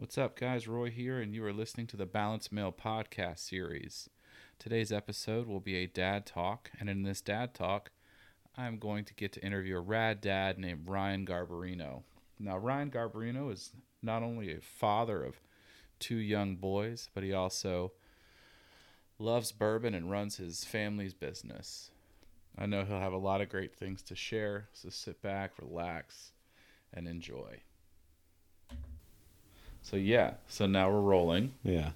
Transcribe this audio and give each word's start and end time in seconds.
What's 0.00 0.16
up, 0.16 0.38
guys? 0.38 0.68
Roy 0.68 0.90
here, 0.90 1.18
and 1.18 1.34
you 1.34 1.44
are 1.44 1.52
listening 1.52 1.88
to 1.88 1.96
the 1.96 2.06
Balance 2.06 2.52
Male 2.52 2.70
podcast 2.70 3.40
series. 3.40 4.08
Today's 4.56 4.92
episode 4.92 5.48
will 5.48 5.58
be 5.58 5.74
a 5.74 5.88
dad 5.88 6.24
talk, 6.24 6.70
and 6.78 6.88
in 6.88 7.02
this 7.02 7.20
dad 7.20 7.52
talk, 7.52 7.90
I'm 8.56 8.78
going 8.78 9.04
to 9.06 9.14
get 9.14 9.32
to 9.32 9.44
interview 9.44 9.76
a 9.76 9.80
rad 9.80 10.20
dad 10.20 10.56
named 10.56 10.88
Ryan 10.88 11.26
Garbarino. 11.26 12.04
Now, 12.38 12.58
Ryan 12.58 12.92
Garbarino 12.92 13.52
is 13.52 13.72
not 14.00 14.22
only 14.22 14.52
a 14.52 14.60
father 14.60 15.24
of 15.24 15.40
two 15.98 16.18
young 16.18 16.54
boys, 16.54 17.10
but 17.12 17.24
he 17.24 17.32
also 17.32 17.90
loves 19.18 19.50
bourbon 19.50 19.94
and 19.94 20.12
runs 20.12 20.36
his 20.36 20.62
family's 20.62 21.14
business. 21.14 21.90
I 22.56 22.66
know 22.66 22.84
he'll 22.84 23.00
have 23.00 23.12
a 23.12 23.18
lot 23.18 23.40
of 23.40 23.48
great 23.48 23.74
things 23.74 24.02
to 24.02 24.14
share, 24.14 24.68
so 24.72 24.90
sit 24.90 25.20
back, 25.22 25.54
relax, 25.60 26.30
and 26.94 27.08
enjoy. 27.08 27.62
So 29.82 29.96
yeah, 29.96 30.34
so 30.48 30.66
now 30.66 30.90
we're 30.90 31.00
rolling. 31.00 31.52
Yeah. 31.62 31.90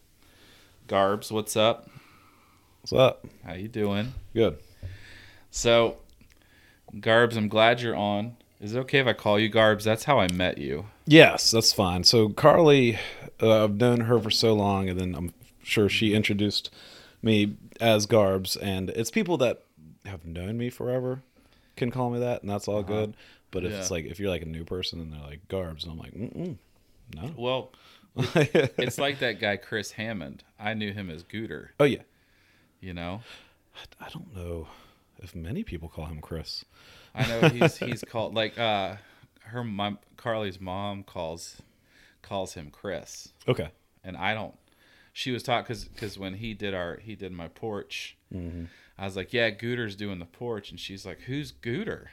Garbs, 0.88 1.30
what's 1.30 1.56
up? 1.56 1.88
What's 2.80 2.92
up? 2.92 3.26
How 3.44 3.54
you 3.54 3.68
doing? 3.68 4.14
Good. 4.34 4.58
So, 5.50 5.96
Garbs, 6.98 7.36
I'm 7.36 7.48
glad 7.48 7.80
you're 7.80 7.96
on. 7.96 8.36
Is 8.60 8.74
it 8.74 8.78
okay 8.80 8.98
if 8.98 9.06
I 9.06 9.12
call 9.12 9.38
you 9.38 9.48
Garbs? 9.48 9.84
That's 9.84 10.04
how 10.04 10.18
I 10.18 10.28
met 10.32 10.58
you. 10.58 10.86
Yes, 11.06 11.50
that's 11.50 11.72
fine. 11.72 12.04
So 12.04 12.28
Carly, 12.28 12.98
uh, 13.40 13.64
I've 13.64 13.76
known 13.76 14.00
her 14.02 14.18
for 14.20 14.30
so 14.30 14.54
long, 14.54 14.88
and 14.88 14.98
then 14.98 15.14
I'm 15.14 15.32
sure 15.62 15.88
she 15.88 16.14
introduced 16.14 16.70
me 17.22 17.56
as 17.80 18.06
Garbs, 18.06 18.56
and 18.56 18.90
it's 18.90 19.10
people 19.10 19.36
that 19.38 19.62
have 20.06 20.24
known 20.24 20.58
me 20.58 20.70
forever 20.70 21.22
can 21.76 21.90
call 21.90 22.10
me 22.10 22.20
that, 22.20 22.42
and 22.42 22.50
that's 22.50 22.68
all 22.68 22.82
good. 22.82 23.14
But 23.50 23.64
if 23.64 23.72
it's 23.72 23.90
like 23.90 24.06
if 24.06 24.18
you're 24.18 24.30
like 24.30 24.42
a 24.42 24.46
new 24.46 24.64
person 24.64 25.00
and 25.00 25.12
they're 25.12 25.20
like 25.20 25.46
Garbs, 25.48 25.82
and 25.84 25.92
I'm 25.92 25.98
like, 25.98 26.14
Mm-mm, 26.14 26.56
no. 27.14 27.30
Well, 27.36 27.72
it's 28.16 28.98
like 28.98 29.18
that 29.20 29.40
guy 29.40 29.56
Chris 29.56 29.92
Hammond. 29.92 30.44
I 30.58 30.74
knew 30.74 30.92
him 30.92 31.10
as 31.10 31.22
Gooter. 31.24 31.68
oh 31.80 31.84
yeah. 31.84 32.02
You 32.80 32.94
know, 32.94 33.22
I 34.00 34.08
don't 34.08 34.34
know 34.36 34.66
if 35.22 35.34
many 35.34 35.62
people 35.62 35.88
call 35.88 36.06
him 36.06 36.20
Chris. 36.20 36.64
I 37.14 37.26
know 37.26 37.48
he's 37.48 37.76
he's 37.76 38.02
called 38.08 38.34
like 38.34 38.58
uh 38.58 38.96
her 39.44 39.62
my 39.64 39.96
Carly's 40.16 40.60
mom 40.60 41.02
calls 41.04 41.62
calls 42.22 42.54
him 42.54 42.70
Chris, 42.70 43.28
Okay. 43.48 43.68
and 44.04 44.16
I 44.16 44.34
don't. 44.34 44.54
She 45.12 45.30
was 45.30 45.42
taught 45.42 45.64
because 45.64 45.84
because 45.84 46.18
when 46.18 46.34
he 46.34 46.54
did 46.54 46.74
our 46.74 46.96
he 47.02 47.14
did 47.14 47.32
my 47.32 47.48
porch, 47.48 48.16
I 48.98 49.04
was 49.04 49.14
like, 49.16 49.32
yeah, 49.32 49.50
Gooter's 49.50 49.94
doing 49.96 50.18
the 50.18 50.24
porch, 50.24 50.70
and 50.70 50.80
she's 50.80 51.04
like, 51.06 51.20
who's 51.22 51.52
Gooter? 51.52 52.06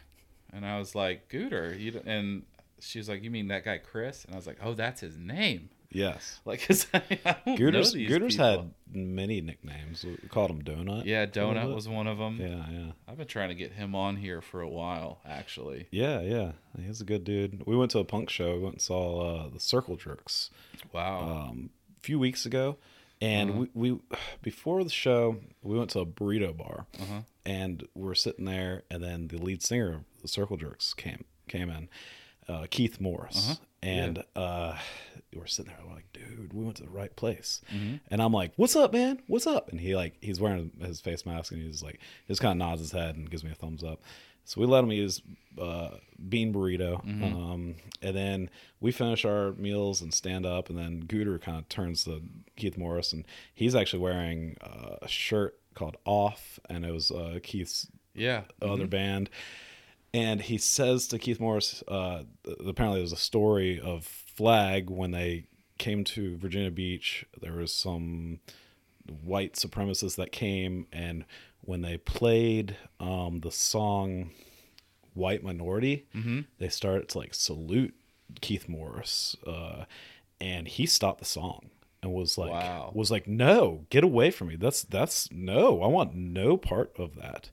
And 0.52 0.66
I 0.66 0.78
was 0.80 0.96
like, 0.96 1.30
Gooter, 1.30 1.80
you 1.80 1.92
don't, 1.92 2.44
and 2.82 2.96
was 3.00 3.10
like, 3.10 3.24
you 3.24 3.32
mean 3.32 3.48
that 3.50 3.64
guy 3.66 3.78
Chris? 3.78 4.26
And 4.26 4.34
I 4.34 4.38
was 4.38 4.48
like, 4.48 4.58
oh, 4.62 4.74
that's 4.74 5.02
his 5.02 5.18
name. 5.18 5.70
Yes. 5.92 6.40
Like, 6.46 6.66
'cause 6.68 6.86
I, 6.94 7.02
I 7.26 7.36
don't 7.56 7.60
know 7.60 7.84
these 7.84 8.08
Gooters 8.08 8.34
people. 8.36 8.46
had 8.46 8.72
many 8.92 9.42
nicknames. 9.42 10.04
We 10.04 10.16
called 10.30 10.52
him 10.52 10.62
Donut. 10.64 11.06
yeah, 11.06 11.26
Donut 11.26 11.74
was 11.74 11.88
one 11.88 12.06
of 12.08 12.18
them. 12.20 12.38
Yeah, 12.40 12.66
yeah. 12.72 12.92
I've 13.08 13.18
been 13.18 13.28
trying 13.28 13.50
to 13.50 13.56
get 13.56 13.74
him 13.74 13.96
on 13.96 14.16
here 14.16 14.42
for 14.42 14.62
a 14.62 14.70
while, 14.70 15.20
actually. 15.26 15.88
Yeah, 15.92 16.22
yeah. 16.22 16.52
He's 16.80 17.02
a 17.02 17.06
good 17.06 17.24
dude. 17.24 17.64
We 17.66 17.76
went 17.76 17.90
to 17.92 18.00
a 18.00 18.06
punk 18.06 18.30
show. 18.30 18.54
We 18.56 18.60
went 18.62 18.76
and 18.76 18.82
saw 18.82 19.22
uh, 19.46 19.50
the 19.50 19.60
Circle 19.60 19.96
Jerks 19.98 20.50
Wow. 20.94 21.48
um, 21.50 21.70
a 21.98 22.02
few 22.02 22.20
weeks 22.20 22.46
ago. 22.46 22.78
And 23.22 23.50
Uh-huh. 23.50 23.66
we, 23.74 23.92
we, 23.92 24.00
before 24.44 24.84
the 24.84 24.90
show, 24.92 25.38
we 25.64 25.78
went 25.78 25.90
to 25.92 26.00
a 26.02 26.06
burrito 26.06 26.56
bar. 26.56 26.86
Uh-huh. 27.00 27.22
And 27.46 27.88
we're 27.96 28.14
sitting 28.16 28.46
there, 28.46 28.84
and 28.92 29.04
then 29.04 29.28
the 29.28 29.38
lead 29.38 29.64
singer 29.64 29.92
of 29.94 30.02
the 30.22 30.28
Circle 30.28 30.58
Jerks 30.58 30.94
came 30.94 31.26
came 31.48 31.70
in, 31.72 31.90
uh, 32.50 32.66
Keith 32.70 33.00
Morris. 33.00 33.52
Uh-huh. 33.52 33.56
And 33.82 34.24
uh, 34.36 34.78
we're 35.34 35.46
sitting 35.46 35.72
there, 35.72 35.80
we're 35.88 35.96
like, 35.96 36.12
dude, 36.12 36.52
we 36.54 36.66
went 36.66 36.76
to 36.78 36.84
the 36.84 36.90
right 36.90 37.16
place. 37.16 37.62
Mm-hmm. 37.74 37.96
And 38.12 38.22
I'm 38.22 38.34
like, 38.34 38.52
what's 38.58 38.76
up, 38.76 38.92
man? 38.92 39.22
What's 39.28 39.48
up? 39.48 39.70
And 39.70 39.80
he 39.80 39.96
like, 39.96 40.16
he's 40.20 40.42
wearing 40.42 40.72
his 40.82 41.00
face 41.00 41.26
mask, 41.26 41.54
and 41.54 41.62
he's 41.62 41.82
like, 41.82 42.00
he 42.26 42.34
just 42.34 42.42
kind 42.42 42.52
of 42.52 42.58
nods 42.58 42.82
his 42.82 42.92
head 42.92 43.16
and 43.16 43.30
gives 43.30 43.44
me 43.44 43.52
a 43.52 43.56
thumbs 43.56 43.84
up. 43.84 44.02
So 44.44 44.60
we 44.60 44.68
let 44.68 44.84
him 44.84 44.92
eat 44.92 45.02
his 45.02 45.22
uh, 45.62 45.92
bean 46.28 46.52
burrito, 46.54 47.06
um, 47.24 47.76
and 48.02 48.16
then 48.16 48.50
we 48.80 48.92
finish 48.92 49.24
our 49.24 49.52
meals 49.54 50.02
and 50.02 50.12
stand 50.12 50.46
up, 50.46 50.70
and 50.70 50.78
then 50.78 51.04
Gooter 51.04 51.40
kind 51.40 51.58
of 51.60 51.70
turns 51.70 52.04
to 52.06 52.22
Keith 52.58 52.76
Morris, 52.76 53.14
and 53.14 53.26
he's 53.54 53.76
actually 53.76 54.00
wearing 54.00 54.58
uh, 54.60 54.96
a 55.04 55.08
shirt 55.08 55.58
called 55.76 55.98
Off, 56.04 56.60
and 56.68 56.84
it 56.84 56.92
was 56.92 57.12
uh, 57.12 57.40
Keith's 57.44 57.88
yeah. 58.16 58.42
other 58.62 58.88
band. 58.88 59.30
And 60.14 60.42
he 60.42 60.58
says 60.58 61.08
to 61.10 61.20
Keith 61.20 61.40
Morris, 61.40 61.84
uh, 61.88 62.24
apparently 62.66 63.00
there's 63.00 63.12
a 63.14 63.18
story 63.18 63.80
of 63.80 64.06
Flag 64.06 64.90
when 64.90 65.12
they 65.12 65.46
came 65.78 66.04
to 66.06 66.36
Virginia 66.38 66.72
Beach. 66.72 67.26
There 67.42 67.54
was 67.54 67.72
some 67.72 68.40
white 69.24 69.54
supremacists 69.54 70.16
that 70.16 70.32
came, 70.32 70.88
and 70.92 71.26
when 71.62 71.82
they 71.82 71.98
played 71.98 72.76
um, 73.00 73.42
the 73.42 73.52
song 73.52 74.32
"White 75.14 75.44
Minority," 75.44 76.08
they 76.58 76.70
started 76.70 77.10
to 77.10 77.18
like 77.20 77.34
salute 77.34 77.94
Keith 78.42 78.68
Morris, 78.68 79.36
uh, 79.46 79.86
and 80.42 80.68
he 80.68 80.86
stopped 80.86 81.20
the 81.20 81.26
song 81.26 81.70
and 82.02 82.14
was 82.14 82.38
like, 82.38 82.52
Wow. 82.52 82.92
was 82.96 83.12
like, 83.12 83.28
"No, 83.28 83.86
get 83.90 84.04
away 84.04 84.32
from 84.32 84.48
me! 84.48 84.56
That's 84.56 84.84
that's 84.84 85.32
no, 85.32 85.82
I 85.84 85.88
want 85.88 86.16
no 86.16 86.58
part 86.58 86.92
of 86.98 87.16
that." 87.16 87.50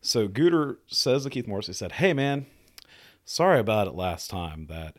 So 0.00 0.28
Gooter 0.28 0.76
says 0.86 1.24
to 1.24 1.30
Keith 1.30 1.46
Morris, 1.46 1.66
he 1.66 1.72
said, 1.72 1.92
"Hey 1.92 2.12
man, 2.12 2.46
sorry 3.24 3.58
about 3.58 3.88
it 3.88 3.94
last 3.94 4.30
time 4.30 4.66
that 4.68 4.96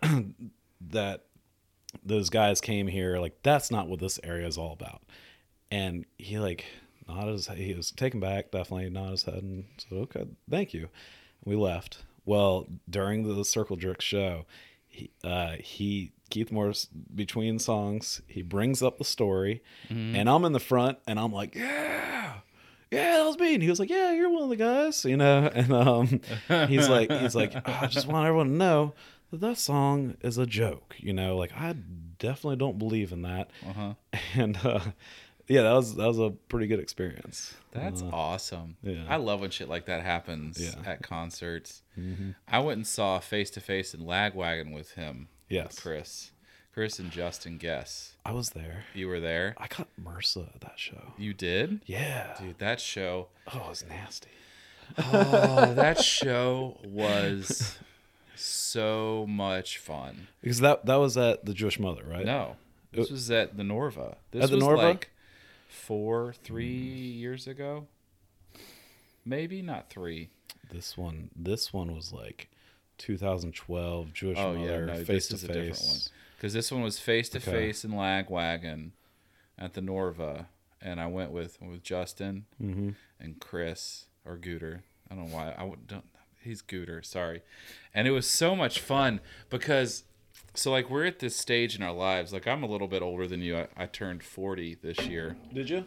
that 0.80 1.24
those 2.04 2.30
guys 2.30 2.60
came 2.60 2.86
here. 2.88 3.18
Like 3.18 3.38
that's 3.42 3.70
not 3.70 3.88
what 3.88 4.00
this 4.00 4.20
area 4.22 4.46
is 4.46 4.58
all 4.58 4.72
about." 4.72 5.02
And 5.70 6.04
he 6.18 6.38
like 6.38 6.64
nodded 7.08 7.32
his 7.32 7.46
he 7.48 7.74
was 7.74 7.90
taken 7.90 8.20
back, 8.20 8.50
definitely 8.50 8.90
nodded 8.90 9.12
his 9.12 9.22
head 9.24 9.42
and 9.42 9.64
said, 9.78 9.92
"Okay, 9.98 10.26
thank 10.50 10.74
you." 10.74 10.88
We 11.44 11.56
left. 11.56 12.04
Well, 12.24 12.66
during 12.90 13.34
the 13.34 13.44
Circle 13.44 13.76
Jerk 13.76 14.02
show, 14.02 14.44
he, 14.86 15.10
uh, 15.24 15.52
he 15.60 16.12
Keith 16.28 16.52
Morris 16.52 16.86
between 17.14 17.58
songs, 17.58 18.20
he 18.26 18.42
brings 18.42 18.82
up 18.82 18.98
the 18.98 19.04
story, 19.04 19.62
and 19.88 20.28
I'm 20.28 20.44
in 20.44 20.52
the 20.52 20.60
front, 20.60 20.98
and 21.06 21.18
I'm 21.18 21.32
like, 21.32 21.54
"Yeah, 21.54 22.40
yeah, 22.90 23.18
that 23.18 23.26
was 23.26 23.38
me." 23.38 23.54
And 23.54 23.62
he 23.62 23.68
was 23.68 23.78
like, 23.78 23.90
"Yeah, 23.90 24.12
you're 24.12 24.30
one 24.30 24.44
of 24.44 24.48
the 24.50 24.56
guys," 24.56 25.04
you 25.04 25.16
know. 25.16 25.50
And 25.54 25.72
um, 25.72 26.20
he's 26.68 26.88
like, 26.88 27.10
he's 27.10 27.34
like, 27.34 27.54
"I 27.68 27.86
just 27.86 28.06
want 28.06 28.26
everyone 28.26 28.48
to 28.48 28.52
know 28.54 28.94
that 29.30 29.40
that 29.40 29.58
song 29.58 30.16
is 30.22 30.38
a 30.38 30.46
joke," 30.46 30.94
you 30.98 31.12
know. 31.12 31.36
Like 31.36 31.52
I 31.52 31.74
definitely 32.18 32.56
don't 32.56 32.78
believe 32.78 33.12
in 33.12 33.22
that. 33.22 33.50
Uh-huh. 33.68 33.94
And 34.34 34.56
uh, 34.64 34.80
yeah, 35.48 35.62
that 35.62 35.72
was 35.72 35.94
that 35.96 36.06
was 36.06 36.18
a 36.18 36.30
pretty 36.48 36.66
good 36.66 36.80
experience. 36.80 37.54
That's 37.72 38.02
awesome. 38.02 38.76
yeah. 38.82 39.04
I 39.08 39.16
love 39.16 39.40
when 39.40 39.50
shit 39.50 39.68
like 39.68 39.86
that 39.86 40.02
happens 40.02 40.60
Yeah. 40.60 40.70
Mm-hmm. 40.70 40.88
at 40.88 41.02
concerts. 41.02 41.82
I 42.48 42.58
went 42.60 42.76
and 42.78 42.86
saw 42.86 43.18
Face 43.18 43.50
to 43.50 43.60
Face 43.60 43.94
in 43.94 44.00
Lagwagon 44.00 44.72
with 44.74 44.92
him. 44.92 45.28
Yes. 45.48 45.78
Chris. 45.78 46.30
Chris 46.78 47.00
and 47.00 47.10
Justin 47.10 47.58
Guess. 47.58 48.12
I 48.24 48.30
was 48.30 48.50
there. 48.50 48.84
You 48.94 49.08
were 49.08 49.18
there. 49.18 49.56
I 49.58 49.66
caught 49.66 49.88
MRSA 50.00 50.54
at 50.54 50.60
that 50.60 50.74
show. 50.78 51.12
You 51.18 51.34
did? 51.34 51.80
Yeah. 51.86 52.36
Dude, 52.38 52.60
that 52.60 52.78
show. 52.80 53.26
Oh, 53.52 53.64
it 53.66 53.68
was 53.70 53.84
nasty. 53.88 54.28
Oh, 54.96 55.72
that 55.74 56.00
show 56.00 56.78
was 56.84 57.76
so 58.36 59.26
much 59.28 59.78
fun. 59.78 60.28
Because 60.40 60.60
that 60.60 60.86
that 60.86 60.94
was 61.00 61.16
at 61.16 61.44
the 61.44 61.52
Jewish 61.52 61.80
Mother, 61.80 62.04
right? 62.08 62.24
No. 62.24 62.54
This 62.92 63.10
was 63.10 63.28
at 63.28 63.56
the 63.56 63.64
Norva. 63.64 64.14
This 64.30 64.44
At 64.44 64.50
the 64.50 64.56
was 64.58 64.64
Norva? 64.64 64.76
like 64.76 65.10
four, 65.68 66.32
three 66.44 66.68
years 66.68 67.48
ago. 67.48 67.88
Maybe 69.24 69.62
not 69.62 69.90
three. 69.90 70.28
This 70.72 70.96
one 70.96 71.30
this 71.34 71.72
one 71.72 71.92
was 71.92 72.12
like 72.12 72.48
2012 72.98 74.12
Jewish 74.12 74.38
Oh 74.38 74.52
yeah, 74.52 74.58
Mother 74.60 74.86
no, 74.86 75.04
face 75.04 75.26
to 75.26 75.34
is 75.34 75.42
a 75.42 75.48
different 75.48 75.66
one. 75.70 75.74
face. 75.76 76.10
Because 76.38 76.52
this 76.54 76.70
one 76.72 76.82
was 76.82 76.98
face 77.00 77.28
to 77.30 77.40
face 77.40 77.84
in 77.84 77.90
Lagwagon 77.90 78.92
at 79.58 79.74
the 79.74 79.80
Norva, 79.80 80.46
and 80.80 81.00
I 81.00 81.06
went 81.08 81.32
with 81.32 81.60
with 81.60 81.82
Justin 81.82 82.46
Mm-hmm. 82.62 82.90
and 83.18 83.40
Chris 83.40 84.06
or 84.24 84.36
Gooter. 84.38 84.82
I 85.10 85.14
don't 85.16 85.28
know 85.28 85.34
why 85.36 85.52
I 85.58 85.64
would- 85.64 85.86
don't. 85.88 86.04
He's 86.40 86.62
Gooter, 86.62 87.04
sorry. 87.04 87.42
And 87.92 88.06
it 88.06 88.12
was 88.12 88.26
so 88.26 88.54
much 88.54 88.78
fun 88.78 89.20
because, 89.50 90.04
so 90.54 90.70
like 90.70 90.88
we're 90.88 91.04
at 91.06 91.18
this 91.18 91.34
stage 91.36 91.74
in 91.74 91.82
our 91.82 91.92
lives. 91.92 92.32
Like 92.32 92.46
I'm 92.46 92.62
a 92.62 92.66
little 92.68 92.86
bit 92.88 93.02
older 93.02 93.26
than 93.26 93.42
you. 93.42 93.56
I, 93.58 93.66
I 93.76 93.86
turned 93.86 94.22
40 94.22 94.76
this 94.80 95.04
year. 95.06 95.36
Did 95.52 95.68
you? 95.68 95.84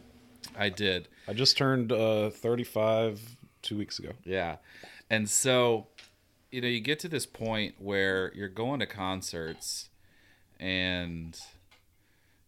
I 0.58 0.68
did. 0.70 1.08
I 1.28 1.34
just 1.34 1.58
turned 1.58 1.92
uh 1.94 2.30
35 2.32 3.38
2 3.62 3.78
weeks 3.78 3.98
ago. 4.00 4.12
Yeah. 4.26 4.58
And 5.10 5.30
so, 5.30 5.88
you 6.52 6.60
know, 6.62 6.68
you 6.68 6.82
get 6.82 7.00
to 7.00 7.08
this 7.08 7.26
point 7.26 7.76
where 7.80 8.32
you're 8.36 8.50
going 8.50 8.82
to 8.82 8.86
concerts 8.86 9.88
and 10.62 11.38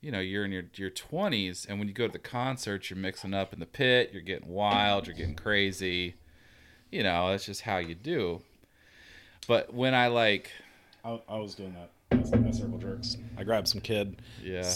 you 0.01 0.11
know, 0.11 0.19
you're 0.19 0.45
in 0.45 0.51
your 0.51 0.63
your 0.75 0.91
20s 0.91 1.67
and 1.67 1.79
when 1.79 1.87
you 1.87 1.93
go 1.93 2.07
to 2.07 2.13
the 2.13 2.19
concerts, 2.19 2.89
you're 2.89 2.99
mixing 2.99 3.33
up 3.33 3.53
in 3.53 3.59
the 3.59 3.65
pit, 3.65 4.11
you're 4.13 4.21
getting 4.21 4.49
wild, 4.49 5.07
you're 5.07 5.15
getting 5.15 5.35
crazy. 5.35 6.15
You 6.91 7.03
know, 7.03 7.31
that's 7.31 7.45
just 7.45 7.61
how 7.61 7.77
you 7.77 7.95
do. 7.95 8.41
But 9.47 9.73
when 9.73 9.95
I 9.95 10.07
like 10.07 10.51
I, 11.03 11.19
I 11.27 11.37
was 11.37 11.55
doing 11.55 11.73
that. 11.73 11.89
That's 12.11 12.57
Circle 12.57 12.77
Jerks. 12.77 13.17
I 13.37 13.43
grabbed 13.43 13.67
some 13.67 13.81
kid. 13.81 14.21
Yeah. 14.41 14.71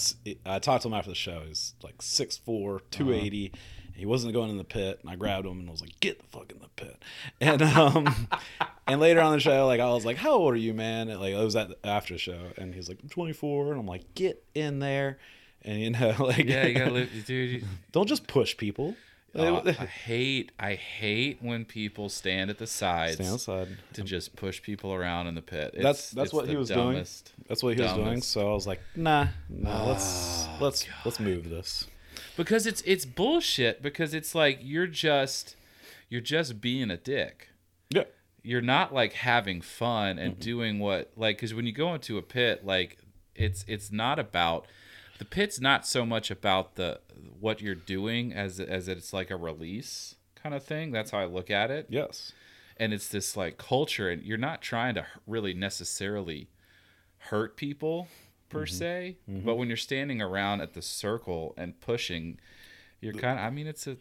I 0.45 0.59
talked 0.59 0.81
to 0.81 0.87
him 0.89 0.93
after 0.93 1.11
the 1.11 1.15
show. 1.15 1.43
He's 1.47 1.75
like 1.83 1.99
6'4", 1.99 2.81
280. 2.89 3.51
Uh-huh. 3.53 3.59
He 3.97 4.05
wasn't 4.05 4.33
going 4.33 4.51
in 4.51 4.57
the 4.57 4.63
pit, 4.63 4.99
and 5.01 5.09
I 5.09 5.15
grabbed 5.15 5.47
him 5.47 5.59
and 5.59 5.67
I 5.67 5.71
was 5.71 5.81
like, 5.81 5.99
"Get 5.99 6.19
the 6.19 6.27
fuck 6.27 6.51
in 6.51 6.59
the 6.59 6.67
pit!" 6.75 7.01
And 7.41 7.61
um, 7.63 8.27
and 8.88 9.01
later 9.01 9.19
on 9.21 9.33
the 9.33 9.39
show, 9.39 9.65
like 9.65 9.79
I 9.79 9.89
was 9.89 10.05
like, 10.05 10.17
"How 10.17 10.33
old 10.33 10.53
are 10.53 10.57
you, 10.57 10.73
man?" 10.73 11.09
And, 11.09 11.19
like 11.19 11.33
it 11.33 11.44
was 11.44 11.55
at 11.55 11.69
the 11.69 11.77
after 11.83 12.13
the 12.13 12.19
show, 12.19 12.39
and 12.57 12.75
he's 12.75 12.88
like, 12.88 12.99
"I'm 13.01 13.09
24," 13.09 13.71
and 13.71 13.79
I'm 13.79 13.88
like, 13.88 14.13
"Get 14.13 14.44
in 14.53 14.79
there!" 14.79 15.17
And 15.63 15.81
you 15.81 15.89
know, 15.89 16.15
like 16.19 16.45
Yeah, 16.45 16.67
you 16.67 16.77
gotta 16.77 16.91
live, 16.91 17.09
dude. 17.25 17.65
don't 17.91 18.07
just 18.07 18.27
push 18.27 18.55
people. 18.55 18.95
Oh, 19.35 19.61
I 19.67 19.71
hate, 19.71 20.51
I 20.57 20.73
hate 20.75 21.39
when 21.41 21.63
people 21.65 22.09
stand 22.09 22.49
at 22.49 22.57
the 22.57 22.65
sides 22.65 23.15
Stay 23.15 23.27
outside. 23.27 23.67
to 23.94 24.01
just 24.01 24.35
push 24.35 24.63
people 24.63 24.94
around 24.94 25.27
in 25.27 25.35
the 25.35 25.44
pit. 25.44 25.71
It's, 25.73 25.83
That's- 25.83 26.09
that's 26.11 26.33
what 26.33 26.47
he 26.47 26.55
was 26.55 26.69
doing. 26.69 26.95
That's 27.47 27.61
what 27.61 27.75
he 27.75 27.81
was 27.81 27.94
doing. 27.94 28.21
So 28.21 28.49
I 28.49 28.53
was 28.53 28.65
like, 28.65 28.81
"Nah, 28.95 29.27
nah, 29.49 29.85
let's 29.85 30.47
Oh, 30.47 30.57
let's 30.61 30.88
let's 31.05 31.19
move 31.19 31.49
this." 31.49 31.88
Because 32.37 32.65
it's 32.67 32.81
it's 32.85 33.05
bullshit. 33.05 33.81
Because 33.81 34.13
it's 34.13 34.33
like 34.33 34.59
you're 34.61 34.87
just 34.87 35.55
you're 36.09 36.21
just 36.21 36.61
being 36.61 36.89
a 36.91 36.97
dick. 36.97 37.49
Yeah. 37.89 38.03
You're 38.43 38.61
not 38.61 38.93
like 38.93 39.13
having 39.13 39.61
fun 39.61 40.17
and 40.17 40.39
doing 40.39 40.79
what 40.79 41.11
like 41.17 41.37
because 41.37 41.53
when 41.53 41.65
you 41.65 41.73
go 41.73 41.93
into 41.93 42.17
a 42.17 42.21
pit, 42.21 42.65
like 42.65 42.97
it's 43.35 43.65
it's 43.67 43.91
not 43.91 44.19
about 44.19 44.65
the 45.19 45.25
pit's 45.25 45.59
not 45.59 45.85
so 45.85 46.05
much 46.05 46.31
about 46.31 46.75
the 46.75 46.99
what 47.39 47.61
you're 47.61 47.75
doing 47.75 48.31
as 48.33 48.59
as 48.59 48.87
it's 48.87 49.11
like 49.11 49.29
a 49.31 49.35
release 49.35 50.15
kind 50.41 50.55
of 50.55 50.63
thing. 50.63 50.91
That's 50.91 51.11
how 51.11 51.19
I 51.19 51.25
look 51.25 51.49
at 51.49 51.71
it. 51.71 51.87
Yes. 51.89 52.31
and 52.77 52.93
it's 52.93 53.07
this 53.09 53.35
like 53.35 53.57
culture 53.57 54.09
and 54.09 54.21
you're 54.23 54.37
not 54.37 54.61
trying 54.61 54.93
to 54.95 55.05
really 55.25 55.53
necessarily 55.53 56.47
hurt 57.17 57.57
people 57.57 58.07
per 58.49 58.65
mm-hmm. 58.65 58.75
se 58.75 59.17
mm-hmm. 59.29 59.45
but 59.45 59.55
when 59.55 59.67
you're 59.67 59.77
standing 59.77 60.21
around 60.21 60.61
at 60.61 60.73
the 60.73 60.81
circle 60.81 61.53
and 61.57 61.79
pushing 61.81 62.39
you're 63.01 63.13
kind 63.13 63.39
of 63.39 63.45
i 63.45 63.49
mean 63.49 63.67
it's 63.67 63.88
a 63.88 63.97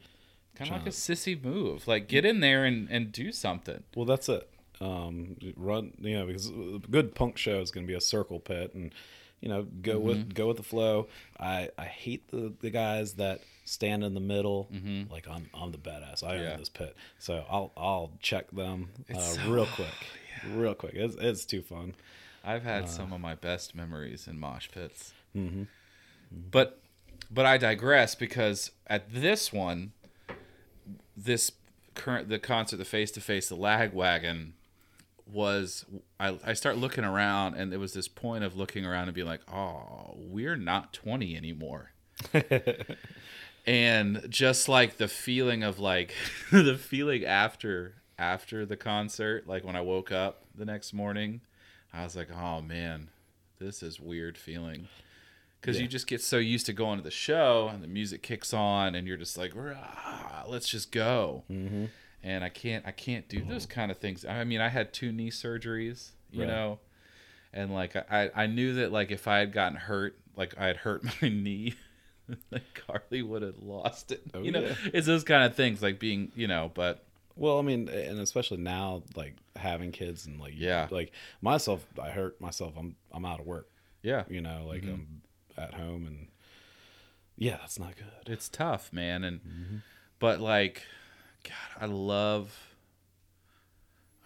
kind 0.54 0.70
of 0.70 0.76
like 0.78 0.86
a 0.86 0.90
sissy 0.90 1.42
move 1.42 1.86
like 1.86 2.04
mm. 2.04 2.08
get 2.08 2.24
in 2.24 2.40
there 2.40 2.64
and, 2.64 2.88
and 2.90 3.12
do 3.12 3.30
something 3.30 3.82
Well, 3.94 4.06
that's 4.06 4.28
it. 4.28 4.48
Um, 4.80 5.36
run, 5.56 5.94
you 5.98 6.18
know, 6.18 6.26
because 6.26 6.48
a 6.50 6.80
good 6.90 7.14
punk 7.14 7.38
show 7.38 7.60
is 7.60 7.70
going 7.70 7.86
to 7.86 7.90
be 7.90 7.96
a 7.96 8.00
circle 8.00 8.40
pit, 8.40 8.74
and 8.74 8.94
you 9.40 9.48
know, 9.48 9.62
go 9.62 9.96
mm-hmm. 9.96 10.06
with 10.06 10.34
go 10.34 10.48
with 10.48 10.58
the 10.58 10.62
flow. 10.62 11.08
I 11.40 11.70
I 11.78 11.84
hate 11.84 12.28
the 12.30 12.52
the 12.60 12.68
guys 12.70 13.14
that 13.14 13.40
stand 13.64 14.04
in 14.04 14.12
the 14.12 14.20
middle. 14.20 14.68
Like 15.10 15.28
I'm 15.28 15.48
I'm 15.54 15.72
the 15.72 15.78
badass. 15.78 16.22
I 16.22 16.36
Yeah. 16.36 16.52
own 16.52 16.58
this 16.58 16.68
pit, 16.68 16.94
so 17.18 17.44
I'll 17.48 17.72
I'll 17.76 18.12
check 18.20 18.50
them 18.50 18.90
uh, 19.14 19.18
so- 19.18 19.50
real 19.50 19.66
quick, 19.66 19.94
real 20.52 20.74
quick. 20.74 20.92
It's 20.94 21.16
it's 21.18 21.46
too 21.46 21.62
fun. 21.62 21.94
I've 22.46 22.62
had 22.62 22.84
Uh. 22.84 22.86
some 22.86 23.12
of 23.12 23.20
my 23.20 23.34
best 23.34 23.74
memories 23.74 24.26
in 24.26 24.38
mosh 24.40 24.68
pits 24.72 25.12
Mm-hmm. 25.36 25.64
but 26.50 26.80
but 27.30 27.44
i 27.44 27.58
digress 27.58 28.14
because 28.14 28.70
at 28.86 29.12
this 29.12 29.52
one 29.52 29.92
this 31.16 31.52
current 31.94 32.28
the 32.30 32.38
concert 32.38 32.76
the 32.78 32.84
face 32.86 33.10
to 33.10 33.20
face 33.20 33.48
the 33.50 33.54
lag 33.56 33.92
wagon 33.92 34.54
was 35.30 35.84
I, 36.20 36.38
I 36.44 36.52
start 36.52 36.76
looking 36.78 37.04
around 37.04 37.54
and 37.56 37.72
there 37.72 37.78
was 37.80 37.92
this 37.94 38.06
point 38.08 38.44
of 38.44 38.56
looking 38.56 38.86
around 38.86 39.08
and 39.08 39.14
being 39.14 39.26
like 39.26 39.40
oh 39.52 40.14
we're 40.16 40.56
not 40.56 40.92
20 40.92 41.36
anymore 41.36 41.90
and 43.66 44.24
just 44.28 44.68
like 44.68 44.96
the 44.98 45.08
feeling 45.08 45.62
of 45.62 45.78
like 45.78 46.14
the 46.52 46.76
feeling 46.76 47.24
after 47.24 47.94
after 48.18 48.64
the 48.64 48.76
concert 48.76 49.46
like 49.46 49.64
when 49.64 49.76
i 49.76 49.80
woke 49.80 50.12
up 50.12 50.42
the 50.54 50.64
next 50.64 50.92
morning 50.92 51.40
i 51.96 52.04
was 52.04 52.14
like 52.16 52.28
oh 52.30 52.60
man 52.62 53.08
this 53.58 53.82
is 53.82 53.98
weird 53.98 54.36
feeling 54.36 54.86
because 55.60 55.76
Yeah. 55.76 55.82
you 55.82 55.88
just 55.88 56.06
get 56.06 56.20
so 56.20 56.36
used 56.38 56.66
to 56.66 56.72
going 56.72 56.98
to 56.98 57.02
the 57.04 57.10
show 57.10 57.68
and 57.72 57.82
the 57.82 57.88
music 57.88 58.22
kicks 58.22 58.52
on 58.54 58.94
and 58.94 59.06
you're 59.08 59.16
just 59.16 59.36
like 59.38 59.52
let's 60.48 60.68
just 60.68 60.92
go 60.92 61.42
Mm-hmm. 61.50 61.86
and 62.22 62.44
i 62.44 62.48
can't 62.48 62.84
i 62.86 62.90
can't 62.92 63.28
do 63.28 63.42
those 63.44 63.66
kind 63.66 63.90
of 63.90 63.98
things 63.98 64.24
i 64.24 64.44
mean 64.44 64.60
i 64.60 64.68
had 64.68 64.92
two 64.92 65.12
knee 65.12 65.30
surgeries 65.30 66.10
you 66.30 66.40
Right. 66.40 66.48
know 66.48 66.78
and 67.52 67.72
like 67.72 67.96
I, 67.96 68.30
I 68.34 68.46
knew 68.46 68.74
that 68.74 68.92
like 68.92 69.10
if 69.10 69.26
i 69.26 69.38
had 69.38 69.52
gotten 69.52 69.78
hurt 69.78 70.18
like 70.36 70.54
i 70.58 70.66
had 70.66 70.76
hurt 70.78 71.02
my 71.22 71.28
knee 71.28 71.74
like 72.50 72.62
carly 72.86 73.22
would 73.22 73.42
have 73.42 73.58
lost 73.62 74.12
it 74.12 74.22
Oh, 74.34 74.42
you 74.42 74.50
know 74.52 74.60
yeah. 74.60 74.74
it's 74.92 75.06
those 75.06 75.24
kind 75.24 75.44
of 75.44 75.54
things 75.54 75.82
like 75.82 75.98
being 75.98 76.30
you 76.36 76.46
know 76.48 76.70
but 76.74 77.04
Well, 77.36 77.58
I 77.58 77.62
mean, 77.62 77.88
and 77.88 78.18
especially 78.18 78.56
now, 78.58 79.02
like 79.14 79.36
having 79.56 79.92
kids 79.92 80.26
and 80.26 80.40
like 80.40 80.54
Yeah. 80.56 80.88
like 80.90 81.12
myself, 81.40 81.86
I 82.02 82.10
hurt 82.10 82.40
myself. 82.40 82.74
I'm 82.76 82.96
I'm 83.12 83.24
out 83.24 83.40
of 83.40 83.46
work. 83.46 83.68
yeah 84.02 84.24
You 84.28 84.40
know, 84.40 84.64
like 84.66 84.82
Mhm. 84.82 84.94
I'm 84.94 85.22
at 85.56 85.74
home 85.74 86.06
and 86.06 86.28
yeah, 87.36 87.56
that's 87.58 87.78
not 87.78 87.94
good. 87.96 88.28
it's 88.32 88.48
tough 88.48 88.92
man 88.92 89.22
and 89.24 89.40
Mm-hmm. 89.40 89.76
but 90.18 90.40
like 90.40 90.82
god 91.44 91.82
i 91.82 91.86
love 91.86 92.74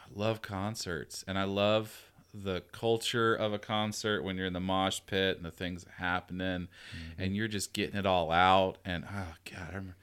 i 0.00 0.04
love 0.18 0.40
concerts 0.42 1.24
and 1.28 1.38
i 1.38 1.44
love 1.44 2.10
the 2.32 2.62
culture 2.72 3.34
of 3.34 3.52
a 3.52 3.58
concert 3.58 4.22
when 4.22 4.36
you're 4.36 4.46
in 4.46 4.52
the 4.52 4.60
mosh 4.60 5.00
pit 5.06 5.36
and 5.36 5.44
the 5.44 5.50
things 5.50 5.84
happening 5.98 6.68
Mm-hmm. 6.96 7.22
and 7.22 7.36
you're 7.36 7.48
just 7.48 7.72
getting 7.72 7.96
it 7.96 8.06
all 8.06 8.30
out 8.30 8.78
and 8.84 9.04
oh 9.04 9.34
god 9.50 9.62
I 9.62 9.66
remember, 9.74 9.96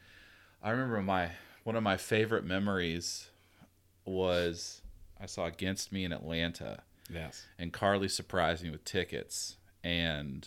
I 0.61 0.69
remember 0.71 1.01
my 1.01 1.29
one 1.67 1.75
of 1.75 1.83
my 1.83 1.97
favorite 1.97 2.45
memories 2.45 3.29
was 4.05 4.81
i 5.19 5.25
saw 5.25 5.45
against 5.45 5.91
me 5.91 6.05
in 6.05 6.11
atlanta 6.13 6.79
Yes. 7.09 7.45
and 7.57 7.71
Carly 7.71 8.09
surprised 8.09 8.63
me 8.63 8.69
with 8.69 8.83
tickets. 8.83 9.55
And 9.81 10.45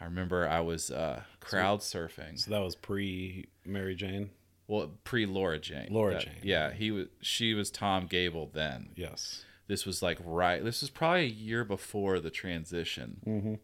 I 0.00 0.04
remember 0.04 0.48
I 0.48 0.58
was 0.60 0.90
uh, 0.90 1.22
crowd 1.38 1.78
surfing. 1.78 2.38
So 2.40 2.50
that 2.50 2.58
was 2.60 2.74
pre 2.74 3.46
Mary 3.64 3.94
Jane. 3.94 4.30
Well, 4.66 4.90
pre 5.04 5.26
Laura 5.26 5.60
Jane. 5.60 5.86
Laura 5.90 6.14
That- 6.14 6.24
Jane. 6.24 6.34
Yeah, 6.42 6.72
he 6.72 6.90
was. 6.90 7.06
She 7.20 7.54
was 7.54 7.70
Tom 7.70 8.06
Gabel 8.06 8.50
then. 8.52 8.88
Yes. 8.96 9.44
This 9.68 9.86
was 9.86 10.02
like 10.02 10.18
right. 10.24 10.64
This 10.64 10.80
was 10.80 10.90
probably 10.90 11.20
a 11.26 11.28
year 11.28 11.64
before 11.64 12.18
the 12.18 12.30
transition. 12.30 13.20
Mm-hmm. 13.24 13.54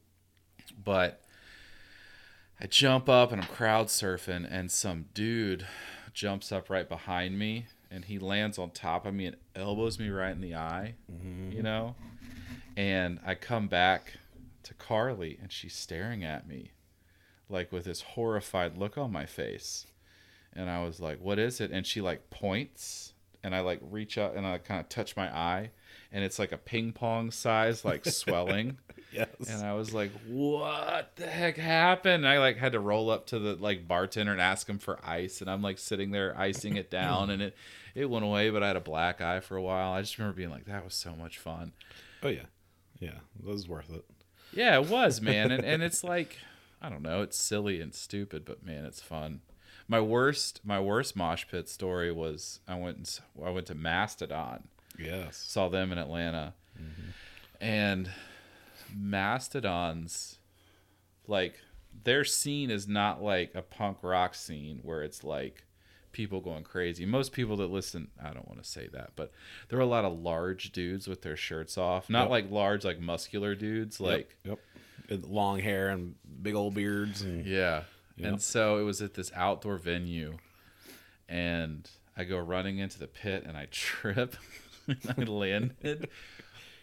But 0.84 1.22
I 2.60 2.66
jump 2.68 3.08
up 3.08 3.32
and 3.32 3.40
I'm 3.40 3.48
crowd 3.48 3.88
surfing, 3.88 4.46
and 4.48 4.70
some 4.70 5.06
dude 5.12 5.66
jumps 6.16 6.50
up 6.50 6.70
right 6.70 6.88
behind 6.88 7.38
me, 7.38 7.66
and 7.90 8.06
he 8.06 8.18
lands 8.18 8.58
on 8.58 8.70
top 8.70 9.04
of 9.06 9.14
me 9.14 9.26
and 9.26 9.36
elbows 9.54 9.98
me 9.98 10.08
right 10.08 10.32
in 10.32 10.40
the 10.40 10.54
eye. 10.54 10.94
Mm-hmm. 11.12 11.52
you 11.52 11.62
know? 11.62 11.94
And 12.76 13.20
I 13.24 13.34
come 13.34 13.68
back 13.68 14.14
to 14.64 14.74
Carly 14.74 15.38
and 15.40 15.52
she's 15.52 15.74
staring 15.74 16.24
at 16.24 16.48
me 16.48 16.72
like 17.48 17.70
with 17.70 17.84
this 17.84 18.00
horrified 18.02 18.76
look 18.76 18.98
on 18.98 19.12
my 19.12 19.24
face. 19.24 19.86
And 20.52 20.68
I 20.68 20.82
was 20.82 21.00
like, 21.00 21.20
"What 21.20 21.38
is 21.38 21.60
it?" 21.60 21.70
And 21.70 21.86
she 21.86 22.00
like 22.00 22.30
points 22.30 23.12
and 23.44 23.54
I 23.54 23.60
like 23.60 23.80
reach 23.82 24.18
out 24.18 24.34
and 24.34 24.46
I 24.46 24.58
kind 24.58 24.80
of 24.80 24.88
touch 24.88 25.16
my 25.16 25.28
eye 25.34 25.70
and 26.12 26.24
it's 26.24 26.38
like 26.38 26.52
a 26.52 26.58
ping 26.58 26.92
pong 26.92 27.30
size 27.30 27.84
like 27.84 28.04
swelling. 28.06 28.78
Yes. 29.12 29.28
And 29.48 29.64
I 29.64 29.74
was 29.74 29.94
like, 29.94 30.10
"What 30.26 31.16
the 31.16 31.26
heck 31.26 31.56
happened?" 31.56 32.24
And 32.24 32.28
I 32.28 32.38
like 32.38 32.56
had 32.58 32.72
to 32.72 32.80
roll 32.80 33.10
up 33.10 33.26
to 33.28 33.38
the 33.38 33.54
like 33.54 33.88
bartender 33.88 34.32
and 34.32 34.40
ask 34.40 34.68
him 34.68 34.78
for 34.78 34.98
ice, 35.04 35.40
and 35.40 35.50
I'm 35.50 35.62
like 35.62 35.78
sitting 35.78 36.10
there 36.10 36.38
icing 36.38 36.76
it 36.76 36.90
down, 36.90 37.30
and 37.30 37.40
it 37.40 37.56
it 37.94 38.10
went 38.10 38.24
away, 38.24 38.50
but 38.50 38.62
I 38.62 38.68
had 38.68 38.76
a 38.76 38.80
black 38.80 39.20
eye 39.20 39.40
for 39.40 39.56
a 39.56 39.62
while. 39.62 39.92
I 39.92 40.00
just 40.02 40.18
remember 40.18 40.36
being 40.36 40.50
like, 40.50 40.66
"That 40.66 40.84
was 40.84 40.94
so 40.94 41.14
much 41.14 41.38
fun." 41.38 41.72
oh 42.22 42.28
yeah. 42.28 42.46
Yeah. 42.98 43.18
That 43.40 43.50
was 43.50 43.68
worth 43.68 43.90
it. 43.92 44.04
Yeah, 44.52 44.78
it 44.80 44.88
was, 44.88 45.20
man, 45.22 45.50
and 45.50 45.64
and 45.64 45.82
it's 45.82 46.02
like 46.04 46.38
I 46.80 46.88
don't 46.88 47.02
know, 47.02 47.22
it's 47.22 47.38
silly 47.38 47.80
and 47.80 47.94
stupid, 47.94 48.44
but 48.44 48.64
man, 48.64 48.84
it's 48.84 49.00
fun. 49.00 49.40
My 49.88 50.00
worst 50.00 50.60
my 50.64 50.80
worst 50.80 51.16
mosh 51.16 51.46
pit 51.50 51.68
story 51.68 52.12
was 52.12 52.60
I 52.66 52.74
went 52.76 52.96
and, 52.96 53.20
I 53.44 53.50
went 53.50 53.66
to 53.66 53.74
Mastodon. 53.74 54.68
Yes. 54.98 55.36
saw 55.36 55.68
them 55.68 55.92
in 55.92 55.98
Atlanta. 55.98 56.54
Mm-hmm. 56.80 57.10
And 57.60 58.10
Mastodon's 58.94 60.38
like 61.26 61.58
their 62.04 62.24
scene 62.24 62.70
is 62.70 62.86
not 62.86 63.22
like 63.22 63.54
a 63.54 63.62
punk 63.62 63.98
rock 64.02 64.34
scene 64.34 64.80
where 64.82 65.02
it's 65.02 65.24
like 65.24 65.64
people 66.12 66.40
going 66.40 66.62
crazy. 66.64 67.04
Most 67.06 67.32
people 67.32 67.56
that 67.58 67.70
listen, 67.70 68.08
I 68.22 68.32
don't 68.32 68.46
want 68.48 68.62
to 68.62 68.68
say 68.68 68.88
that, 68.92 69.10
but 69.16 69.32
there 69.68 69.78
are 69.78 69.82
a 69.82 69.86
lot 69.86 70.04
of 70.04 70.18
large 70.18 70.72
dudes 70.72 71.08
with 71.08 71.22
their 71.22 71.36
shirts 71.36 71.76
off. 71.76 72.08
Not 72.08 72.22
Yep. 72.24 72.30
like 72.30 72.50
large 72.50 72.84
like 72.84 73.00
muscular 73.00 73.54
dudes 73.54 74.00
like 74.00 74.36
Yep. 74.44 74.58
yep. 75.08 75.20
Long 75.26 75.58
hair 75.60 75.88
and 75.88 76.14
big 76.42 76.54
old 76.54 76.74
beards 76.74 77.22
and 77.22 77.44
Yeah. 77.46 77.82
Yeah. 78.16 78.28
And 78.28 78.42
so 78.42 78.78
it 78.78 78.82
was 78.82 79.02
at 79.02 79.14
this 79.14 79.30
outdoor 79.34 79.76
venue 79.76 80.38
and 81.28 81.88
I 82.16 82.24
go 82.24 82.38
running 82.38 82.78
into 82.78 82.98
the 82.98 83.06
pit 83.06 83.44
and 83.46 83.56
I 83.56 83.66
trip 83.70 84.36
I 85.18 85.22
landed 85.22 86.08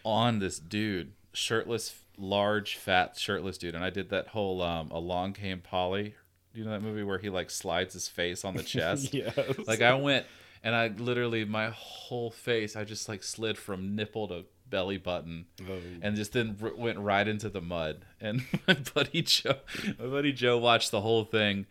on 0.04 0.38
this 0.38 0.58
dude, 0.58 1.12
shirtless, 1.32 1.94
large, 2.18 2.76
fat, 2.76 3.16
shirtless 3.18 3.58
dude. 3.58 3.74
And 3.74 3.84
I 3.84 3.90
did 3.90 4.10
that 4.10 4.28
whole 4.28 4.62
um 4.62 4.90
Along 4.90 5.32
Came 5.32 5.60
Polly. 5.60 6.14
Do 6.52 6.60
you 6.60 6.64
know 6.66 6.72
that 6.72 6.82
movie 6.82 7.02
where 7.02 7.18
he 7.18 7.30
like 7.30 7.50
slides 7.50 7.94
his 7.94 8.08
face 8.08 8.44
on 8.44 8.54
the 8.56 8.62
chest? 8.74 9.12
yes. 9.14 9.36
Like 9.66 9.82
I 9.82 9.94
went 9.94 10.26
and 10.62 10.74
I 10.74 10.88
literally 10.88 11.44
my 11.44 11.70
whole 11.70 12.30
face 12.30 12.76
I 12.76 12.84
just 12.84 13.08
like 13.08 13.22
slid 13.22 13.58
from 13.58 13.96
nipple 13.96 14.28
to 14.28 14.44
belly 14.68 14.96
button 14.98 15.44
Oh. 15.68 15.78
and 16.02 16.16
just 16.16 16.32
then 16.32 16.56
r- 16.62 16.72
went 16.76 16.98
right 16.98 17.26
into 17.28 17.48
the 17.48 17.60
mud. 17.60 18.04
And 18.20 18.42
my 18.68 18.74
buddy 18.94 19.22
Joe, 19.22 19.56
my 19.98 20.06
buddy 20.06 20.32
Joe 20.32 20.58
watched 20.58 20.90
the 20.90 21.00
whole 21.00 21.24
thing. 21.24 21.66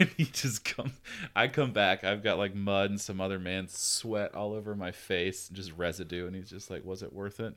And 0.08 0.08
he 0.16 0.24
just 0.24 0.64
come. 0.64 0.92
I 1.36 1.48
come 1.48 1.72
back. 1.72 2.04
I've 2.04 2.22
got 2.22 2.38
like 2.38 2.54
mud 2.54 2.90
and 2.90 3.00
some 3.00 3.20
other 3.20 3.38
man's 3.38 3.76
sweat 3.78 4.34
all 4.34 4.54
over 4.54 4.74
my 4.74 4.92
face, 4.92 5.48
and 5.48 5.56
just 5.56 5.72
residue. 5.76 6.26
And 6.26 6.34
he's 6.34 6.48
just 6.50 6.70
like, 6.70 6.84
"Was 6.84 7.02
it 7.02 7.12
worth 7.12 7.40
it?" 7.40 7.54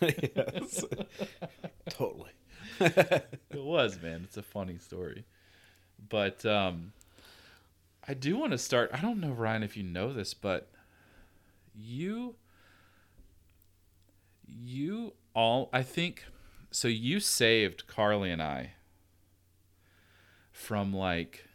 yes. 0.00 0.84
totally. 1.90 2.32
It 2.80 3.30
was, 3.62 4.00
man. 4.02 4.22
It's 4.24 4.36
a 4.36 4.42
funny 4.42 4.78
story. 4.78 5.24
But 6.08 6.44
um, 6.46 6.92
I 8.08 8.14
do 8.14 8.36
want 8.38 8.52
to 8.52 8.58
start. 8.58 8.90
I 8.94 9.00
don't 9.00 9.20
know, 9.20 9.32
Ryan, 9.32 9.62
if 9.62 9.76
you 9.76 9.82
know 9.82 10.12
this, 10.12 10.32
but 10.34 10.70
you, 11.74 12.36
you 14.46 15.14
all, 15.34 15.68
I 15.72 15.82
think, 15.82 16.24
so 16.70 16.88
you 16.88 17.20
saved 17.20 17.86
Carly 17.86 18.30
and 18.30 18.42
I 18.42 18.72
from 20.52 20.92
like, 20.92 21.45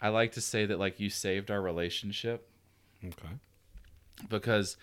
I 0.00 0.08
like 0.08 0.32
to 0.32 0.40
say 0.40 0.66
that 0.66 0.78
like 0.78 1.00
you 1.00 1.10
saved 1.10 1.50
our 1.50 1.60
relationship 1.60 2.48
Okay. 3.04 3.28
because, 4.28 4.76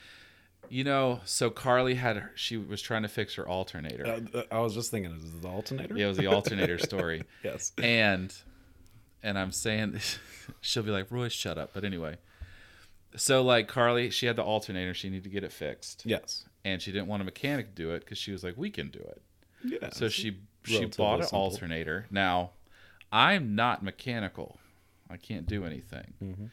you 0.69 0.84
know, 0.84 1.22
so 1.25 1.50
Carly 1.50 1.95
had, 1.95 2.17
her- 2.17 2.31
she 2.36 2.57
was 2.57 2.81
trying 2.81 3.03
to 3.03 3.07
fix 3.07 3.36
her 3.36 3.48
alternator. 3.48 4.05
Uh, 4.34 4.43
I 4.51 4.60
was 4.60 4.74
just 4.74 4.91
thinking, 4.91 5.12
is 5.13 5.24
it 5.24 5.41
the 5.41 5.48
alternator? 5.48 5.95
Yeah, 5.98 6.05
it 6.05 6.10
was 6.10 6.17
the 6.17 6.27
alternator 6.27 6.77
story. 6.79 7.24
Yes. 7.43 7.72
and 7.81 8.34
and 9.24 9.39
I'm 9.39 9.51
saying 9.51 10.00
she'll 10.62 10.84
be 10.84 10.91
like, 10.91 11.12
Roy, 11.12 11.29
shut 11.29 11.57
up. 11.57 11.72
But 11.74 11.84
anyway, 11.84 12.17
so 13.15 13.41
like 13.41 13.67
Carly, 13.67 14.10
she 14.10 14.25
had 14.25 14.36
the 14.36 14.43
alternator, 14.43 14.93
she 14.93 15.10
needed 15.10 15.24
to 15.24 15.29
get 15.29 15.43
it 15.43 15.51
fixed, 15.51 16.03
Yes. 16.05 16.45
and 16.63 16.81
she 16.81 16.91
didn't 16.91 17.07
want 17.07 17.22
a 17.22 17.25
mechanic 17.25 17.67
to 17.69 17.74
do 17.84 17.91
it 17.91 18.00
because 18.01 18.17
she 18.17 18.31
was 18.31 18.43
like, 18.43 18.55
we 18.57 18.69
can 18.69 18.89
do 18.89 19.00
it. 19.00 19.22
Yeah. 19.63 19.89
So 19.93 20.10
she 20.10 20.38
she 20.63 20.86
bought 20.86 21.19
an 21.19 21.24
simple. 21.27 21.39
alternator. 21.39 22.05
Now, 22.12 22.51
I'm 23.12 23.55
not 23.55 23.84
mechanical, 23.84 24.60
I 25.09 25.17
can't 25.17 25.45
do 25.45 25.65
anything. 25.65 26.13
Mm-hmm. 26.24 26.45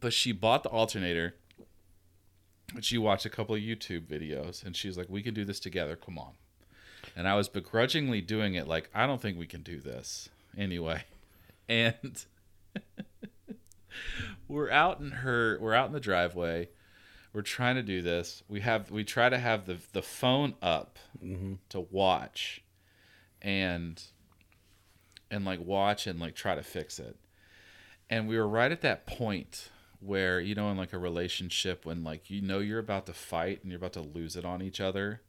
But 0.00 0.12
she 0.12 0.32
bought 0.32 0.62
the 0.62 0.68
alternator. 0.70 1.34
But 2.74 2.84
she 2.84 2.98
watched 2.98 3.24
a 3.24 3.30
couple 3.30 3.54
of 3.54 3.60
YouTube 3.60 4.06
videos, 4.06 4.64
and 4.64 4.74
she's 4.74 4.96
like, 4.98 5.08
"We 5.08 5.22
can 5.22 5.34
do 5.34 5.44
this 5.44 5.60
together. 5.60 5.94
Come 5.96 6.18
on." 6.18 6.32
And 7.14 7.28
I 7.28 7.34
was 7.34 7.48
begrudgingly 7.48 8.20
doing 8.20 8.54
it, 8.54 8.66
like, 8.66 8.90
"I 8.94 9.06
don't 9.06 9.20
think 9.22 9.38
we 9.38 9.46
can 9.46 9.62
do 9.62 9.80
this 9.80 10.28
anyway." 10.56 11.04
And 11.66 12.22
we're 14.48 14.70
out 14.70 15.00
in 15.00 15.10
her, 15.10 15.58
we're 15.60 15.72
out 15.74 15.86
in 15.86 15.92
the 15.92 16.00
driveway. 16.00 16.68
We're 17.32 17.40
trying 17.42 17.76
to 17.76 17.82
do 17.82 18.02
this. 18.02 18.42
We 18.48 18.60
have, 18.60 18.90
we 18.90 19.02
try 19.02 19.28
to 19.30 19.38
have 19.38 19.64
the 19.66 19.78
the 19.92 20.02
phone 20.02 20.54
up 20.60 20.98
Mm-hmm. 21.24 21.54
to 21.70 21.80
watch, 21.80 22.62
and 23.40 24.02
and 25.34 25.44
like 25.44 25.60
watch 25.60 26.06
and 26.06 26.20
like 26.20 26.34
try 26.36 26.54
to 26.54 26.62
fix 26.62 26.98
it. 26.98 27.16
And 28.08 28.28
we 28.28 28.36
were 28.38 28.46
right 28.46 28.70
at 28.70 28.82
that 28.82 29.06
point 29.06 29.70
where 30.00 30.38
you 30.38 30.54
know 30.54 30.70
in 30.70 30.76
like 30.76 30.92
a 30.92 30.98
relationship 30.98 31.84
when 31.84 32.04
like 32.04 32.30
you 32.30 32.40
know 32.40 32.60
you're 32.60 32.78
about 32.78 33.06
to 33.06 33.12
fight 33.12 33.60
and 33.62 33.72
you're 33.72 33.78
about 33.78 33.94
to 33.94 34.00
lose 34.00 34.36
it 34.36 34.44
on 34.44 34.62
each 34.62 34.80
other 34.80 35.22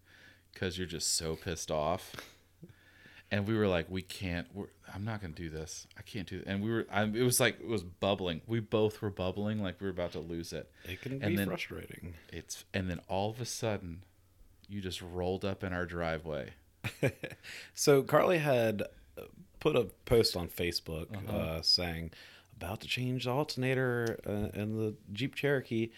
because 0.53 0.77
you're 0.77 0.87
just 0.87 1.15
so 1.15 1.35
pissed 1.35 1.71
off. 1.71 2.15
And 3.31 3.47
we 3.47 3.57
were 3.57 3.67
like, 3.67 3.87
we 3.89 4.03
can't. 4.03 4.47
We're, 4.53 4.67
I'm 4.93 5.03
not 5.03 5.19
gonna 5.21 5.33
do 5.33 5.49
this. 5.49 5.87
I 5.97 6.03
can't 6.03 6.27
do. 6.27 6.37
It. 6.37 6.43
And 6.45 6.61
we 6.61 6.69
were. 6.69 6.85
I, 6.91 7.03
it 7.03 7.23
was 7.23 7.39
like 7.39 7.59
it 7.59 7.67
was 7.67 7.81
bubbling. 7.81 8.41
We 8.45 8.59
both 8.59 9.01
were 9.01 9.09
bubbling, 9.09 9.63
like 9.63 9.81
we 9.81 9.85
were 9.87 9.91
about 9.91 10.11
to 10.11 10.19
lose 10.19 10.53
it. 10.53 10.69
It 10.87 11.01
can 11.01 11.13
and 11.13 11.21
be 11.29 11.35
then- 11.35 11.47
frustrating. 11.47 12.13
It's 12.31 12.63
and 12.75 12.87
then 12.89 13.01
all 13.07 13.31
of 13.31 13.41
a 13.41 13.45
sudden, 13.45 14.03
you 14.69 14.81
just 14.81 15.01
rolled 15.01 15.43
up 15.43 15.63
in 15.63 15.73
our 15.73 15.85
driveway. 15.87 16.51
So 17.73 18.03
Carly 18.03 18.37
had 18.37 18.83
put 19.65 19.75
a 19.75 19.85
post 20.05 20.35
on 20.37 20.47
Facebook 20.47 21.07
Uh-huh. 21.17 21.37
uh, 21.37 21.61
saying 21.63 22.11
about 22.55 22.81
to 22.81 22.87
change 22.87 23.25
the 23.25 23.31
alternator 23.31 24.19
uh, 24.27 24.49
in 24.61 24.77
the 24.77 24.93
Jeep 25.11 25.33
Cherokee, 25.35 25.89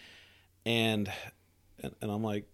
and 0.64 1.12
and, 1.82 1.94
and 2.00 2.10
I'm 2.10 2.22
like, 2.24 2.46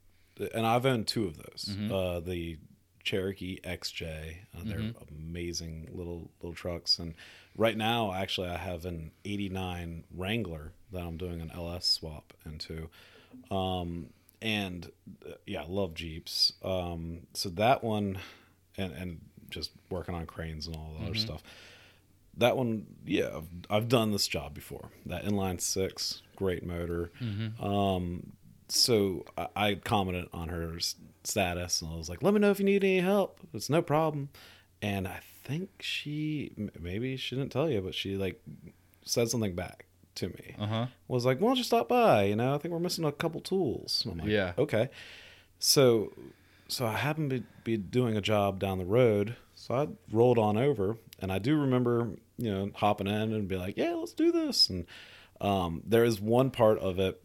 and 0.54 0.66
I've 0.66 0.84
owned 0.84 1.06
two 1.06 1.26
of 1.26 1.36
those. 1.36 1.68
Mm-hmm. 1.70 1.92
Uh, 1.94 2.20
the 2.20 2.58
Cherokee 3.04 3.60
XJ, 3.62 4.36
uh, 4.56 4.60
they're 4.64 4.92
amazing 5.16 5.88
little 5.92 6.30
little 6.40 6.54
trucks, 6.54 6.98
and 6.98 7.14
right 7.56 7.76
now 7.76 8.12
actually 8.12 8.48
I 8.48 8.56
have 8.58 8.84
an 8.84 9.12
'89 9.24 10.04
Wrangler 10.14 10.72
that 10.92 11.02
I'm 11.02 11.16
doing 11.16 11.40
an 11.40 11.50
LS 11.54 11.86
swap 11.86 12.34
into. 12.44 12.88
Um, 13.50 14.10
and 14.42 14.90
uh, 15.26 15.34
yeah, 15.46 15.64
love 15.68 15.94
Jeeps. 15.94 16.54
Um, 16.62 17.26
so 17.34 17.48
that 17.50 17.82
one, 17.84 18.18
and 18.76 18.92
and 18.92 19.20
just 19.54 19.70
working 19.90 20.14
on 20.14 20.26
cranes 20.26 20.66
and 20.66 20.76
all 20.76 20.94
the 20.98 21.04
other 21.06 21.14
stuff. 21.14 21.42
That 22.36 22.56
one, 22.56 22.86
yeah, 23.06 23.30
I've, 23.36 23.48
I've 23.70 23.88
done 23.88 24.10
this 24.10 24.26
job 24.26 24.54
before. 24.54 24.90
That 25.06 25.24
inline 25.24 25.60
six, 25.60 26.20
great 26.36 26.66
motor. 26.66 27.12
Um, 27.60 28.32
so 28.68 29.24
I, 29.38 29.46
I 29.54 29.74
commented 29.76 30.28
on 30.32 30.48
her 30.48 30.78
status 31.22 31.80
and 31.80 31.92
I 31.92 31.96
was 31.96 32.08
like, 32.08 32.22
"Let 32.22 32.34
me 32.34 32.40
know 32.40 32.50
if 32.50 32.58
you 32.58 32.64
need 32.64 32.82
any 32.82 33.00
help. 33.00 33.38
It's 33.52 33.70
no 33.70 33.82
problem." 33.82 34.30
And 34.82 35.06
I 35.06 35.20
think 35.44 35.70
she 35.80 36.52
maybe 36.80 37.16
she 37.16 37.36
didn't 37.36 37.52
tell 37.52 37.70
you, 37.70 37.80
but 37.80 37.94
she 37.94 38.16
like 38.16 38.42
said 39.04 39.28
something 39.28 39.54
back 39.54 39.84
to 40.16 40.28
me 40.28 40.54
Uh 40.58 40.66
huh. 40.66 40.86
was 41.08 41.24
like, 41.24 41.40
"Why 41.40 41.48
don't 41.48 41.56
you 41.58 41.64
stop 41.64 41.88
by? 41.88 42.24
You 42.24 42.36
know, 42.36 42.54
I 42.54 42.58
think 42.58 42.72
we're 42.72 42.80
missing 42.80 43.04
a 43.04 43.12
couple 43.12 43.40
tools." 43.42 44.04
I'm 44.10 44.18
like, 44.18 44.28
Yeah. 44.28 44.52
okay." 44.58 44.90
So, 45.60 46.12
so 46.68 46.84
I 46.86 46.96
happened 46.96 47.30
to 47.30 47.42
be 47.62 47.76
doing 47.76 48.16
a 48.16 48.20
job 48.20 48.58
down 48.58 48.78
the 48.78 48.84
road, 48.84 49.36
so 49.64 49.74
I 49.74 49.88
rolled 50.12 50.36
on 50.36 50.58
over, 50.58 50.98
and 51.20 51.32
I 51.32 51.38
do 51.38 51.58
remember, 51.58 52.10
you 52.36 52.52
know, 52.52 52.70
hopping 52.74 53.06
in 53.06 53.32
and 53.32 53.48
be 53.48 53.56
like, 53.56 53.78
"Yeah, 53.78 53.94
let's 53.94 54.12
do 54.12 54.30
this." 54.30 54.68
And 54.68 54.84
um, 55.40 55.82
there 55.86 56.04
is 56.04 56.20
one 56.20 56.50
part 56.50 56.78
of 56.80 56.98
it 56.98 57.22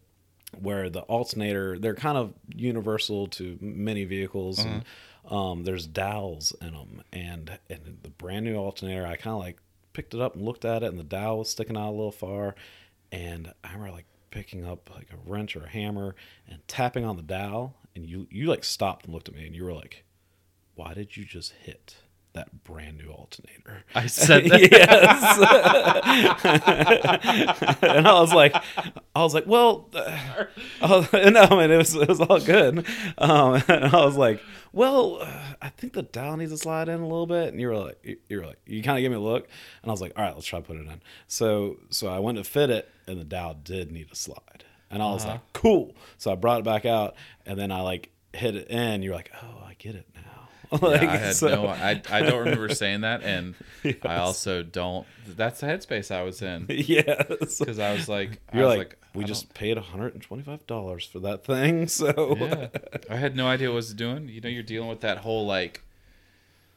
where 0.58 0.88
the 0.88 1.02
alternator 1.02 1.78
they're 1.78 1.94
kind 1.94 2.16
of 2.16 2.32
universal 2.54 3.26
to 3.26 3.58
many 3.60 4.04
vehicles 4.04 4.64
and 4.64 4.84
um, 5.30 5.64
there's 5.64 5.86
dowels 5.86 6.54
in 6.62 6.72
them 6.72 7.02
and 7.12 7.58
and 7.68 7.98
the 8.02 8.08
brand 8.08 8.44
new 8.44 8.56
alternator 8.56 9.06
i 9.06 9.14
kind 9.14 9.34
of 9.34 9.38
like 9.38 9.58
picked 9.92 10.12
it 10.12 10.20
up 10.20 10.34
and 10.34 10.44
looked 10.44 10.64
at 10.64 10.82
it 10.82 10.86
and 10.86 10.98
the 10.98 11.04
dowel 11.04 11.38
was 11.38 11.48
sticking 11.48 11.76
out 11.76 11.90
a 11.90 11.92
little 11.92 12.10
far 12.10 12.56
and 13.12 13.52
i 13.62 13.72
remember 13.72 13.92
like 13.92 14.06
picking 14.32 14.66
up 14.66 14.90
like 14.92 15.06
a 15.12 15.30
wrench 15.30 15.54
or 15.54 15.66
a 15.66 15.68
hammer 15.68 16.16
and 16.48 16.58
tapping 16.66 17.04
on 17.04 17.16
the 17.16 17.22
dowel 17.22 17.76
and 17.94 18.04
you 18.08 18.26
you 18.28 18.46
like 18.46 18.64
stopped 18.64 19.04
and 19.04 19.14
looked 19.14 19.28
at 19.28 19.36
me 19.36 19.46
and 19.46 19.54
you 19.54 19.62
were 19.62 19.72
like 19.72 20.02
why 20.74 20.94
did 20.94 21.16
you 21.16 21.24
just 21.24 21.52
hit 21.52 21.94
that 22.32 22.62
brand 22.64 22.98
new 22.98 23.10
alternator 23.10 23.84
I 23.94 24.06
said 24.06 24.44
that. 24.50 24.70
yes. 24.70 25.38
and 27.82 28.06
I 28.06 28.12
was 28.20 28.32
like, 28.32 28.54
I 29.14 29.22
was 29.22 29.34
like, 29.34 29.46
well, 29.46 29.88
uh, 29.94 30.44
was, 30.82 31.12
no, 31.12 31.46
mean, 31.50 31.70
it 31.70 31.76
was, 31.76 31.94
it 31.94 32.08
was 32.08 32.20
all 32.20 32.40
good. 32.40 32.86
Um, 33.18 33.62
and 33.68 33.84
I 33.86 34.04
was 34.04 34.16
like, 34.16 34.40
well, 34.72 35.18
uh, 35.22 35.54
I 35.60 35.68
think 35.70 35.94
the 35.94 36.02
dial 36.02 36.36
needs 36.36 36.52
to 36.52 36.58
slide 36.58 36.88
in 36.88 37.00
a 37.00 37.06
little 37.06 37.26
bit. 37.26 37.48
And 37.52 37.60
you 37.60 37.68
were 37.68 37.76
like, 37.76 37.98
you, 38.04 38.16
you 38.28 38.40
were 38.40 38.46
like, 38.46 38.58
you 38.66 38.82
kind 38.82 38.98
of 38.98 39.02
gave 39.02 39.10
me 39.10 39.16
a 39.16 39.20
look, 39.20 39.48
and 39.82 39.90
I 39.90 39.92
was 39.92 40.00
like, 40.00 40.12
all 40.16 40.24
right, 40.24 40.34
let's 40.34 40.46
try 40.46 40.60
to 40.60 40.64
put 40.64 40.76
it 40.76 40.86
in. 40.86 41.00
So, 41.26 41.78
so 41.90 42.08
I 42.08 42.18
went 42.20 42.38
to 42.38 42.44
fit 42.44 42.70
it, 42.70 42.88
and 43.06 43.18
the 43.18 43.24
dial 43.24 43.54
did 43.54 43.90
need 43.90 44.08
to 44.10 44.14
slide, 44.16 44.64
and 44.90 45.02
I 45.02 45.06
was 45.10 45.24
Uh-huh. 45.24 45.32
like, 45.32 45.40
cool. 45.52 45.96
So 46.18 46.30
I 46.30 46.36
brought 46.36 46.60
it 46.60 46.64
back 46.64 46.84
out, 46.86 47.16
and 47.44 47.58
then 47.58 47.72
I 47.72 47.80
like 47.80 48.10
hit 48.32 48.54
it 48.54 48.68
in. 48.70 49.02
You're 49.02 49.14
like, 49.16 49.32
oh, 49.42 49.64
I 49.66 49.74
get 49.78 49.96
it 49.96 50.06
now. 50.14 50.19
Like, 50.82 51.02
Yeah, 51.02 51.12
I 51.12 51.16
had 51.16 51.34
so- 51.36 51.48
no. 51.48 51.66
I 51.66 52.00
I 52.10 52.22
don't 52.22 52.38
remember 52.40 52.68
saying 52.74 53.00
that, 53.02 53.22
and 53.22 53.54
I 54.04 54.16
also 54.16 54.62
don't. 54.62 55.06
That's 55.26 55.60
the 55.60 55.66
headspace 55.66 56.10
I 56.14 56.22
was 56.22 56.42
in 56.42 56.66
yes. 56.68 57.58
because 57.58 57.78
I 57.78 57.92
was 57.92 58.08
like, 58.08 58.40
You're 58.54 58.66
was 58.68 58.78
like, 58.78 58.98
I 59.02 59.06
we 59.18 59.24
don't- 59.24 59.28
just 59.28 59.52
paid 59.54 59.76
$125 59.76 61.08
for 61.10 61.18
that 61.20 61.44
thing. 61.44 61.88
So, 61.88 62.36
yeah. 62.38 62.68
I 63.08 63.16
had 63.16 63.36
no 63.36 63.46
idea 63.46 63.68
what 63.68 63.74
I 63.74 63.76
was 63.76 63.94
doing. 63.94 64.28
You 64.28 64.40
know, 64.40 64.48
you're 64.48 64.62
dealing 64.62 64.88
with 64.88 65.00
that 65.00 65.18
whole 65.18 65.46
like, 65.46 65.82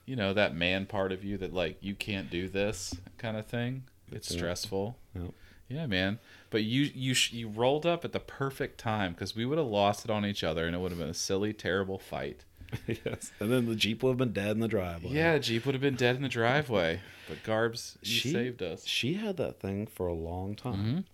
you 0.06 0.16
know, 0.16 0.34
that 0.34 0.56
man 0.56 0.86
part 0.86 1.12
of 1.12 1.24
you 1.24 1.38
that 1.38 1.54
like 1.54 1.78
you 1.82 1.96
can't 1.96 2.30
do 2.30 2.48
this 2.50 2.94
kind 3.18 3.38
of 3.38 3.46
thing. 3.46 3.84
It's 4.12 4.30
Yeah. 4.32 4.38
stressful. 4.38 4.98
Yep. 5.16 5.32
Yeah, 5.70 5.86
man. 5.88 6.20
But 6.50 6.64
you 6.64 6.92
you 6.94 7.14
sh- 7.14 7.32
you 7.34 7.48
rolled 7.48 7.86
up 7.86 8.04
at 8.06 8.12
the 8.12 8.20
perfect 8.20 8.80
time 8.80 9.14
because 9.14 9.36
we 9.36 9.46
would 9.46 9.58
have 9.58 9.68
lost 9.68 10.06
it 10.06 10.12
on 10.12 10.26
each 10.26 10.44
other, 10.44 10.66
and 10.68 10.76
it 10.76 10.80
would 10.80 10.92
have 10.92 11.00
been 11.00 11.10
a 11.10 11.14
silly, 11.16 11.54
terrible 11.54 11.98
fight. 11.98 12.44
yes. 13.06 13.32
And 13.40 13.52
then 13.52 13.66
the 13.66 13.76
Jeep 13.76 14.04
would 14.04 14.10
have 14.12 14.18
been 14.18 14.34
dead 14.34 14.52
in 14.52 14.60
the 14.60 14.68
driveway. 14.68 15.12
Yeah, 15.12 15.38
Jeep 15.38 15.66
would 15.66 15.76
have 15.76 15.82
been 15.82 15.96
dead 15.96 16.16
in 16.16 16.22
the 16.22 16.30
driveway. 16.30 17.02
But 17.28 17.44
Garbs, 17.44 17.98
She- 18.04 18.32
saved 18.32 18.62
us. 18.62 18.86
She 18.86 19.14
had 19.16 19.38
that 19.38 19.60
thing 19.60 19.88
for 19.88 20.08
a 20.08 20.14
long 20.14 20.56
time. 20.56 21.06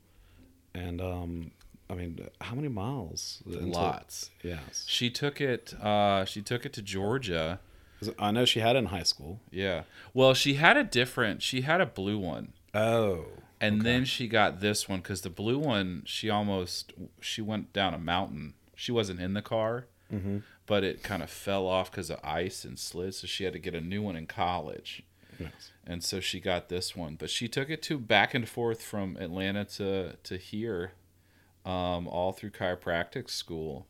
hmm 0.74 0.80
And, 0.80 1.02
um, 1.02 1.52
I 1.90 1.96
mean, 1.96 2.20
how 2.42 2.56
many 2.56 2.68
miles? 2.68 3.42
until- 3.46 3.70
Lots. 3.70 4.30
Yes. 4.44 4.86
She 4.88 5.10
took 5.10 5.42
it. 5.42 5.74
Uh, 5.82 6.26
she 6.26 6.42
took 6.42 6.66
it 6.66 6.74
to 6.74 6.82
Georgia. 6.82 7.60
I 8.18 8.32
know 8.32 8.46
she 8.46 8.60
had 8.62 8.76
it 8.76 8.80
in 8.80 8.86
high 8.86 9.04
school. 9.04 9.42
Yeah. 9.52 9.84
Well, 10.14 10.34
she 10.34 10.54
had 10.54 10.78
a 10.78 10.84
different. 10.84 11.42
She 11.42 11.62
had 11.62 11.82
a 11.82 11.86
blue 11.86 12.18
one, 12.18 12.54
Oh. 12.74 13.26
and 13.60 13.82
then 13.82 14.06
she 14.06 14.28
got 14.30 14.62
this 14.62 14.88
one 14.88 15.00
because 15.00 15.20
the 15.22 15.30
blue 15.30 15.60
one 15.60 16.04
she 16.06 16.30
almost 16.30 16.94
she 17.20 17.42
went 17.42 17.74
down 17.74 17.94
a 17.94 17.98
mountain 17.98 18.54
She 18.76 18.94
wasn't 18.94 19.20
in 19.20 19.34
the 19.34 19.42
car, 19.42 19.88
Mm-hmm. 20.14 20.38
But 20.70 20.84
it 20.86 21.04
kind 21.04 21.22
of 21.22 21.30
fell 21.30 21.68
off 21.68 21.92
because 21.92 22.10
of 22.10 22.20
ice 22.24 22.64
and 22.64 22.80
slid. 22.80 23.14
So 23.16 23.28
she 23.28 23.44
had 23.44 23.52
to 23.54 23.60
get 23.60 23.76
a 23.76 23.82
new 23.82 24.02
one 24.02 24.16
in 24.16 24.26
college. 24.28 25.04
Nice. 25.40 25.72
and 25.88 26.04
so 26.04 26.20
she 26.20 26.42
got 26.42 26.68
this 26.68 26.98
one 26.98 27.16
but 27.16 27.30
she 27.30 27.48
took 27.48 27.70
it 27.70 27.82
to 27.84 27.98
back 27.98 28.34
and 28.34 28.46
forth 28.46 28.82
from 28.84 29.16
atlanta 29.16 29.64
to 29.64 30.18
to 30.24 30.36
here 30.36 30.92
um, 31.66 32.10
all 32.10 32.34
through 32.34 32.50
chiropractic 32.50 33.30
school 33.30 33.88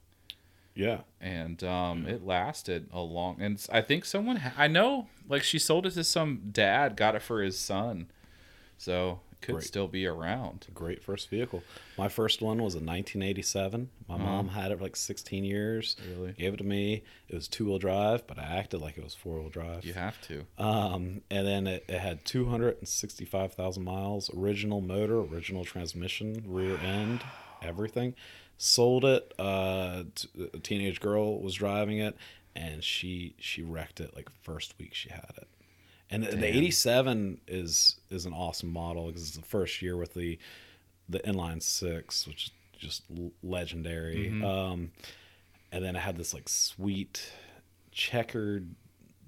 Yeah. 0.75 0.99
and 1.19 1.63
um, 1.63 2.05
it 2.05 2.23
lasted 2.23 2.87
a 2.93 2.99
long 3.01 3.41
and 3.41 3.65
I 3.71 3.81
think 3.81 4.05
someone 4.05 4.35
ha- 4.35 4.53
i 4.59 4.67
know 4.67 5.07
like 5.27 5.41
she 5.41 5.57
sold 5.57 5.87
it 5.87 5.93
to 5.95 6.03
some 6.03 6.49
dad 6.51 6.95
got 6.95 7.15
it 7.15 7.23
for 7.23 7.41
his 7.41 7.57
son 7.57 8.11
so 8.77 9.19
could 9.41 9.55
Great. 9.55 9.63
still 9.67 9.87
be 9.87 10.05
around 10.05 10.67
Great 10.73 11.01
first 11.01 11.29
vehicle. 11.29 11.63
My 11.97 12.09
first 12.09 12.41
one 12.41 12.57
was 12.61 12.73
a 12.75 12.79
1987. 12.79 13.89
My 14.07 14.17
mom 14.17 14.49
had 14.49 14.71
it 14.71 14.77
for 14.77 14.83
like 14.83 14.95
16 14.95 15.43
years. 15.45 15.95
Really? 16.09 16.33
Gave 16.33 16.55
it 16.55 16.57
to 16.57 16.63
me. 16.63 17.03
It 17.29 17.35
was 17.35 17.47
two 17.47 17.65
wheel 17.65 17.79
drive, 17.79 18.27
but 18.27 18.37
I 18.37 18.43
acted 18.43 18.81
like 18.81 18.97
it 18.97 19.03
was 19.03 19.15
four 19.15 19.39
wheel 19.39 19.49
drive. 19.49 19.85
you 19.85 19.93
have 19.93 20.19
to 20.23 20.45
Um, 20.57 21.21
and 21.31 21.47
then 21.47 21.67
it, 21.67 21.85
it 21.87 21.99
had 21.99 22.25
265,000 22.25 23.83
miles, 23.83 24.29
original 24.35 24.81
motor, 24.81 25.19
original 25.19 25.63
transmission, 25.63 26.43
rear 26.47 26.77
end, 26.77 27.21
everything. 27.61 28.15
Sold 28.57 29.05
it. 29.05 29.33
Uh, 29.39 30.03
t- 30.15 30.27
a 30.53 30.59
teenage 30.59 30.99
girl 30.99 31.41
was 31.41 31.55
driving 31.55 31.99
it, 31.99 32.17
and 32.55 32.83
she 32.83 33.35
she 33.39 33.61
wrecked 33.63 34.01
it 34.01 34.13
like 34.15 34.27
first 34.41 34.73
week 34.77 34.93
she 34.93 35.09
had 35.09 35.31
it. 35.37 35.47
And 36.11 36.23
the, 36.23 36.35
the 36.35 36.47
87 36.47 37.41
is 37.47 37.99
is 38.09 38.25
an 38.25 38.33
awesome 38.33 38.71
model 38.73 39.07
because 39.07 39.21
it's 39.27 39.37
the 39.37 39.43
first 39.45 39.81
year 39.81 39.95
with 39.95 40.13
the 40.13 40.39
the 41.07 41.19
inline 41.19 41.61
six, 41.61 42.27
which 42.27 42.45
is 42.45 42.51
just 42.77 43.03
legendary. 43.43 44.29
Um, 44.43 44.91
and 45.71 45.83
then 45.83 45.95
it 45.95 45.99
had 45.99 46.17
this 46.17 46.33
like 46.33 46.49
sweet 46.49 47.31
checkered 47.91 48.73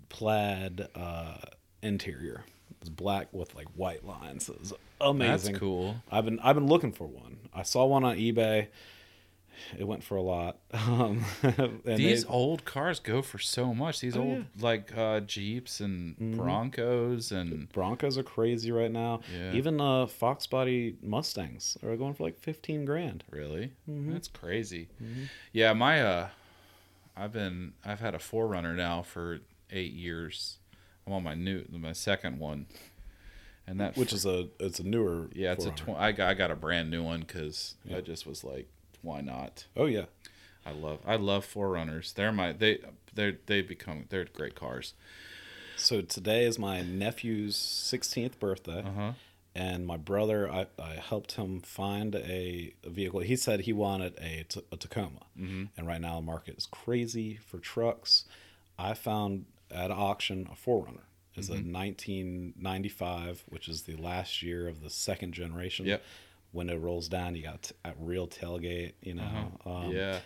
plaid 0.09 0.87
uh, 0.95 1.37
interior. 1.81 2.43
It 2.71 2.77
was 2.79 2.89
black 2.89 3.27
with 3.31 3.53
like 3.55 3.67
white 3.75 4.05
lines. 4.05 4.49
It 4.49 4.59
was 4.59 4.73
amazing. 4.99 5.53
that's 5.53 5.59
cool 5.59 5.95
I've 6.11 6.25
been 6.25 6.39
I've 6.39 6.55
been 6.55 6.67
looking 6.67 6.91
for 6.91 7.05
one. 7.07 7.37
I 7.53 7.63
saw 7.63 7.85
one 7.85 8.03
on 8.03 8.15
eBay. 8.17 8.67
It 9.77 9.85
went 9.85 10.03
for 10.03 10.15
a 10.15 10.21
lot. 10.21 10.57
Um, 10.73 11.23
and 11.85 11.97
these 11.97 12.23
they- 12.23 12.29
old 12.29 12.65
cars 12.65 12.99
go 12.99 13.21
for 13.21 13.37
so 13.39 13.73
much 13.73 13.99
these 13.99 14.15
Oh, 14.17 14.21
old 14.21 14.29
yeah. 14.29 14.35
Mm-hmm. 14.43 14.63
like 14.63 14.97
uh, 14.97 15.19
jeeps 15.21 15.79
and 15.79 16.35
broncos 16.37 17.31
and 17.31 17.69
Broncos 17.71 18.17
are 18.17 18.23
crazy 18.23 18.71
right 18.71 18.91
now. 18.91 19.21
Yeah. 19.35 19.53
Even 19.53 19.79
uh, 19.81 20.07
Fox 20.07 20.47
body 20.47 20.95
Mustangs 21.01 21.77
are 21.83 21.95
going 21.95 22.13
for 22.13 22.23
like 22.23 22.37
fifteen 22.39 22.85
grand. 22.85 23.23
Really? 23.29 23.71
Mm-hmm. 23.89 24.13
That's 24.13 24.27
crazy. 24.27 24.87
Yeah, 25.53 25.73
my 25.73 26.01
uh 26.01 26.27
I've 27.15 27.33
been 27.33 27.73
I've 27.85 27.99
had 27.99 28.15
a 28.15 28.19
4Runner 28.19 28.75
now 28.75 29.01
for 29.01 29.39
eight 29.69 29.93
years. 29.93 30.57
I'm 31.05 31.13
on 31.13 31.23
my 31.23 31.35
new 31.35 31.65
my 31.69 31.93
second 31.93 32.39
one. 32.39 32.65
And 33.67 33.79
that 33.79 33.95
Which 33.97 34.11
is 34.13 34.25
a 34.25 34.47
it's 34.59 34.79
a 34.79 34.83
newer. 34.83 35.29
yeah, 35.33 35.51
it's 35.53 35.65
a 35.65 35.71
400. 35.71 35.93
tw- 35.95 35.99
I 36.01 36.11
got 36.11 36.29
I 36.29 36.33
got 36.33 36.51
a 36.51 36.55
brand 36.55 36.89
new 36.89 37.03
one 37.03 37.23
cuz 37.23 37.75
I 37.93 38.01
just 38.01 38.25
was 38.25 38.43
like 38.43 38.67
why 39.01 39.21
not? 39.21 39.65
Oh 39.75 39.85
yeah, 39.85 40.05
I 40.65 40.71
love 40.71 40.99
I 41.05 41.15
love 41.15 41.45
4Runners. 41.45 42.13
They're 42.13 42.31
my 42.31 42.51
they 42.51 42.79
they 43.13 43.37
they 43.45 43.61
become 43.61 44.05
they're 44.09 44.25
great 44.25 44.55
cars. 44.55 44.93
So 45.77 46.01
today 46.01 46.45
is 46.45 46.59
my 46.59 46.81
nephew's 46.81 47.55
16th 47.57 48.37
birthday, 48.37 48.83
Uh-huh. 48.83 49.13
and 49.55 49.87
my 49.87 49.97
brother, 49.97 50.47
I, 50.51 50.67
I 50.77 50.93
helped 50.93 51.31
him 51.31 51.59
find 51.61 52.13
a, 52.13 52.73
a 52.83 52.89
vehicle. 52.89 53.21
He 53.21 53.35
said 53.35 53.61
he 53.61 53.73
wanted 53.73 54.13
a, 54.19 54.45
T- 54.47 54.61
a 54.71 54.77
Tacoma, 54.77 55.25
Mm-hmm. 55.39 55.63
and 55.75 55.87
right 55.87 55.99
now 55.99 56.17
the 56.17 56.25
market 56.25 56.55
is 56.59 56.67
crazy 56.67 57.37
for 57.37 57.57
trucks. 57.57 58.25
I 58.77 58.93
found 58.93 59.45
at 59.71 59.89
auction 59.89 60.47
a 60.51 60.55
4Runner. 60.55 61.05
It's 61.35 61.49
Mm-hmm. 61.49 61.73
a 61.73 61.77
1995, 61.79 63.43
which 63.47 63.67
is 63.67 63.83
the 63.83 63.95
last 63.95 64.41
year 64.43 64.67
of 64.67 64.81
the 64.83 64.89
second 64.89 65.33
generation. 65.33 65.85
Yep. 65.85 66.03
Window 66.53 66.77
rolls 66.77 67.07
down, 67.07 67.35
you 67.35 67.43
got 67.43 67.71
a 67.85 67.93
real 67.97 68.27
tailgate, 68.27 68.93
you 69.01 69.13
know. 69.15 69.23
Um, 69.65 69.71
Uh-huh. 69.71 69.89
yeah. 69.91 70.19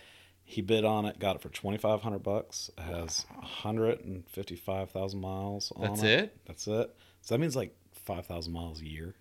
He 0.48 0.62
bid 0.62 0.84
on 0.84 1.06
it, 1.06 1.18
got 1.18 1.36
it 1.36 1.42
for 1.42 1.48
twenty 1.48 1.78
five 1.78 2.02
hundred 2.02 2.22
bucks. 2.22 2.70
It 2.78 2.82
has 2.82 3.26
hundred 3.42 4.00
and 4.04 4.28
fifty 4.28 4.54
five 4.56 4.90
thousand 4.90 5.20
miles 5.20 5.72
on 5.74 5.88
That's 5.88 6.02
it. 6.02 6.08
it? 6.20 6.36
That's 6.46 6.66
it. 6.68 6.94
So 7.22 7.34
that 7.34 7.38
means 7.40 7.56
like 7.56 7.74
five 8.04 8.26
thousand 8.26 8.52
miles 8.52 8.80
a 8.80 8.86
year. 8.86 9.14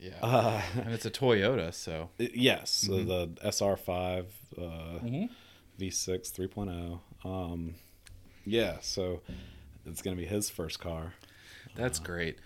Yeah. 0.00 0.18
Uh, 0.22 0.60
and 0.82 0.92
it's 0.92 1.04
a 1.06 1.10
Toyota, 1.10 1.72
so 1.72 2.10
it- 2.18 2.34
yes, 2.34 2.84
Mm-hmm. 2.88 3.08
so 3.08 3.26
the 3.26 3.48
SR 3.52 3.76
five 3.76 4.26
uh, 4.58 4.98
Mhm. 5.04 5.28
V 5.78 5.90
six 5.90 6.30
three 6.30 6.48
oh. 6.56 7.00
Um, 7.24 7.74
yeah, 8.44 8.78
so 8.80 9.20
it's 9.86 10.02
gonna 10.02 10.16
be 10.16 10.26
his 10.26 10.50
first 10.50 10.80
car. 10.80 11.14
That's 11.76 12.00
great. 12.00 12.38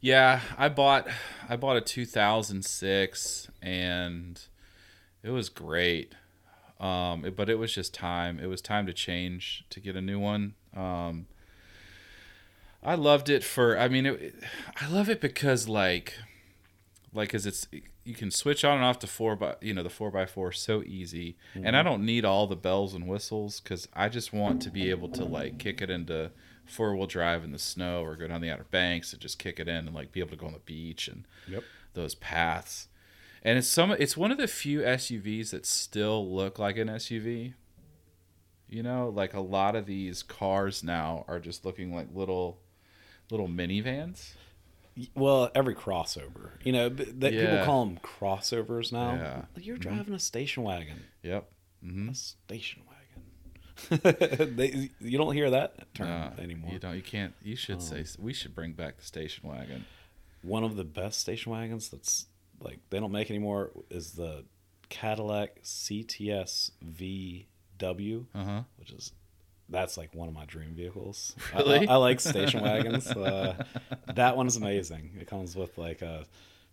Yeah, 0.00 0.40
I 0.56 0.68
bought 0.68 1.08
I 1.48 1.56
bought 1.56 1.76
a 1.76 1.80
2006 1.80 3.48
and 3.62 4.40
it 5.22 5.30
was 5.30 5.48
great. 5.48 6.12
Um, 6.80 7.24
it- 7.24 7.34
but 7.36 7.48
it 7.50 7.56
was 7.58 7.74
just 7.74 7.92
time. 7.92 8.38
It 8.38 8.46
was 8.46 8.62
time 8.62 8.86
to 8.86 8.92
change 8.92 9.64
to 9.70 9.80
get 9.80 9.96
a 9.96 10.00
new 10.00 10.18
one. 10.20 10.54
Um, 10.76 11.26
I 12.82 12.94
loved 12.94 13.28
it 13.28 13.42
for. 13.42 13.76
I 13.76 13.88
mean, 13.88 14.06
it, 14.06 14.36
I 14.80 14.88
love 14.88 15.10
it 15.10 15.20
because 15.20 15.68
like, 15.68 16.14
like, 17.12 17.30
cause 17.30 17.44
it's 17.46 17.66
you 18.04 18.14
can 18.14 18.30
switch 18.30 18.64
on 18.64 18.76
and 18.76 18.84
off 18.84 19.00
the 19.00 19.08
four 19.08 19.34
by 19.34 19.56
you 19.60 19.74
know 19.74 19.82
the 19.82 19.90
four 19.90 20.12
by 20.12 20.24
four 20.26 20.52
so 20.52 20.84
easy, 20.84 21.36
and 21.56 21.76
I 21.76 21.82
don't 21.82 22.04
need 22.06 22.24
all 22.24 22.46
the 22.46 22.54
bells 22.54 22.94
and 22.94 23.08
whistles 23.08 23.58
because 23.58 23.88
I 23.94 24.08
just 24.08 24.32
want 24.32 24.62
to 24.62 24.70
be 24.70 24.90
able 24.90 25.08
to 25.08 25.24
like 25.24 25.58
kick 25.58 25.82
it 25.82 25.90
into 25.90 26.30
four 26.68 26.94
wheel 26.96 27.06
drive 27.06 27.44
in 27.44 27.52
the 27.52 27.58
snow 27.58 28.02
or 28.02 28.16
go 28.16 28.28
down 28.28 28.40
the 28.40 28.50
Outer 28.50 28.66
Banks 28.70 29.12
and 29.12 29.20
just 29.20 29.38
kick 29.38 29.58
it 29.58 29.68
in 29.68 29.86
and 29.86 29.94
like 29.94 30.12
be 30.12 30.20
able 30.20 30.30
to 30.30 30.36
go 30.36 30.46
on 30.46 30.52
the 30.52 30.58
beach 30.60 31.08
and 31.08 31.26
Yep. 31.48 31.64
those 31.94 32.14
paths. 32.14 32.88
And 33.42 33.56
it's 33.58 33.68
some 33.68 33.92
it's 33.92 34.16
one 34.16 34.30
of 34.32 34.38
the 34.38 34.46
few 34.48 34.80
SUVs 34.80 35.50
that 35.50 35.64
still 35.66 36.28
look 36.34 36.58
like 36.58 36.76
an 36.76 36.88
SUV. 36.88 37.54
You 38.68 38.82
know, 38.82 39.08
like 39.14 39.32
a 39.32 39.40
lot 39.40 39.74
of 39.76 39.86
these 39.86 40.22
cars 40.22 40.82
now 40.84 41.24
are 41.26 41.38
just 41.38 41.64
looking 41.64 41.94
like 41.94 42.08
little 42.12 42.58
little 43.30 43.48
minivans. 43.48 44.32
Well, 45.14 45.50
every 45.54 45.74
crossover, 45.76 46.50
you 46.64 46.72
know, 46.72 46.88
that 46.88 47.32
people 47.32 47.64
call 47.64 47.84
them 47.86 47.98
crossovers 48.02 48.92
now. 48.92 49.14
Yeah. 49.14 49.22
Mm-hmm. 49.36 49.60
You're 49.60 49.76
driving 49.78 50.12
a 50.14 50.18
station 50.18 50.64
wagon. 50.64 51.04
Yep. 51.22 51.48
hmm 51.82 52.08
A 52.08 52.14
station 52.14 52.82
wagon. 52.86 52.87
they, 53.90 54.90
you 55.00 55.18
don't 55.18 55.34
hear 55.34 55.50
that 55.50 55.92
term 55.94 56.08
Uh, 56.08 56.30
anymore. 56.42 56.70
You 56.72 56.78
don't. 56.78 56.96
You 56.96 57.02
can't. 57.02 57.34
You 57.42 57.56
should 57.56 57.82
say. 57.82 58.04
We 58.18 58.32
should 58.32 58.54
bring 58.54 58.72
back 58.72 58.96
the 58.98 59.04
station 59.04 59.48
wagon. 59.48 59.84
One 60.42 60.64
of 60.64 60.76
the 60.76 60.84
best 60.84 61.20
station 61.20 61.52
wagons 61.52 61.88
that's 61.88 62.26
like 62.60 62.78
they 62.90 62.98
don't 63.00 63.12
make 63.12 63.30
anymore 63.30 63.70
is 63.90 64.12
the 64.12 64.44
Cadillac 64.88 65.62
CTS 65.62 66.70
VW, 66.84 68.26
Uh 68.34 68.44
huh. 68.44 68.62
which 68.78 68.90
is 68.92 69.12
that's 69.68 69.96
like 69.98 70.14
one 70.14 70.28
of 70.28 70.34
my 70.34 70.44
dream 70.46 70.74
vehicles. 70.74 71.34
I- 71.54 71.58
Really? 71.58 71.88
I, 71.88 71.94
I 71.94 71.96
like 71.96 72.20
station 72.20 72.62
wagons. 72.68 73.06
Uh, 73.10 73.62
that 74.14 74.36
one 74.36 74.46
is 74.46 74.56
amazing. 74.56 75.10
It 75.20 75.26
comes 75.28 75.54
with 75.56 75.76
like 75.76 76.00
a 76.02 76.24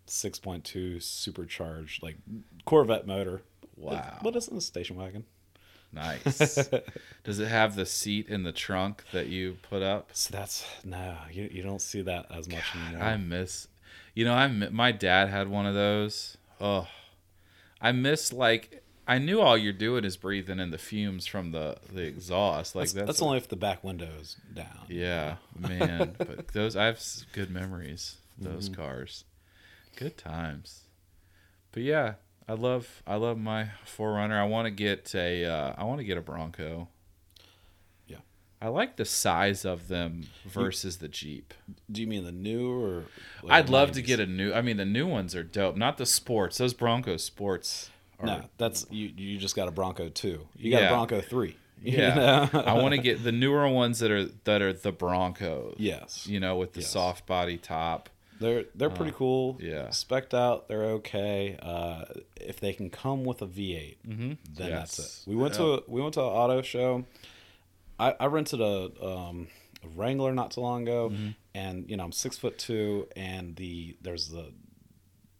6.2 0.08 1.02
supercharged 1.02 2.02
like 2.04 2.18
Corvette 2.66 3.06
motor. 3.08 3.42
Wow. 3.76 4.20
What 4.22 4.36
is 4.36 4.48
in 4.48 4.56
a 4.58 4.62
station 4.62 4.96
wagon? 4.96 5.26
Nice. 5.96 6.70
Does 7.24 7.40
it 7.40 7.48
have 7.48 7.76
the 7.76 7.86
seat 7.86 8.28
in 8.28 8.44
the 8.44 8.52
trunk 8.52 9.04
that 9.12 9.28
you 9.28 9.58
put 9.70 9.82
up? 9.82 10.10
So 10.14 10.36
that's 10.36 10.66
no, 10.84 11.16
you, 11.32 11.50
you 11.52 11.64
don't 11.64 11.82
see 11.82 12.02
that 12.02 12.28
as 12.30 12.48
much 12.50 12.64
anymore. 12.76 13.02
I 13.04 13.18
miss, 13.18 13.68
you 14.14 14.26
know, 14.26 14.34
I 14.34 14.48
my 14.48 14.92
dad 14.92 15.30
had 15.30 15.48
one 15.48 15.66
of 15.66 15.74
those. 15.74 16.38
Oh, 16.62 16.88
I 17.82 17.92
miss 17.92 18.32
like 18.34 18.84
I 19.08 19.18
knew 19.20 19.40
all 19.40 19.58
you're 19.58 19.72
doing 19.74 20.04
is 20.04 20.18
breathing 20.18 20.60
in 20.60 20.72
the 20.72 20.78
fumes 20.78 21.26
from 21.28 21.52
the 21.52 21.78
the 21.94 22.02
exhaust. 22.04 22.76
Like 22.76 22.84
that's, 22.84 22.94
that's, 22.94 23.06
that's 23.08 23.22
only 23.22 23.38
if 23.38 23.48
the 23.48 23.56
back 23.56 23.84
window 23.84 24.10
is 24.20 24.36
down. 24.54 24.86
yeah, 24.90 25.36
man. 25.58 26.16
but 26.18 26.50
those 26.50 26.76
I 26.76 26.86
have 26.86 27.02
good 27.34 27.50
memories. 27.50 28.18
Those 28.38 28.68
Mm-hmm. 28.70 28.82
cars, 28.82 29.24
good 29.96 30.18
times. 30.18 30.82
But 31.72 31.84
yeah, 31.84 32.16
I 32.48 32.54
love 32.54 33.02
I 33.08 33.16
love 33.16 33.38
my 33.38 33.70
4Runner. 33.88 34.34
I 34.40 34.46
want 34.46 34.66
to 34.68 34.72
get 34.72 35.14
a 35.16 35.46
uh, 35.46 35.74
I 35.78 35.84
want 35.84 36.00
to 36.00 36.04
get 36.04 36.18
a 36.18 36.22
Bronco. 36.22 36.88
Yeah. 38.08 38.18
I 38.62 38.68
like 38.68 38.98
the 38.98 39.06
size 39.06 39.66
of 39.66 39.88
them 39.88 40.28
versus 40.46 40.98
the 40.98 41.08
Jeep. 41.08 41.54
Do 41.92 42.02
you 42.02 42.08
mean 42.08 42.24
the 42.24 42.32
new 42.32 42.72
or? 42.72 43.04
like 43.44 43.54
I'd 43.54 43.70
love 43.70 43.92
to 43.94 44.02
get 44.02 44.20
a 44.20 44.26
new. 44.28 44.54
I 44.54 44.62
mean, 44.62 44.78
the 44.78 44.86
new 44.86 45.08
ones 45.08 45.36
are 45.36 45.44
dope. 45.44 45.76
Not 45.76 45.98
the 45.98 46.06
sports. 46.06 46.58
Those 46.60 46.74
Bronco 46.74 47.18
sports. 47.18 47.90
Are, 48.20 48.26
No, 48.28 48.46
that's 48.58 48.86
you. 48.92 49.12
You 49.18 49.38
just 49.40 49.56
got 49.56 49.68
a 49.68 49.72
Bronco 49.72 50.10
two. 50.10 50.48
You 50.56 50.72
got 50.72 50.82
Yeah. 50.82 50.88
a 50.90 50.92
Bronco 50.92 51.22
three. 51.22 51.56
Yeah. 51.84 52.48
I 52.54 52.74
want 52.74 52.94
to 52.96 52.98
get 53.02 53.24
the 53.24 53.32
newer 53.34 53.68
ones 53.70 54.00
that 54.00 54.10
are 54.10 54.26
that 54.46 54.62
are 54.62 54.72
the 54.74 54.92
Broncos. 54.92 55.76
yes. 55.78 56.26
You 56.26 56.40
know, 56.40 56.56
with 56.56 56.74
the 56.74 56.80
Yes. 56.80 56.90
soft 56.90 57.26
body 57.28 57.58
top. 57.58 58.10
They're 58.40 58.66
they're 58.76 58.90
pretty 58.90 59.12
Uh, 59.12 59.16
cool. 59.16 59.58
yeah. 59.62 59.90
Specked 59.92 60.34
out, 60.34 60.68
they're 60.68 60.84
okay. 61.00 61.58
Uh, 61.62 62.04
if 62.36 62.60
they 62.60 62.74
can 62.74 62.90
come 62.90 63.24
with 63.24 63.42
a 63.42 63.48
V8, 63.48 63.98
Mm-hmm. 64.08 64.34
then 64.56 64.70
that's 64.72 65.00
it. 65.00 65.30
We 65.30 65.36
went 65.36 65.54
to 65.56 65.64
a, 65.76 65.80
we 65.88 66.02
went 66.02 66.16
to 66.16 66.22
an 66.22 66.28
auto 66.28 66.62
show. 66.62 67.06
I, 67.98 68.14
I 68.20 68.26
rented 68.26 68.60
a, 68.60 68.92
um, 69.02 69.48
a 69.84 69.88
Wrangler 69.96 70.34
not 70.34 70.52
too 70.52 70.62
long 70.62 70.82
ago, 70.84 71.10
Mm-hmm. 71.10 71.30
and 71.54 71.90
you 71.90 71.96
know 71.98 72.04
I'm 72.04 72.12
six 72.12 72.38
foot 72.38 72.58
two, 72.58 73.08
and 73.16 73.56
the 73.56 73.96
there's 74.02 74.28
the 74.30 74.52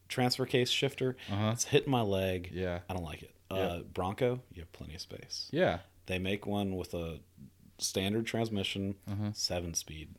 transfer 0.08 0.46
case 0.46 0.70
shifter. 0.70 1.18
Uh-huh. 1.32 1.50
It's 1.54 1.66
hitting 1.66 1.92
my 1.92 2.02
leg. 2.02 2.50
Yeah. 2.54 2.80
I 2.90 2.94
don't 2.94 3.04
like 3.04 3.24
it. 3.24 3.32
Yeah. 3.52 3.58
Uh, 3.58 3.80
Bronco, 3.80 4.42
you 4.54 4.62
have 4.62 4.72
plenty 4.72 4.96
of 4.96 5.02
space. 5.02 5.50
Yeah. 5.52 5.80
They 6.06 6.20
make 6.20 6.46
one 6.46 6.76
with 6.78 6.94
a 6.94 7.20
standard 7.78 8.26
transmission, 8.26 8.96
Uh-huh. 9.10 9.32
seven 9.34 9.74
speed 9.74 10.10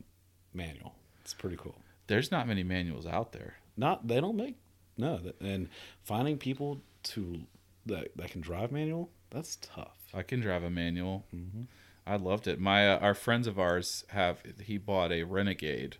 manual. 0.53 0.95
It's 1.21 1.33
pretty 1.33 1.57
cool. 1.57 1.81
There's 2.07 2.31
not 2.31 2.47
many 2.47 2.63
manuals 2.63 3.05
out 3.05 3.31
there. 3.33 3.55
Not 3.75 4.07
they 4.07 4.19
don't 4.19 4.35
make 4.35 4.55
no, 4.97 5.19
and 5.39 5.69
finding 6.03 6.37
people 6.37 6.81
to 7.03 7.41
that 7.85 8.09
that 8.15 8.31
can 8.31 8.41
drive 8.41 8.71
manual 8.71 9.09
that's 9.29 9.57
tough. 9.57 9.97
I 10.13 10.23
can 10.23 10.39
drive 10.39 10.63
a 10.63 10.69
manual. 10.69 11.25
Mm-hmm. 11.35 11.63
I 12.05 12.15
loved 12.15 12.47
it. 12.47 12.59
My 12.59 12.89
uh, 12.93 12.97
our 12.99 13.13
friends 13.13 13.45
of 13.45 13.59
ours 13.59 14.05
have 14.09 14.41
he 14.63 14.77
bought 14.77 15.11
a 15.11 15.23
Renegade 15.23 15.97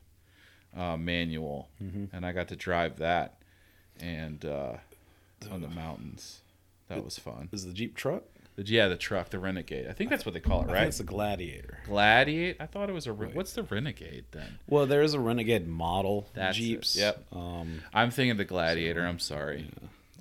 uh, 0.76 0.96
manual, 0.98 1.70
Mm-hmm. 1.84 2.16
and 2.16 2.26
I 2.26 2.32
got 2.32 2.48
to 2.48 2.56
drive 2.56 2.98
that, 3.00 3.38
and 4.00 4.44
uh, 4.46 4.78
on 5.52 5.62
the 5.62 5.68
mountains. 5.68 6.40
That 6.88 7.04
was 7.04 7.20
fun. 7.20 7.50
Is 7.52 7.66
the 7.66 7.74
Jeep 7.74 7.96
truck? 7.98 8.24
The, 8.58 8.64
yeah, 8.66 8.88
the 8.88 8.98
truck, 8.98 9.30
the 9.30 9.38
Renegade. 9.38 9.88
I 9.88 9.94
think 9.94 10.10
that's 10.10 10.26
what 10.26 10.34
they 10.34 10.40
call 10.40 10.64
it, 10.64 10.72
right? 10.72 10.88
it's 10.88 11.00
a 11.00 11.04
Gladiator. 11.04 11.78
Gladiator. 11.86 12.58
I 12.60 12.66
thought 12.66 12.90
it 12.90 12.94
was 12.94 13.06
a. 13.06 13.14
Re-. 13.14 13.30
What's 13.32 13.54
the 13.54 13.62
Renegade 13.62 14.26
then? 14.32 14.58
Well, 14.68 14.88
there 14.88 15.04
is 15.04 15.14
a 15.14 15.20
Renegade 15.20 15.68
model 15.68 16.28
That's 16.34 16.58
it. 16.58 16.62
Jeeps. 16.62 16.96
Yep. 16.96 17.24
Um, 17.32 17.84
I'm 17.94 18.10
thinking 18.10 18.36
the 18.38 18.46
Gladiator. 18.46 19.06
I'm 19.06 19.20
sorry. 19.20 19.70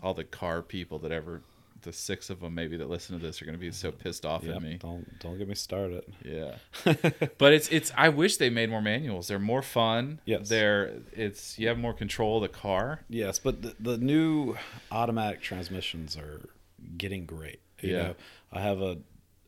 All 0.02 0.12
the 0.12 0.24
car 0.24 0.60
people 0.60 0.98
that 0.98 1.12
ever, 1.12 1.40
the 1.80 1.94
six 1.94 2.28
of 2.28 2.40
them 2.40 2.54
maybe 2.54 2.76
that 2.76 2.90
listen 2.90 3.18
to 3.18 3.24
this 3.24 3.40
are 3.40 3.46
going 3.46 3.56
to 3.56 3.60
be 3.60 3.70
so 3.70 3.90
pissed 3.90 4.26
off 4.26 4.44
yeah. 4.44 4.56
at 4.56 4.62
me. 4.62 4.76
Don't 4.82 5.18
don't 5.18 5.38
get 5.38 5.48
me 5.48 5.54
started. 5.54 6.04
Yeah. 6.22 6.56
but 7.38 7.54
it's 7.54 7.68
it's 7.68 7.90
I 7.96 8.10
wish 8.10 8.36
they 8.36 8.50
made 8.50 8.68
more 8.68 8.82
manuals. 8.82 9.28
They're 9.28 9.38
more 9.38 9.62
fun. 9.62 10.20
Yes. 10.26 10.50
They're 10.50 10.92
it's 11.12 11.58
you 11.58 11.68
have 11.68 11.78
more 11.78 11.94
control 11.94 12.36
of 12.36 12.42
the 12.42 12.58
car. 12.58 13.00
Yes, 13.08 13.38
but 13.38 13.62
the, 13.62 13.74
the 13.80 13.96
new 13.96 14.56
automatic 14.92 15.40
transmissions 15.40 16.18
are 16.18 16.50
getting 16.98 17.24
great. 17.24 17.60
You 17.82 17.90
Yeah. 17.92 18.02
know, 18.02 18.14
I 18.52 18.60
have 18.60 18.80
a 18.80 18.98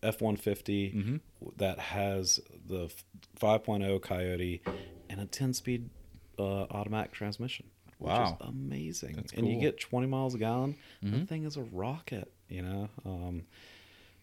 F 0.02 0.20
one 0.20 0.36
fifty 0.36 0.92
Mhm. 0.92 1.20
that 1.56 1.78
has 1.78 2.40
the 2.66 2.92
five 3.34 3.62
oh 3.68 3.98
Coyote 3.98 4.62
and 5.08 5.20
a 5.20 5.26
ten 5.26 5.52
speed 5.52 5.90
uh, 6.38 6.62
automatic 6.70 7.12
transmission. 7.12 7.66
Which 7.98 8.10
Wow. 8.10 8.38
is 8.40 8.46
amazing. 8.48 9.16
That's 9.16 9.32
and 9.32 9.48
you 9.48 9.58
get 9.58 9.80
twenty 9.80 10.06
miles 10.06 10.34
a 10.34 10.38
gallon. 10.38 10.76
Mhm. 11.02 11.20
The 11.20 11.26
thing 11.26 11.44
is 11.44 11.56
a 11.56 11.62
rocket. 11.62 12.32
You 12.48 12.62
know, 12.62 12.88
um, 13.04 13.42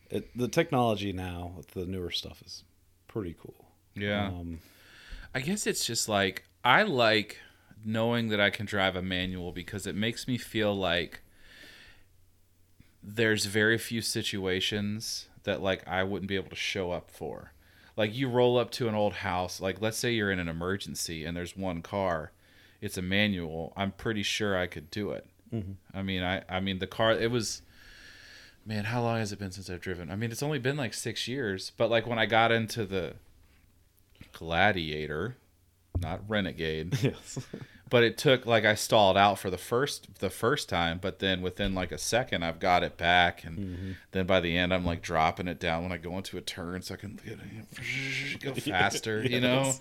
it, 0.09 0.35
the 0.37 0.47
technology 0.47 1.11
now 1.11 1.61
the 1.73 1.85
newer 1.85 2.11
stuff 2.11 2.41
is 2.45 2.63
pretty 3.07 3.35
cool. 3.37 3.65
Yeah. 3.95 4.27
Um, 4.27 4.61
I 5.33 5.41
guess 5.41 5.67
it's 5.67 5.85
just 5.85 6.07
like 6.07 6.45
I 6.63 6.83
like 6.83 7.39
knowing 7.83 8.29
that 8.29 8.39
I 8.39 8.49
can 8.49 8.65
drive 8.65 8.95
a 8.95 9.01
manual 9.01 9.51
because 9.51 9.85
it 9.85 9.95
makes 9.95 10.25
me 10.27 10.37
feel 10.37 10.73
like 10.73 11.21
there's 13.07 13.45
very 13.45 13.77
few 13.77 14.01
situations 14.01 15.27
that 15.43 15.61
like 15.61 15.87
I 15.87 16.03
wouldn't 16.03 16.27
be 16.27 16.35
able 16.35 16.49
to 16.49 16.55
show 16.55 16.91
up 16.91 17.11
for. 17.11 17.51
Like 17.95 18.13
you 18.15 18.27
roll 18.27 18.57
up 18.57 18.71
to 18.71 18.89
an 18.89 18.95
old 18.95 19.13
house, 19.13 19.61
like 19.61 19.79
let's 19.81 19.97
say 19.97 20.11
you're 20.11 20.31
in 20.31 20.39
an 20.39 20.49
emergency 20.49 21.23
and 21.23 21.37
there's 21.37 21.55
one 21.55 21.81
car, 21.81 22.31
it's 22.81 22.97
a 22.97 23.01
manual. 23.01 23.71
I'm 23.77 23.91
pretty 23.91 24.23
sure 24.23 24.57
I 24.57 24.67
could 24.67 24.89
do 24.91 25.11
it. 25.11 25.25
Mhm. 25.53 25.75
I 25.93 26.01
mean, 26.01 26.23
I 26.23 26.43
I 26.49 26.59
mean 26.59 26.79
the 26.79 26.87
car 26.87 27.11
it 27.13 27.29
was 27.31 27.61
man, 28.65 28.85
how 28.85 29.01
long 29.03 29.19
has 29.19 29.31
it 29.31 29.37
been 29.37 29.51
since 29.51 29.69
I've 29.69 29.79
driven? 29.81 30.09
I 30.09 30.15
mean, 30.15 30.31
it's 30.31 30.41
only 30.41 30.57
been 30.57 30.75
like 30.75 30.93
6 30.95 31.27
years, 31.27 31.71
but 31.77 31.89
like 31.91 32.07
when 32.07 32.17
I 32.17 32.25
got 32.25 32.51
into 32.51 32.83
the 32.85 33.13
Gladiator, 34.33 35.37
not 35.99 36.27
Renegade, 36.27 36.97
yes. 37.03 37.39
But 37.95 38.03
it 38.03 38.17
took 38.17 38.45
like 38.45 38.65
I 38.65 38.75
stalled 38.75 39.15
out 39.15 39.39
for 39.39 39.49
the 39.49 39.57
first 39.57 40.19
the 40.19 40.29
first 40.29 40.67
time, 40.67 40.99
but 41.01 41.19
then 41.19 41.41
within 41.41 41.73
like 41.73 41.93
a 41.93 41.97
second 41.97 42.43
I've 42.43 42.59
got 42.59 42.83
it 42.83 42.97
back 42.97 43.45
and 43.45 43.57
Mm-hmm. 43.57 43.91
then 44.11 44.25
by 44.25 44.41
the 44.41 44.57
end 44.57 44.73
I'm 44.73 44.83
like 44.83 45.01
dropping 45.01 45.47
it 45.47 45.61
down 45.61 45.83
when 45.83 45.93
I 45.93 45.97
go 45.97 46.17
into 46.17 46.37
a 46.37 46.41
turn 46.41 46.81
so 46.81 46.95
I 46.95 46.97
can 46.97 47.17
go 48.41 48.53
faster, 48.55 49.23
you 49.23 49.39
know? 49.39 49.73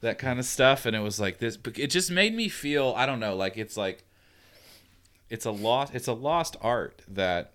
That 0.00 0.18
kind 0.18 0.38
of 0.38 0.44
stuff 0.44 0.86
and 0.86 0.94
it 0.94 1.00
was 1.00 1.18
like 1.18 1.38
this 1.38 1.56
but 1.56 1.76
it 1.76 1.88
just 1.90 2.08
made 2.08 2.36
me 2.36 2.48
feel 2.48 2.94
I 2.96 3.04
don't 3.04 3.18
know, 3.18 3.34
like 3.34 3.56
it's 3.56 3.76
like 3.76 4.04
it's 5.28 5.44
a 5.44 5.50
lost 5.50 5.92
it's 5.92 6.06
a 6.06 6.12
lost 6.12 6.56
art 6.60 7.02
that 7.08 7.52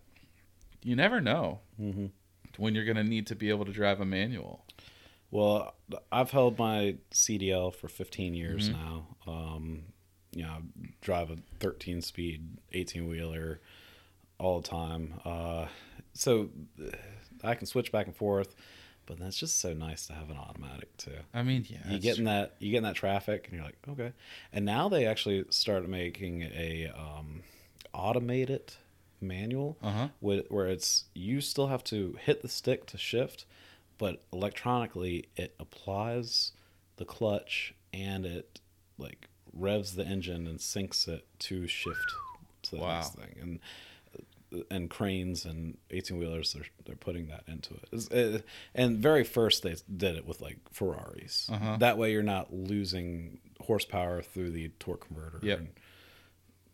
you 0.84 0.98
never 0.98 1.22
know 1.22 1.60
Mhm. 1.82 2.10
when 2.58 2.76
you're 2.76 2.84
going 2.86 2.98
to 2.98 3.04
need 3.04 3.28
to 3.28 3.36
be 3.36 3.50
able 3.50 3.64
to 3.66 3.72
drive 3.72 4.02
a 4.02 4.06
manual. 4.06 4.66
Well, 5.36 5.74
I've 6.12 6.32
held 6.32 6.58
my 6.58 6.96
CDL 7.12 7.74
for 7.74 7.88
15 7.88 8.32
Mm-hmm. 8.34 8.36
years 8.36 8.70
now. 8.70 9.08
Um, 9.28 9.84
you 10.32 10.44
know, 10.44 10.50
I 10.50 10.62
drive 11.02 11.30
a 11.32 11.38
13 11.60 12.02
speed 12.02 12.58
18 12.74 13.08
wheeler 13.08 13.60
all 14.40 14.62
the 14.62 14.68
time. 14.68 15.14
Uh, 15.26 15.66
so 16.14 16.50
I 17.44 17.56
can 17.56 17.68
switch 17.68 17.92
back 17.92 18.06
and 18.08 18.16
forth, 18.16 18.56
but 19.06 19.18
that's 19.20 19.38
just 19.38 19.60
so 19.60 19.74
nice 19.74 20.08
to 20.08 20.14
have 20.14 20.30
an 20.30 20.38
automatic 20.38 20.96
too. 20.98 21.12
I 21.34 21.44
mean, 21.44 21.66
yeah. 21.70 21.80
you 21.90 22.00
get 22.00 22.18
in 22.18 22.26
that 22.26 22.56
you 22.60 22.72
get 22.72 22.78
in 22.78 22.84
that 22.84 22.96
traffic 22.96 23.46
and 23.48 23.56
you're 23.56 23.66
like, 23.66 23.78
okay. 23.90 24.12
And 24.54 24.64
now 24.66 24.90
they 24.90 25.06
actually 25.06 25.46
started 25.50 25.90
making 25.90 26.44
a 26.44 26.92
um, 26.98 27.44
automated 27.94 28.74
manual 29.22 29.78
Uh-huh. 29.82 30.10
where, 30.20 30.44
where 30.50 30.68
it's 30.68 31.06
you 31.14 31.42
still 31.42 31.68
have 31.68 31.84
to 31.86 32.18
hit 32.22 32.42
the 32.42 32.50
stick 32.50 32.86
to 32.88 32.98
shift, 32.98 33.46
but 33.98 34.24
electronically 34.34 35.26
it 35.36 35.56
applies 35.60 36.52
the 36.98 37.06
clutch 37.06 37.74
and 37.94 38.26
it 38.26 38.60
like 38.98 39.28
revs 39.54 39.96
the 39.96 40.06
engine 40.06 40.48
and 40.48 40.60
syncs 40.60 41.08
it 41.08 41.26
to 41.40 41.68
shift 41.68 42.14
to 42.64 42.72
the 42.72 42.78
Wow. 42.82 42.96
next 42.96 43.16
thing. 43.16 43.36
And 43.42 43.60
and 44.72 44.90
cranes 44.90 45.44
and 45.44 45.78
18 45.92 46.18
wheelers 46.18 46.54
they're, 46.54 46.64
they're 46.86 46.96
putting 46.96 47.28
that 47.28 47.44
into 47.48 47.74
it. 47.74 48.12
It 48.12 48.46
and 48.74 48.98
very 49.00 49.24
first 49.26 49.64
they 49.64 49.76
did 49.98 50.16
it 50.16 50.26
with 50.26 50.40
like 50.40 50.58
ferraris 50.72 51.50
Uh-huh. 51.52 51.76
that 51.80 51.98
way 51.98 52.12
you're 52.14 52.24
not 52.24 52.54
losing 52.54 53.40
horsepower 53.60 54.22
through 54.22 54.52
the 54.52 54.70
torque 54.80 55.08
converter 55.08 55.40
Yep. 55.42 55.58
and- 55.60 55.70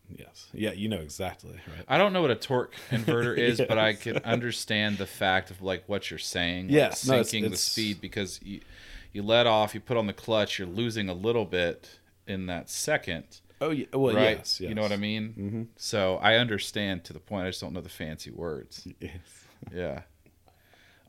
yes 0.08 0.48
yeah 0.52 0.72
you 0.72 0.88
know 0.88 0.98
exactly 0.98 1.52
right 1.74 1.84
I 1.88 1.96
don't 1.98 2.12
know 2.12 2.20
what 2.22 2.30
a 2.30 2.34
torque 2.36 2.74
inverter 2.90 3.36
is, 3.36 3.58
but 3.68 3.78
I 3.78 3.90
Yes. 3.90 4.02
can 4.02 4.16
understand 4.18 4.98
the 4.98 5.06
fact 5.06 5.50
of 5.50 5.62
like 5.62 5.84
what 5.88 6.10
you're 6.10 6.18
saying. 6.18 6.66
Like 6.66 6.74
Yes, 6.74 7.06
no, 7.06 7.14
it's- 7.14 7.30
syncing 7.32 7.48
the 7.50 7.56
speed 7.56 8.00
because 8.00 8.40
you 8.42 8.60
you 9.12 9.22
let 9.22 9.46
off, 9.46 9.74
you 9.74 9.80
put 9.80 9.96
on 9.96 10.06
the 10.06 10.12
clutch, 10.12 10.58
you're 10.58 10.68
losing 10.68 11.08
a 11.08 11.14
little 11.14 11.44
bit 11.44 11.98
in 12.26 12.46
that 12.46 12.68
second, 12.70 13.24
oh 13.60 13.70
yeah 13.70 13.86
well 13.92 14.14
right? 14.14 14.38
yes, 14.38 14.60
You 14.60 14.74
know 14.74 14.82
what 14.82 14.92
I 14.92 14.96
mean? 14.96 15.32
hmm 15.32 15.62
So 15.76 16.16
I 16.16 16.36
understand 16.36 17.04
to 17.04 17.12
the 17.12 17.18
point. 17.20 17.46
I 17.46 17.48
just 17.50 17.60
don't 17.60 17.72
know 17.72 17.80
the 17.80 17.88
fancy 17.88 18.30
words. 18.30 18.86
yes. 19.00 19.10
Yeah. 19.72 20.02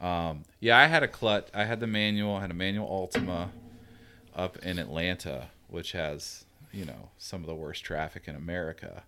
Um, 0.02 0.44
yeah, 0.60 0.78
I 0.78 0.88
had 0.88 1.02
a 1.04 1.08
clutch. 1.08 1.48
I 1.54 1.64
had 1.66 1.80
the 1.80 1.88
manual. 1.88 2.36
I 2.36 2.42
had 2.42 2.52
a 2.52 2.56
manual 2.56 2.88
Altima 2.88 3.50
up 4.36 4.58
in 4.60 4.78
Atlanta, 4.80 5.50
which 5.70 5.94
has 5.94 6.46
you 6.74 6.86
know 6.86 7.10
some 7.18 7.42
of 7.42 7.48
the 7.48 7.56
worst 7.56 7.84
traffic 7.84 8.28
in 8.28 8.36
America. 8.36 9.04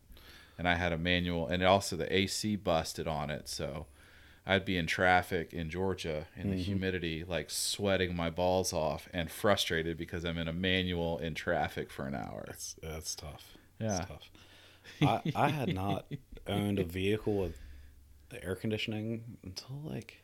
And 0.57 0.69
I 0.69 0.75
had 0.75 0.93
a 0.93 0.97
manual, 0.97 1.47
and 1.47 1.61
also 1.63 1.97
the 1.97 2.13
AC 2.15 2.55
busted 2.55 3.07
on 3.09 3.29
it, 3.29 3.49
so 3.49 3.87
I'd 4.47 4.63
be 4.63 4.77
in 4.77 4.87
traffic 4.87 5.53
in 5.53 5.69
Georgia 5.69 6.27
in 6.37 6.49
the 6.49 6.55
Mhm. 6.55 6.65
humidity, 6.65 7.23
like 7.25 7.49
sweating 7.49 8.15
my 8.15 8.29
balls 8.29 8.71
off 8.71 9.09
and 9.13 9.29
frustrated 9.29 9.97
because 9.97 10.23
I'm 10.23 10.37
in 10.37 10.47
a 10.47 10.53
manual 10.53 11.17
in 11.17 11.33
traffic 11.33 11.91
for 11.91 12.07
an 12.07 12.15
hour. 12.15 12.43
That's 12.47 12.75
that's 12.81 13.15
tough. 13.15 13.57
Yeah. 13.79 13.87
That's 13.97 14.09
tough. 14.09 14.29
I, 15.01 15.21
I 15.35 15.49
had 15.49 15.73
not 15.73 16.05
owned 16.47 16.79
a 16.79 16.83
vehicle 16.85 17.37
with 17.37 17.59
the 18.29 18.43
air 18.43 18.55
conditioning 18.55 19.37
until 19.43 19.81
like 19.83 20.21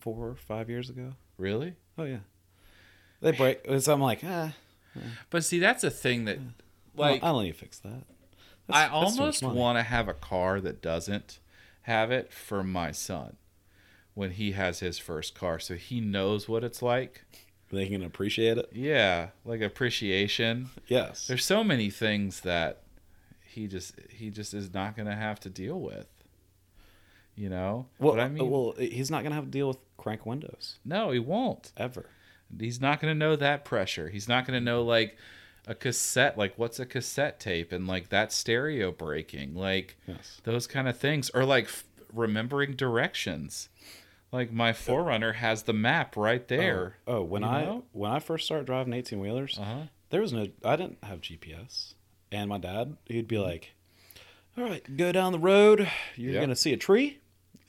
four 0.00 0.28
or 0.28 0.34
five 0.34 0.68
years 0.68 0.90
ago. 0.90 1.12
Really? 1.38 1.74
Oh 1.98 2.04
yeah. 2.04 2.20
They 3.20 3.32
break. 3.32 3.60
So 3.80 3.92
I'm 3.92 4.00
like, 4.00 4.20
ah, 4.24 4.52
But 5.30 5.44
see, 5.44 5.58
that's 5.58 5.84
a 5.84 5.90
thing 5.90 6.24
that, 6.26 6.38
well, 6.94 7.12
like, 7.12 7.22
I 7.22 7.28
don't 7.28 7.42
need 7.44 7.52
to 7.52 7.58
fix 7.58 7.78
that. 7.80 8.04
I 8.68 8.82
That's- 8.88 8.90
much 8.92 9.18
almost 9.20 9.42
want 9.42 9.78
to 9.78 9.82
have 9.82 10.08
a 10.08 10.14
car 10.14 10.60
that 10.60 10.80
doesn't 10.80 11.38
have 11.82 12.10
it 12.10 12.32
for 12.32 12.62
my 12.64 12.92
son 12.92 13.36
when 14.14 14.30
he 14.32 14.52
has 14.52 14.78
his 14.80 14.98
first 14.98 15.34
car 15.34 15.58
so 15.58 15.74
he 15.74 16.00
knows 16.00 16.48
what 16.48 16.64
it's 16.64 16.80
like. 16.80 17.24
They 17.70 17.88
can 17.88 18.02
appreciate 18.02 18.56
it. 18.56 18.70
Yeah, 18.72 19.28
like 19.44 19.60
appreciation. 19.60 20.70
Yes. 20.86 21.26
There's 21.26 21.44
so 21.44 21.64
many 21.64 21.90
things 21.90 22.40
that 22.40 22.82
he 23.44 23.66
just 23.66 23.94
he 24.10 24.30
just 24.30 24.54
is 24.54 24.72
not 24.72 24.96
going 24.96 25.08
to 25.08 25.14
have 25.14 25.40
to 25.40 25.50
deal 25.50 25.80
with. 25.80 26.06
You 27.36 27.48
know? 27.48 27.86
well, 27.98 28.14
But 28.14 28.20
I 28.20 28.24
uh, 28.26 28.28
mean 28.28 28.48
well, 28.50 28.74
he's 28.78 29.10
not 29.10 29.24
gonna 29.24 29.34
have 29.34 29.46
to 29.46 29.50
deal 29.50 29.66
with 29.68 29.78
crank 29.96 30.24
windows 30.24 30.78
no, 30.84 31.10
he 31.10 31.18
won't. 31.18 31.72
ever. 31.76 32.06
He's 32.58 32.80
not 32.80 33.00
going 33.00 33.12
to 33.12 33.18
know 33.18 33.36
that 33.36 33.64
pressure. 33.64 34.08
He's 34.08 34.28
not 34.28 34.46
going 34.46 34.58
to 34.58 34.64
know 34.64 34.82
like 34.82 35.16
a 35.66 35.74
cassette 35.74 36.36
like 36.36 36.52
what's 36.58 36.78
a 36.78 36.84
cassette 36.84 37.40
tape 37.40 37.72
and 37.72 37.86
like 37.86 38.10
that 38.10 38.30
stereo 38.32 38.92
breaking 38.92 39.54
like 39.54 39.96
Yes. 40.06 40.40
those 40.44 40.66
kind 40.66 40.86
of 40.88 40.98
things 40.98 41.30
or 41.30 41.44
like 41.46 41.64
f- 41.64 41.84
remembering 42.12 42.72
directions 42.72 43.70
like 44.30 44.52
my 44.52 44.72
4Runner 44.72 45.36
has 45.36 45.62
the 45.62 45.72
map 45.72 46.16
right 46.18 46.46
there 46.48 46.98
Oh, 47.06 47.22
when 47.22 47.40
you 47.42 47.48
I 47.48 47.64
know? 47.64 47.84
when 47.92 48.10
I 48.10 48.18
first 48.18 48.44
started 48.44 48.66
driving 48.66 48.92
eighteen 48.92 49.20
wheelers, 49.20 49.58
uh-huh 49.58 49.84
there 50.10 50.20
was 50.20 50.32
no 50.34 50.48
I 50.64 50.76
didn't 50.76 51.02
have 51.02 51.22
GPS, 51.22 51.94
and 52.30 52.50
my 52.50 52.58
dad 52.58 52.96
he'd 53.06 53.26
be 53.26 53.38
like, 53.38 53.72
"All 54.58 54.64
right, 54.64 54.96
go 54.96 55.12
down 55.12 55.32
the 55.32 55.38
road. 55.38 55.88
You're 56.14 56.34
Yeah. 56.34 56.40
gonna 56.40 56.54
see 56.56 56.72
a 56.74 56.76
tree, 56.76 57.20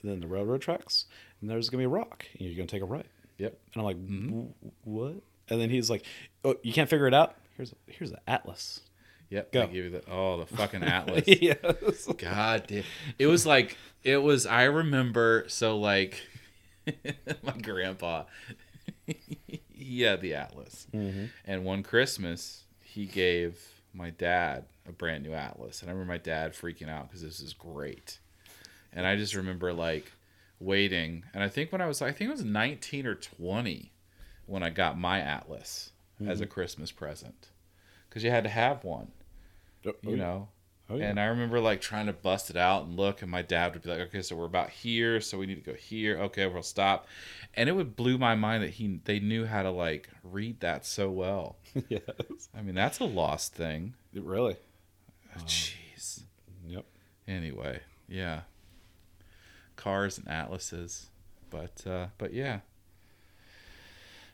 then 0.03 0.19
the 0.19 0.27
railroad 0.27 0.61
tracks, 0.61 1.05
and 1.39 1.49
there's 1.49 1.69
gonna 1.69 1.81
be 1.81 1.85
a 1.85 1.89
rock, 1.89 2.25
and 2.37 2.41
you're 2.47 2.57
gonna 2.57 2.67
take 2.67 2.81
a 2.83 2.85
right." 2.85 3.05
Yep 3.37 3.57
And 3.73 3.81
I'm 3.81 3.83
like, 3.85 3.97
Mm-hmm. 3.97 4.41
"What?" 4.83 5.15
And 5.49 5.61
then 5.61 5.69
he's 5.69 5.89
like, 5.89 6.05
"Oh, 6.43 6.55
you 6.63 6.73
can't 6.73 6.89
figure 6.89 7.07
it 7.07 7.13
out? 7.13 7.35
Here's 7.57 7.73
here's 7.87 8.11
an 8.11 8.19
atlas." 8.27 8.81
yep 9.31 9.51
Go. 9.51 9.65
give 9.65 9.73
you 9.73 9.89
the 9.89 10.03
oh 10.09 10.37
the 10.37 10.45
fucking 10.45 10.83
atlas 10.97 11.23
yes. 11.27 11.57
God 12.17 12.65
damn. 12.67 12.83
It 13.17 13.25
was 13.27 13.45
like 13.45 13.75
it 14.03 14.17
was 14.17 14.45
I 14.45 14.63
remember 14.65 15.45
so 15.47 15.77
like 15.79 16.21
my 17.43 17.53
grandpa 17.61 18.25
he 19.73 20.01
had 20.01 20.21
the 20.21 20.35
atlas. 20.35 20.87
Mm-hmm. 20.93 21.25
And 21.45 21.65
one 21.65 21.83
Christmas 21.83 22.63
he 22.83 23.05
gave 23.07 23.59
my 23.93 24.09
dad 24.11 24.65
a 24.87 24.91
brand 24.91 25.23
new 25.23 25.33
atlas. 25.33 25.81
And 25.81 25.89
I 25.89 25.93
remember 25.93 26.13
my 26.13 26.17
dad 26.19 26.53
freaking 26.53 26.89
out 26.89 27.11
cuz 27.11 27.21
this 27.21 27.39
is 27.39 27.53
great. 27.53 28.19
And 28.93 29.05
I 29.07 29.15
just 29.15 29.35
remember 29.35 29.73
like 29.73 30.11
waiting 30.65 31.23
and 31.33 31.43
I 31.43 31.49
think 31.49 31.71
when 31.71 31.81
I 31.81 31.87
was 31.87 32.01
I 32.01 32.11
think 32.11 32.29
it 32.29 32.33
was 32.33 32.43
19 32.43 33.05
or 33.05 33.15
20 33.15 33.91
when 34.47 34.63
I 34.63 34.69
got 34.69 34.97
my 34.99 35.19
atlas 35.19 35.91
as 36.21 36.25
Mm-hmm. 36.37 36.43
a 36.43 36.47
Christmas 36.47 36.91
present. 36.91 37.49
Cuz 38.09 38.23
you 38.23 38.31
had 38.31 38.43
to 38.45 38.49
have 38.49 38.83
one, 38.83 39.11
Oh, 39.85 39.93
you 40.01 40.17
know. 40.17 40.49
Oh, 40.87 40.97
yeah. 40.97 41.09
And 41.09 41.19
I 41.19 41.25
remember 41.25 41.59
like 41.59 41.81
trying 41.81 42.05
to 42.05 42.13
bust 42.13 42.49
it 42.51 42.55
out 42.55 42.85
and 42.85 42.95
look, 42.95 43.21
and 43.23 43.31
my 43.31 43.41
dad 43.41 43.73
would 43.73 43.81
be 43.81 43.89
like, 43.89 44.01
"Okay, 44.01 44.21
so 44.21 44.35
we're 44.35 44.45
about 44.45 44.69
here, 44.69 45.19
so 45.19 45.37
we 45.39 45.47
need 45.47 45.55
to 45.55 45.71
go 45.71 45.73
here. 45.73 46.19
Okay, 46.19 46.45
we'll 46.45 46.61
stop." 46.61 47.07
And 47.55 47.67
it 47.67 47.71
would 47.71 47.95
blew 47.95 48.17
my 48.19 48.35
mind 48.35 48.61
that 48.63 48.69
he 48.69 48.99
they 49.03 49.19
knew 49.19 49.45
how 49.45 49.63
to 49.63 49.71
like 49.71 50.09
read 50.23 50.59
that 50.59 50.85
so 50.85 51.09
well. 51.09 51.57
yes. 51.89 52.01
I 52.55 52.61
mean, 52.61 52.75
that's 52.75 52.99
a 52.99 53.03
lost 53.05 53.55
thing. 53.55 53.95
It 54.13 54.21
really. 54.23 54.57
Jeez. 55.39 56.21
Yep. 56.67 56.85
Anyway, 57.27 57.79
yeah. 58.07 58.41
Cars 59.75 60.17
and 60.17 60.27
atlases, 60.27 61.07
but 61.49 61.85
uh, 61.87 62.07
but 62.17 62.33
yeah. 62.33 62.59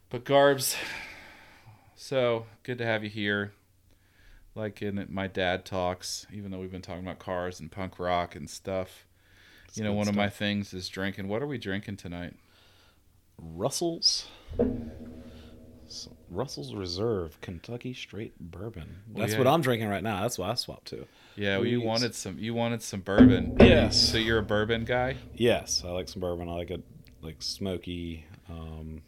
But 0.09 0.25
Garbs, 0.25 0.75
so 1.95 2.45
good 2.63 2.77
to 2.79 2.85
have 2.85 3.03
you 3.03 3.09
here. 3.09 3.53
Like 4.55 4.81
in 4.81 5.05
my 5.09 5.27
dad 5.27 5.63
talks, 5.63 6.27
even 6.33 6.51
though 6.51 6.59
we've 6.59 6.71
been 6.71 6.81
talking 6.81 7.03
about 7.03 7.19
cars 7.19 7.59
and 7.59 7.71
punk 7.71 7.99
rock 7.99 8.35
and 8.35 8.49
stuff. 8.49 9.05
It's 9.67 9.77
you 9.77 9.85
know, 9.85 9.93
one 9.93 10.09
of 10.09 10.15
my 10.15 10.27
things 10.27 10.73
is 10.73 10.89
drinking. 10.89 11.29
What 11.29 11.41
are 11.41 11.47
we 11.47 11.57
drinking 11.57 11.95
tonight? 11.95 12.35
Russell's. 13.37 14.27
Russell's 16.29 16.73
Reserve 16.73 17.39
Kentucky 17.41 17.93
Straight 17.93 18.37
Bourbon. 18.39 18.97
Well, 19.07 19.21
That's 19.21 19.33
yeah. 19.33 19.37
what 19.39 19.47
I'm 19.47 19.61
drinking 19.61 19.89
right 19.89 20.03
now. 20.03 20.21
That's 20.21 20.37
what 20.37 20.49
I 20.49 20.55
swapped 20.55 20.87
to. 20.87 21.07
Yeah, 21.35 21.55
well, 21.55 21.61
We 21.61 21.71
you 21.71 21.81
wanted 21.81 22.15
some. 22.15 22.37
You 22.37 22.53
wanted 22.53 22.81
some 22.81 23.01
bourbon. 23.01 23.57
Yes. 23.59 23.99
So 24.11 24.17
you're 24.17 24.39
a 24.39 24.43
bourbon 24.43 24.85
guy. 24.85 25.17
Yes, 25.33 25.83
I 25.85 25.89
like 25.89 26.09
some 26.09 26.21
bourbon. 26.21 26.49
I 26.49 26.53
like 26.53 26.71
it 26.71 26.83
like 27.21 27.41
smoky. 27.41 28.25
Um, 28.49 29.01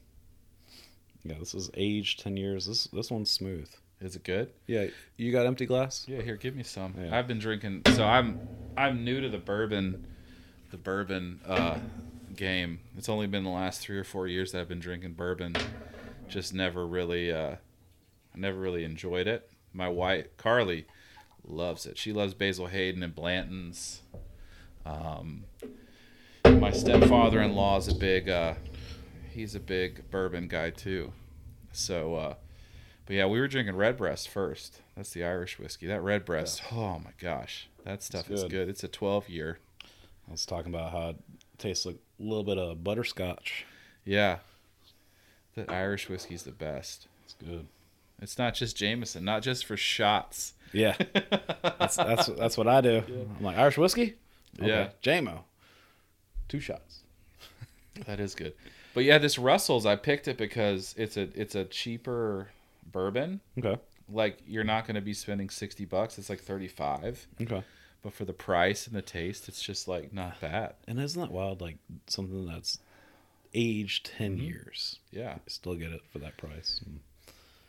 yeah, 1.24 1.36
this 1.40 1.54
is 1.54 1.70
aged 1.76 2.22
ten 2.22 2.38
years. 2.38 2.66
This 2.66 2.86
this 2.88 3.12
one's 3.12 3.30
smooth. 3.32 3.70
Is 4.02 4.18
it 4.18 4.24
good? 4.24 4.52
Yeah, 4.68 4.88
you 5.16 5.32
got 5.32 5.46
empty 5.46 5.66
glass? 5.66 6.06
Yeah, 6.10 6.22
here, 6.22 6.36
give 6.36 6.56
me 6.56 6.64
some. 6.64 6.94
Yeah. 7.00 7.18
I've 7.18 7.28
been 7.28 7.40
drinking. 7.40 7.84
So 7.94 8.04
I'm 8.04 8.40
I'm 8.76 9.06
new 9.06 9.22
to 9.22 9.30
the 9.30 9.38
bourbon, 9.38 10.06
the 10.72 10.78
bourbon 10.78 11.40
uh, 11.48 11.80
game. 12.36 12.80
It's 12.98 13.08
only 13.08 13.28
been 13.28 13.44
the 13.46 13.50
last 13.50 13.80
three 13.80 13.98
or 13.98 14.04
four 14.04 14.28
years 14.28 14.52
that 14.52 14.60
I've 14.60 14.68
been 14.68 14.82
drinking 14.82 15.14
bourbon. 15.14 15.56
Just 16.28 16.54
never 16.54 16.86
really, 16.86 17.32
uh, 17.32 17.56
never 18.36 18.60
really 18.60 18.84
enjoyed 18.84 19.28
it. 19.28 19.50
My 19.72 19.88
wife 19.88 20.36
Carly 20.38 20.86
loves 21.46 21.86
it. 21.86 21.98
She 21.98 22.14
loves 22.14 22.34
Basil 22.34 22.68
Hayden 22.68 23.04
and 23.04 23.16
Blanton's. 23.16 24.02
Um, 24.86 25.46
my 26.46 26.72
stepfather-in-law 26.72 27.78
is 27.78 27.88
a 27.88 27.96
big. 27.96 28.30
Uh, 28.30 28.56
he's 29.32 29.56
a 29.56 29.60
big 29.60 30.10
bourbon 30.12 30.48
guy 30.48 30.70
too. 30.70 31.14
So. 31.72 32.16
Uh, 32.16 32.34
but 33.06 33.16
yeah, 33.16 33.26
we 33.26 33.40
were 33.40 33.48
drinking 33.48 33.76
Redbreast 33.76 34.30
first. 34.30 34.82
That's 34.96 35.12
the 35.12 35.26
Irish 35.26 35.60
whiskey. 35.60 35.88
That 35.88 36.02
Redbreast, 36.02 36.64
oh 36.72 37.00
my 37.00 37.12
gosh, 37.20 37.68
that 37.84 38.02
stuff 38.02 38.32
is 38.32 38.44
good. 38.44 38.52
good. 38.52 38.70
It's 38.70 38.84
a 38.84 38.88
12 38.88 39.28
year. 39.30 39.60
I 40.28 40.32
was 40.32 40.46
talking 40.46 40.74
about 40.74 40.92
how 40.92 41.10
it 41.10 41.18
tastes 41.58 41.86
like 41.86 41.98
a 42.20 42.24
little 42.24 42.44
bit 42.44 42.58
of 42.58 42.84
butterscotch. 42.84 43.66
Yeah. 44.06 44.38
The 45.56 45.70
Irish 45.72 46.10
whiskey's 46.10 46.44
the 46.44 46.52
best. 46.52 47.08
It's 47.26 47.34
good. 47.34 47.68
It's 48.22 48.38
not 48.38 48.54
just 48.54 48.78
Jameson, 48.78 49.26
not 49.26 49.44
just 49.44 49.66
for 49.66 49.76
shots. 49.76 50.54
Yeah, 50.74 50.96
that's 51.64 51.96
that's 51.96 52.28
that's 52.28 52.58
what 52.58 52.68
I 52.68 52.82
do. 52.82 53.04
I'm 53.40 53.44
like 53.44 53.58
Irish 53.58 53.78
whiskey. 53.78 54.16
Yeah. 54.60 54.90
Jamo. 55.02 55.40
Two 56.48 56.60
shots. 56.60 57.00
That 58.08 58.20
is 58.20 58.34
good. 58.34 58.54
But 58.96 59.04
yeah, 59.04 59.20
this 59.20 59.38
Russell's, 59.38 59.86
I 59.86 59.96
picked 59.96 60.28
it 60.28 60.36
because 60.38 60.96
it's 60.98 61.16
a 61.16 61.30
it's 61.40 61.54
a 61.54 61.64
cheaper 61.66 62.50
bourbon. 62.92 63.40
Okay. 63.60 63.80
Like 64.12 64.40
you're 64.48 64.64
not 64.64 64.86
going 64.88 64.96
to 64.96 65.02
be 65.02 65.14
spending 65.14 65.50
60 65.50 65.86
bucks. 65.86 66.18
It's 66.18 66.28
like 66.30 66.40
35. 66.42 67.28
Okay. 67.42 67.64
But 68.02 68.14
for 68.14 68.26
the 68.26 68.34
price 68.34 68.88
and 68.88 68.96
the 68.96 69.02
taste, 69.04 69.48
it's 69.48 69.62
just 69.62 69.88
like 69.88 70.12
not 70.12 70.42
bad. 70.42 70.74
And 70.88 71.00
isn't 71.00 71.22
that 71.22 71.32
wild? 71.32 71.62
Like 71.62 71.78
something 72.08 72.46
that's 72.48 72.80
aged 73.54 74.08
10 74.18 74.38
Mm-hmm. 74.38 74.44
years, 74.44 75.00
Yeah. 75.12 75.38
still 75.48 75.76
get 75.76 75.92
it 75.92 76.02
for 76.12 76.18
that 76.20 76.36
price. 76.38 76.82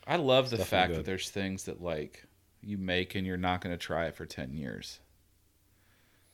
I 0.07 0.17
love 0.17 0.49
the 0.51 0.57
fact 0.57 0.71
definitely 0.71 0.97
that 0.97 1.05
there's 1.07 1.29
things 1.31 1.65
that 1.65 1.83
like 1.83 2.25
you 2.65 2.79
make 2.79 3.15
and 3.15 3.27
you're 3.27 3.37
not 3.37 3.61
going 3.61 3.75
to 3.75 3.79
try 3.83 4.07
it 4.07 4.17
for 4.17 4.27
10 4.27 4.53
years. 4.55 5.01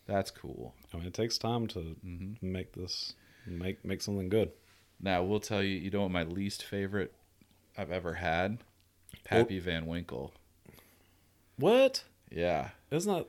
That's 0.07 0.31
cool. 0.31 0.75
I 0.93 0.97
mean, 0.97 1.07
it 1.07 1.14
takes 1.14 1.38
time 1.38 1.66
to 1.69 1.81
hmm 2.03 2.33
make 2.43 2.73
this 2.73 3.14
make 3.47 3.85
make 3.85 4.03
something 4.03 4.29
good. 4.29 4.51
Now, 5.01 5.23
we'll 5.23 5.40
tell 5.40 5.62
you, 5.62 5.77
you 5.77 5.90
know 5.90 6.03
what 6.03 6.11
my 6.11 6.25
least 6.25 6.62
favorite 6.64 7.14
I've 7.79 7.90
ever 7.93 8.14
had? 8.14 8.59
Pappy 9.25 9.59
Van 9.59 9.87
Winkle. 9.87 10.33
What? 11.57 12.05
Yeah. 12.31 12.71
Isn't 12.90 13.12
that 13.12 13.27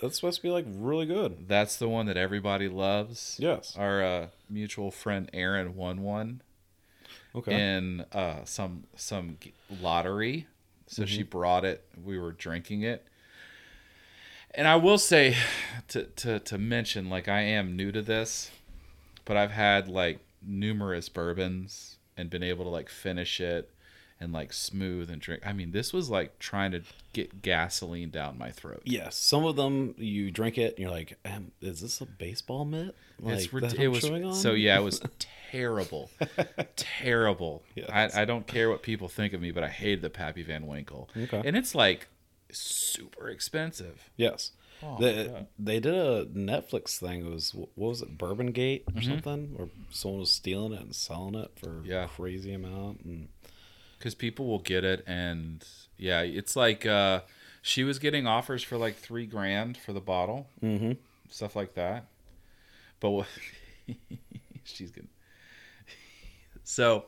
that's 0.00 0.16
supposed 0.16 0.36
to 0.36 0.42
be 0.42 0.50
like 0.50 0.64
really 0.68 1.06
good? 1.06 1.48
That's 1.48 1.76
the 1.76 1.88
one 1.88 2.06
that 2.06 2.16
everybody 2.16 2.68
loves. 2.68 3.36
Yes. 3.38 3.74
Our 3.76 4.02
uh, 4.02 4.26
mutual 4.50 4.90
friend 4.90 5.28
Aaron 5.32 5.76
won 5.76 6.02
one 6.02 6.42
Okay. 7.34 7.52
in 7.54 8.04
uh, 8.12 8.44
some 8.44 8.84
some 8.96 9.38
lottery. 9.80 10.46
So 10.88 11.04
she 11.04 11.20
mm-hmm. 11.20 11.28
brought 11.28 11.64
it. 11.64 11.84
We 12.02 12.18
were 12.18 12.32
drinking 12.32 12.82
it. 12.82 13.06
And 14.52 14.66
I 14.66 14.76
will 14.76 14.98
say 14.98 15.36
to, 15.88 16.04
to 16.04 16.40
to 16.40 16.58
mention 16.58 17.10
like 17.10 17.28
I 17.28 17.42
am 17.42 17.76
new 17.76 17.92
to 17.92 18.02
this, 18.02 18.50
but 19.24 19.36
I've 19.36 19.52
had 19.52 19.88
like 19.88 20.18
numerous 20.42 21.08
bourbons 21.08 21.96
and 22.16 22.30
been 22.30 22.42
able 22.42 22.64
to 22.64 22.70
like 22.70 22.88
finish 22.88 23.40
it 23.40 23.70
and 24.20 24.32
like 24.32 24.52
smooth 24.52 25.10
and 25.10 25.20
drink. 25.20 25.46
I 25.46 25.52
mean, 25.52 25.70
this 25.70 25.92
was 25.92 26.10
like 26.10 26.38
trying 26.38 26.72
to 26.72 26.82
get 27.12 27.40
gasoline 27.42 28.10
down 28.10 28.36
my 28.38 28.50
throat. 28.50 28.82
yes. 28.84 29.16
Some 29.16 29.44
of 29.44 29.56
them 29.56 29.94
you 29.98 30.30
drink 30.30 30.58
it 30.58 30.70
and 30.72 30.78
you're 30.80 30.90
like, 30.90 31.16
is 31.60 31.80
this 31.80 32.00
a 32.00 32.06
baseball 32.06 32.64
mitt? 32.64 32.94
Like 33.20 33.38
it's 33.38 33.52
rid- 33.52 33.72
it 33.74 33.88
was 33.88 34.04
on? 34.04 34.34
so 34.34 34.52
yeah, 34.52 34.78
it 34.78 34.82
was 34.82 35.00
terrible, 35.52 36.10
terrible. 36.76 37.62
Yes. 37.74 38.14
I 38.14 38.22
I 38.22 38.24
don't 38.24 38.46
care 38.46 38.68
what 38.70 38.82
people 38.82 39.08
think 39.08 39.32
of 39.32 39.40
me, 39.40 39.50
but 39.50 39.62
I 39.64 39.68
hated 39.68 40.02
the 40.02 40.10
Pappy 40.10 40.42
Van 40.42 40.66
Winkle, 40.66 41.08
Okay. 41.16 41.42
and 41.44 41.56
it's 41.56 41.74
like 41.74 42.08
super 42.50 43.28
expensive. 43.28 44.08
Yes. 44.16 44.52
Oh, 44.80 44.96
they, 45.00 45.46
they 45.58 45.80
did 45.80 45.92
a 45.94 46.26
Netflix 46.26 46.98
thing. 46.98 47.26
It 47.26 47.30
was 47.32 47.52
what 47.52 47.68
was 47.76 48.00
it, 48.00 48.16
Bourbon 48.16 48.52
Gate 48.52 48.84
or 48.86 49.00
Mhm. 49.00 49.04
something, 49.04 49.54
where 49.56 49.68
someone 49.90 50.20
was 50.20 50.30
stealing 50.30 50.72
it 50.72 50.80
and 50.80 50.94
selling 50.94 51.34
it 51.34 51.50
for 51.56 51.82
Yeah. 51.84 52.04
a 52.04 52.08
crazy 52.08 52.52
amount. 52.52 53.00
And 53.04 53.28
because 53.98 54.14
people 54.14 54.46
will 54.46 54.58
get 54.60 54.84
it 54.84 55.02
and 55.06 55.66
yeah 55.96 56.20
it's 56.20 56.54
like 56.56 56.86
uh 56.86 57.20
she 57.62 57.84
was 57.84 57.98
getting 57.98 58.26
offers 58.26 58.62
for 58.62 58.76
like 58.76 58.96
three 58.96 59.26
grand 59.26 59.76
for 59.76 59.92
the 59.92 60.00
bottle 60.00 60.48
mm-hmm. 60.62 60.92
stuff 61.28 61.56
like 61.56 61.74
that 61.74 62.06
but 63.00 63.10
what 63.10 63.26
she's 64.64 64.90
gonna 64.90 65.08
so 66.64 67.06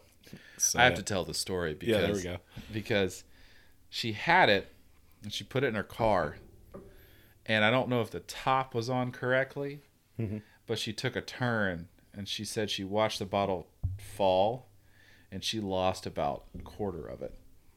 i 0.76 0.84
have 0.84 0.94
to 0.94 1.02
tell 1.02 1.24
the 1.24 1.34
story 1.34 1.74
because 1.74 1.94
yeah, 1.94 2.00
there 2.06 2.14
we 2.14 2.22
go. 2.22 2.36
because 2.72 3.24
she 3.88 4.12
had 4.12 4.48
it 4.48 4.72
and 5.22 5.32
she 5.32 5.44
put 5.44 5.62
it 5.64 5.68
in 5.68 5.74
her 5.74 5.82
car 5.82 6.36
and 7.46 7.64
i 7.64 7.70
don't 7.70 7.88
know 7.88 8.00
if 8.00 8.10
the 8.10 8.20
top 8.20 8.74
was 8.74 8.88
on 8.90 9.12
correctly 9.12 9.80
Mhm. 10.18 10.42
but 10.66 10.78
she 10.78 10.92
took 10.92 11.16
a 11.16 11.22
turn 11.22 11.88
and 12.12 12.28
she 12.28 12.44
said 12.44 12.70
she 12.70 12.84
watched 12.84 13.18
the 13.20 13.24
bottle 13.24 13.68
fall 13.98 14.66
and 15.32 15.42
she 15.44 15.60
lost 15.60 16.06
about 16.06 16.44
a 16.58 16.62
quarter 16.62 17.06
of 17.06 17.22
it 17.22 17.34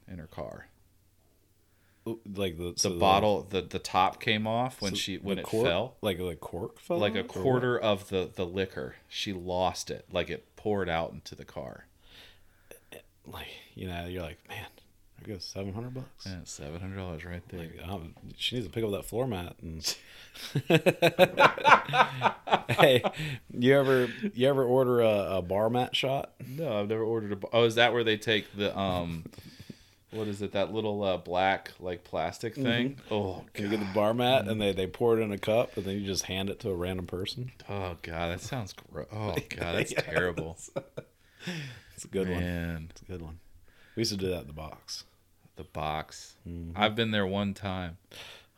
in 0.08 0.18
her 0.20 0.28
car 0.28 0.68
like 2.36 2.58
the 2.58 2.72
The 2.74 2.80
so 2.80 3.00
bottle, 3.00 3.48
the 3.50 3.62
the 3.62 3.80
top 3.80 4.20
came 4.20 4.46
off 4.46 4.82
when 4.82 4.92
so 4.92 4.98
she 4.98 5.16
when 5.20 5.39
it 5.39 5.46
cork- 5.46 5.66
fell. 5.66 5.96
like 6.02 6.20
like 6.20 6.42
cork 6.42 6.78
fell 6.80 6.98
Like 6.98 7.16
a 7.16 7.20
off, 7.20 7.26
or 7.26 7.39
what? 7.39 7.44
quarter 7.44 7.80
of 7.80 8.10
the 8.10 8.30
the 8.36 8.46
liquor, 8.46 8.96
she 9.08 9.32
lost 9.32 9.89
it. 9.89 10.06
Like 10.12 10.30
it 10.30 10.54
poured 10.58 10.89
out 10.89 11.13
into 11.13 11.34
the 11.34 11.46
car. 11.46 11.86
Like 13.26 13.48
you 13.74 13.88
know, 13.88 14.06
you're 14.06 14.22
like, 14.22 14.38
man, 14.50 14.66
there 15.24 15.36
goes 15.36 15.46
seven 15.46 15.74
hundred 15.74 15.94
bucks. 15.94 16.26
Yeah, 16.26 16.40
seven 16.44 16.80
hundred 16.80 16.98
dollars 16.98 17.26
right 17.26 17.42
there. 17.50 17.70
Like, 17.78 17.88
um, 17.88 18.14
she 18.38 18.56
needs 18.56 18.68
to 18.68 18.74
pick 18.74 18.84
up 18.84 18.92
that 18.92 19.06
floor 19.06 19.28
mat 19.28 19.56
and. 19.62 19.96
hey, 22.70 23.04
you 23.52 23.78
ever 23.78 24.08
you 24.34 24.48
ever 24.48 24.64
order 24.64 25.02
a, 25.02 25.38
a 25.38 25.42
bar 25.42 25.70
mat 25.70 25.96
shot? 25.96 26.34
No, 26.48 26.80
I've 26.80 26.90
never 26.90 27.04
ordered 27.04 27.34
a. 27.34 27.36
bo- 27.36 27.50
Oh, 27.54 27.64
is 27.66 27.76
that 27.76 27.94
where 27.94 28.04
they 28.04 28.18
take 28.18 28.46
the 28.56 28.78
um, 28.78 29.26
what 30.12 30.28
is 30.28 30.42
it? 30.42 30.52
That 30.54 30.74
little 30.74 31.04
uh, 31.04 31.18
black 31.18 31.72
like 31.80 32.04
plastic 32.04 32.56
thing. 32.56 32.98
Oh 33.12 33.44
can 33.54 33.66
You 33.66 33.72
get 33.72 33.80
the 33.80 33.94
bar 33.94 34.14
mat 34.14 34.48
and 34.48 34.62
they, 34.62 34.74
they 34.74 34.88
pour 34.88 35.18
it 35.18 35.22
in 35.22 35.32
a 35.32 35.38
cup 35.38 35.76
and 35.78 35.86
then 35.86 36.00
you 36.00 36.06
just 36.06 36.26
hand 36.26 36.50
it 36.50 36.60
to 36.62 36.70
a 36.70 36.76
random 36.76 37.08
person. 37.08 37.52
Oh 37.70 37.98
god, 38.02 38.32
that 38.32 38.42
sounds 38.42 38.74
gross. 38.74 39.08
Oh 39.12 39.36
god, 39.50 39.76
that's 39.76 39.94
terrible. 39.94 40.58
It's 41.96 42.06
a 42.06 42.08
good 42.08 42.30
one. 42.30 42.88
It's 42.92 43.02
a 43.02 43.06
good 43.06 43.22
one. 43.22 43.40
We 43.96 44.02
used 44.02 44.12
to 44.12 44.18
do 44.18 44.30
that 44.30 44.42
in 44.42 44.48
the 44.48 44.54
box. 44.54 45.04
The 45.56 45.63
box. 45.63 46.36
Mhm. 46.48 46.74
I've 46.76 46.96
been 46.96 47.12
there 47.12 47.28
one 47.28 47.54
time. 47.54 47.98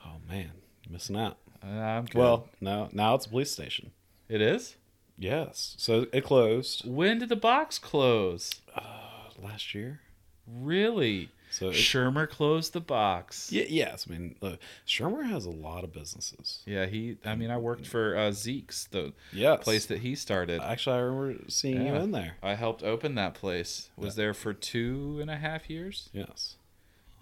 Oh 0.05 0.15
man, 0.27 0.51
you're 0.83 0.93
missing 0.93 1.15
out. 1.17 1.37
Uh. 1.63 2.03
Well, 2.13 2.47
now 2.61 2.89
now 2.91 3.15
it's 3.15 3.25
a 3.25 3.29
police 3.29 3.51
station. 3.51 3.91
it 4.29 4.41
is. 4.41 4.75
Yes. 5.17 5.75
So 5.77 6.07
it 6.11 6.23
closed 6.25 6.83
When 6.85 7.19
did 7.19 7.29
the 7.29 7.35
box 7.37 7.79
close? 7.79 8.51
uh, 8.75 9.29
last 9.41 9.73
year. 9.73 10.01
Really? 10.47 11.29
So 11.51 11.69
it, 11.69 11.75
Shermer 11.75 12.29
closed 12.29 12.73
the 12.73 12.81
box. 12.81 13.49
yeah, 13.51 13.63
yes. 13.69 14.07
I 14.09 14.11
mean, 14.11 14.35
look, 14.41 14.59
Shermer 14.85 15.25
has 15.29 15.45
a 15.45 15.51
lot 15.51 15.83
of 15.85 15.93
businesses. 15.93 16.61
Yeah, 16.65 16.85
he. 16.85 17.17
I 17.23 17.35
mean, 17.35 17.49
I 17.49 17.57
worked 17.57 17.87
for 17.87 18.17
uh, 18.17 18.31
Zeke's, 18.31 18.85
the 18.85 19.13
Yes. 19.31 19.63
place 19.63 19.85
that 19.85 19.99
he 19.99 20.15
started. 20.15 20.59
Actually, 20.61 20.97
I 20.97 20.99
remember 20.99 21.43
seeing 21.49 21.85
you 21.85 21.95
in 21.95 22.11
there. 22.11 22.33
I 22.43 22.55
helped 22.55 22.83
open 22.83 23.15
that 23.15 23.35
place. 23.35 23.89
Was 23.95 24.15
there 24.15 24.33
for 24.33 24.53
two 24.53 25.19
and 25.21 25.29
a 25.31 25.37
half 25.37 25.69
years. 25.69 26.09
Yes. 26.11 26.57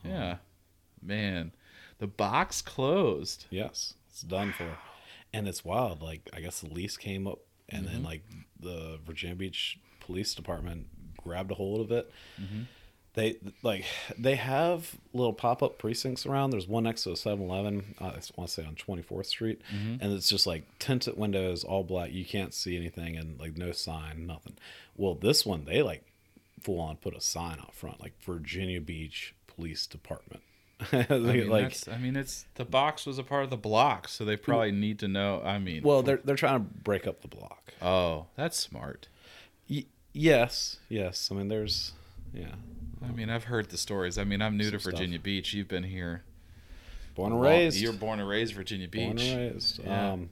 Yeah, 0.03 0.37
man, 1.01 1.51
the 1.99 2.07
box 2.07 2.61
closed. 2.61 3.45
Yes. 3.49 3.93
It's 4.09 4.21
done 4.21 4.53
for. 4.53 4.77
And 5.33 5.47
it's 5.47 5.65
wild. 5.65 6.01
Like, 6.01 6.29
I 6.33 6.41
guess 6.41 6.59
the 6.61 6.71
lease 6.71 6.97
came 6.97 7.27
up 7.27 7.39
and 7.69 7.85
Mm-hmm. 7.85 7.93
then, 7.93 8.03
like, 8.03 8.21
the 8.59 8.99
Virginia 9.05 9.35
Beach 9.35 9.79
Police 9.99 10.35
Department 10.35 10.87
grabbed 11.17 11.51
a 11.51 11.55
hold 11.55 11.81
of 11.81 11.91
it. 11.91 12.11
Mm-hmm. 12.39 12.63
They, 13.15 13.37
like, 13.61 13.85
they 14.17 14.35
have 14.35 14.95
little 15.13 15.33
pop 15.33 15.63
up 15.63 15.77
precincts 15.77 16.25
around. 16.25 16.49
There's 16.49 16.67
one 16.67 16.83
next 16.83 17.03
to 17.03 17.11
a 17.11 17.15
7 17.15 17.43
Eleven, 17.43 17.95
I 17.99 18.05
want 18.05 18.21
to 18.21 18.47
say 18.47 18.65
on 18.65 18.75
24th 18.75 19.27
Street. 19.27 19.61
Mm-hmm. 19.73 20.03
And 20.03 20.13
it's 20.13 20.27
just 20.29 20.45
like 20.47 20.63
tinted 20.79 21.17
windows, 21.17 21.63
all 21.63 21.83
black. 21.83 22.11
You 22.11 22.25
can't 22.25 22.53
see 22.53 22.75
anything 22.75 23.15
and, 23.15 23.39
like, 23.39 23.55
no 23.57 23.71
sign, 23.71 24.25
nothing. 24.27 24.57
Well, 24.97 25.15
this 25.15 25.45
one, 25.45 25.65
they, 25.65 25.81
like, 25.81 26.03
full 26.59 26.79
on 26.79 26.97
put 26.97 27.15
a 27.15 27.21
sign 27.21 27.59
out 27.59 27.73
front, 27.73 28.01
like, 28.01 28.13
Virginia 28.23 28.81
Beach 28.81 29.35
Police 29.55 29.85
Department. 29.87 30.41
I 30.91 31.05
mean, 31.17 31.49
like, 31.49 31.77
I 31.89 31.97
mean, 31.97 32.15
it's 32.15 32.45
the 32.55 32.65
box 32.65 33.05
was 33.05 33.17
a 33.17 33.23
part 33.23 33.43
of 33.45 33.49
the 33.49 33.57
block, 33.57 34.07
so 34.09 34.25
they 34.25 34.35
probably 34.35 34.71
need 34.71 34.99
to 34.99 35.07
know. 35.07 35.41
I 35.45 35.57
mean, 35.59 35.83
well, 35.83 36.01
they're, 36.03 36.19
they're 36.23 36.35
trying 36.35 36.55
to 36.59 36.59
break 36.83 37.07
up 37.07 37.21
the 37.21 37.27
block. 37.27 37.73
oh, 37.81 38.25
that's 38.35 38.57
smart. 38.57 39.07
Y- 39.69 39.85
yes, 40.11 40.77
yes. 40.89 41.29
I 41.31 41.35
mean, 41.35 41.47
there's, 41.47 41.93
yeah, 42.33 42.55
I 43.07 43.11
mean, 43.11 43.29
I've 43.29 43.45
heard 43.45 43.69
the 43.69 43.77
stories. 43.77 44.17
I 44.17 44.23
mean, 44.25 44.41
I'm 44.41 44.57
new 44.57 44.65
to 44.65 44.71
Some 44.71 44.79
stuff. 44.79 44.91
Virginia 44.93 45.19
Beach. 45.19 45.53
You've 45.53 45.69
been 45.69 45.83
here. 45.83 46.23
born 47.15 47.31
and 47.31 47.41
raised. 47.41 47.77
You're 47.79 47.93
born 47.93 48.19
and 48.19 48.27
raised 48.27 48.53
Virginia 48.53 48.87
Beach. 48.89 49.05
born 49.05 49.19
and 49.19 49.53
raised. 49.53 49.79
Yeah. 49.83 50.11
Um, 50.13 50.29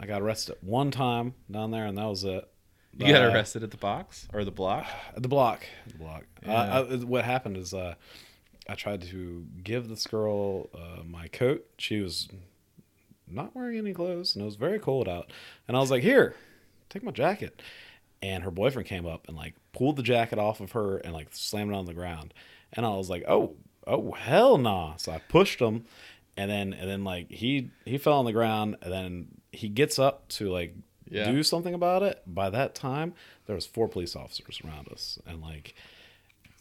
I 0.00 0.06
got 0.06 0.22
arrested 0.22 0.56
one 0.62 0.90
time 0.90 1.34
down 1.50 1.70
there, 1.70 1.84
and 1.86 1.98
that 1.98 2.06
was 2.06 2.24
it. 2.24 2.48
You 2.98 3.12
got 3.12 3.22
Uh, 3.22 3.32
arrested 3.32 3.62
at 3.62 3.70
the 3.70 3.76
box 3.76 4.28
or 4.32 4.44
the 4.44 4.50
block? 4.50 4.86
the 5.16 5.28
block. 5.28 5.66
The 5.88 5.98
block. 5.98 6.24
Yeah. 6.44 6.52
Uh, 6.54 6.86
I, 6.90 6.96
what 6.96 7.24
happened 7.24 7.56
is, 7.56 7.74
uh, 7.74 7.94
I 8.68 8.74
tried 8.74 9.02
to 9.02 9.46
give 9.62 9.88
this 9.88 10.06
girl 10.06 10.70
uh, 10.74 11.02
my 11.04 11.28
coat. 11.28 11.66
She 11.78 12.00
was 12.00 12.28
not 13.28 13.54
wearing 13.54 13.78
any 13.78 13.92
clothes, 13.92 14.34
and 14.34 14.42
it 14.42 14.46
was 14.46 14.56
very 14.56 14.78
cold 14.78 15.08
out. 15.08 15.30
And 15.68 15.76
I 15.76 15.80
was 15.80 15.90
like, 15.90 16.02
"Here, 16.02 16.34
take 16.88 17.02
my 17.02 17.10
jacket." 17.10 17.60
And 18.22 18.42
her 18.42 18.50
boyfriend 18.50 18.88
came 18.88 19.06
up 19.06 19.28
and 19.28 19.36
like 19.36 19.54
pulled 19.72 19.96
the 19.96 20.02
jacket 20.02 20.38
off 20.38 20.60
of 20.60 20.72
her 20.72 20.96
and 20.98 21.12
like 21.12 21.28
slammed 21.32 21.72
it 21.72 21.76
on 21.76 21.84
the 21.84 21.92
ground. 21.94 22.32
And 22.72 22.86
I 22.86 22.90
was 22.90 23.10
like, 23.10 23.24
"Oh, 23.28 23.54
oh 23.86 24.12
hell 24.12 24.56
nah!" 24.56 24.96
So 24.96 25.12
I 25.12 25.18
pushed 25.18 25.60
him, 25.60 25.84
and 26.36 26.50
then 26.50 26.72
and 26.72 26.88
then 26.88 27.04
like 27.04 27.30
he 27.30 27.70
he 27.84 27.98
fell 27.98 28.18
on 28.18 28.24
the 28.24 28.32
ground, 28.32 28.76
and 28.82 28.90
then 28.92 29.26
he 29.52 29.68
gets 29.68 29.98
up 29.98 30.26
to 30.28 30.50
like 30.50 30.74
Yeah. 31.14 31.30
do 31.30 31.42
something 31.42 31.74
about 31.74 32.02
it. 32.02 32.22
By 32.26 32.50
that 32.50 32.74
time, 32.74 33.14
there 33.46 33.54
was 33.54 33.66
four 33.66 33.88
police 33.88 34.16
officers 34.16 34.60
around 34.64 34.88
us, 34.88 35.18
and 35.26 35.40
like, 35.40 35.74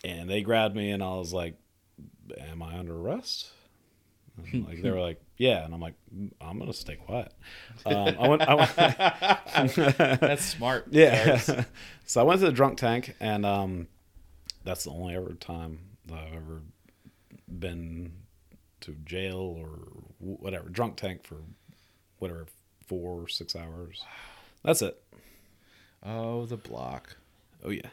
and 0.03 0.29
they 0.29 0.41
grabbed 0.41 0.75
me, 0.75 0.91
and 0.91 1.01
I 1.01 1.15
was 1.15 1.33
like, 1.33 1.55
"Am 2.39 2.61
I 2.61 2.77
under 2.77 2.95
arrest?" 2.95 3.51
And, 4.51 4.65
like 4.67 4.81
they 4.81 4.91
were 4.91 5.01
like, 5.01 5.21
"Yeah," 5.37 5.65
and 5.65 5.73
I'm 5.73 5.79
like, 5.81 5.95
"Mm, 6.15 6.31
"I'm 6.41 6.59
gonna 6.59 6.73
stay 6.73 6.95
quiet." 6.95 7.31
Um, 7.85 8.15
I 8.19 8.27
went. 8.27 8.41
I 8.41 8.55
went 8.55 8.75
That's 10.19 10.43
smart. 10.45 10.87
yeah. 10.91 11.37
so 12.05 12.21
I 12.21 12.23
went 12.23 12.39
to 12.41 12.45
the 12.47 12.51
drunk 12.51 12.77
tank, 12.77 13.15
and 13.19 13.45
um, 13.45 13.87
that's 14.63 14.83
the 14.83 14.91
only 14.91 15.15
ever 15.15 15.33
time 15.33 15.79
that 16.07 16.19
I've 16.19 16.33
ever 16.33 16.61
been 17.47 18.13
to 18.81 18.91
jail 19.05 19.37
or 19.59 19.69
whatever 20.19 20.69
drunk 20.69 20.97
tank 20.97 21.23
for 21.23 21.37
whatever 22.19 22.45
four 22.87 23.21
or 23.21 23.27
six 23.27 23.55
hours. 23.55 24.03
That's 24.63 24.81
it. 24.81 25.01
Oh, 26.03 26.45
the 26.45 26.57
block. 26.57 27.17
Oh 27.63 27.69
yeah. 27.69 27.89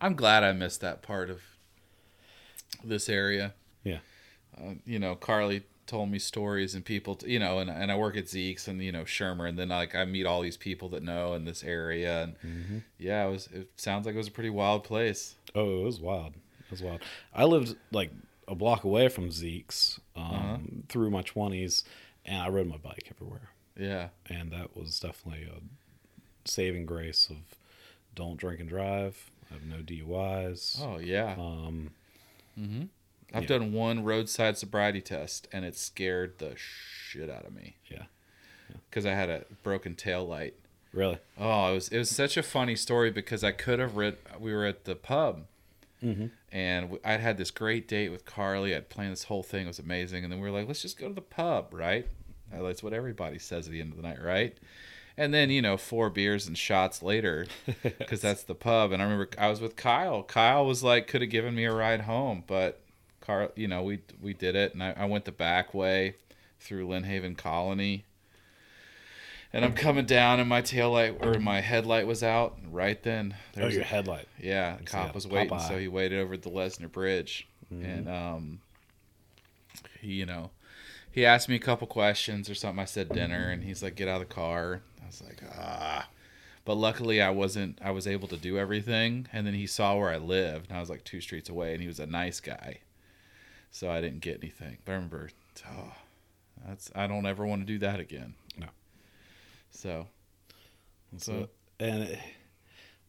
I'm 0.00 0.14
glad 0.14 0.42
I 0.42 0.52
missed 0.52 0.80
that 0.80 1.02
part 1.02 1.30
of 1.30 1.40
this 2.84 3.08
area. 3.08 3.54
Yeah. 3.84 3.98
Uh, 4.56 4.74
you 4.84 4.98
know, 4.98 5.14
Carly 5.14 5.62
told 5.86 6.10
me 6.10 6.18
stories 6.18 6.74
and 6.74 6.84
people, 6.84 7.16
t- 7.16 7.30
you 7.30 7.38
know, 7.38 7.58
and, 7.58 7.68
and 7.70 7.90
I 7.92 7.96
work 7.96 8.16
at 8.16 8.28
Zeke's 8.28 8.68
and, 8.68 8.82
you 8.82 8.92
know, 8.92 9.02
Shermer. 9.04 9.48
And 9.48 9.58
then, 9.58 9.68
like, 9.68 9.94
I 9.94 10.04
meet 10.04 10.26
all 10.26 10.40
these 10.40 10.56
people 10.56 10.88
that 10.90 11.02
know 11.02 11.34
in 11.34 11.44
this 11.44 11.62
area. 11.62 12.22
And 12.24 12.34
Mm-hmm. 12.44 12.78
yeah, 12.98 13.26
it 13.26 13.30
was, 13.30 13.48
it 13.52 13.68
sounds 13.76 14.06
like 14.06 14.14
it 14.14 14.18
was 14.18 14.28
a 14.28 14.32
pretty 14.32 14.50
wild 14.50 14.84
place. 14.84 15.34
Oh, 15.54 15.80
it 15.80 15.84
was 15.84 16.00
wild. 16.00 16.34
It 16.60 16.70
was 16.70 16.82
wild. 16.82 17.00
I 17.34 17.44
lived 17.44 17.76
like 17.90 18.10
a 18.48 18.54
block 18.54 18.84
away 18.84 19.08
from 19.08 19.30
Zeke's 19.30 20.00
um, 20.16 20.24
Uh-huh. 20.24 20.56
through 20.88 21.10
my 21.10 21.22
twenties, 21.22 21.84
and 22.24 22.40
I 22.42 22.48
rode 22.48 22.66
my 22.68 22.76
bike 22.78 23.08
everywhere. 23.10 23.50
Yeah. 23.78 24.08
and 24.28 24.50
that 24.52 24.76
was 24.76 25.00
definitely 25.00 25.44
a 25.44 25.60
saving 26.44 26.86
grace 26.86 27.28
of 27.30 27.36
don't 28.14 28.36
drink 28.36 28.60
and 28.60 28.68
drive. 28.68 29.30
I 29.50 29.54
have 29.54 29.64
no 29.64 29.76
DUIs. 29.76 30.80
Oh, 30.82 30.98
yeah. 30.98 31.34
Um, 31.38 31.90
mm-hmm. 32.58 32.84
I've 33.34 33.42
yeah. 33.42 33.48
done 33.48 33.72
one 33.72 34.04
roadside 34.04 34.58
sobriety 34.58 35.00
test 35.00 35.48
and 35.52 35.64
it 35.64 35.76
scared 35.76 36.38
the 36.38 36.54
shit 36.56 37.30
out 37.30 37.46
of 37.46 37.54
me 37.54 37.76
yeah, 37.90 38.04
because 38.90 39.06
I 39.06 39.12
had 39.14 39.30
a 39.30 39.44
broken 39.62 39.94
tail 39.94 40.26
light. 40.26 40.54
really. 40.92 41.18
Oh, 41.38 41.70
it 41.70 41.74
was 41.74 41.88
it 41.88 41.98
was 41.98 42.10
such 42.10 42.36
a 42.36 42.42
funny 42.42 42.76
story 42.76 43.10
because 43.10 43.42
I 43.42 43.52
could 43.52 43.78
have 43.78 43.96
read. 43.96 44.16
We 44.38 44.52
were 44.52 44.66
at 44.66 44.84
the 44.84 44.94
pub, 44.94 45.44
Mm-hmm. 46.04 46.26
and 46.50 46.98
I'd 47.04 47.20
had 47.20 47.38
this 47.38 47.52
great 47.52 47.86
date 47.86 48.08
with 48.10 48.24
Carly. 48.24 48.74
I'd 48.74 48.90
planned 48.90 49.12
this 49.12 49.24
whole 49.24 49.42
thing; 49.44 49.64
it 49.64 49.68
was 49.68 49.78
amazing. 49.78 50.24
And 50.24 50.32
then 50.32 50.40
we 50.40 50.50
were 50.50 50.58
like, 50.58 50.66
"Let's 50.66 50.82
just 50.82 50.98
go 50.98 51.06
to 51.08 51.14
the 51.14 51.20
pub, 51.20 51.72
right?" 51.72 52.06
That's 52.52 52.82
what 52.82 52.92
everybody 52.92 53.38
says 53.38 53.66
at 53.66 53.72
the 53.72 53.80
end 53.80 53.92
of 53.92 53.96
the 53.96 54.02
night, 54.02 54.20
right? 54.22 54.58
And 55.16 55.32
then 55.34 55.50
you 55.50 55.60
know, 55.60 55.76
four 55.76 56.08
beers 56.10 56.46
and 56.46 56.56
shots 56.56 57.02
later, 57.02 57.46
because 57.82 58.20
that's 58.22 58.42
the 58.44 58.54
pub. 58.54 58.92
And 58.92 59.02
I 59.02 59.04
remember 59.04 59.28
I 59.38 59.48
was 59.48 59.60
with 59.60 59.76
Kyle. 59.76 60.22
Kyle 60.22 60.64
was 60.64 60.82
like, 60.82 61.06
could 61.06 61.20
have 61.20 61.30
given 61.30 61.54
me 61.54 61.64
a 61.64 61.72
ride 61.72 62.02
home, 62.02 62.44
but 62.46 62.80
Carl, 63.20 63.50
you 63.54 63.68
know, 63.68 63.82
we 63.82 64.00
we 64.20 64.32
did 64.34 64.56
it, 64.56 64.72
and 64.74 64.82
I, 64.82 64.94
I 64.96 65.04
went 65.04 65.26
the 65.26 65.32
back 65.32 65.74
way 65.74 66.14
through 66.60 66.86
Lynnhaven 66.88 67.36
Colony. 67.36 68.04
And 69.54 69.66
I'm 69.66 69.74
coming 69.74 70.06
down, 70.06 70.40
and 70.40 70.48
my 70.48 70.62
tail 70.62 70.92
light 70.92 71.18
or 71.20 71.38
my 71.38 71.60
headlight 71.60 72.06
was 72.06 72.22
out. 72.22 72.56
Right 72.70 73.00
then, 73.02 73.34
Oh, 73.54 73.60
there's 73.60 73.74
your 73.74 73.82
a- 73.82 73.86
headlight. 73.86 74.26
yeah, 74.40 74.78
the 74.78 74.84
cop 74.84 75.14
was 75.14 75.26
waiting, 75.26 75.50
Popeye. 75.50 75.68
so 75.68 75.78
he 75.78 75.88
waited 75.88 76.20
over 76.20 76.32
at 76.34 76.42
the 76.42 76.50
Lesner 76.50 76.90
Bridge, 76.90 77.46
Mm-hmm. 77.72 77.84
and 77.84 78.08
um, 78.08 78.60
he, 80.00 80.12
you 80.14 80.26
know, 80.26 80.50
he 81.10 81.24
asked 81.26 81.48
me 81.50 81.54
a 81.56 81.58
couple 81.60 81.86
questions 81.86 82.48
or 82.48 82.54
something. 82.54 82.80
I 82.80 82.86
said 82.86 83.10
dinner, 83.10 83.50
and 83.50 83.62
he's 83.64 83.82
like, 83.82 83.94
"Get 83.94 84.08
out 84.08 84.22
of 84.22 84.28
the 84.28 84.34
car." 84.34 84.80
Was 85.12 85.22
like, 85.28 85.42
"Ah," 85.58 86.08
but 86.64 86.74
luckily 86.76 87.20
I 87.20 87.30
wasn't. 87.30 87.78
I 87.82 87.90
was 87.90 88.06
able 88.06 88.28
to 88.28 88.36
do 88.36 88.58
everything, 88.58 89.28
and 89.32 89.46
then 89.46 89.54
he 89.54 89.66
saw 89.66 89.96
where 89.96 90.10
I 90.10 90.16
lived, 90.16 90.68
and 90.68 90.76
I 90.76 90.80
was 90.80 90.88
like 90.90 91.04
two 91.04 91.20
streets 91.20 91.48
away, 91.50 91.72
and 91.72 91.82
he 91.82 91.86
was 91.88 92.00
a 92.00 92.06
nice 92.06 92.40
guy, 92.40 92.78
so 93.70 93.90
I 93.90 94.00
didn't 94.00 94.20
get 94.20 94.40
anything. 94.42 94.78
But 94.84 94.92
I 94.92 94.94
remember, 94.96 95.30
oh, 95.68 95.92
that's 96.66 96.90
I 96.94 97.06
don't 97.06 97.26
ever 97.26 97.46
want 97.46 97.62
to 97.62 97.66
do 97.66 97.78
that 97.80 98.00
again. 98.00 98.34
No. 98.58 98.68
So 99.70 100.06
So, 101.18 101.48
and 101.78 102.04
it, 102.04 102.18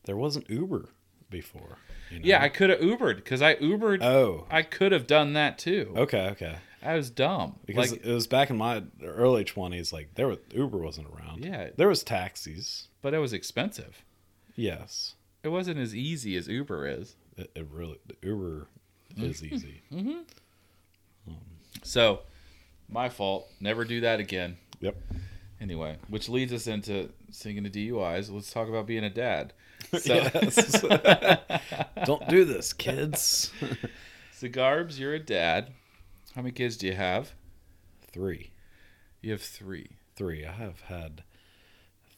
there 0.04 0.18
wasn't 0.18 0.50
Uber 0.50 0.90
before. 1.30 1.78
You 2.14 2.20
know? 2.20 2.26
Yeah, 2.26 2.42
I 2.42 2.50
could 2.50 2.70
have 2.70 2.80
Ubered 2.80 3.18
because 3.18 3.42
I 3.42 3.56
Ubered. 3.56 4.02
Oh. 4.04 4.46
I 4.50 4.62
could 4.62 4.92
have 4.92 5.08
done 5.08 5.34
that 5.34 5.58
too. 5.58 5.94
Okay. 5.98 6.28
Okay. 6.32 6.56
I 6.82 6.96
was 6.96 7.10
dumb. 7.10 7.60
Because 7.66 7.92
like, 7.94 8.06
it 8.06 8.14
was 8.14 8.28
back 8.28 8.50
in 8.50 8.58
my 8.58 8.84
early 9.04 9.44
twenties. 9.46 9.94
Like 9.94 10.16
there 10.16 10.28
was 10.28 10.38
Uber 10.54 10.78
wasn't 10.78 11.08
around. 11.08 11.44
Yeah. 11.46 11.70
There 11.78 11.88
was 11.88 12.04
taxis. 12.04 12.88
but 13.02 13.14
it 13.14 13.20
was 13.20 13.32
expensive. 13.34 14.04
Yes. 14.56 15.16
It 15.44 15.50
wasn't 15.50 15.80
as 15.80 15.96
easy 15.96 16.36
as 16.38 16.48
Uber 16.48 16.88
is. 16.88 17.16
It, 17.38 17.52
it 17.56 17.68
really 17.72 18.00
Uber 18.22 18.68
Mm-hmm. 19.16 19.26
is 19.30 19.44
easy. 19.44 19.82
So, 21.84 22.22
my 22.90 23.10
fault. 23.10 23.50
Never 23.60 23.84
do 23.84 24.02
that 24.02 24.20
again. 24.20 24.58
Yep. 24.80 24.96
Anyway, 25.60 25.98
which 26.10 26.30
leads 26.30 26.54
us 26.54 26.68
into 26.68 27.10
singing 27.32 27.64
the 27.64 27.70
DUIs. 27.70 28.32
Let's 28.32 28.52
talk 28.52 28.68
about 28.70 28.86
being 28.88 29.04
a 29.04 29.10
dad. 29.10 29.54
So, 30.00 30.14
Yes. 30.14 30.82
Don't 32.06 32.28
do 32.28 32.46
this, 32.46 32.74
kids. 32.74 33.52
so 34.34 34.48
Garbs, 34.48 35.00
you're 35.00 35.14
a 35.14 35.20
dad. 35.20 35.72
How 36.36 36.42
many 36.42 36.52
kids 36.52 36.78
do 36.78 36.88
you 36.88 36.94
have? 36.94 37.34
Three. 38.12 38.52
You 39.22 39.32
have 39.32 39.42
three. 39.42 39.92
Three. 40.16 40.46
I 40.46 40.52
have 40.52 40.82
had 40.82 41.24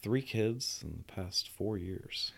three 0.01 0.22
kids 0.22 0.82
in 0.84 1.03
the 1.05 1.13
past 1.13 1.49
four 1.49 1.78
years. 1.78 2.32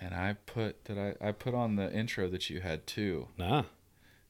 And 0.00 0.14
I 0.14 0.36
put 0.46 0.84
that 0.86 0.98
I, 0.98 1.28
I 1.28 1.32
put 1.32 1.54
on 1.54 1.76
the 1.76 1.92
intro 1.92 2.28
that 2.28 2.50
you 2.50 2.60
had 2.60 2.86
two. 2.86 3.28
Nah. 3.38 3.64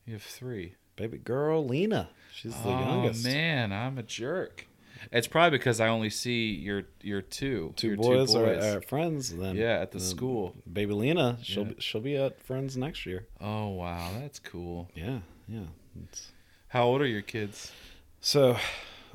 You 0.05 0.15
have 0.15 0.23
three. 0.23 0.75
Baby 0.97 1.19
girl 1.19 1.65
Lena. 1.67 2.11
She's 2.35 2.55
the 2.57 2.69
youngest. 2.69 2.89
oh 2.89 2.95
youngest. 3.03 3.25
man, 3.25 3.73
I'm 3.73 3.99
a 3.99 4.03
jerk. 4.03 4.67
It's 5.11 5.27
probably 5.27 5.59
because 5.59 5.81
I 5.81 5.89
only 5.89 6.11
see 6.11 6.53
your 6.55 6.85
your 7.01 7.23
two 7.23 7.73
Two 7.77 7.89
your 7.89 7.97
boys, 7.97 8.35
Are, 8.35 8.77
are 8.77 8.81
friends. 8.83 9.35
Then 9.35 9.57
Yeah, 9.57 9.81
at 9.81 9.91
the 9.93 9.99
then 9.99 10.07
school. 10.07 10.55
Baby 10.71 10.93
Lena, 10.95 11.39
she'll 11.43 11.65
Yeah. 11.67 11.73
be, 11.73 11.81
she'll 11.81 12.01
be 12.01 12.17
at 12.17 12.41
friends 12.43 12.77
next 12.77 13.05
year. 13.07 13.27
Oh 13.41 13.69
wow, 13.71 14.11
that's 14.21 14.39
cool. 14.39 14.89
Yeah, 14.95 15.21
yeah. 15.49 15.67
It's, 16.05 16.31
How 16.69 16.85
old 16.85 17.01
are 17.03 17.07
your 17.07 17.23
kids? 17.23 17.73
so 18.21 18.57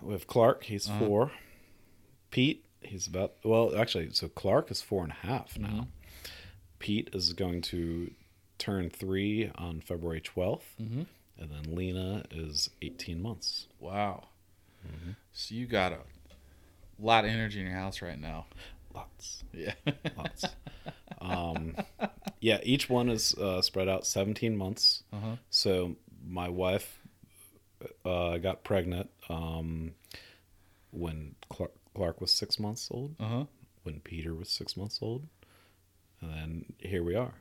we 0.01 0.11
have 0.13 0.27
Clark. 0.27 0.63
He's 0.65 0.89
Uh-huh. 0.89 0.99
four. 1.05 1.31
Pete. 2.31 2.65
He's 2.81 3.07
about 3.07 3.35
well, 3.43 3.75
actually. 3.75 4.11
So 4.11 4.27
Clark 4.27 4.69
is 4.71 4.81
four 4.81 5.03
and 5.03 5.11
a 5.11 5.27
half 5.27 5.57
now. 5.57 5.67
Mhm. 5.69 5.87
Pete 6.79 7.09
is 7.13 7.33
going 7.33 7.61
to 7.63 8.11
turn 8.59 8.89
three 8.89 9.51
on 9.55 9.81
February 9.81 10.21
12th 10.21 10.75
Mm-hmm. 10.81 11.03
and 11.39 11.51
then 11.51 11.75
Lena 11.75 12.23
is 12.31 12.69
eighteen 12.81 13.21
months. 13.21 13.67
Wow. 13.79 14.29
Mm-hmm. 14.87 15.11
So 15.33 15.55
you 15.55 15.65
got 15.67 15.91
a 15.93 15.99
lot 16.99 17.25
of 17.25 17.31
energy 17.31 17.59
in 17.59 17.67
your 17.67 17.75
house 17.75 18.01
right 18.01 18.19
now. 18.19 18.45
Lots. 18.93 19.43
Yeah. 19.53 19.73
Lots. 20.17 20.45
um, 21.21 21.75
yeah, 22.39 22.59
each 22.63 22.89
one 22.89 23.09
is 23.09 23.33
uh, 23.35 23.61
spread 23.61 23.87
out 23.87 24.05
17 24.07 24.55
months. 24.57 25.03
uh-huh. 25.13 25.35
So 25.49 25.95
my 26.27 26.49
wife 26.49 26.99
uh, 28.05 28.37
got 28.37 28.63
pregnant 28.63 29.09
um, 29.29 29.91
when 30.91 31.35
Clark, 31.49 31.73
Clark 31.95 32.21
was 32.21 32.33
six 32.33 32.59
months 32.59 32.87
old, 32.91 33.15
Uh-huh. 33.19 33.45
when 33.83 33.99
Peter 33.99 34.33
was 34.33 34.49
six 34.49 34.75
months 34.75 34.99
old, 35.01 35.27
and 36.21 36.31
then 36.31 36.65
here 36.79 37.03
we 37.03 37.13
are. 37.15 37.33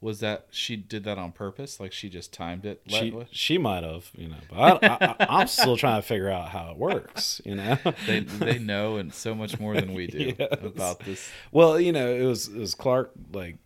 Was 0.00 0.20
that 0.20 0.46
she 0.50 0.76
did 0.76 1.04
that 1.04 1.16
on 1.18 1.32
purpose? 1.32 1.80
Like 1.80 1.92
she 1.92 2.08
just 2.10 2.32
timed 2.32 2.66
it? 2.66 2.82
She 2.86 3.14
she 3.32 3.56
might 3.58 3.82
have, 3.82 4.10
you 4.14 4.28
know, 4.28 4.36
but 4.48 4.84
I, 4.84 5.16
I'm 5.20 5.46
still 5.48 5.76
trying 5.76 6.00
to 6.02 6.06
figure 6.06 6.28
out 6.28 6.50
how 6.50 6.70
it 6.70 6.76
works, 6.76 7.40
you 7.44 7.54
know. 7.54 7.78
they 8.06 8.20
they 8.20 8.58
know 8.58 8.96
and 8.98 9.12
so 9.12 9.34
much 9.34 9.58
more 9.58 9.74
than 9.74 9.94
we 9.94 10.06
do 10.06 10.34
Yes. 10.38 10.48
about 10.62 11.00
this. 11.00 11.30
Well, 11.50 11.80
you 11.80 11.92
know, 11.92 12.12
it 12.12 12.24
was 12.24 12.48
it 12.48 12.58
was 12.58 12.74
Clark 12.74 13.12
like 13.32 13.56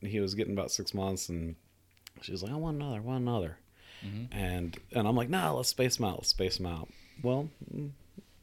he 0.00 0.20
was 0.20 0.34
getting 0.34 0.52
about 0.52 0.70
six 0.70 0.92
months, 0.92 1.28
and 1.30 1.56
she 2.20 2.32
was 2.32 2.42
like, 2.42 2.52
"I 2.52 2.56
want 2.56 2.76
another, 2.76 2.96
I 2.96 3.00
want 3.00 3.22
another," 3.22 3.56
Mhm. 4.06 4.28
and 4.30 4.76
and 4.92 5.08
I'm 5.08 5.16
like, 5.16 5.30
"No, 5.30 5.56
let's 5.56 5.70
space 5.70 5.96
them 5.96 6.04
out, 6.04 6.18
let's 6.18 6.28
space 6.28 6.58
them 6.58 6.66
out." 6.66 6.88
Well, 7.22 7.48
mm, 7.74 7.90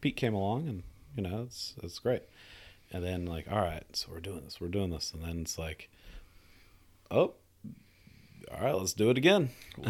Pete 0.02 0.16
came 0.18 0.34
along, 0.34 0.68
and 0.68 0.84
you 1.16 1.22
know, 1.24 1.44
it's 1.44 1.76
it's 1.84 2.00
great. 2.00 2.24
And 2.92 3.04
then 3.04 3.26
like, 3.28 3.46
all 3.52 3.60
right, 3.62 3.84
so 3.94 4.08
we're 4.12 4.20
doing 4.20 4.42
this, 4.46 4.60
we're 4.60 4.68
doing 4.68 4.90
this, 4.90 5.14
and 5.14 5.24
then 5.24 5.42
it's 5.42 5.58
like, 5.60 5.90
oh, 7.12 7.34
all 8.52 8.62
right, 8.62 8.76
let's 8.76 8.94
do 8.94 9.10
it 9.10 9.18
again. 9.18 9.50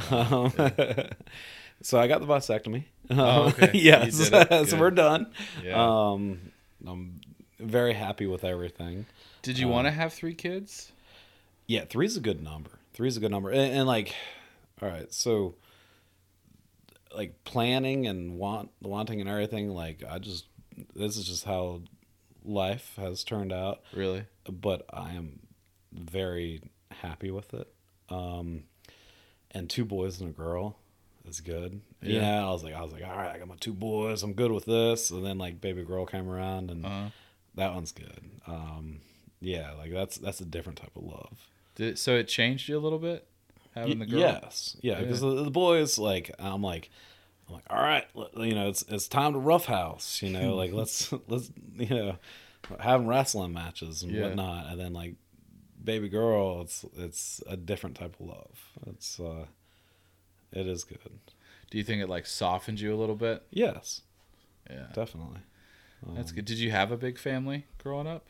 Um, 0.10 0.52
so 1.82 2.00
I 2.00 2.08
got 2.08 2.22
the 2.22 2.28
vasectomy. 2.28 2.86
Oh, 3.10 3.48
okay. 3.50 3.72
Yes, 3.74 4.18
so 4.70 4.78
we're 4.78 4.92
done. 4.92 5.28
Yeah. 5.64 5.76
Um, 6.12 6.52
I'm 6.86 7.22
very 7.60 7.94
happy 7.94 8.26
with 8.26 8.44
everything. 8.44 9.06
did 9.42 9.58
you 9.60 9.68
um, 9.68 9.72
want 9.74 9.88
to 9.88 9.92
have 9.92 10.14
three 10.14 10.34
kids? 10.36 10.92
Yeah, 11.68 11.86
three's 11.86 12.18
a 12.18 12.22
good 12.22 12.44
number. 12.44 12.72
Three's 12.94 13.18
a 13.18 13.20
good 13.20 13.32
number, 13.32 13.50
and, 13.50 13.74
and 13.74 13.88
like, 13.88 14.16
all 14.82 14.90
right, 14.90 15.12
so 15.14 15.56
like 17.16 17.44
planning 17.44 18.08
and 18.08 18.38
want 18.38 18.72
wanting 18.82 19.20
and 19.22 19.30
everything. 19.30 19.70
Like, 19.70 20.04
I 20.10 20.20
just 20.20 20.46
this 20.96 21.18
is 21.18 21.28
just 21.28 21.46
how 21.46 21.82
life 22.44 22.94
has 22.98 23.24
turned 23.24 23.52
out, 23.52 23.82
Really? 23.94 24.26
but 24.50 24.86
I 24.94 25.14
am 25.14 25.40
very 25.92 26.62
happy 27.06 27.32
with 27.32 27.54
it. 27.54 27.68
Um, 28.10 28.64
and 29.52 29.70
two 29.70 29.86
boys 29.86 30.20
and 30.22 30.30
a 30.30 30.34
girl 30.34 30.78
is 31.28 31.40
good. 31.42 31.82
Yeah. 32.02 32.20
Yeah, 32.22 32.46
I 32.48 32.52
was 32.52 32.64
like, 32.64 32.74
I 32.74 32.82
was 32.84 32.92
like, 32.92 33.04
all 33.04 33.16
right, 33.16 33.34
I 33.34 33.38
got 33.40 33.48
my 33.48 33.56
two 33.60 33.74
boys. 33.74 34.22
I'm 34.24 34.34
good 34.34 34.52
with 34.52 34.66
this. 34.66 35.10
And 35.12 35.26
then 35.26 35.38
like 35.38 35.62
baby 35.62 35.84
girl 35.84 36.06
came 36.06 36.30
around, 36.30 36.70
and 36.72 36.86
Uh-huh. 36.86 37.10
that 37.56 37.74
one's 37.74 37.92
good. 37.92 38.32
Um, 38.48 39.00
yeah, 39.42 39.72
like 39.74 39.92
that's 39.92 40.18
that's 40.18 40.40
a 40.42 40.46
different 40.46 40.78
type 40.80 40.96
of 40.96 41.04
love. 41.04 41.50
Did, 41.76 41.98
so 42.00 42.16
it 42.16 42.28
changed 42.28 42.70
you 42.70 42.78
a 42.78 42.80
little 42.80 43.00
bit 43.00 43.28
having 43.74 44.00
the 44.00 44.06
girl. 44.06 44.20
Yes, 44.20 44.78
yeah, 44.82 45.00
because 45.02 45.22
the, 45.22 45.44
the 45.44 45.52
boys 45.52 45.98
like 45.98 46.32
I'm 46.40 46.62
like 46.62 46.90
I'm 47.48 47.56
like 47.56 47.66
all 47.70 47.82
right, 47.82 48.06
you 48.38 48.56
know 48.56 48.70
it's 48.70 48.84
it's 48.88 49.08
time 49.08 49.34
to 49.34 49.40
roughhouse, 49.40 50.22
you 50.22 50.30
know, 50.30 50.56
like 50.56 50.72
let's 50.80 51.14
let's 51.28 51.52
you 51.76 51.90
know 51.90 52.16
having 52.80 53.08
wrestling 53.08 53.54
matches 53.54 54.04
and 54.04 54.12
Yeah. 54.12 54.22
whatnot, 54.24 54.68
and 54.68 54.80
then 54.80 54.94
like 54.94 55.16
baby 55.86 56.10
girl, 56.10 56.62
it's 56.62 56.86
it's 56.98 57.42
a 57.48 57.56
different 57.56 57.96
type 57.96 58.16
of 58.20 58.26
love. 58.28 58.70
It's 58.88 59.20
uh, 59.20 59.46
it 60.52 60.68
is 60.68 60.84
good. 60.84 61.00
Do 61.70 61.78
you 61.78 61.84
think 61.84 62.02
it 62.02 62.10
like 62.10 62.26
softened 62.26 62.80
you 62.80 62.94
a 62.94 62.98
little 62.98 63.16
bit? 63.16 63.44
Yes, 63.52 64.02
Yeah. 64.70 64.88
definitely. 64.94 65.40
That's 66.16 66.32
Um, 66.32 66.36
good. 66.36 66.46
Did 66.46 66.60
you 66.60 66.72
have 66.72 66.92
a 66.92 66.98
big 66.98 67.18
family 67.18 67.66
growing 67.82 68.08
up? 68.08 68.26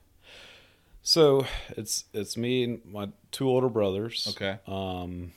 So 1.03 1.45
it's 1.69 2.05
it's 2.13 2.35
me 2.37 2.63
and 2.63 2.81
my 2.85 3.09
two 3.31 3.47
older 3.47 3.69
brothers. 3.69 4.27
Okay. 4.31 4.59
um, 4.67 5.31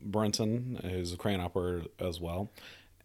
Brenton, 0.00 0.78
who's 0.84 1.12
a 1.12 1.16
crane 1.16 1.40
operator 1.40 1.88
as 1.98 2.20
well, 2.20 2.50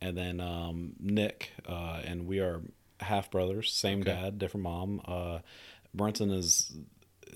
and 0.02 0.16
then 0.18 0.40
um, 0.40 0.94
Nick, 1.00 1.52
uh, 1.68 2.02
and 2.06 2.28
we 2.28 2.40
are 2.40 2.62
half 3.00 3.32
brothers, 3.32 3.72
same 3.74 4.02
Okay. 4.02 4.12
dad, 4.12 4.38
different 4.38 4.64
mom. 4.64 5.02
Uh, 5.06 5.40
Brenton 5.96 6.30
is 6.32 6.72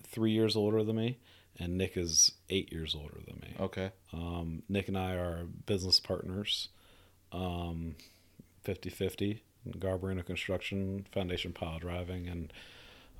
three 0.03 0.31
years 0.31 0.55
older 0.55 0.83
than 0.83 0.95
me, 0.95 1.19
and 1.59 1.77
Nick 1.77 1.97
is 1.97 2.31
eight 2.49 2.71
years 2.71 2.95
older 2.95 3.19
than 3.25 3.39
me. 3.41 3.55
Okay. 3.59 3.91
Um, 4.13 4.63
Nick 4.67 4.87
and 4.87 4.97
I 4.97 5.13
are 5.13 5.45
business 5.65 5.99
partners, 5.99 6.69
um, 7.31 7.95
50-50, 8.65 9.39
Garbarino 9.69 10.25
Construction, 10.25 11.05
Foundation 11.11 11.53
Pile 11.53 11.79
Driving, 11.79 12.27
and 12.27 12.53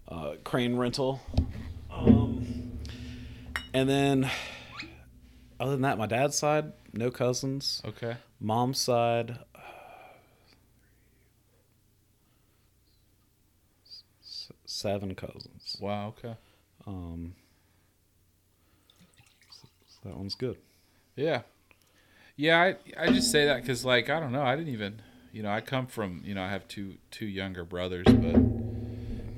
uh, 0.07 0.35
crane 0.43 0.75
rental. 0.75 1.21
Um, 1.91 2.79
and 3.73 3.89
then, 3.89 4.29
other 5.59 5.71
than 5.71 5.81
that, 5.81 5.97
my 5.97 6.07
dad's 6.07 6.37
side, 6.37 6.73
no 6.93 7.11
cousins. 7.11 7.81
Okay. 7.85 8.17
Mom's 8.39 8.79
side, 8.79 9.39
uh, 9.55 9.59
seven 14.65 15.15
cousins. 15.15 15.77
Wow. 15.79 16.13
Okay. 16.19 16.35
Um, 16.87 17.35
so 19.51 20.09
that 20.09 20.17
one's 20.17 20.35
good. 20.35 20.57
Yeah. 21.15 21.41
Yeah, 22.35 22.59
I 22.61 22.75
I 23.05 23.09
just 23.09 23.31
say 23.31 23.45
that 23.45 23.61
because 23.61 23.85
like 23.85 24.09
I 24.09 24.19
don't 24.19 24.31
know 24.31 24.41
I 24.43 24.55
didn't 24.55 24.73
even 24.73 25.01
you 25.31 25.41
know 25.41 25.49
I 25.49 25.61
come 25.61 25.87
from 25.87 26.21
you 26.25 26.35
know 26.35 26.43
I 26.43 26.49
have 26.49 26.67
two 26.67 26.95
two 27.11 27.25
younger 27.25 27.63
brothers 27.63 28.07
but 28.19 28.35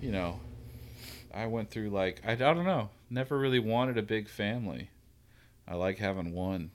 you 0.01 0.11
know 0.11 0.39
I 1.33 1.45
went 1.45 1.69
through 1.69 1.89
like 1.91 2.21
I, 2.25 2.31
I 2.31 2.35
don't 2.35 2.65
know 2.65 2.89
never 3.09 3.37
really 3.37 3.59
wanted 3.59 3.97
a 3.97 4.01
big 4.01 4.27
family. 4.29 4.89
I 5.67 5.75
like 5.75 5.97
having 5.97 6.31
one. 6.33 6.71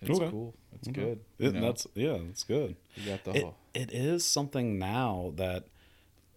It's 0.00 0.18
Okay. 0.18 0.30
cool. 0.30 0.54
It's 0.74 0.88
Okay. 0.88 1.00
good. 1.02 1.20
You 1.40 1.48
It, 1.48 1.54
know, 1.54 1.66
That's 1.66 1.86
yeah, 1.94 2.18
that's 2.26 2.44
good. 2.44 2.76
you 2.96 3.10
got 3.10 3.24
the 3.24 3.32
It, 3.32 3.42
whole. 3.42 3.56
it 3.74 3.92
is 3.92 4.24
something 4.24 4.78
now 4.78 5.32
that 5.36 5.64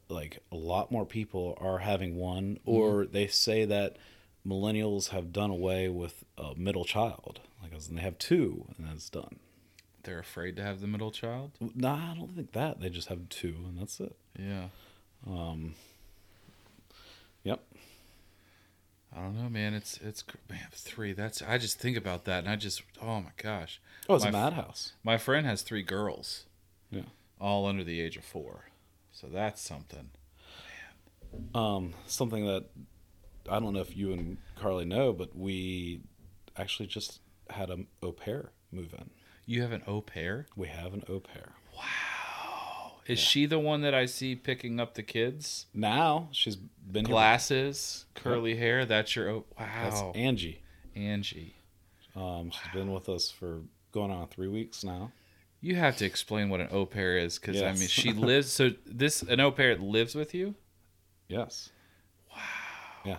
like 0.10 0.40
a 0.52 0.56
lot 0.56 0.92
more 0.92 1.06
people 1.06 1.58
are 1.62 1.78
having 1.80 2.16
one, 2.18 2.60
or 2.66 3.06
they 3.06 3.28
say 3.28 3.66
that 3.66 3.98
millennials 4.46 5.10
have 5.10 5.32
done 5.32 5.50
away 5.52 5.88
with 5.90 6.24
a 6.38 6.54
middle 6.56 6.86
child, 6.86 7.40
like 7.62 7.72
in 7.74 7.96
they 7.96 8.02
have 8.02 8.18
two, 8.18 8.66
and 8.78 8.88
that's 8.88 9.10
done. 9.10 9.38
They're 10.04 10.20
afraid 10.20 10.56
to 10.56 10.64
have 10.64 10.82
the 10.82 10.88
middle 10.88 11.12
child. 11.12 11.52
No, 11.76 11.90
I 11.90 12.16
don't 12.18 12.36
think 12.36 12.54
that 12.54 12.80
they 12.82 12.90
just 12.90 13.10
have 13.10 13.30
two, 13.30 13.56
and 13.68 13.78
that's 13.80 14.00
it. 14.00 14.16
Yeah. 14.40 14.68
Um, 15.28 15.76
yep. 17.44 17.60
I 19.16 19.22
don't 19.22 19.36
know, 19.42 19.50
man. 19.50 19.74
It's 19.74 19.98
it's 19.98 20.24
man 20.50 20.68
three. 20.72 21.14
That's 21.14 21.42
I 21.42 21.58
just 21.58 21.80
think 21.80 21.98
about 21.98 22.26
that, 22.26 22.40
and 22.44 22.50
I 22.50 22.56
just 22.56 22.84
oh 23.02 23.20
my 23.22 23.32
gosh. 23.38 23.82
Oh, 24.08 24.16
it's 24.16 24.24
My 24.24 24.30
a 24.30 24.34
madhouse. 24.34 24.94
My 25.04 25.18
friend 25.18 25.46
has 25.46 25.62
three 25.62 25.84
girls, 25.84 26.46
Yeah. 26.92 27.02
all 27.42 27.66
under 27.66 27.84
the 27.84 28.00
age 28.00 28.18
of 28.18 28.24
four, 28.24 28.66
so 29.20 29.28
that's 29.28 29.62
something. 29.62 30.10
Um, 31.54 31.94
something 32.08 32.46
that 32.46 32.66
I 33.50 33.60
don't 33.60 33.74
know 33.74 33.82
if 33.82 33.96
you 33.96 34.14
and 34.14 34.38
Carly 34.56 34.86
know, 34.86 35.14
but 35.14 35.36
we 35.36 36.02
actually 36.58 36.88
just 36.88 37.20
had 37.50 37.70
an 37.70 37.88
au 38.02 38.12
pair 38.12 38.52
move 38.72 38.94
in. 38.94 39.10
You 39.46 39.62
have 39.64 39.72
an 39.72 39.84
au 39.88 40.02
pair. 40.02 40.46
We 40.56 40.68
have 40.68 40.94
an 40.94 41.04
au 41.10 41.20
pair. 41.20 41.50
Wow. 41.76 42.94
Is 43.08 43.20
she 43.20 43.46
the 43.48 43.58
one 43.60 43.82
that 43.82 43.94
I 43.96 44.06
see 44.06 44.36
picking 44.36 44.80
up 44.80 44.94
the 44.94 45.02
kids? 45.04 45.66
Now 45.74 46.30
she's 46.32 46.56
been 46.56 47.06
here- 47.06 47.14
Glasses, 47.14 48.06
curly 48.14 48.56
hair. 48.56 48.86
That's 48.86 49.16
your 49.16 49.30
au- 49.30 49.46
That's 49.58 50.00
wow, 50.02 50.12
Angie. 50.16 50.62
Angie. 50.96 51.56
Um, 52.16 52.52
she's 52.52 52.72
been 52.74 52.92
with 52.94 53.10
us 53.10 53.32
for 53.32 53.62
going 53.92 54.12
on 54.12 54.28
three 54.28 54.48
weeks 54.48 54.84
now. 54.84 55.12
You 55.62 55.76
have 55.76 55.98
to 55.98 56.06
explain 56.06 56.50
what 56.50 56.62
an 56.62 56.70
au 56.72 56.86
pair 56.86 57.18
is, 57.18 57.38
because 57.38 57.62
I 57.62 57.74
mean, 57.74 57.90
she 57.90 58.14
lives. 58.30 58.52
So 58.52 58.72
this 58.86 59.22
an 59.22 59.40
au 59.40 59.52
pair 59.52 59.76
lives 59.78 60.16
with 60.16 60.34
you. 60.34 60.56
Yes. 61.28 61.70
Wow. 62.32 62.38
Yeah. 63.06 63.18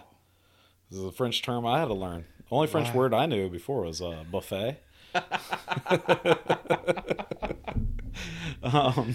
This 0.90 0.98
is 1.00 1.04
a 1.04 1.12
French 1.12 1.42
term 1.42 1.66
I 1.66 1.78
had 1.80 1.88
to 1.88 1.94
learn. 1.94 2.24
Only 2.50 2.66
French 2.66 2.88
Wow. 2.88 2.94
word 2.94 3.14
I 3.14 3.26
knew 3.26 3.48
before 3.48 3.82
was 3.82 4.02
uh, 4.02 4.24
buffet. 4.30 4.78
um, 8.62 9.14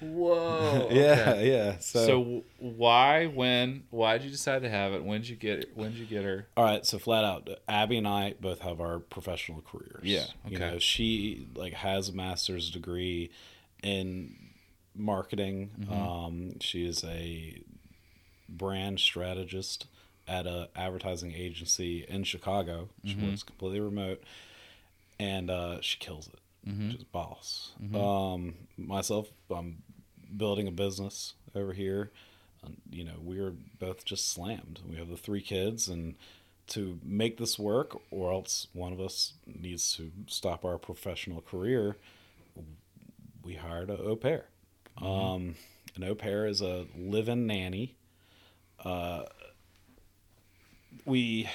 Whoa. 0.00 0.88
yeah, 0.92 1.40
yeah. 1.40 1.78
So, 1.78 2.06
So, 2.06 2.44
why, 2.58 3.26
when, 3.26 3.84
why 3.90 4.18
did 4.18 4.24
you 4.24 4.30
decide 4.30 4.62
to 4.62 4.70
have 4.70 4.92
it? 4.92 5.04
When 5.04 5.20
did 5.20 5.28
you 5.30 5.36
get 5.36 5.58
it? 5.60 5.70
When 5.74 5.90
did 5.90 5.98
you 6.00 6.06
get 6.06 6.24
her? 6.24 6.46
all 6.56 6.64
right. 6.64 6.84
So 6.84 6.98
flat 6.98 7.24
out, 7.24 7.48
Abby 7.68 7.98
and 7.98 8.08
I 8.08 8.34
both 8.40 8.60
have 8.60 8.80
our 8.80 8.98
professional 8.98 9.62
careers. 9.62 10.00
Yeah, 10.02 10.24
You 10.46 10.56
okay. 10.56 10.72
know, 10.72 10.78
she 10.78 11.46
like 11.54 11.72
has 11.74 12.08
a 12.08 12.12
master's 12.12 12.70
degree 12.70 13.30
in 13.82 14.34
marketing. 14.94 15.70
Mm-hmm. 15.80 15.92
Um, 15.92 16.60
she 16.60 16.86
is 16.86 17.04
a 17.04 17.60
brand 18.48 19.00
strategist 19.00 19.86
at 20.26 20.46
a 20.46 20.68
advertising 20.74 21.32
agency 21.34 22.04
in 22.08 22.24
Chicago. 22.24 22.88
She 23.04 23.14
Mm-hmm. 23.14 23.28
works 23.28 23.42
completely 23.42 23.80
remote, 23.80 24.22
and 25.18 25.50
uh, 25.50 25.80
she 25.80 25.98
kills 25.98 26.28
it. 26.28 26.38
Mm-hmm. 26.66 26.90
She's 26.90 27.02
a 27.02 27.06
boss. 27.06 27.72
Um, 27.94 28.54
myself, 28.76 29.28
I'm 29.50 29.82
building 30.36 30.66
a 30.66 30.72
business 30.72 31.34
over 31.54 31.72
here. 31.72 32.10
Um, 32.64 32.76
you 32.90 33.04
know, 33.04 33.16
we 33.22 33.38
are 33.40 33.52
both 33.78 34.04
just 34.04 34.32
slammed. 34.32 34.80
We 34.88 34.96
have 34.96 35.08
the 35.08 35.16
three 35.16 35.42
kids, 35.42 35.88
and 35.88 36.14
to 36.68 36.98
make 37.04 37.36
this 37.36 37.58
work, 37.58 37.98
or 38.10 38.32
else 38.32 38.68
one 38.72 38.92
of 38.92 39.00
us 39.00 39.34
needs 39.46 39.94
to 39.96 40.10
stop 40.26 40.64
our 40.64 40.78
professional 40.78 41.42
career, 41.42 41.96
we 43.42 43.54
hired 43.54 43.90
a 43.90 43.98
au 43.98 44.16
pair. 44.16 44.46
Um, 45.02 45.56
an 45.96 46.04
au 46.04 46.14
pair 46.14 46.46
is 46.46 46.62
a 46.62 46.86
live-in 46.96 47.46
nanny. 47.46 47.96
Uh, 48.82 49.24
we 51.04 51.48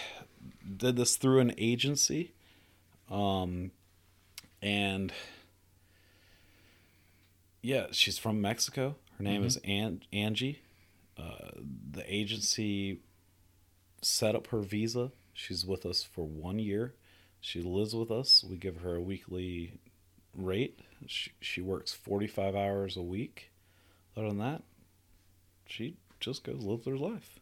did 0.78 0.96
this 0.96 1.18
through 1.18 1.40
an 1.40 1.54
agency, 1.58 2.34
um, 3.10 3.72
and 4.62 5.12
yeah, 7.62 7.88
she's 7.92 8.18
from 8.18 8.42
Mexico. 8.42 8.96
Her 9.18 9.24
name 9.24 9.44
is 9.44 9.58
An- 9.66 10.02
Angie. 10.14 10.62
Uh, 11.18 11.52
the 11.92 12.04
agency 12.14 13.02
set 14.02 14.36
up 14.36 14.48
her 14.48 14.60
visa. 14.60 15.12
She's 15.34 15.66
with 15.66 15.86
us 15.86 16.04
for 16.04 16.26
one 16.26 16.60
year. 16.60 16.94
She 17.42 17.62
lives 17.62 17.96
with 17.96 18.12
us. 18.12 18.44
We 18.48 18.56
give 18.56 18.78
her 18.78 18.96
a 18.96 19.02
weekly 19.02 19.74
rate. 20.36 20.80
She, 21.06 21.32
she 21.42 21.62
works 21.62 21.92
45 21.94 22.56
hours 22.56 22.98
a 22.98 23.02
week. 23.02 23.52
Other 24.16 24.30
than 24.30 24.38
that, 24.40 24.64
she 25.66 25.96
just 26.20 26.44
goes 26.44 26.64
live 26.64 26.86
her 26.86 26.98
life. 26.98 27.40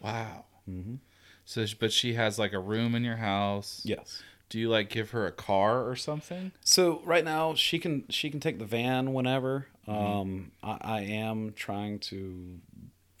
Wow. 0.00 0.44
Mm-hmm. 0.68 0.96
So, 1.44 1.64
but 1.78 1.92
she 1.92 2.14
has 2.14 2.38
like 2.38 2.52
a 2.52 2.58
room 2.58 2.94
in 2.94 3.04
your 3.04 3.16
house. 3.16 3.82
Yes. 3.84 4.22
Do 4.54 4.60
you 4.60 4.68
like 4.68 4.88
give 4.88 5.10
her 5.10 5.26
a 5.26 5.32
car 5.32 5.84
or 5.84 5.96
something? 5.96 6.52
So 6.60 7.02
right 7.04 7.24
now 7.24 7.54
she 7.54 7.80
can 7.80 8.04
she 8.08 8.30
can 8.30 8.38
take 8.38 8.60
the 8.60 8.64
van 8.64 9.12
whenever. 9.12 9.66
Um, 9.88 10.52
I, 10.62 10.78
I 10.80 11.00
am 11.00 11.54
trying 11.56 11.98
to 12.10 12.60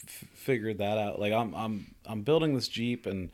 f- 0.06 0.28
figure 0.32 0.72
that 0.72 0.96
out. 0.96 1.18
Like 1.18 1.32
I'm 1.32 1.52
I'm 1.56 1.96
I'm 2.06 2.22
building 2.22 2.54
this 2.54 2.68
Jeep 2.68 3.04
and 3.04 3.32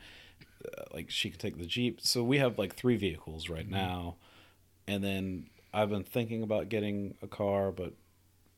uh, 0.65 0.85
like 0.91 1.11
she 1.11 1.29
can 1.29 1.37
take 1.37 1.59
the 1.59 1.67
Jeep. 1.67 2.01
So 2.01 2.23
we 2.23 2.39
have 2.39 2.57
like 2.57 2.73
three 2.73 2.95
vehicles 2.97 3.49
right 3.49 3.69
now, 3.69 4.15
and 4.87 5.03
then 5.03 5.51
I've 5.71 5.91
been 5.91 6.03
thinking 6.03 6.41
about 6.41 6.69
getting 6.69 7.13
a 7.21 7.27
car, 7.27 7.71
but 7.71 7.93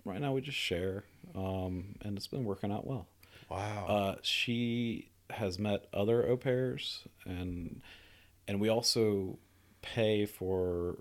right 0.06 0.22
now 0.22 0.32
we 0.32 0.40
just 0.40 0.58
share, 0.58 1.04
um, 1.36 1.96
and 2.02 2.16
it's 2.16 2.28
been 2.28 2.46
working 2.46 2.72
out 2.72 2.88
well. 2.88 3.08
Wow. 3.50 3.88
Uh, 3.90 4.16
she 4.22 5.10
has 5.32 5.60
met 5.60 5.88
other 5.94 6.26
au 6.26 6.38
pairs, 6.38 7.02
and 7.26 7.82
and 8.48 8.60
we 8.60 8.70
also 8.70 9.38
pay 9.82 10.26
for 10.26 10.98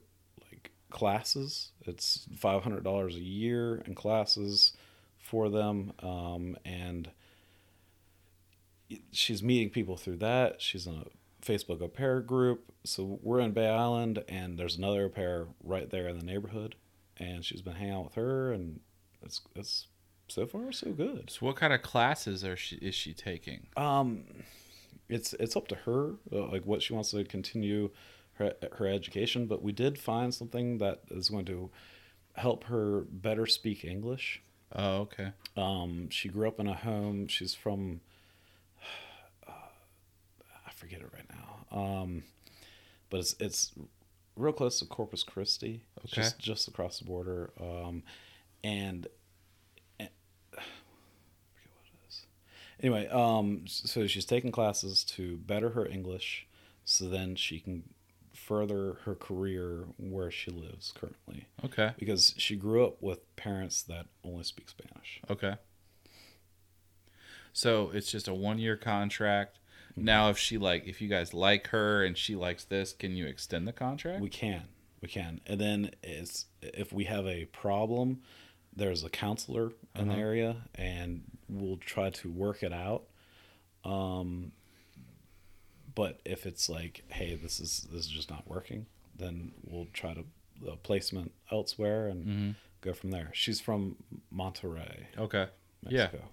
like 0.50 0.70
classes. 0.90 1.70
It's 1.86 2.26
five 2.36 2.62
hundred 2.62 2.84
dollars 2.84 3.16
a 3.16 3.20
year 3.20 3.82
in 3.86 3.94
classes 3.94 4.72
for 5.18 5.48
them, 5.48 5.92
um, 6.00 6.56
and 6.64 7.10
she's 9.10 9.42
meeting 9.42 9.70
people 9.70 9.96
through 9.96 10.16
that. 10.16 10.60
She's 10.60 10.86
in 10.86 10.94
a 10.94 11.44
Facebook 11.44 11.82
au 11.82 11.88
pair 11.88 12.20
group. 12.20 12.72
So 12.84 13.18
we're 13.22 13.40
in 13.40 13.52
Bay 13.52 13.68
Island, 13.68 14.22
and 14.28 14.58
there's 14.58 14.76
another 14.76 15.04
au 15.04 15.08
pair 15.08 15.46
right 15.62 15.88
there 15.90 16.08
in 16.08 16.18
the 16.18 16.24
neighborhood, 16.24 16.76
and 17.16 17.44
she's 17.44 17.62
been 17.62 17.74
hanging 17.74 17.94
out 17.94 18.04
with 18.04 18.14
her, 18.14 18.52
and 18.52 18.80
it's 19.22 19.40
it's 19.54 19.86
so 20.28 20.46
far 20.46 20.72
so 20.72 20.92
good. 20.92 21.30
so, 21.30 21.46
what 21.46 21.56
kind 21.56 21.72
of 21.72 21.82
classes 21.82 22.44
are 22.44 22.56
she 22.56 22.76
is 22.76 22.94
she 22.94 23.12
taking? 23.14 23.66
Um, 23.76 24.24
it's 25.12 25.34
it's 25.34 25.56
up 25.56 25.68
to 25.68 25.74
her, 25.76 26.14
uh, 26.32 26.46
like 26.48 26.64
what 26.64 26.82
she 26.82 26.92
wants 26.92 27.10
to 27.10 27.24
continue 27.24 27.90
her 28.34 28.54
her 28.72 28.86
education. 28.86 29.46
But 29.46 29.62
we 29.62 29.72
did 29.72 29.98
find 29.98 30.34
something 30.34 30.78
that 30.78 31.02
is 31.10 31.28
going 31.28 31.44
to 31.46 31.70
help 32.34 32.64
her 32.64 33.02
better 33.10 33.46
speak 33.46 33.84
English. 33.84 34.42
Oh, 34.74 35.00
okay. 35.00 35.32
Um, 35.56 36.08
she 36.10 36.28
grew 36.28 36.48
up 36.48 36.58
in 36.58 36.66
a 36.66 36.74
home. 36.74 37.28
She's 37.28 37.54
from 37.54 38.00
uh, 39.48 39.52
I 40.66 40.70
forget 40.72 41.00
it 41.00 41.10
right 41.12 41.28
now. 41.30 41.78
Um, 41.78 42.22
but 43.10 43.20
it's 43.20 43.36
it's 43.38 43.72
real 44.36 44.52
close 44.52 44.78
to 44.78 44.86
Corpus 44.86 45.22
Christi. 45.22 45.82
Okay. 45.98 46.22
Just 46.22 46.38
just 46.38 46.68
across 46.68 46.98
the 46.98 47.04
border. 47.04 47.50
Um, 47.60 48.02
and, 48.64 49.06
and 49.98 50.08
I 50.56 50.62
forget 51.54 51.72
what 51.74 51.86
it 51.86 52.08
is. 52.08 52.26
Anyway, 52.82 53.06
um, 53.08 53.62
so 53.66 54.06
she's 54.06 54.24
taking 54.24 54.50
classes 54.50 55.04
to 55.04 55.36
better 55.36 55.70
her 55.70 55.86
English, 55.86 56.46
so 56.84 57.08
then 57.08 57.36
she 57.36 57.60
can 57.60 57.84
further 58.34 58.94
her 59.04 59.14
career 59.14 59.84
where 59.98 60.30
she 60.30 60.50
lives 60.50 60.92
currently 60.98 61.46
Okay. 61.64 61.92
because 61.98 62.34
she 62.38 62.56
grew 62.56 62.84
up 62.84 63.00
with 63.00 63.34
parents 63.36 63.82
that 63.82 64.06
only 64.24 64.42
speak 64.42 64.68
Spanish. 64.68 65.20
Okay. 65.30 65.54
So 67.52 67.90
it's 67.92 68.10
just 68.10 68.26
a 68.28 68.34
one 68.34 68.58
year 68.58 68.76
contract. 68.76 69.58
Mm-hmm. 69.92 70.04
Now, 70.04 70.30
if 70.30 70.38
she 70.38 70.58
like, 70.58 70.86
if 70.86 71.00
you 71.00 71.08
guys 71.08 71.34
like 71.34 71.68
her 71.68 72.04
and 72.04 72.16
she 72.16 72.34
likes 72.34 72.64
this, 72.64 72.92
can 72.92 73.14
you 73.14 73.26
extend 73.26 73.68
the 73.68 73.72
contract? 73.72 74.20
We 74.22 74.30
can, 74.30 74.62
we 75.00 75.08
can, 75.08 75.40
and 75.46 75.60
then 75.60 75.90
it's 76.02 76.46
if 76.62 76.92
we 76.92 77.04
have 77.04 77.26
a 77.26 77.44
problem, 77.46 78.22
there's 78.74 79.04
a 79.04 79.10
counselor 79.10 79.72
in 79.94 80.06
the 80.08 80.14
Uh-huh. 80.14 80.20
area, 80.22 80.56
and 80.74 81.22
we'll 81.52 81.76
try 81.76 82.10
to 82.10 82.30
work 82.30 82.62
it 82.62 82.72
out. 82.72 83.04
Um, 83.84 84.52
but 85.94 86.20
if 86.24 86.46
it's 86.46 86.68
like, 86.68 87.02
hey, 87.08 87.34
this 87.34 87.60
is 87.60 87.86
this 87.92 88.02
is 88.06 88.08
just 88.10 88.30
not 88.30 88.48
working, 88.48 88.86
then 89.16 89.52
we'll 89.64 89.88
try 89.92 90.14
to 90.14 90.24
a 90.70 90.76
placement 90.76 91.32
elsewhere 91.50 92.06
and 92.06 92.26
mm-hmm. 92.26 92.50
go 92.80 92.92
from 92.92 93.10
there. 93.10 93.30
She's 93.32 93.60
from 93.60 93.96
Monterrey, 94.34 95.06
Okay. 95.18 95.48
Yeah. 95.88 96.02
Mexico. 96.04 96.24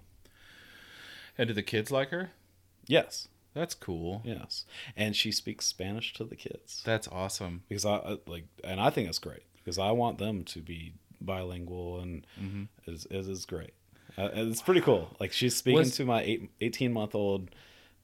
And 1.36 1.48
do 1.48 1.54
the 1.54 1.62
kids 1.62 1.90
like 1.90 2.10
her? 2.10 2.30
Yes, 2.86 3.28
That's 3.54 3.74
cool. 3.74 4.22
yes, 4.24 4.64
and 4.96 5.14
she 5.16 5.30
speaks 5.32 5.66
Spanish 5.66 6.12
to 6.14 6.24
the 6.24 6.36
kids. 6.36 6.82
That's 6.84 7.08
awesome. 7.08 7.62
because 7.68 7.84
I 7.84 8.18
like, 8.26 8.44
and 8.64 8.80
I 8.80 8.90
think 8.90 9.08
it's 9.08 9.18
great 9.18 9.42
because 9.56 9.78
I 9.78 9.90
want 9.92 10.18
them 10.18 10.44
to 10.44 10.60
be 10.60 10.94
bilingual, 11.20 12.00
and 12.00 12.26
Mhm. 12.40 12.68
it 12.86 12.94
is, 12.94 13.06
it 13.06 13.28
is 13.28 13.44
great. 13.46 13.72
Uh, 14.18 14.28
it's 14.34 14.62
pretty 14.62 14.80
cool. 14.80 15.14
Like 15.20 15.32
she's 15.32 15.56
speaking 15.56 15.78
Was- 15.78 15.96
to 15.96 16.04
my 16.04 16.22
eight, 16.22 16.50
18 16.60 16.92
month 16.92 17.14
old 17.14 17.50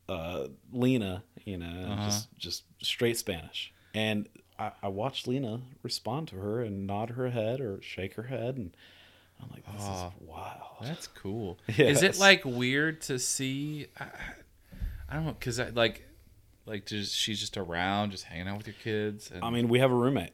uh, 0.08 0.46
Lena, 0.72 1.22
you 1.44 1.56
know, 1.58 1.66
Uh-huh. 1.92 2.04
just 2.06 2.28
just 2.38 2.62
straight 2.82 3.16
Spanish, 3.18 3.72
and 3.94 4.28
I, 4.58 4.70
I 4.82 4.88
watched 4.88 5.26
Lena 5.26 5.60
respond 5.82 6.28
to 6.28 6.36
her 6.36 6.62
and 6.62 6.86
nod 6.86 7.10
her 7.10 7.30
head 7.30 7.60
or 7.60 7.82
shake 7.82 8.14
her 8.14 8.22
head, 8.24 8.56
and 8.56 8.74
I'm 9.42 9.50
like, 9.50 9.64
this 9.72 9.82
Aw. 9.82 10.06
is 10.08 10.12
wild. 10.20 10.60
That's 10.82 11.08
cool. 11.08 11.58
Is 11.68 12.02
it 12.02 12.18
like 12.18 12.44
weird 12.44 13.00
to 13.02 13.18
see? 13.18 13.88
I, 13.98 14.06
I 15.10 15.14
don't 15.16 15.26
know, 15.26 15.36
cause 15.40 15.58
I 15.60 15.68
like, 15.70 16.06
like 16.66 16.86
just 16.86 17.14
she's 17.14 17.38
just 17.40 17.56
around, 17.56 18.12
just 18.12 18.24
hanging 18.24 18.48
out 18.48 18.56
with 18.58 18.66
your 18.68 18.76
kids. 18.82 19.30
And, 19.30 19.44
I 19.44 19.50
mean, 19.50 19.68
we 19.68 19.80
have 19.80 19.90
a 19.90 19.94
roommate. 19.94 20.32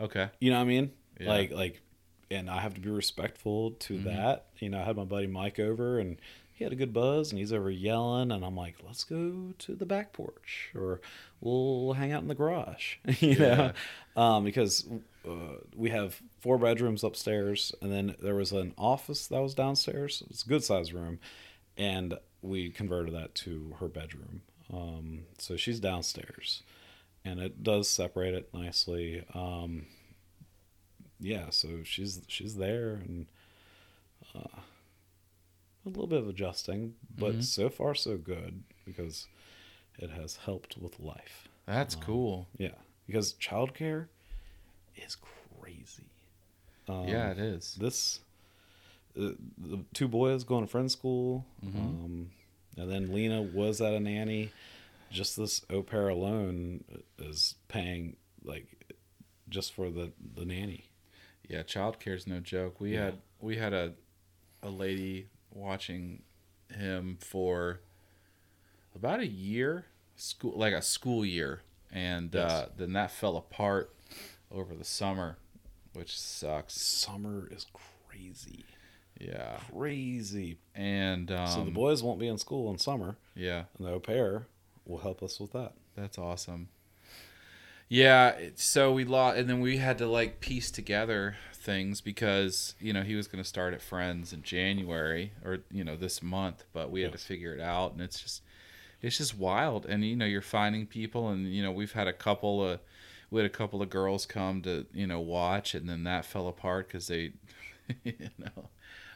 okay, 0.00 0.28
You 0.40 0.50
know 0.50 0.56
what 0.56 0.62
I 0.62 0.66
mean? 0.66 0.90
Yeah. 1.20 1.28
Like 1.28 1.52
like 1.52 1.80
and 2.30 2.48
I 2.50 2.60
have 2.60 2.74
to 2.74 2.80
be 2.80 2.90
respectful 2.90 3.72
to 3.72 3.94
Mhm. 3.94 4.04
that. 4.04 4.46
You 4.58 4.68
know, 4.70 4.80
I 4.80 4.84
had 4.84 4.96
my 4.96 5.04
buddy 5.04 5.26
Mike 5.26 5.58
over 5.58 5.98
and 5.98 6.18
he 6.52 6.64
had 6.64 6.72
a 6.72 6.76
good 6.76 6.92
buzz 6.92 7.30
and 7.30 7.38
he's 7.38 7.52
over 7.52 7.70
yelling 7.70 8.32
and 8.32 8.44
I'm 8.44 8.56
like, 8.56 8.76
let's 8.84 9.04
go 9.04 9.54
to 9.58 9.74
the 9.74 9.86
back 9.86 10.12
porch 10.12 10.70
or 10.74 11.00
we'll 11.40 11.92
hang 11.92 12.10
out 12.12 12.22
in 12.22 12.28
the 12.28 12.34
garage. 12.34 12.96
you 13.20 13.38
know? 13.38 13.72
Um, 14.16 14.44
because 14.44 14.86
uh, 15.26 15.58
we 15.76 15.90
have 15.90 16.20
four 16.40 16.58
bedrooms 16.58 17.04
upstairs 17.04 17.72
and 17.80 17.92
then 17.92 18.16
there 18.20 18.34
was 18.34 18.50
an 18.52 18.74
office 18.76 19.26
that 19.28 19.40
was 19.40 19.54
downstairs. 19.54 20.22
It's 20.30 20.44
a 20.44 20.48
good 20.48 20.64
sized 20.64 20.92
room 20.92 21.20
and 21.76 22.18
we 22.42 22.70
converted 22.70 23.14
that 23.14 23.34
to 23.36 23.76
her 23.78 23.88
bedroom. 23.88 24.42
Um, 24.72 25.20
so 25.38 25.56
she's 25.56 25.78
downstairs 25.80 26.62
and 27.24 27.38
it 27.40 27.62
does 27.62 27.88
separate 27.88 28.34
it 28.34 28.52
nicely. 28.52 29.24
Um, 29.32 29.86
yeah, 31.20 31.50
so 31.50 31.82
she's 31.84 32.20
she's 32.28 32.56
there 32.56 32.94
and 32.94 33.26
uh, 34.34 34.60
a 35.84 35.88
little 35.88 36.06
bit 36.06 36.20
of 36.20 36.28
adjusting, 36.28 36.94
but 37.16 37.36
Mhm. 37.36 37.42
so 37.44 37.68
far 37.70 37.94
so 37.94 38.16
good 38.18 38.62
because 38.84 39.26
it 39.98 40.10
has 40.10 40.36
helped 40.36 40.76
with 40.78 41.00
life. 41.00 41.48
that's 41.66 41.94
Um, 41.94 42.00
cool. 42.02 42.48
Yeah, 42.58 42.74
because 43.06 43.34
childcare 43.34 44.08
is 44.96 45.16
crazy. 45.16 46.10
Um, 46.88 47.08
yeah, 47.08 47.30
it 47.30 47.38
is. 47.38 47.74
this 47.74 48.20
uh, 49.18 49.32
the 49.58 49.84
two 49.94 50.08
boys 50.08 50.44
going 50.44 50.64
to 50.64 50.70
friend 50.70 50.90
school, 50.90 51.44
Mhm. 51.64 51.76
um, 51.76 52.30
and 52.76 52.90
then 52.90 53.12
Lena 53.12 53.42
was 53.42 53.80
at 53.80 53.92
a 53.92 54.00
nanny. 54.00 54.50
Just 55.10 55.36
this 55.36 55.64
au 55.70 55.82
pair 55.82 56.08
alone 56.08 56.84
is 57.18 57.54
paying 57.68 58.16
like 58.44 58.94
just 59.48 59.72
for 59.72 59.90
the 59.90 60.12
the 60.34 60.44
nanny. 60.44 60.84
Yeah, 61.48 61.62
childcare 61.62 62.14
is 62.14 62.26
no 62.26 62.40
joke. 62.40 62.80
We 62.80 62.94
Yeah. 62.94 63.06
had 63.06 63.18
we 63.40 63.56
had 63.56 63.72
a 63.72 63.94
a 64.62 64.68
lady 64.70 65.28
watching 65.52 66.22
him 66.72 67.16
for 67.20 67.80
about 68.94 69.20
a 69.20 69.26
year, 69.26 69.86
school 70.16 70.52
like 70.56 70.74
a 70.74 70.82
school 70.82 71.24
year, 71.24 71.62
and 71.90 72.34
uh, 72.36 72.66
then 72.76 72.92
that 72.94 73.10
fell 73.10 73.36
apart 73.36 73.94
over 74.50 74.74
the 74.74 74.84
summer, 74.84 75.38
which 75.94 76.18
sucks. 76.18 76.74
Summer 76.80 77.48
is 77.50 77.66
crazy, 77.72 78.64
Yeah, 79.20 79.58
crazy. 79.72 80.58
and 80.74 81.30
um, 81.30 81.46
so 81.46 81.64
the 81.64 81.70
boys 81.70 82.02
won't 82.02 82.18
be 82.18 82.28
in 82.28 82.38
school 82.38 82.70
in 82.70 82.78
summer, 82.78 83.16
yeah, 83.34 83.64
and 83.78 83.86
the 83.86 83.92
au 83.92 84.00
pair 84.00 84.46
will 84.84 84.98
help 84.98 85.22
us 85.22 85.38
with 85.40 85.52
that. 85.52 85.72
That's 85.94 86.18
awesome. 86.18 86.68
Yeah, 87.88 88.36
so 88.54 88.92
we 88.92 89.04
lost, 89.04 89.38
and 89.38 89.48
then 89.48 89.60
we 89.60 89.78
had 89.78 89.98
to 89.98 90.06
like 90.06 90.40
piece 90.40 90.70
together 90.70 91.36
things 91.54 92.00
because 92.00 92.74
you 92.80 92.92
know 92.92 93.02
he 93.02 93.14
was 93.14 93.26
going 93.26 93.42
to 93.42 93.48
start 93.48 93.74
at 93.74 93.82
Friends 93.82 94.32
in 94.32 94.42
January 94.42 95.32
or 95.44 95.58
you 95.70 95.84
know 95.84 95.96
this 95.96 96.22
month, 96.22 96.64
but 96.72 96.90
we 96.90 97.02
had 97.02 97.12
to 97.12 97.18
figure 97.18 97.54
it 97.54 97.60
out, 97.60 97.92
and 97.92 98.00
it's 98.00 98.20
just 98.20 98.42
it's 99.00 99.18
just 99.18 99.38
wild, 99.38 99.86
and 99.86 100.04
you 100.04 100.16
know 100.16 100.26
you're 100.26 100.42
finding 100.42 100.86
people, 100.86 101.28
and 101.28 101.52
you 101.52 101.62
know 101.62 101.72
we've 101.72 101.92
had 101.92 102.06
a 102.06 102.12
couple 102.12 102.62
of 102.62 102.80
we 103.30 103.40
had 103.40 103.46
a 103.46 103.54
couple 103.54 103.80
of 103.82 103.90
girls 103.90 104.26
come 104.26 104.60
to 104.62 104.86
you 104.92 105.06
know 105.06 105.20
watch, 105.20 105.74
and 105.74 105.88
then 105.88 106.04
that 106.04 106.24
fell 106.24 106.48
apart 106.48 106.88
because 106.88 107.06
they 107.06 107.32
you 108.04 108.28
know 108.38 108.68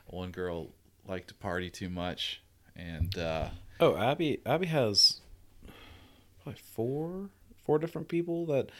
one 0.06 0.30
girl 0.30 0.68
liked 1.06 1.28
to 1.28 1.34
party 1.34 1.68
too 1.68 1.90
much, 1.90 2.42
and 2.74 3.18
uh, 3.18 3.48
Oh, 3.80 3.96
Abby, 3.96 4.40
Abby 4.46 4.66
has 4.66 5.20
probably 6.42 6.60
four, 6.72 7.30
four 7.64 7.78
different 7.78 8.08
people 8.08 8.46
that 8.46 8.70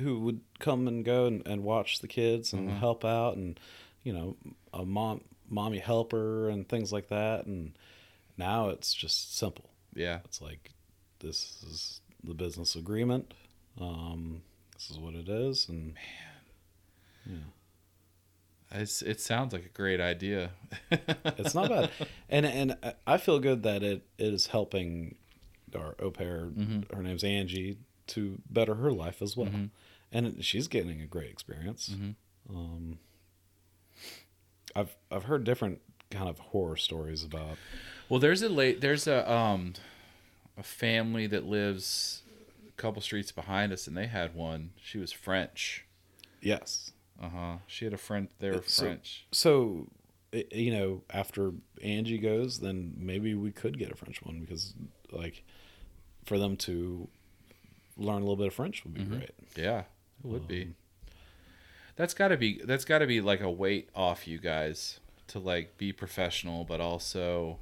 who 0.00 0.20
would 0.20 0.40
come 0.58 0.88
and 0.88 1.04
go 1.04 1.26
and, 1.26 1.46
and 1.46 1.62
watch 1.62 2.00
the 2.00 2.08
kids 2.08 2.52
and 2.52 2.68
Mhm. 2.70 2.78
help 2.78 3.04
out, 3.04 3.36
and 3.36 3.58
you 4.02 4.12
know, 4.12 4.36
a 4.72 4.84
mom, 4.84 5.20
mommy 5.48 5.78
helper 5.78 6.48
and 6.48 6.68
things 6.68 6.92
like 6.92 7.08
that. 7.08 7.46
And 7.46 7.72
now 8.38 8.70
it's 8.70 8.92
just 8.94 9.36
simple. 9.36 9.70
yeah, 9.94 10.20
It's 10.24 10.40
like 10.40 10.70
this 11.20 11.62
is 11.68 12.00
the 12.24 12.34
business 12.34 12.74
agreement. 12.74 13.32
Um, 13.80 14.42
this 14.74 14.90
is 14.90 14.98
what 14.98 15.14
it 15.14 15.28
is, 15.28 15.68
and 15.68 15.94
man. 15.94 17.44
Yeah. 18.72 18.80
it's 18.80 19.02
it 19.02 19.20
sounds 19.20 19.52
like 19.52 19.64
a 19.66 19.68
great 19.68 20.00
idea. 20.00 20.50
it's 20.90 21.54
not 21.54 21.68
bad. 21.68 21.90
And 22.30 22.46
and 22.46 22.76
I 23.06 23.18
feel 23.18 23.38
good 23.38 23.62
that 23.64 23.82
it, 23.82 24.06
it 24.18 24.32
is 24.32 24.46
helping 24.48 25.16
our 25.76 25.94
au 25.98 26.10
pair. 26.10 26.46
Mhm. 26.46 26.90
Her 26.94 27.02
name's 27.02 27.24
Angie 27.24 27.76
to 28.14 28.40
better 28.48 28.76
her 28.76 28.92
life 28.92 29.20
as 29.22 29.36
well, 29.36 29.48
Mhm. 29.50 29.70
and 30.10 30.44
she's 30.44 30.68
getting 30.68 31.00
a 31.00 31.06
great 31.06 31.30
experience. 31.30 31.88
Mhm. 31.90 32.14
Um, 32.48 32.98
I've 34.74 34.96
I've 35.10 35.24
heard 35.24 35.44
different 35.44 35.80
kind 36.10 36.28
of 36.28 36.38
horror 36.38 36.76
stories 36.76 37.24
about. 37.24 37.56
Well, 38.08 38.20
there's 38.20 38.42
a 38.42 38.48
late 38.48 38.80
there's 38.80 39.06
a 39.06 39.30
um 39.30 39.74
a 40.56 40.62
family 40.62 41.26
that 41.26 41.44
lives 41.44 42.22
a 42.68 42.72
couple 42.72 43.02
streets 43.02 43.32
behind 43.32 43.72
us, 43.72 43.86
and 43.86 43.96
they 43.96 44.06
had 44.06 44.34
one. 44.34 44.72
She 44.82 44.98
was 44.98 45.12
French. 45.12 45.84
Yes. 46.40 46.92
Uh 47.20 47.28
huh. 47.28 47.58
She 47.66 47.84
had 47.84 47.94
a 47.94 47.98
friend. 47.98 48.28
They 48.38 48.50
were 48.50 48.62
So- 48.66 48.84
French. 48.84 49.26
So, 49.30 49.88
you 50.50 50.72
know, 50.72 51.04
after 51.10 51.52
Angie 51.82 52.18
goes, 52.18 52.60
then 52.60 52.94
maybe 52.96 53.34
we 53.34 53.52
could 53.52 53.78
get 53.78 53.92
a 53.92 53.94
French 53.94 54.22
one 54.22 54.40
because, 54.40 54.74
like, 55.10 55.44
for 56.24 56.38
them 56.38 56.56
to 56.58 57.08
learn 57.96 58.16
a 58.16 58.20
little 58.20 58.36
bit 58.36 58.46
of 58.48 58.54
French 58.54 58.84
would 58.84 58.94
be 58.94 59.02
Mhm. 59.02 59.08
great. 59.18 59.30
Yeah, 59.56 59.80
it 59.80 59.86
would 60.24 60.46
be. 60.48 60.62
Um, 60.62 60.76
That's 61.96 62.14
got 62.14 62.28
to 62.28 62.36
be 62.38 62.58
that's 62.64 62.84
got 62.86 63.00
to 63.00 63.06
be 63.06 63.20
like 63.20 63.40
a 63.42 63.50
weight 63.50 63.90
off 63.94 64.26
you 64.26 64.38
guys 64.38 64.98
to 65.28 65.38
like 65.38 65.76
be 65.76 65.92
professional, 65.92 66.64
but 66.64 66.80
also, 66.80 67.58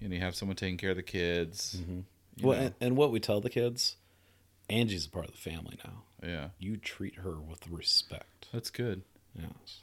you 0.00 0.08
know, 0.08 0.14
you 0.14 0.20
have 0.22 0.34
someone 0.34 0.56
taking 0.56 0.78
care 0.78 0.90
of 0.90 0.96
the 0.96 1.02
kids. 1.02 1.76
Mhm. 1.86 2.04
Well, 2.40 2.58
and, 2.58 2.74
and 2.80 2.96
what 2.96 3.12
we 3.12 3.20
tell 3.20 3.40
the 3.42 3.50
kids, 3.50 3.96
Angie's 4.70 5.04
a 5.04 5.10
part 5.10 5.26
of 5.26 5.32
the 5.32 5.38
family 5.38 5.78
now. 5.84 6.04
yeah, 6.22 6.48
You 6.58 6.78
treat 6.78 7.16
her 7.16 7.38
with 7.38 7.68
respect. 7.68 8.48
that's 8.52 8.70
good. 8.70 9.02
Yes. 9.38 9.82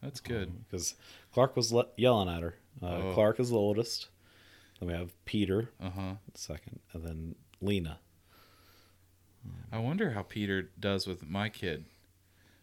That's 0.00 0.20
good. 0.20 0.64
Because 0.64 0.94
Clark 1.32 1.54
was 1.54 1.72
le- 1.72 1.88
yelling 1.98 2.28
at 2.34 2.42
her. 2.42 2.56
Uh, 2.82 2.86
Oh. 2.86 3.14
Clark 3.14 3.40
is 3.40 3.50
the 3.50 3.56
oldest. 3.56 4.08
Then 4.80 4.88
we 4.88 4.94
have 4.94 5.12
Peter, 5.26 5.70
Uh 5.80 5.90
huh. 5.90 6.14
second, 6.34 6.80
and 6.94 7.04
then 7.04 7.34
Lena. 7.60 7.98
I 9.72 9.78
wonder 9.78 10.10
how 10.10 10.22
Peter 10.22 10.70
does 10.78 11.06
with 11.06 11.28
my 11.28 11.48
kid 11.48 11.84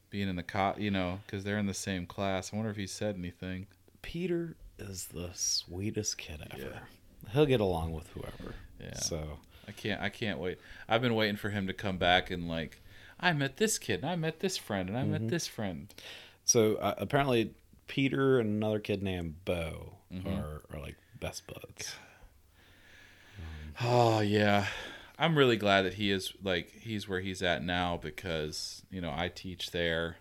being 0.10 0.30
in 0.30 0.36
the 0.36 0.44
cot, 0.44 0.80
you 0.80 0.92
know, 0.92 1.20
because 1.26 1.44
they're 1.44 1.58
in 1.58 1.66
the 1.66 1.74
same 1.74 2.06
class. 2.06 2.52
I 2.54 2.56
wonder 2.56 2.72
if 2.72 2.78
he 2.78 2.88
said 2.88 3.16
anything. 3.16 3.68
Peter 4.02 4.56
is 4.78 5.08
the 5.08 5.30
sweetest 5.34 6.18
kid 6.18 6.42
ever. 6.52 6.82
He'll 7.32 7.46
get 7.46 7.62
along 7.62 7.92
with 7.94 8.08
whoever. 8.10 8.56
Yeah. 8.80 8.96
So 8.96 9.40
I 9.68 9.72
can't. 9.72 10.02
I 10.02 10.10
can't 10.10 10.40
wait. 10.40 10.60
I've 10.90 11.02
been 11.02 11.16
waiting 11.16 11.38
for 11.38 11.50
him 11.50 11.68
to 11.68 11.74
come 11.74 11.98
back 11.98 12.30
and 12.32 12.48
like, 12.48 12.82
I 13.20 13.32
met 13.34 13.58
this 13.58 13.78
kid, 13.78 14.02
and 14.02 14.10
I 14.10 14.16
met 14.16 14.40
this 14.40 14.58
friend, 14.58 14.90
and 14.90 14.98
I 14.98 15.04
Mhm. 15.04 15.10
met 15.10 15.28
this 15.30 15.48
friend. 15.48 15.94
So 16.46 16.76
uh, 16.76 16.96
apparently, 16.98 17.54
Peter 17.88 18.40
and 18.40 18.50
another 18.50 18.80
kid 18.80 19.02
named 19.02 19.46
Bo 19.46 19.98
Mhm. 20.12 20.38
are, 20.38 20.62
are 20.74 20.80
like 20.82 20.98
best 21.20 21.48
buds. 21.48 21.96
Oh 23.82 24.20
yeah, 24.20 24.68
I'm 25.24 25.38
really 25.38 25.58
glad 25.58 25.84
that 25.84 25.96
he 25.96 26.12
is 26.12 26.34
like 26.44 26.72
he's 26.82 27.08
where 27.08 27.22
he's 27.22 27.42
at 27.42 27.64
now 27.64 27.98
because 28.02 28.84
you 28.92 29.02
know 29.02 29.14
I 29.16 29.30
teach 29.30 29.72
there 29.72 30.18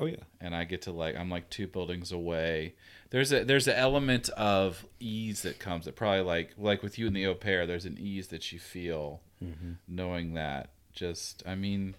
Oh 0.00 0.06
yeah, 0.06 0.16
and 0.40 0.54
I 0.54 0.64
get 0.64 0.82
to 0.82 0.92
like 0.92 1.16
I'm 1.16 1.30
like 1.30 1.48
two 1.48 1.66
buildings 1.66 2.12
away. 2.12 2.74
There's 3.10 3.32
a 3.32 3.44
there's 3.44 3.66
an 3.66 3.76
element 3.76 4.28
of 4.30 4.86
ease 5.00 5.42
that 5.42 5.58
comes 5.58 5.86
that 5.86 5.96
probably 5.96 6.22
like 6.22 6.52
like 6.58 6.82
with 6.82 6.98
you 6.98 7.06
and 7.06 7.16
the 7.16 7.26
au 7.26 7.34
pair. 7.34 7.66
There's 7.66 7.86
an 7.86 7.96
ease 7.98 8.28
that 8.28 8.52
you 8.52 8.58
feel 8.58 9.20
mm-hmm. 9.42 9.72
knowing 9.86 10.34
that. 10.34 10.70
Just 10.92 11.42
I 11.46 11.54
mean, 11.54 11.94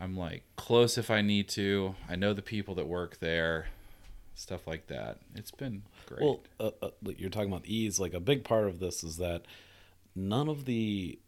I'm 0.00 0.16
like 0.16 0.44
close 0.56 0.96
if 0.96 1.10
I 1.10 1.20
need 1.20 1.48
to. 1.50 1.94
I 2.08 2.16
know 2.16 2.32
the 2.32 2.42
people 2.42 2.74
that 2.76 2.86
work 2.86 3.18
there, 3.18 3.66
stuff 4.34 4.66
like 4.66 4.86
that. 4.86 5.18
It's 5.34 5.50
been 5.50 5.82
great. 6.06 6.22
Well, 6.22 6.40
uh, 6.58 6.70
uh, 6.80 6.90
you're 7.02 7.30
talking 7.30 7.52
about 7.52 7.66
ease. 7.66 8.00
Like 8.00 8.14
a 8.14 8.20
big 8.20 8.42
part 8.42 8.66
of 8.66 8.80
this 8.80 9.04
is 9.04 9.18
that 9.18 9.42
none 10.14 10.48
of 10.48 10.64
the 10.64 11.18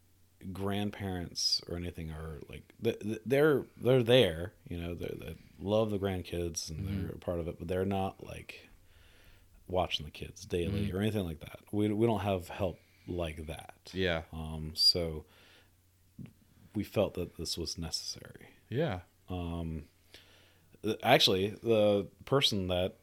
grandparents 0.52 1.60
or 1.68 1.76
anything 1.76 2.10
are 2.10 2.40
like 2.48 2.62
th- 2.82 3.00
th- 3.00 3.20
they're 3.26 3.64
they're 3.80 4.02
there. 4.02 4.52
You 4.68 4.78
know, 4.80 4.94
they 4.94 5.14
they 5.18 5.36
love 5.60 5.90
the 5.90 5.98
grandkids 5.98 6.70
and 6.70 6.86
they're 6.86 7.14
a 7.14 7.18
part 7.18 7.40
of 7.40 7.48
it, 7.48 7.58
but 7.58 7.68
they're 7.68 7.84
not 7.84 8.24
like 8.24 8.68
watching 9.66 10.06
the 10.06 10.12
kids 10.12 10.44
daily 10.44 10.86
Mhm. 10.88 10.94
or 10.94 11.00
anything 11.00 11.24
like 11.24 11.40
that. 11.40 11.58
We 11.72 11.92
we 11.92 12.06
don't 12.06 12.20
have 12.20 12.48
help 12.48 12.78
like 13.06 13.46
that. 13.46 13.74
yeah, 13.92 14.22
Um, 14.32 14.72
so 14.74 15.24
we 16.74 16.84
felt 16.84 17.14
that 17.14 17.36
this 17.36 17.56
was 17.58 17.78
necessary. 17.78 18.48
yeah. 18.68 19.00
Um, 19.30 19.84
actually, 21.02 21.48
the 21.62 22.06
person 22.24 22.68
that 22.68 22.96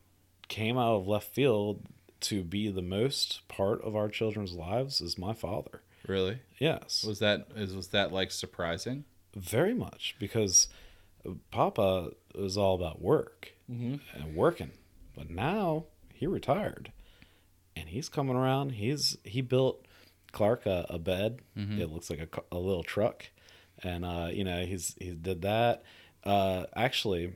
came 0.48 0.78
out 0.78 0.96
of 0.96 1.08
left 1.08 1.34
field 1.34 1.82
to 2.22 2.44
be 2.44 2.70
the 2.70 2.82
most 2.82 3.48
part 3.48 3.82
of 3.82 3.96
our 3.96 4.08
children's 4.10 4.54
lives 4.54 5.02
is 5.02 5.18
my 5.18 5.34
father. 5.34 5.82
Really? 6.08 6.40
Yes, 6.60 7.04
Was 7.08 7.20
that 7.20 7.48
is 7.56 7.74
was 7.76 7.88
that 7.90 8.12
like 8.14 8.32
surprising? 8.32 9.06
very 9.36 9.74
much 9.74 10.16
because 10.20 10.70
Papa 11.52 12.12
was 12.34 12.58
all 12.58 12.76
about 12.76 13.02
work 13.02 13.52
Mm-hmm. 13.72 13.96
and 14.14 14.36
working, 14.36 14.72
but 15.16 15.30
now 15.32 15.86
he 16.14 16.28
retired, 16.28 16.92
and 17.76 17.90
he's 17.90 18.10
coming 18.10 18.36
around. 18.36 18.74
He's 18.74 19.18
he 19.24 19.42
built 19.42 19.84
Clark 20.32 20.68
a, 20.68 20.86
a 20.90 21.00
bed. 21.00 21.40
Mhm. 21.58 21.80
It 21.80 21.88
looks 21.92 22.12
like 22.12 22.20
a, 22.20 22.56
a 22.56 22.60
little 22.60 22.84
truck, 22.84 23.26
and 23.82 24.06
uh, 24.06 24.30
you 24.32 24.44
know 24.44 24.64
he's 24.66 24.96
he 25.00 25.10
did 25.12 25.42
that. 25.42 25.82
Uh, 26.24 26.66
actually, 26.76 27.34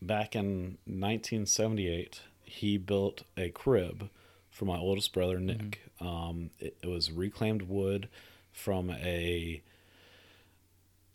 back 0.00 0.34
in 0.34 0.78
1978, 0.86 2.22
he 2.44 2.78
built 2.78 3.22
a 3.36 3.50
crib 3.50 4.08
for 4.56 4.64
my 4.64 4.78
oldest 4.78 5.12
brother 5.12 5.38
Nick. 5.38 5.82
Um, 6.00 6.48
it, 6.58 6.78
it 6.82 6.86
was 6.86 7.12
reclaimed 7.12 7.62
wood 7.62 8.08
from 8.52 8.88
a 8.90 9.62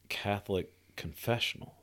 Catholic 0.10 0.72
confessional. 0.96 1.74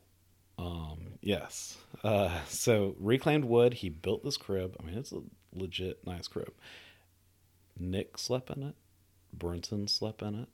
Um, 0.56 1.18
yes. 1.20 1.76
Uh, 2.04 2.44
so 2.48 2.94
reclaimed 3.00 3.44
wood. 3.44 3.74
He 3.74 3.88
built 3.88 4.22
this 4.22 4.36
crib. 4.36 4.76
I 4.78 4.84
mean, 4.86 4.96
it's 4.96 5.10
a 5.10 5.22
legit 5.52 6.06
nice 6.06 6.28
crib. 6.28 6.52
Nick 7.76 8.18
slept 8.18 8.50
in 8.50 8.62
it. 8.62 8.76
Brenton 9.32 9.88
slept 9.88 10.22
in 10.22 10.36
it. 10.36 10.48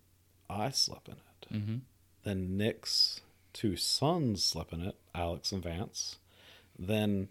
I 0.49 0.71
slept 0.71 1.09
in 1.09 1.17
it. 1.17 1.55
Mm-hmm. 1.55 1.77
Then 2.23 2.57
Nick's 2.57 3.21
two 3.53 3.77
sons 3.77 4.43
slept 4.43 4.73
in 4.73 4.81
it, 4.81 4.97
Alex 5.15 5.53
and 5.53 5.63
Vance. 5.63 6.17
Then 6.79 7.29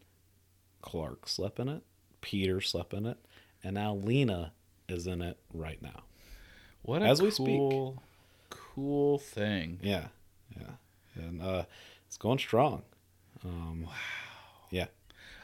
Clark 0.84 1.28
slept 1.28 1.59
in 1.59 1.69
it. 1.69 1.82
Peter 2.21 2.61
slept 2.61 2.93
in 2.93 3.07
it. 3.07 3.17
And 3.64 3.76
now 3.76 3.93
Lena 3.95 4.51
is 4.89 5.07
in 5.07 5.22
it 5.22 5.38
right 5.53 5.82
now. 5.82 6.03
What 6.82 7.01
a 7.01 7.05
As 7.05 7.22
we 7.22 7.32
speak. 7.32 7.45
cool, 7.45 8.03
cool 8.49 9.18
thing. 9.18 9.80
Yeah. 9.82 10.07
Yeah. 10.59 10.72
And 11.16 11.41
uh, 11.41 11.64
it's 12.07 12.18
going 12.18 12.39
strong. 12.39 12.82
Um, 13.43 13.84
wow. 13.84 13.91
Yeah. 14.70 14.88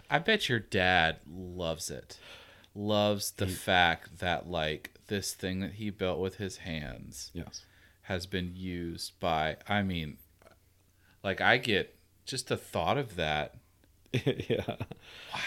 I 0.10 0.20
bet 0.20 0.50
your 0.50 0.60
dad 0.60 1.18
loves 1.32 1.90
it. 1.90 2.18
Loves 2.76 3.32
the 3.32 3.48
fact 3.48 4.20
that 4.20 4.50
like 4.50 4.92
this 5.08 5.34
thing 5.34 5.60
that 5.62 5.74
he 5.74 5.90
built 5.90 6.20
with 6.20 6.36
his 6.36 6.58
hands 6.58 7.32
Yes. 7.34 7.64
has 8.04 8.26
been 8.26 8.54
used 8.56 9.20
by 9.20 9.58
I 9.68 9.82
mean 9.82 10.18
like 11.24 11.42
I 11.42 11.58
get 11.58 11.96
just 12.26 12.48
the 12.48 12.58
thought 12.58 12.98
of 12.98 13.16
that. 13.16 13.56
yeah. 14.14 14.64
Wow. 14.68 15.40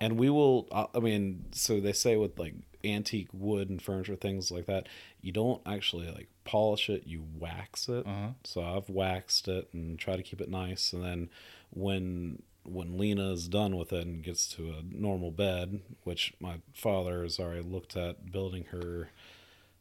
And 0.00 0.18
we 0.18 0.30
will, 0.30 0.68
I 0.94 1.00
mean, 1.00 1.46
so 1.52 1.80
they 1.80 1.92
say 1.92 2.16
with 2.16 2.38
like 2.38 2.54
antique 2.84 3.28
wood 3.32 3.70
and 3.70 3.82
furniture, 3.82 4.16
things 4.16 4.50
like 4.50 4.66
that, 4.66 4.88
you 5.20 5.32
don't 5.32 5.60
actually 5.66 6.10
like 6.10 6.28
polish 6.44 6.88
it, 6.88 7.02
you 7.06 7.24
wax 7.38 7.88
it. 7.88 8.06
Uh-huh. 8.06 8.28
So 8.44 8.62
I've 8.62 8.88
waxed 8.88 9.48
it 9.48 9.68
and 9.72 9.98
try 9.98 10.16
to 10.16 10.22
keep 10.22 10.40
it 10.40 10.48
nice. 10.48 10.92
And 10.92 11.04
then 11.04 11.30
when 11.70 12.42
when 12.64 12.98
Lena 12.98 13.32
is 13.32 13.48
done 13.48 13.76
with 13.76 13.92
it 13.92 14.06
and 14.06 14.22
gets 14.22 14.46
to 14.48 14.70
a 14.70 14.82
normal 14.94 15.30
bed, 15.30 15.80
which 16.04 16.34
my 16.38 16.56
father 16.74 17.22
has 17.22 17.40
already 17.40 17.62
looked 17.62 17.96
at 17.96 18.30
building 18.30 18.66
her 18.70 19.10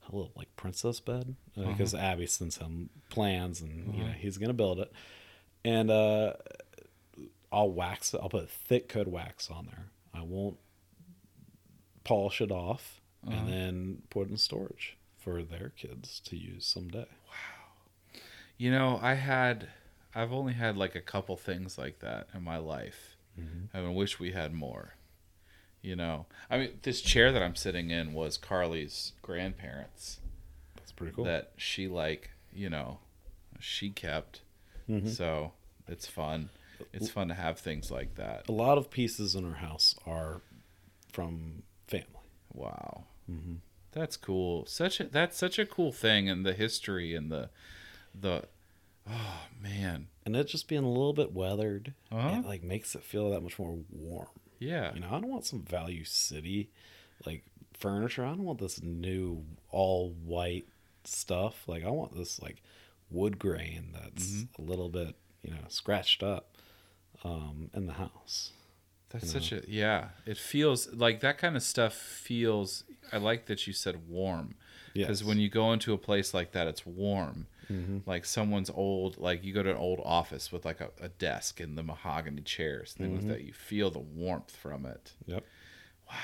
a 0.10 0.16
little 0.16 0.32
like 0.36 0.56
princess 0.56 1.00
bed 1.00 1.36
uh, 1.58 1.66
because 1.66 1.94
Abby 1.94 2.28
sends 2.28 2.58
him 2.58 2.90
plans 3.10 3.62
and 3.62 3.94
you 3.94 4.04
know 4.04 4.12
he's 4.12 4.38
gonna 4.38 4.54
build 4.54 4.80
it, 4.80 4.92
and 5.66 5.92
uh, 5.92 6.34
I'll 7.52 7.72
wax 7.72 8.14
it. 8.14 8.22
I'll 8.22 8.30
put 8.30 8.50
thick 8.50 8.88
coat 8.88 9.08
wax 9.08 9.52
on 9.52 9.66
there. 9.66 9.88
I 10.18 10.24
won't 10.24 10.58
polish 12.04 12.42
it 12.42 12.52
off 12.52 13.02
and 13.28 13.50
then 13.50 14.02
put 14.10 14.28
it 14.28 14.32
in 14.32 14.38
storage 14.38 14.96
for 15.18 15.44
their 15.44 15.70
kids 15.70 16.22
to 16.26 16.38
use 16.38 16.66
someday. 16.66 17.06
Wow. 17.28 18.20
You 18.58 18.72
know, 18.72 19.00
I 19.02 19.16
had 19.16 19.68
I've 20.16 20.32
only 20.32 20.54
had 20.54 20.78
like 20.78 20.96
a 20.96 21.02
couple 21.02 21.36
things 21.36 21.78
like 21.78 22.00
that 22.00 22.28
in 22.34 22.44
my 22.44 22.58
life. 22.58 23.14
I 23.72 23.82
wish 23.82 24.20
we 24.20 24.32
had 24.32 24.52
more. 24.52 24.96
You 25.84 25.96
know, 25.96 26.26
I 26.50 26.58
mean, 26.58 26.80
this 26.82 27.02
chair 27.02 27.32
that 27.32 27.44
I'm 27.44 27.56
sitting 27.56 27.92
in 27.92 28.14
was 28.14 28.36
Carly's 28.36 29.12
grandparents 29.22 30.20
That's 30.76 30.92
pretty 30.92 31.14
cool. 31.14 31.26
that 31.26 31.52
she 31.56 31.88
like, 31.88 32.32
you 32.52 32.70
know, 32.70 32.98
she 33.60 33.92
kept. 33.92 34.42
Mhm. 34.90 35.08
So 35.08 35.52
it's 35.88 36.08
fun. 36.08 36.50
It's 36.98 37.10
fun 37.10 37.28
to 37.30 37.34
have 37.34 37.60
things 37.60 37.90
like 37.92 38.16
that. 38.16 38.48
a 38.50 38.52
lot 38.52 38.78
of 38.78 38.90
pieces 38.92 39.36
in 39.36 39.46
our 39.46 39.56
house 39.58 39.96
are 40.06 40.42
from 41.14 41.64
family. 41.88 42.06
Wow. 42.54 43.06
Mm-hmm. 43.32 43.56
That's 43.92 44.18
cool. 44.18 44.66
Such 44.66 45.00
a 45.00 45.06
that's 45.06 45.38
such 45.38 45.58
a 45.60 45.66
cool 45.66 45.92
thing 45.92 46.30
and 46.30 46.46
the 46.46 46.54
history 46.54 47.16
and 47.16 47.32
the 47.32 47.50
the 48.20 48.44
oh 49.10 49.42
man. 49.62 50.08
And 50.26 50.36
it 50.36 50.48
just 50.48 50.68
being 50.68 50.84
a 50.84 50.90
little 50.90 51.14
bit 51.14 51.34
weathered, 51.34 51.94
Uh-huh. 52.12 52.40
it 52.40 52.46
like 52.46 52.64
makes 52.64 52.94
it 52.96 53.04
feel 53.04 53.32
that 53.32 53.42
much 53.42 53.58
more 53.58 53.78
warm. 53.90 54.28
Yeah. 54.60 54.94
You 54.94 55.00
know, 55.00 55.08
I 55.08 55.20
don't 55.20 55.30
want 55.30 55.46
some 55.46 55.62
value 55.62 56.04
city 56.04 56.70
like 57.26 57.44
furniture. 57.74 58.26
I 58.26 58.30
don't 58.30 58.44
want 58.44 58.60
this 58.60 58.82
new 58.84 59.44
all 59.72 60.10
white 60.26 60.68
stuff. 61.04 61.64
Like 61.68 61.86
I 61.86 61.90
want 61.90 62.16
this 62.16 62.42
like 62.42 62.62
wood 63.10 63.40
grain 63.40 63.94
that's 63.94 64.28
Mm-hmm. 64.28 64.62
a 64.62 64.66
little 64.66 64.90
bit, 64.90 65.16
you 65.44 65.52
know, 65.52 65.62
scratched 65.70 66.22
up 66.24 66.57
um 67.24 67.70
in 67.74 67.86
the 67.88 67.94
house. 67.94 68.52
That's 69.10 69.32
such 69.32 69.52
a 69.54 69.62
yeah. 69.68 70.10
It 70.26 70.38
feels 70.38 70.94
like 70.94 71.22
that 71.22 71.38
kind 71.38 71.56
of 71.56 71.64
stuff 71.64 71.94
feels. 71.94 72.84
I 73.12 73.18
like 73.18 73.46
that 73.46 73.66
you 73.66 73.72
said 73.74 74.10
warm 74.10 74.56
because 74.94 75.22
Yes. 75.22 75.28
when 75.28 75.38
you 75.40 75.48
go 75.50 75.72
into 75.72 75.94
a 75.94 75.98
place 75.98 76.34
like 76.34 76.52
that, 76.52 76.68
it's 76.68 76.86
warm. 76.86 77.48
Mhm. 77.72 78.02
Like 78.06 78.26
someone's 78.26 78.70
old, 78.70 79.18
like 79.18 79.44
you 79.46 79.54
go 79.54 79.64
to 79.64 79.72
an 79.72 79.78
old 79.78 80.02
office 80.04 80.52
with 80.52 80.66
like 80.66 80.82
a, 80.82 80.90
a 81.02 81.08
desk 81.10 81.60
and 81.62 81.78
the 81.78 81.84
mahogany 81.84 82.42
chairs, 82.42 82.94
things 82.94 83.20
Mm-hmm. 83.20 83.30
that 83.30 83.42
you 83.44 83.54
feel 83.54 83.90
the 83.90 84.00
warmth 84.00 84.56
from 84.56 84.86
it. 84.86 85.14
Yep. 85.26 85.44
Wow, 86.10 86.16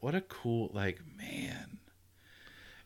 what 0.00 0.14
a 0.16 0.20
cool 0.20 0.70
like 0.74 1.00
man. 1.16 1.78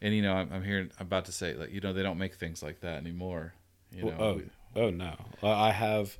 And 0.03 0.15
you 0.15 0.23
know, 0.23 0.35
I'm, 0.35 0.53
I'm 0.53 0.65
hearing 0.65 0.91
I'm 0.99 1.07
about 1.07 1.25
to 1.27 1.33
say 1.33 1.55
like 1.55 1.71
you 1.73 1.81
know 1.81 1.93
they 1.95 2.03
don't 2.03 2.19
make 2.19 2.35
things 2.35 2.63
like 2.63 2.81
that 2.81 2.97
anymore. 2.99 3.55
You 3.93 4.05
know, 4.05 4.09
Well, 4.19 4.43
oh, 4.77 4.83
oh 4.83 4.91
no! 4.91 5.15
I 5.43 5.73
have 5.73 6.17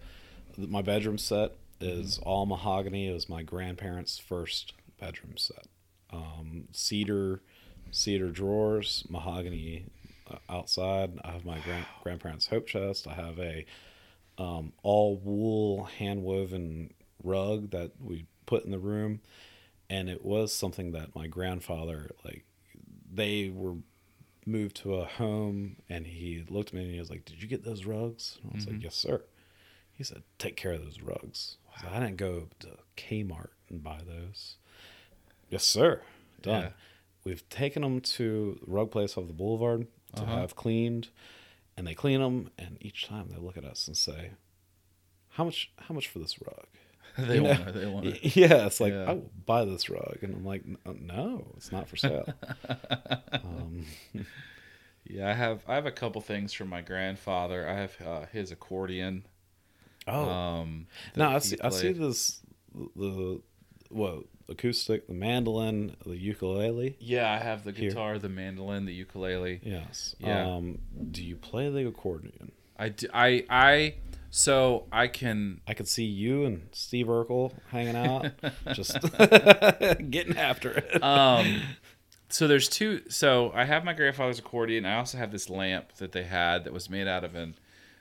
my 0.59 0.83
bedroom 0.83 1.19
set 1.19 1.53
is 1.81 2.19
Mm-hmm. 2.19 2.29
all 2.29 2.47
mahogany. 2.47 3.09
It 3.09 3.13
was 3.15 3.29
my 3.29 3.43
grandparents' 3.43 4.19
first 4.19 4.75
bedroom 4.99 5.37
set. 5.37 5.67
Um, 6.13 6.69
cedar, 6.73 7.41
cedar 7.91 8.31
drawers, 8.31 9.05
mahogany 9.09 9.87
uh, 10.31 10.37
outside. 10.49 11.19
I 11.25 11.31
have 11.33 11.45
my 11.45 11.59
grand 11.61 11.87
grandparents' 12.03 12.49
hope 12.49 12.67
chest. 12.67 13.07
I 13.07 13.15
have 13.15 13.39
a 13.39 13.65
um, 14.39 14.73
all 14.83 15.17
wool 15.17 15.85
hand 15.85 16.23
woven 16.23 16.93
rug 17.23 17.71
that 17.71 17.93
we 18.01 18.27
put 18.47 18.65
in 18.65 18.71
the 18.71 18.79
room, 18.79 19.21
and 19.89 20.09
it 20.09 20.25
was 20.25 20.53
something 20.53 20.93
that 20.93 21.15
my 21.15 21.27
grandfather 21.27 22.11
like. 22.25 22.45
They 23.13 23.51
were 23.53 23.75
moved 24.47 24.77
to 24.77 24.95
a 24.95 25.05
home 25.05 25.77
and 25.89 26.07
he 26.07 26.45
looked 26.49 26.69
at 26.69 26.75
me 26.75 26.83
and 26.85 26.93
he 26.93 26.99
was 27.01 27.11
like, 27.11 27.25
Did 27.25 27.43
you 27.43 27.49
get 27.49 27.65
those 27.65 27.85
rugs? 27.85 28.39
And 28.43 28.53
I 28.53 28.55
was 28.55 28.67
like, 28.69 28.83
Yes, 28.83 28.95
sir. 28.95 29.23
He 30.01 30.05
said, 30.05 30.23
Take 30.39 30.57
care 30.57 30.73
of 30.73 30.83
those 30.83 31.03
rugs. 31.03 31.59
I, 31.77 31.83
said, 31.83 31.93
I 31.93 32.01
didn't 32.01 32.17
go 32.17 32.49
to 32.61 32.69
Kmart 32.97 33.49
and 33.69 33.83
buy 33.85 34.01
those. 34.07 34.57
Yes, 35.51 35.63
sir. 35.63 36.01
Done. 36.41 36.63
Yeah. 36.63 36.69
We've 37.25 37.47
taken 37.51 37.83
them 37.83 38.01
to 38.01 38.59
rug 38.67 38.91
place 38.93 39.19
off 39.19 39.27
the 39.27 39.35
boulevard 39.35 39.87
to 40.17 40.23
Uh-huh. 40.23 40.37
have 40.41 40.57
cleaned, 40.57 41.09
and 41.77 41.87
they 41.87 41.93
clean 41.93 42.23
them. 42.23 42.49
And 42.59 42.79
each 42.81 43.05
time 43.07 43.29
they 43.29 43.37
look 43.37 43.59
at 43.59 43.65
us 43.67 43.87
and 43.89 43.95
say, 43.95 44.31
"How 45.33 45.45
much? 45.45 45.71
How 45.77 45.95
much 45.95 46.09
for 46.09 46.19
this 46.19 46.41
rug?" 46.41 46.67
they 47.19 47.35
You 47.35 47.43
know? 47.43 47.51
want 47.51 47.69
it. 47.69 47.73
They 47.75 47.87
want 47.87 48.07
it. 48.07 48.37
Yeah, 48.37 48.65
it's 48.65 48.81
like 48.81 48.95
Yeah. 48.95 49.05
I 49.05 49.13
will 49.13 49.31
buy 49.45 49.67
this 49.67 49.91
rug, 49.91 50.17
and 50.23 50.35
I'm 50.35 50.47
like, 50.47 50.63
no, 50.99 51.53
it's 51.59 51.71
not 51.71 51.89
for 51.89 51.97
sale. 51.97 52.27
um, 53.33 53.85
Yeah, 55.05 55.29
I 55.29 55.35
have 55.35 55.63
I 55.69 55.75
have 55.75 55.85
a 55.85 55.93
couple 55.93 56.23
things 56.23 56.55
from 56.55 56.69
my 56.71 56.81
grandfather. 56.81 57.69
I 57.69 57.75
have 57.75 57.97
uh, 58.01 58.27
his 58.33 58.51
accordion. 58.51 59.27
Oh, 60.07 60.29
Um, 60.29 60.87
no, 61.17 61.29
I 61.29 61.39
see. 61.39 61.57
I 61.63 61.69
see 61.71 61.93
this 61.93 62.41
the 62.97 63.41
what 63.91 64.25
acoustic, 64.49 65.07
the 65.07 65.15
mandolin, 65.15 65.97
the 66.05 66.17
ukulele. 66.17 66.97
Yeah, 67.01 67.31
I 67.31 67.39
have 67.39 67.65
the 67.65 67.73
Here. 67.73 67.91
guitar, 67.91 68.19
the 68.19 68.29
mandolin, 68.29 68.85
the 68.85 68.93
ukulele. 68.95 69.61
Yes. 69.63 70.15
Yeah. 70.19 70.47
Um, 70.47 70.79
do 71.11 71.23
you 71.23 71.37
play 71.37 71.71
the 71.71 71.87
accordion? 71.87 72.53
I, 72.79 72.89
do, 72.91 73.09
I, 73.13 73.45
I, 73.51 73.95
so 74.31 74.87
I 74.93 75.09
can. 75.09 75.61
I 75.67 75.75
could 75.75 75.89
see 75.89 76.05
you 76.05 76.45
and 76.45 76.69
Steve 76.73 77.07
Urkel 77.07 77.53
hanging 77.71 77.97
out, 77.97 78.31
just 78.75 78.97
getting 80.11 80.37
after 80.37 80.71
it. 80.73 81.03
Um, 81.03 81.63
so 82.29 82.47
there's 82.47 82.69
two. 82.69 83.03
So 83.09 83.51
I 83.55 83.65
have 83.65 83.85
my 83.85 83.93
grandfather's 83.93 84.39
accordion. 84.39 84.85
I 84.87 84.97
also 84.97 85.19
have 85.19 85.33
this 85.33 85.51
lamp 85.51 85.95
that 85.95 86.13
they 86.13 86.25
had 86.25 86.65
that 86.65 86.73
was 86.73 86.89
made 86.89 87.09
out 87.09 87.25
of 87.25 87.35
an 87.35 87.57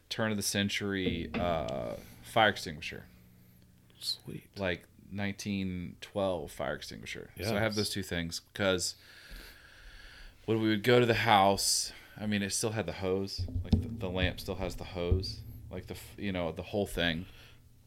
turn 0.10 0.32
of 0.32 0.38
the 0.38 0.44
century 0.44 1.30
uh, 1.34 1.94
fire 2.24 2.50
extinguisher, 2.50 3.06
Sweet. 4.00 4.44
like 4.58 4.84
1912 5.12 6.52
fire 6.52 6.76
extinguisher. 6.76 7.30
So 7.42 7.56
I 7.56 7.60
have 7.60 7.76
those 7.76 7.90
two 7.90 8.04
things 8.04 8.42
because. 8.54 8.96
when 10.46 10.62
we 10.62 10.70
would 10.70 10.84
go 10.84 11.00
to 11.00 11.06
the 11.06 11.14
house, 11.14 11.94
I 12.20 12.26
mean, 12.26 12.42
it 12.42 12.52
still 12.52 12.72
had 12.72 12.86
the 12.88 12.92
hose. 12.94 13.46
Like 13.64 13.80
the, 13.82 13.88
the 13.88 14.10
lamp 14.10 14.40
still 14.40 14.56
has 14.56 14.76
the 14.76 14.84
hose. 14.84 15.42
Like 15.72 15.86
the 15.88 15.96
you 16.18 16.32
know 16.32 16.52
the 16.52 16.64
whole 16.64 16.88
thing. 16.88 17.26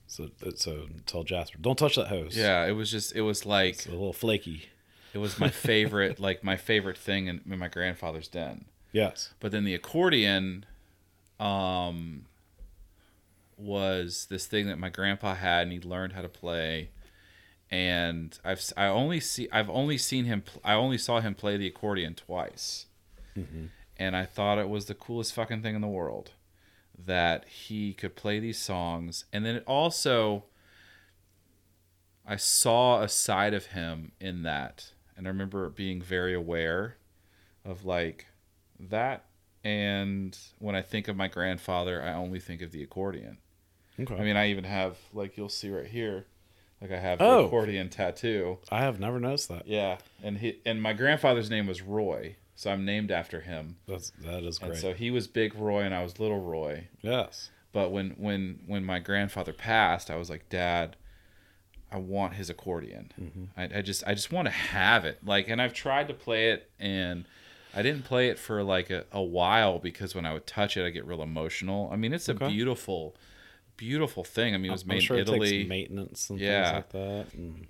So 0.06 0.30
so 0.54 0.86
tell 1.06 1.24
Jasper, 1.24 1.58
don't 1.60 1.76
touch 1.78 1.96
that 1.96 2.08
hose. 2.08 2.36
Yeah, 2.36 2.64
it 2.66 2.72
was 2.72 2.90
just 2.90 3.16
it 3.16 3.22
was 3.22 3.44
like 3.44 3.74
It's 3.74 3.86
a 3.86 3.90
little 3.90 4.12
flaky. 4.12 4.66
it 5.12 5.18
was 5.18 5.38
my 5.40 5.48
favorite 5.48 6.20
like 6.20 6.44
my 6.44 6.56
favorite 6.56 6.96
thing 6.98 7.26
in, 7.26 7.40
in 7.50 7.58
my 7.58 7.68
grandfather's 7.68 8.28
den. 8.28 8.66
Yes. 8.92 9.32
But 9.40 9.52
then 9.52 9.64
the 9.64 9.74
accordion, 9.74 10.66
um, 11.42 12.26
was 13.56 14.26
this 14.30 14.46
thing 14.46 14.66
that 14.68 14.78
my 14.78 14.88
grandpa 14.88 15.34
had, 15.34 15.62
and 15.64 15.72
he 15.72 15.80
learned 15.80 16.12
how 16.12 16.22
to 16.22 16.28
play. 16.28 16.90
And 17.70 18.38
I've 18.44 18.62
I 18.76 18.86
only 18.86 19.18
see 19.20 19.48
I've 19.50 19.70
only 19.70 19.98
seen 19.98 20.26
him 20.26 20.44
I 20.62 20.74
only 20.74 20.98
saw 20.98 21.20
him 21.20 21.34
play 21.34 21.56
the 21.56 21.66
accordion 21.66 22.14
twice, 22.14 22.86
and 23.96 24.14
I 24.16 24.24
thought 24.26 24.58
it 24.58 24.68
was 24.68 24.86
the 24.86 24.94
coolest 24.94 25.32
fucking 25.34 25.62
thing 25.62 25.74
in 25.74 25.80
the 25.80 25.88
world 25.88 26.32
that 27.06 27.46
he 27.48 27.94
could 27.94 28.14
play 28.14 28.38
these 28.38 28.58
songs, 28.58 29.24
and 29.32 29.44
then 29.44 29.56
it 29.56 29.64
also 29.66 30.44
I 32.26 32.36
saw 32.36 33.00
a 33.02 33.08
side 33.08 33.54
of 33.54 33.66
him 33.66 34.12
in 34.20 34.42
that, 34.42 34.92
and 35.16 35.26
I 35.26 35.30
remember 35.30 35.68
being 35.70 36.02
very 36.02 36.34
aware 36.34 36.98
of 37.64 37.84
like 37.86 38.26
that 38.78 39.24
and 39.64 40.36
when 40.58 40.74
i 40.74 40.82
think 40.82 41.08
of 41.08 41.16
my 41.16 41.28
grandfather 41.28 42.02
i 42.02 42.12
only 42.12 42.40
think 42.40 42.62
of 42.62 42.72
the 42.72 42.82
accordion 42.82 43.38
Okay. 44.00 44.16
i 44.16 44.20
mean 44.24 44.36
i 44.36 44.48
even 44.50 44.64
have 44.64 44.96
like 45.12 45.36
you'll 45.36 45.48
see 45.48 45.70
right 45.70 45.86
here 45.86 46.26
like 46.80 46.90
i 46.90 46.98
have 46.98 47.18
the 47.18 47.24
Oh. 47.24 47.44
accordion 47.46 47.88
tattoo 47.88 48.58
I 48.70 48.80
have 48.80 48.98
never 48.98 49.20
noticed 49.20 49.48
that. 49.50 49.66
yeah 49.68 49.98
and 50.22 50.38
he 50.38 50.58
and 50.66 50.82
my 50.82 50.92
grandfather's 50.92 51.50
name 51.50 51.66
was 51.66 51.82
roy 51.82 52.36
so 52.56 52.70
i'm 52.72 52.84
named 52.84 53.10
after 53.10 53.40
him 53.40 53.76
That's 53.86 54.10
that 54.24 54.42
is 54.44 54.58
and 54.58 54.70
great. 54.70 54.80
so 54.80 54.92
he 54.94 55.10
was 55.10 55.26
big 55.28 55.54
roy 55.54 55.82
and 55.82 55.94
i 55.94 56.02
was 56.02 56.18
little 56.18 56.40
roy 56.40 56.88
yes. 57.02 57.50
but 57.72 57.90
when 57.92 58.10
when 58.12 58.60
when 58.66 58.84
my 58.84 58.98
grandfather 58.98 59.52
passed 59.52 60.10
i 60.10 60.16
was 60.16 60.28
like 60.30 60.48
dad 60.48 60.96
i 61.92 61.98
want 61.98 62.34
his 62.34 62.48
accordion 62.50 63.12
mm-hmm. 63.20 63.44
I, 63.56 63.78
I 63.78 63.82
just 63.82 64.02
i 64.06 64.14
just 64.14 64.32
want 64.32 64.46
to 64.46 64.52
have 64.52 65.04
it 65.04 65.18
like 65.24 65.48
and 65.48 65.60
i've 65.62 65.74
tried 65.74 66.08
to 66.08 66.14
play 66.14 66.50
it 66.50 66.70
and 66.80 67.26
i 67.74 67.82
didn't 67.82 68.04
play 68.04 68.28
it 68.28 68.38
for 68.38 68.62
like 68.62 68.90
a, 68.90 69.04
a 69.12 69.22
while 69.22 69.78
because 69.78 70.14
when 70.14 70.24
i 70.26 70.32
would 70.32 70.46
touch 70.46 70.76
it 70.76 70.84
i 70.86 70.90
get 70.90 71.04
real 71.06 71.22
emotional 71.22 71.88
i 71.92 71.96
mean 71.96 72.12
it's 72.12 72.28
a 72.28 72.34
beautiful 72.34 73.14
beautiful 73.76 74.22
thing 74.24 74.54
i 74.54 74.58
mean 74.58 74.70
it 74.70 74.72
was 74.72 74.82
I'm 74.82 74.88
made 74.88 75.02
sure 75.02 75.16
in 75.16 75.22
it 75.22 75.28
italy 75.28 75.64
maintenance 75.64 76.30
and 76.30 76.38
Yeah. 76.38 76.64
things 76.64 76.74
like 76.76 76.88
that 76.90 77.26
and 77.34 77.66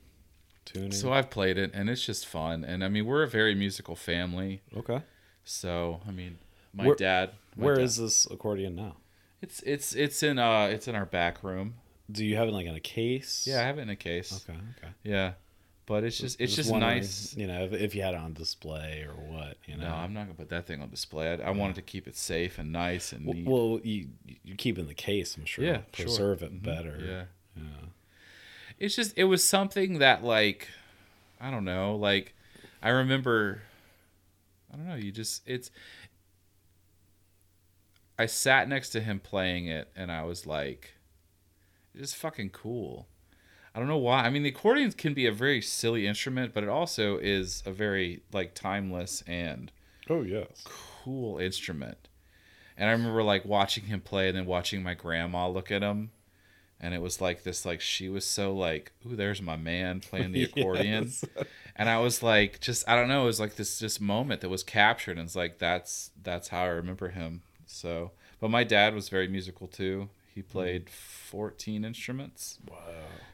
tuning. 0.64 0.92
so 0.92 1.12
i've 1.12 1.30
played 1.30 1.58
it 1.58 1.70
and 1.74 1.88
it's 1.88 2.04
just 2.04 2.26
fun 2.26 2.64
and 2.64 2.84
i 2.84 2.88
mean 2.88 3.06
we're 3.06 3.22
a 3.22 3.28
very 3.28 3.54
musical 3.54 3.96
family 3.96 4.62
okay. 4.76 5.02
so 5.44 6.00
i 6.06 6.10
mean 6.10 6.38
my 6.74 6.86
Where- 6.86 6.94
dad 6.96 7.30
my 7.56 7.66
Where 7.66 7.74
dad- 7.76 7.84
is 7.84 7.96
this 7.96 8.26
accordion 8.30 8.74
now? 8.76 8.96
it's 9.40 9.60
it's 9.62 9.94
it's 9.94 10.22
in 10.22 10.38
uh 10.38 10.66
it's 10.66 10.88
in 10.88 10.94
our 10.94 11.06
back 11.06 11.42
room 11.44 11.74
Do 12.10 12.24
you 12.24 12.36
have 12.36 12.48
it 12.48 12.52
like 12.52 12.66
in 12.66 12.74
a 12.74 12.80
case? 12.80 13.44
yeah 13.46 13.60
i 13.60 13.64
have 13.64 13.78
it 13.78 13.82
in 13.82 13.90
a 13.90 13.96
case 13.96 14.44
Okay. 14.48 14.58
Okay. 14.78 14.92
yeah 15.04 15.32
but 15.92 16.04
it's 16.04 16.16
just 16.18 16.40
it's 16.40 16.54
just 16.56 16.70
wondering, 16.70 16.96
nice 17.00 17.36
You 17.36 17.46
know, 17.46 17.64
if, 17.64 17.72
if 17.74 17.94
you 17.94 18.00
had 18.00 18.14
it 18.14 18.20
on 18.20 18.32
display 18.32 19.04
or 19.06 19.12
what. 19.12 19.58
You 19.66 19.76
know. 19.76 19.88
No, 19.88 19.94
I'm 19.94 20.14
not 20.14 20.22
gonna 20.22 20.34
put 20.34 20.48
that 20.48 20.66
thing 20.66 20.80
on 20.80 20.88
display. 20.88 21.30
I, 21.32 21.48
I 21.48 21.50
wanted 21.50 21.76
to 21.76 21.82
keep 21.82 22.08
it 22.08 22.16
safe 22.16 22.58
and 22.58 22.72
nice 22.72 23.12
and 23.12 23.26
neat. 23.26 23.46
Well, 23.46 23.78
you 23.84 24.08
you 24.42 24.54
keep 24.54 24.78
in 24.78 24.86
the 24.86 24.94
case. 24.94 25.36
I'm 25.36 25.44
sure. 25.44 25.64
Yeah, 25.64 25.82
sure. 25.92 26.06
Preserve 26.06 26.42
it 26.42 26.54
Mhm. 26.54 26.62
better. 26.62 26.98
yeah, 27.56 27.62
Yeah. 27.62 27.86
it's 28.78 28.96
just 28.96 29.12
it 29.18 29.24
was 29.24 29.44
something 29.44 29.98
that 29.98 30.24
like, 30.24 30.68
I 31.40 31.50
don't 31.50 31.64
know, 31.66 31.94
like, 31.96 32.34
I 32.82 32.88
remember, 32.88 33.60
I 34.72 34.76
don't 34.76 34.86
know. 34.88 34.94
You 34.94 35.12
just 35.12 35.42
it's. 35.46 35.70
I 38.18 38.26
sat 38.26 38.68
next 38.68 38.90
to 38.90 39.00
him 39.00 39.20
playing 39.20 39.66
it, 39.66 39.90
and 39.96 40.10
I 40.12 40.24
was 40.24 40.46
like, 40.46 40.94
"It's 41.94 42.02
just 42.10 42.16
fucking 42.16 42.50
cool." 42.50 43.08
I 43.74 43.78
don't 43.78 43.88
know 43.88 43.96
why. 43.96 44.24
I 44.24 44.30
mean, 44.30 44.42
the 44.42 44.50
accordion 44.50 44.92
can 44.92 45.14
be 45.14 45.26
a 45.26 45.32
very 45.32 45.62
silly 45.62 46.06
instrument, 46.06 46.52
but 46.52 46.62
it 46.62 46.68
also 46.68 47.16
is 47.16 47.62
a 47.64 47.72
very 47.72 48.22
like 48.32 48.54
timeless 48.54 49.22
and 49.26 49.72
Oh 50.10 50.22
yes. 50.22 50.64
cool 50.64 51.38
instrument. 51.38 52.08
And 52.76 52.88
I 52.88 52.92
remember 52.92 53.22
like 53.22 53.44
watching 53.44 53.84
him 53.84 54.00
play 54.00 54.28
and 54.28 54.36
then 54.36 54.46
watching 54.46 54.82
my 54.82 54.94
grandma 54.94 55.48
look 55.48 55.70
at 55.70 55.82
him. 55.82 56.10
And 56.80 56.94
it 56.94 57.00
was 57.00 57.20
like 57.20 57.44
this 57.44 57.64
like 57.64 57.80
she 57.80 58.08
was 58.08 58.26
so 58.26 58.52
like, 58.52 58.92
ooh, 59.06 59.14
there's 59.16 59.40
my 59.40 59.56
man 59.56 60.00
playing 60.00 60.32
the 60.32 60.44
accordion. 60.44 61.04
Yes. 61.36 61.46
And 61.74 61.88
I 61.88 61.98
was 62.00 62.22
like 62.22 62.60
just 62.60 62.86
I 62.86 62.96
don't 62.96 63.08
know, 63.08 63.22
it 63.22 63.26
was 63.26 63.40
like 63.40 63.56
this 63.56 63.78
just 63.78 64.00
moment 64.00 64.42
that 64.42 64.50
was 64.50 64.62
captured 64.62 65.16
and 65.16 65.24
it's 65.26 65.36
like 65.36 65.58
that's 65.58 66.10
that's 66.22 66.48
how 66.48 66.64
I 66.64 66.66
remember 66.66 67.08
him. 67.08 67.40
So 67.64 68.10
but 68.40 68.50
my 68.50 68.64
dad 68.64 68.94
was 68.94 69.08
very 69.08 69.28
musical 69.28 69.68
too. 69.68 70.10
He 70.34 70.42
played 70.42 70.86
mm. 70.86 70.90
14 70.90 71.84
instruments. 71.84 72.58
Wow. 72.68 72.76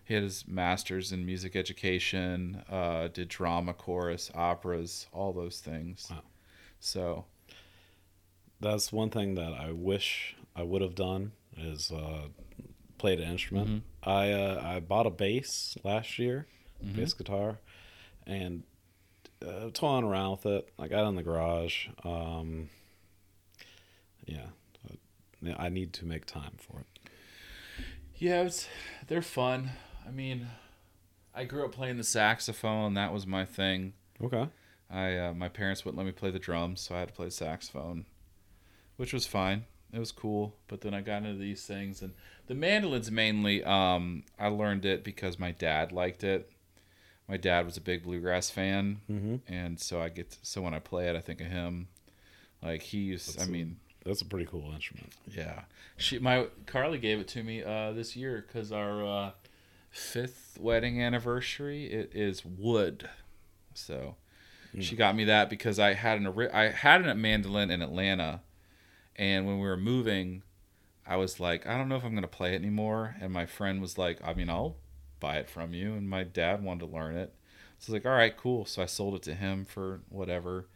He 0.08 0.14
had 0.14 0.22
his 0.22 0.48
master's 0.48 1.12
in 1.12 1.26
music 1.26 1.54
education, 1.54 2.62
uh, 2.70 3.08
did 3.08 3.28
drama, 3.28 3.74
chorus, 3.74 4.30
operas, 4.34 5.06
all 5.12 5.34
those 5.34 5.60
things. 5.60 6.06
Wow. 6.10 6.22
So 6.80 7.24
That's 8.58 8.90
one 8.90 9.10
thing 9.10 9.34
that 9.34 9.52
I 9.52 9.70
wish 9.72 10.34
I 10.56 10.62
would 10.62 10.80
have 10.80 10.94
done 10.94 11.32
is 11.56 11.92
uh, 11.92 12.28
played 12.96 13.20
an 13.20 13.30
instrument. 13.30 13.68
Mm-hmm. 13.68 14.08
I 14.10 14.32
uh, 14.32 14.62
I 14.64 14.80
bought 14.80 15.06
a 15.06 15.10
bass 15.10 15.76
last 15.84 16.18
year, 16.18 16.46
Mhm. 16.84 16.96
bass 16.96 17.12
guitar, 17.12 17.58
and 18.26 18.62
uh, 19.46 19.68
toying 19.74 20.04
around 20.04 20.30
with 20.32 20.46
it. 20.46 20.72
I 20.78 20.88
got 20.88 21.04
it 21.04 21.08
in 21.08 21.16
the 21.16 21.22
garage. 21.22 21.88
Um, 22.02 22.70
yeah, 24.26 24.46
yeah, 25.42 25.54
I 25.58 25.68
need 25.68 25.92
to 25.94 26.04
make 26.06 26.24
time 26.26 26.56
for 26.56 26.80
it. 26.80 27.10
Yeah, 28.16 28.42
it's 28.42 28.66
they're 29.06 29.22
fun. 29.22 29.70
I 30.08 30.10
mean, 30.10 30.46
I 31.34 31.44
grew 31.44 31.64
up 31.64 31.72
playing 31.72 31.98
the 31.98 32.04
saxophone. 32.04 32.94
That 32.94 33.12
was 33.12 33.26
my 33.26 33.44
thing. 33.44 33.92
Okay. 34.22 34.48
I 34.90 35.16
uh, 35.18 35.34
my 35.34 35.48
parents 35.48 35.84
wouldn't 35.84 35.98
let 35.98 36.06
me 36.06 36.12
play 36.12 36.30
the 36.30 36.38
drums, 36.38 36.80
so 36.80 36.94
I 36.94 37.00
had 37.00 37.08
to 37.08 37.14
play 37.14 37.28
saxophone, 37.30 38.06
which 38.96 39.12
was 39.12 39.26
fine. 39.26 39.64
It 39.92 39.98
was 39.98 40.12
cool. 40.12 40.54
But 40.66 40.80
then 40.80 40.94
I 40.94 41.00
got 41.02 41.24
into 41.24 41.38
these 41.38 41.64
things, 41.66 42.00
and 42.02 42.14
the 42.46 42.54
mandolins 42.54 43.10
mainly. 43.10 43.62
Um, 43.64 44.22
I 44.38 44.48
learned 44.48 44.84
it 44.86 45.04
because 45.04 45.38
my 45.38 45.50
dad 45.52 45.92
liked 45.92 46.24
it. 46.24 46.50
My 47.28 47.36
dad 47.36 47.66
was 47.66 47.76
a 47.76 47.82
big 47.82 48.02
bluegrass 48.04 48.48
fan, 48.48 49.02
Mm-hmm. 49.10 49.36
and 49.52 49.78
so 49.78 50.00
I 50.00 50.08
get 50.08 50.30
to, 50.30 50.38
so 50.42 50.62
when 50.62 50.72
I 50.72 50.78
play 50.78 51.08
it, 51.08 51.16
I 51.16 51.20
think 51.20 51.42
of 51.42 51.48
him. 51.48 51.88
Like 52.62 52.80
he 52.82 52.98
used. 52.98 53.36
I 53.36 53.40
That's 53.40 53.48
a- 53.48 53.52
mean, 53.52 53.76
That's 54.06 54.22
a 54.22 54.24
pretty 54.24 54.46
cool 54.46 54.72
instrument. 54.72 55.12
Yeah, 55.30 55.64
she 55.98 56.18
my 56.18 56.46
Carly 56.64 56.96
gave 56.98 57.20
it 57.20 57.28
to 57.28 57.42
me 57.42 57.62
uh, 57.62 57.92
this 57.92 58.16
year 58.16 58.42
because 58.46 58.72
our 58.72 59.04
uh, 59.06 59.30
fifth 59.90 60.58
wedding 60.60 61.02
anniversary. 61.02 61.86
It 61.86 62.12
is 62.14 62.44
wood, 62.44 63.08
so 63.74 64.16
she 64.78 64.94
hmm. 64.94 64.98
got 64.98 65.16
me 65.16 65.24
that 65.24 65.50
because 65.50 65.78
I 65.78 65.94
had 65.94 66.20
an 66.20 66.48
I 66.52 66.68
had 66.68 67.06
a 67.06 67.14
mandolin 67.14 67.70
in 67.70 67.82
Atlanta, 67.82 68.42
and 69.16 69.46
when 69.46 69.58
we 69.58 69.66
were 69.66 69.76
moving, 69.76 70.42
I 71.06 71.16
was 71.16 71.40
like 71.40 71.66
I 71.66 71.76
don't 71.76 71.88
know 71.88 71.96
if 71.96 72.04
I'm 72.04 72.14
gonna 72.14 72.28
play 72.28 72.52
it 72.52 72.56
anymore, 72.56 73.16
and 73.20 73.32
my 73.32 73.46
friend 73.46 73.80
was 73.80 73.98
like 73.98 74.20
I 74.24 74.34
mean 74.34 74.50
I'll 74.50 74.76
buy 75.20 75.36
it 75.36 75.48
from 75.48 75.74
you, 75.74 75.94
and 75.94 76.08
my 76.08 76.24
dad 76.24 76.62
wanted 76.62 76.86
to 76.86 76.94
learn 76.94 77.16
it, 77.16 77.34
so 77.78 77.90
I 77.90 77.92
was 77.92 77.94
like 77.94 78.06
all 78.06 78.16
right 78.16 78.36
cool, 78.36 78.64
so 78.64 78.82
I 78.82 78.86
sold 78.86 79.14
it 79.14 79.22
to 79.22 79.34
him 79.34 79.64
for 79.64 80.00
whatever, 80.08 80.66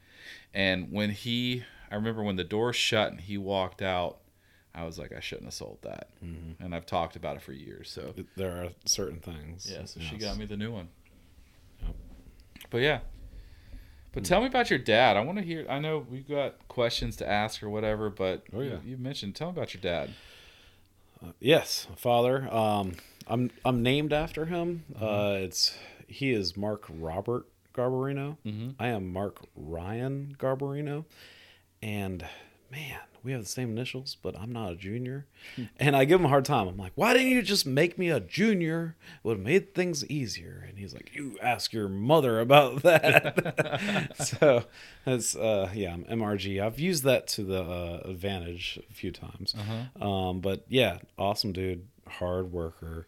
and 0.54 0.90
when 0.90 1.10
he 1.10 1.64
I 1.92 1.96
remember 1.96 2.22
when 2.22 2.36
the 2.36 2.44
door 2.44 2.72
shut 2.72 3.12
and 3.12 3.20
he 3.20 3.36
walked 3.36 3.82
out. 3.82 4.21
I 4.74 4.84
was 4.84 4.98
like, 4.98 5.12
I 5.12 5.20
shouldn't 5.20 5.46
have 5.46 5.54
sold 5.54 5.78
that, 5.82 6.08
Mm-hmm. 6.24 6.62
and 6.64 6.74
I've 6.74 6.86
talked 6.86 7.16
about 7.16 7.36
it 7.36 7.42
for 7.42 7.52
years. 7.52 7.90
So 7.90 8.14
There 8.36 8.52
are 8.64 8.68
certain 8.86 9.18
things. 9.20 9.70
yeah, 9.70 9.84
so 9.84 10.00
she 10.00 10.16
got 10.16 10.36
me 10.38 10.46
the 10.46 10.56
new 10.56 10.72
one. 10.72 10.88
Yep. 11.82 11.94
But 12.70 12.78
yeah, 12.80 13.00
but 14.12 14.24
tell 14.24 14.40
me 14.40 14.46
about 14.46 14.70
your 14.70 14.78
dad. 14.78 15.16
I 15.16 15.20
want 15.20 15.38
to 15.38 15.44
hear. 15.44 15.66
I 15.68 15.78
know 15.78 16.06
we've 16.10 16.28
got 16.28 16.54
questions 16.68 17.16
to 17.16 17.28
ask 17.28 17.62
or 17.62 17.68
whatever, 17.70 18.08
but 18.10 18.44
Oh, 18.54 18.60
yeah. 18.60 18.76
you, 18.84 18.92
you 18.92 18.96
mentioned. 18.96 19.34
Tell 19.34 19.48
me 19.52 19.56
about 19.56 19.74
your 19.74 19.80
dad. 19.82 20.10
Uh, 21.22 21.32
yes, 21.40 21.86
father. 21.96 22.52
Um, 22.52 22.94
I'm 23.26 23.50
I'm 23.64 23.82
named 23.82 24.12
after 24.12 24.46
him. 24.46 24.84
Uh, 25.00 25.36
it's 25.38 25.74
he 26.06 26.32
is 26.32 26.56
Mark 26.56 26.84
Robert 26.90 27.46
Garbarino. 27.74 28.36
Mm-hmm. 28.44 28.70
I 28.78 28.88
am 28.88 29.12
Mark 29.12 29.40
Ryan 29.56 30.36
Garbarino, 30.38 31.04
and 31.82 32.24
man, 32.70 32.98
we 33.24 33.32
have 33.32 33.42
the 33.42 33.48
same 33.48 33.70
initials, 33.70 34.16
but 34.20 34.38
I'm 34.38 34.52
not 34.52 34.72
a 34.72 34.76
junior. 34.76 35.26
and 35.78 35.96
I 35.96 36.04
give 36.04 36.20
him 36.20 36.26
a 36.26 36.28
hard 36.28 36.44
time. 36.44 36.68
I'm 36.68 36.76
like, 36.76 36.92
why 36.94 37.12
didn't 37.12 37.28
you 37.28 37.42
just 37.42 37.66
make 37.66 37.98
me 37.98 38.08
a 38.10 38.20
junior? 38.20 38.96
It 39.16 39.26
would 39.26 39.38
have 39.38 39.44
made 39.46 39.74
things 39.74 40.04
easier. 40.06 40.64
And 40.68 40.78
he's 40.78 40.92
like, 40.94 41.14
you 41.14 41.38
ask 41.40 41.72
your 41.72 41.88
mother 41.88 42.40
about 42.40 42.82
that. 42.82 44.16
so 44.24 44.64
that's 45.04 45.36
uh, 45.36 45.70
yeah, 45.74 45.94
I'm 45.94 46.04
MRG. 46.04 46.62
I've 46.62 46.78
used 46.80 47.04
that 47.04 47.26
to 47.28 47.44
the 47.44 47.62
uh, 47.62 48.00
advantage 48.04 48.78
a 48.90 48.92
few 48.94 49.10
times. 49.12 49.54
Uh-huh. 49.58 50.06
Um, 50.06 50.40
but 50.40 50.64
yeah, 50.68 50.98
awesome 51.18 51.52
dude, 51.52 51.86
hard 52.08 52.52
worker. 52.52 53.06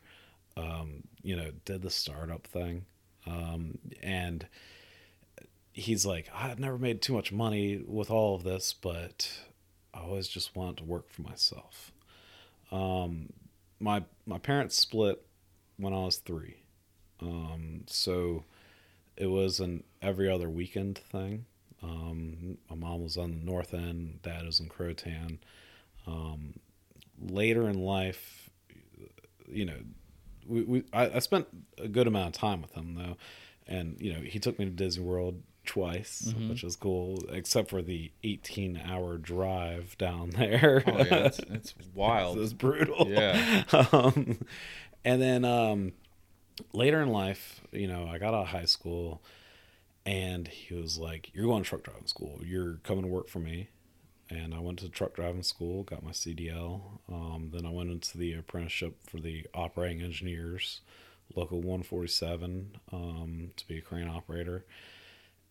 Um, 0.57 1.05
you 1.23 1.35
know, 1.35 1.51
did 1.65 1.83
the 1.83 1.91
startup 1.91 2.47
thing, 2.47 2.85
um, 3.27 3.79
and 4.03 4.47
he's 5.75 6.07
like, 6.07 6.31
I've 6.33 6.59
never 6.61 6.79
made 6.79 7.03
too 7.03 7.13
much 7.13 7.33
money 7.33 7.83
with 7.85 8.11
all 8.11 8.37
of 8.37 8.45
this, 8.45 8.73
but 8.73 9.29
I 9.95 10.01
always 10.01 10.29
just 10.29 10.57
wanted 10.57 10.79
to 10.79 10.85
work 10.85 11.09
for 11.09 11.23
myself. 11.23 11.93
Um, 12.73 13.33
my 13.79 14.05
my 14.27 14.39
parents 14.39 14.77
split 14.77 15.25
when 15.77 15.93
I 15.93 16.05
was 16.05 16.17
three, 16.17 16.57
um, 17.21 17.83
so 17.87 18.45
it 19.17 19.27
was 19.27 19.61
an 19.61 19.85
every 20.03 20.29
other 20.29 20.49
weekend 20.49 20.99
thing. 20.99 21.47
Um, 21.83 22.59
my 22.71 22.77
mom 22.77 23.03
was 23.03 23.17
on 23.17 23.31
the 23.33 23.45
north 23.45 23.75
end, 23.75 24.21
dad 24.23 24.45
was 24.47 24.59
in 24.59 24.69
Croatan. 24.69 25.39
Um, 26.07 26.55
later 27.21 27.69
in 27.69 27.79
life, 27.79 28.51
you 29.47 29.67
know, 29.67 29.79
we, 30.47 30.63
we 30.63 30.85
I, 30.93 31.17
I 31.17 31.19
spent 31.19 31.47
a 31.79 31.89
good 31.89 32.07
amount 32.07 32.35
of 32.35 32.41
time 32.41 32.63
with 32.63 32.73
him 32.73 32.95
though, 32.95 33.17
and 33.67 34.01
you 34.01 34.13
know 34.13 34.21
he 34.21 34.39
took 34.39 34.59
me 34.59 34.65
to 34.65 34.71
Disney 34.71 35.05
World 35.05 35.43
twice, 35.65 36.33
Mhm. 36.37 36.51
which 36.51 36.63
was 36.63 36.77
cool, 36.77 37.25
except 37.31 37.71
for 37.71 37.83
the 37.83 38.11
18 38.23 38.77
hour 38.77 39.17
drive 39.19 39.97
down 39.99 40.31
there. 40.37 40.83
Oh 40.87 40.99
yeah, 40.99 41.27
it's, 41.27 41.39
it's 41.41 41.75
wild. 41.95 42.39
it's, 42.39 42.53
brutal. 42.53 43.07
Yeah. 43.09 43.65
Um, 43.93 44.39
and 45.05 45.21
then 45.21 45.45
um, 45.45 45.93
later 46.73 47.01
in 47.03 47.09
life, 47.09 47.61
you 47.73 47.87
know, 47.89 48.07
I 48.07 48.19
got 48.19 48.35
out 48.35 48.43
of 48.43 48.49
high 48.49 48.65
school, 48.65 49.23
and 50.07 50.49
he 50.49 50.75
was 50.75 50.99
like, 50.99 51.31
"You're 51.35 51.47
going 51.47 51.63
to 51.63 51.69
truck 51.69 51.83
driving 51.83 52.07
school. 52.07 52.41
You're 52.45 52.75
coming 52.85 53.03
to 53.05 53.09
work 53.09 53.29
for 53.29 53.39
me." 53.41 53.69
And 54.31 54.55
I 54.55 54.59
went 54.61 54.79
to 54.81 54.89
truck 54.89 55.15
driving 55.15 55.43
school, 55.43 55.83
got 55.83 56.03
my 56.03 56.11
CDL. 56.13 56.99
Um, 57.13 57.51
then 57.53 57.67
I 57.67 57.71
went 57.71 57.91
into 57.91 58.17
the 58.17 58.33
apprenticeship 58.33 58.97
for 59.07 59.21
the 59.21 59.47
operating 59.55 60.01
engineers, 60.01 60.81
local 61.37 61.59
147, 61.61 62.79
um, 62.91 63.51
to 63.57 63.69
be 63.69 63.77
a 63.79 63.83
crane 63.83 64.09
operator. 64.09 64.65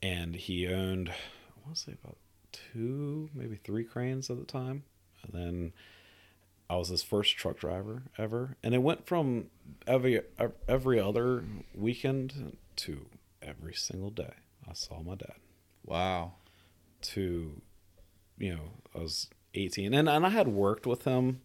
And 0.03 0.35
he 0.35 0.67
owned, 0.67 1.09
I 1.09 1.65
want 1.65 1.77
to 1.77 1.81
say 1.81 1.95
about 2.03 2.17
two, 2.51 3.29
maybe 3.33 3.55
three 3.55 3.85
cranes 3.85 4.29
at 4.29 4.37
the 4.37 4.45
time. 4.45 4.83
And 5.23 5.33
then 5.33 5.73
I 6.69 6.75
was 6.75 6.89
his 6.89 7.01
first 7.01 7.37
truck 7.37 7.57
driver 7.57 8.03
ever, 8.17 8.57
and 8.61 8.75
it 8.75 8.79
went 8.79 9.07
from 9.07 9.45
every 9.87 10.21
every 10.67 10.99
other 10.99 11.45
weekend 11.73 12.57
to 12.77 13.05
every 13.41 13.73
single 13.73 14.09
day. 14.09 14.33
I 14.69 14.73
saw 14.73 15.01
my 15.01 15.15
dad. 15.15 15.35
Wow. 15.85 16.33
To, 17.01 17.61
you 18.37 18.55
know, 18.55 18.71
I 18.93 18.99
was 18.99 19.29
eighteen, 19.53 19.93
and 19.93 20.09
and 20.09 20.25
I 20.25 20.29
had 20.29 20.49
worked 20.49 20.85
with 20.85 21.05
him 21.05 21.41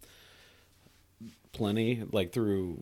plenty, 1.53 2.03
like 2.11 2.33
through 2.33 2.79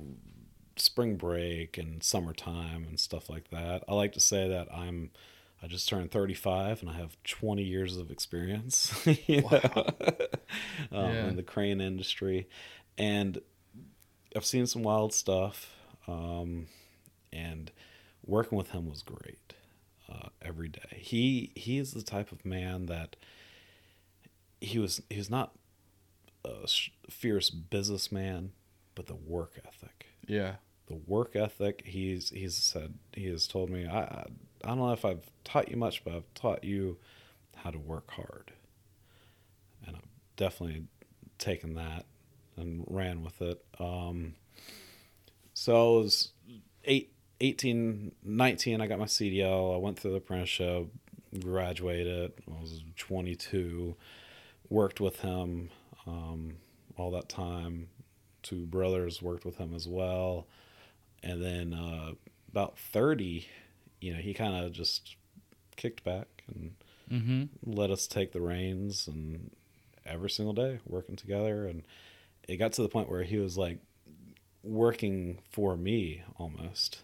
spring 0.77 1.17
break 1.17 1.77
and 1.77 2.03
summertime 2.03 2.87
and 2.89 2.99
stuff 2.99 3.29
like 3.29 3.51
that. 3.51 3.85
I 3.87 3.95
like 3.95 4.13
to 4.13 4.21
say 4.21 4.49
that 4.49 4.73
I'm. 4.73 5.11
I 5.63 5.67
just 5.69 5.89
turned 5.89 6.11
35 6.11 6.81
and 6.83 6.91
I 6.91 6.95
have 6.95 7.17
20 7.25 7.63
years 7.63 7.97
of 7.97 8.11
experience 8.11 8.93
you 9.27 9.43
know, 9.43 9.49
um, 10.93 11.15
Yeah. 11.15 11.29
in 11.29 11.37
the 11.37 11.43
crane 11.43 11.81
industry. 11.81 12.49
And 12.99 13.41
I've 14.35 14.45
seen 14.45 14.67
some 14.67 14.83
wild 14.83 15.13
stuff. 15.15 15.73
Um, 16.07 16.67
and 17.33 17.73
working 18.25 18.57
with 18.57 18.71
him 18.71 18.89
was 18.89 19.03
great 19.03 19.55
uh, 20.09 20.29
every 20.41 20.69
day. 20.69 20.97
He 20.99 21.51
he 21.57 21.79
is 21.79 21.93
the 21.93 22.03
type 22.03 22.31
of 22.33 22.45
man 22.45 22.87
that 22.87 23.17
he 24.61 24.79
was 24.79 25.03
he 25.11 25.17
was 25.19 25.31
not 25.31 25.53
a 26.45 26.69
fierce 27.11 27.51
businessman, 27.51 28.53
but 28.95 29.07
the 29.07 29.15
work 29.17 29.59
ethic 29.67 30.07
Yeah. 30.29 30.55
the 30.87 30.95
work 30.95 31.35
ethic 31.35 31.83
he's 31.85 32.31
he's 32.31 32.55
said 32.57 32.95
he 33.13 33.27
has 33.27 33.47
told 33.49 33.69
me 33.71 33.87
I, 33.87 34.27
I 34.65 34.69
don't 34.69 34.79
know 34.79 34.93
if 34.93 35.05
I've 35.05 35.31
taught 35.45 35.71
you 35.71 35.77
much 35.77 36.05
but 36.05 36.15
I've 36.15 36.35
taught 36.35 36.65
you 36.65 36.99
how 37.57 37.71
to 37.71 37.79
work 37.79 38.11
hard. 38.11 38.53
And 39.87 39.97
I've 39.97 40.09
definitely 40.37 40.85
taken 41.39 41.75
that 41.75 42.07
and 42.57 42.85
ran 42.87 43.23
with 43.23 43.41
it. 43.43 43.65
Um 43.79 44.35
so 45.55 45.75
I 45.75 46.01
was 46.01 46.31
eight, 46.85 47.13
18 47.41 48.13
19 48.25 48.81
I 48.81 48.87
got 48.87 48.99
my 48.99 49.07
CDL 49.07 49.75
I 49.75 49.79
went 49.79 49.99
through 49.99 50.13
the 50.13 50.19
apprenticeship 50.19 50.89
graduated 51.41 52.33
I 52.49 52.61
was 52.61 52.83
22 52.97 53.97
worked 54.69 55.01
with 55.01 55.21
him 55.21 55.71
um 56.07 56.57
all 56.97 57.11
that 57.13 57.29
time. 57.29 57.89
Two 58.43 58.67
brothers 58.67 59.23
worked 59.23 59.45
with 59.45 59.57
him 59.57 59.75
as 59.75 59.87
well. 59.87 60.47
And 61.23 61.43
then 61.43 61.75
uh, 61.75 62.13
about 62.51 62.79
30 62.79 63.49
you 64.01 64.13
know 64.13 64.21
he 64.21 64.35
kind 64.35 64.65
of 64.65 64.73
just 64.73 65.17
kicked 65.77 66.05
back 66.05 66.43
and 66.49 66.73
Mm-hmm. 67.13 67.45
let 67.65 67.91
us 67.93 68.07
take 68.09 68.33
the 68.33 68.41
reins 68.41 69.07
and 69.07 69.51
every 70.05 70.29
single 70.31 70.53
day 70.55 70.81
working 70.87 71.15
together 71.17 71.67
and 71.67 71.83
it 72.49 72.57
got 72.57 72.73
to 72.75 72.83
the 72.83 72.89
point 72.89 73.09
where 73.11 73.23
he 73.23 73.39
was 73.39 73.57
like 73.57 73.79
working 74.65 75.39
for 75.53 75.77
me 75.77 76.23
almost 76.37 77.03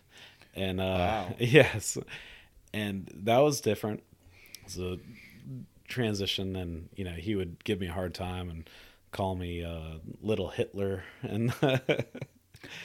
and 0.54 0.80
uh 0.80 0.96
Wow. 0.98 1.34
yes 1.38 1.96
and 2.74 3.10
that 3.14 3.38
was 3.38 3.60
different 3.60 4.02
it 4.44 4.64
was 4.64 4.78
a 4.78 4.98
transition 5.86 6.56
and 6.56 6.88
you 6.96 7.04
know 7.04 7.12
he 7.12 7.34
would 7.36 7.62
give 7.64 7.80
me 7.80 7.86
a 7.88 7.92
hard 7.92 8.14
time 8.14 8.48
and 8.50 8.68
call 9.12 9.34
me 9.36 9.62
uh 9.64 9.98
little 10.20 10.48
hitler 10.48 11.04
and 11.22 11.52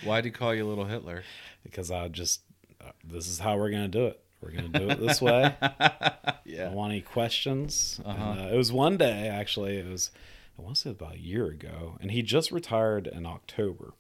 Why'd 0.04 0.26
he 0.26 0.32
call 0.32 0.56
you 0.56 0.66
Little 0.68 0.86
Hitler? 0.86 1.24
because 1.64 1.92
I 1.92 2.08
just 2.08 2.42
this 3.04 3.28
is 3.28 3.40
how 3.40 3.58
we're 3.58 3.72
gonna 3.72 3.88
do 3.88 4.06
it. 4.06 4.20
We're 4.42 4.52
gonna 4.52 4.70
do 4.70 4.90
it 4.90 5.00
this 5.00 5.22
way. 5.22 5.56
yeah. 5.62 6.64
I 6.64 6.66
don't 6.66 6.74
want 6.74 6.92
any 6.92 7.02
questions. 7.02 8.00
Uh-huh. 8.06 8.32
uh, 8.32 8.50
it 8.52 8.58
was 8.58 8.72
one 8.72 8.98
day 8.98 9.28
actually. 9.28 9.78
It 9.78 9.88
was 9.88 10.12
I 10.58 10.62
want 10.62 10.76
to 10.76 10.82
say 10.82 10.90
about 10.90 11.16
a 11.16 11.20
year 11.20 11.48
ago, 11.48 11.98
and 12.02 12.12
he 12.12 12.22
just 12.22 12.52
retired 12.52 13.06
in 13.08 13.26
October, 13.26 13.94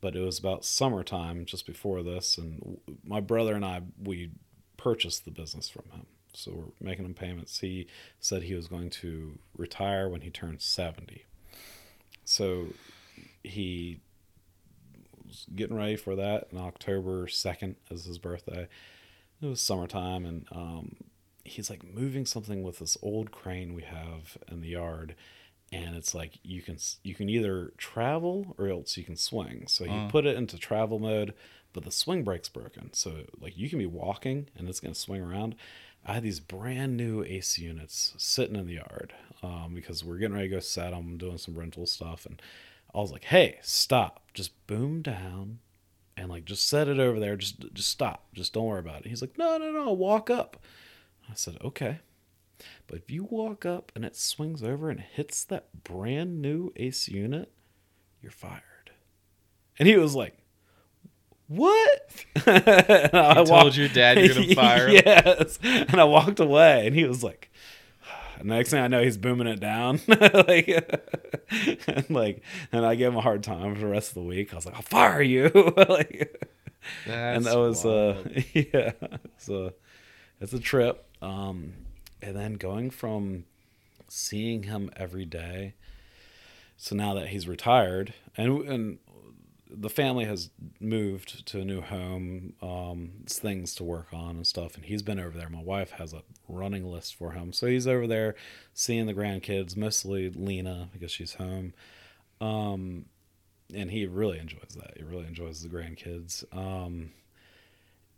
but 0.00 0.14
it 0.14 0.20
was 0.20 0.38
about 0.38 0.64
summertime 0.64 1.44
just 1.44 1.66
before 1.66 2.02
this, 2.02 2.38
and 2.38 2.60
w- 2.60 2.78
my 3.04 3.20
brother 3.20 3.54
and 3.54 3.64
I 3.64 3.82
we 4.02 4.30
purchased 4.76 5.24
the 5.24 5.30
business 5.30 5.68
from 5.68 5.90
him. 5.90 6.06
So 6.34 6.52
we're 6.52 6.88
making 6.88 7.04
him 7.04 7.14
payments. 7.14 7.60
He 7.60 7.88
said 8.20 8.44
he 8.44 8.54
was 8.54 8.68
going 8.68 8.90
to 8.90 9.38
retire 9.56 10.08
when 10.08 10.20
he 10.20 10.30
turned 10.30 10.62
seventy. 10.62 11.24
So 12.24 12.68
he 13.42 14.00
was 15.28 15.46
getting 15.54 15.76
ready 15.76 15.96
for 15.96 16.16
that, 16.16 16.48
and 16.50 16.60
October 16.60 17.28
second 17.28 17.76
is 17.90 18.04
his 18.04 18.18
birthday. 18.18 18.68
It 19.40 19.46
was 19.46 19.60
summertime, 19.60 20.26
and 20.26 20.46
um, 20.50 20.96
he's 21.44 21.70
like 21.70 21.84
moving 21.84 22.26
something 22.26 22.62
with 22.62 22.78
this 22.80 22.96
old 23.02 23.30
crane 23.30 23.74
we 23.74 23.82
have 23.82 24.36
in 24.50 24.60
the 24.60 24.68
yard, 24.70 25.14
and 25.70 25.94
it's 25.96 26.14
like 26.14 26.38
you 26.42 26.62
can 26.62 26.78
you 27.04 27.14
can 27.14 27.28
either 27.28 27.72
travel 27.76 28.54
or 28.58 28.68
else 28.68 28.96
you 28.96 29.04
can 29.04 29.16
swing. 29.16 29.66
So 29.68 29.84
he 29.84 29.90
Uh. 29.90 30.08
put 30.08 30.26
it 30.26 30.36
into 30.36 30.58
travel 30.58 30.98
mode, 30.98 31.34
but 31.72 31.84
the 31.84 31.90
swing 31.92 32.24
brake's 32.24 32.48
broken. 32.48 32.92
So 32.94 33.24
like 33.40 33.56
you 33.56 33.68
can 33.68 33.78
be 33.78 33.86
walking 33.86 34.48
and 34.56 34.68
it's 34.68 34.80
gonna 34.80 34.94
swing 34.94 35.20
around. 35.22 35.54
I 36.04 36.14
had 36.14 36.22
these 36.22 36.40
brand 36.40 36.96
new 36.96 37.22
AC 37.22 37.60
units 37.62 38.14
sitting 38.16 38.56
in 38.56 38.66
the 38.66 38.74
yard 38.74 39.12
um, 39.42 39.72
because 39.74 40.02
we're 40.02 40.16
getting 40.16 40.34
ready 40.36 40.48
to 40.48 40.54
go 40.56 40.60
set 40.60 40.90
them, 40.92 41.18
doing 41.18 41.36
some 41.38 41.54
rental 41.58 41.86
stuff, 41.86 42.24
and 42.24 42.40
I 42.94 42.98
was 42.98 43.12
like, 43.12 43.24
"Hey, 43.24 43.58
stop! 43.62 44.20
Just 44.34 44.66
boom 44.66 45.02
down, 45.02 45.58
and 46.16 46.28
like 46.28 46.44
just 46.44 46.68
set 46.68 46.88
it 46.88 46.98
over 46.98 47.20
there. 47.20 47.36
Just 47.36 47.72
just 47.74 47.88
stop. 47.88 48.26
Just 48.32 48.52
don't 48.52 48.64
worry 48.66 48.80
about 48.80 49.04
it." 49.04 49.08
He's 49.08 49.20
like, 49.20 49.36
"No, 49.38 49.58
no, 49.58 49.70
no, 49.70 49.92
walk 49.92 50.30
up." 50.30 50.62
I 51.30 51.34
said, 51.34 51.58
"Okay." 51.62 52.00
But 52.86 52.98
if 52.98 53.10
you 53.10 53.24
walk 53.24 53.64
up 53.66 53.92
and 53.94 54.04
it 54.04 54.16
swings 54.16 54.62
over 54.62 54.90
and 54.90 55.00
hits 55.00 55.44
that 55.44 55.84
brand 55.84 56.40
new 56.42 56.72
AC 56.76 57.12
unit, 57.12 57.52
you're 58.20 58.32
fired. 58.32 58.62
And 59.78 59.86
he 59.86 59.96
was 59.96 60.14
like, 60.14 60.36
What? 61.46 62.24
And 62.46 63.14
I 63.14 63.44
told 63.44 63.76
your 63.76 63.88
dad 63.88 64.18
you're 64.18 64.34
gonna 64.34 64.54
fire 64.54 64.88
him? 64.88 65.02
Yes. 65.06 65.58
And 65.62 66.00
I 66.00 66.04
walked 66.04 66.40
away 66.40 66.86
and 66.86 66.96
he 66.96 67.04
was 67.04 67.22
like, 67.22 67.52
Next 68.42 68.70
thing 68.70 68.80
I 68.82 68.88
know, 68.88 69.02
he's 69.02 69.16
booming 69.16 69.46
it 69.46 69.60
down, 69.60 70.00
like, 70.08 70.68
and 71.86 72.04
like, 72.10 72.42
and 72.72 72.84
I 72.84 72.94
gave 72.94 73.08
him 73.08 73.16
a 73.16 73.20
hard 73.20 73.42
time 73.42 73.74
for 73.74 73.80
the 73.80 73.86
rest 73.86 74.10
of 74.10 74.14
the 74.14 74.22
week. 74.22 74.52
I 74.52 74.56
was 74.56 74.66
like, 74.66 74.74
"I'll 74.74 74.82
fire 74.82 75.22
you!" 75.22 75.50
like, 75.88 76.48
and 77.06 77.44
that 77.44 77.56
was 77.56 77.84
uh 77.84 78.22
yeah 78.54 78.92
so 79.36 79.72
it's 80.40 80.52
a 80.52 80.58
trip 80.60 81.04
um 81.22 81.72
and 82.22 82.36
then 82.36 82.54
going 82.54 82.90
from 82.90 83.44
seeing 84.08 84.64
him 84.64 84.90
every 84.96 85.24
day 85.24 85.74
so 86.76 86.94
now 86.94 87.14
that 87.14 87.28
he's 87.28 87.46
retired 87.48 88.14
and 88.36 88.68
and 88.68 88.98
the 89.70 89.90
family 89.90 90.24
has 90.24 90.50
moved 90.80 91.46
to 91.46 91.60
a 91.60 91.64
new 91.64 91.80
home 91.80 92.54
um 92.62 93.10
it's 93.22 93.38
things 93.38 93.74
to 93.74 93.84
work 93.84 94.08
on 94.12 94.36
and 94.36 94.46
stuff 94.46 94.76
and 94.76 94.86
he's 94.86 95.02
been 95.02 95.20
over 95.20 95.36
there 95.36 95.48
my 95.50 95.62
wife 95.62 95.90
has 95.90 96.14
a 96.14 96.22
running 96.48 96.84
list 96.86 97.14
for 97.14 97.32
him 97.32 97.52
so 97.52 97.66
he's 97.66 97.86
over 97.86 98.06
there 98.06 98.34
seeing 98.72 99.06
the 99.06 99.12
grandkids 99.12 99.76
mostly 99.76 100.30
lena 100.30 100.88
because 100.92 101.10
she's 101.10 101.34
home 101.34 101.74
um 102.40 103.04
and 103.74 103.90
he 103.90 104.06
really 104.06 104.38
enjoys 104.38 104.76
that. 104.76 104.96
He 104.96 105.02
really 105.02 105.26
enjoys 105.26 105.62
the 105.62 105.68
grandkids. 105.68 106.44
Um, 106.56 107.12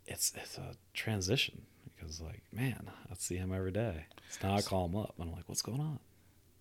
it's 0.06 0.32
it's 0.36 0.58
a 0.58 0.74
transition 0.94 1.62
because 1.84 2.20
like 2.20 2.42
man, 2.52 2.90
I 3.10 3.14
see 3.14 3.36
him 3.36 3.52
every 3.52 3.72
day. 3.72 4.06
So 4.28 4.48
now 4.48 4.54
I 4.54 4.62
call 4.62 4.86
him 4.86 4.96
up 4.96 5.14
and 5.18 5.28
I'm 5.28 5.34
like, 5.34 5.48
what's 5.48 5.62
going 5.62 5.80
on? 5.80 5.98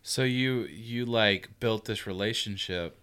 So 0.01 0.23
you 0.23 0.63
you 0.63 1.05
like 1.05 1.49
built 1.59 1.85
this 1.85 2.07
relationship, 2.07 2.99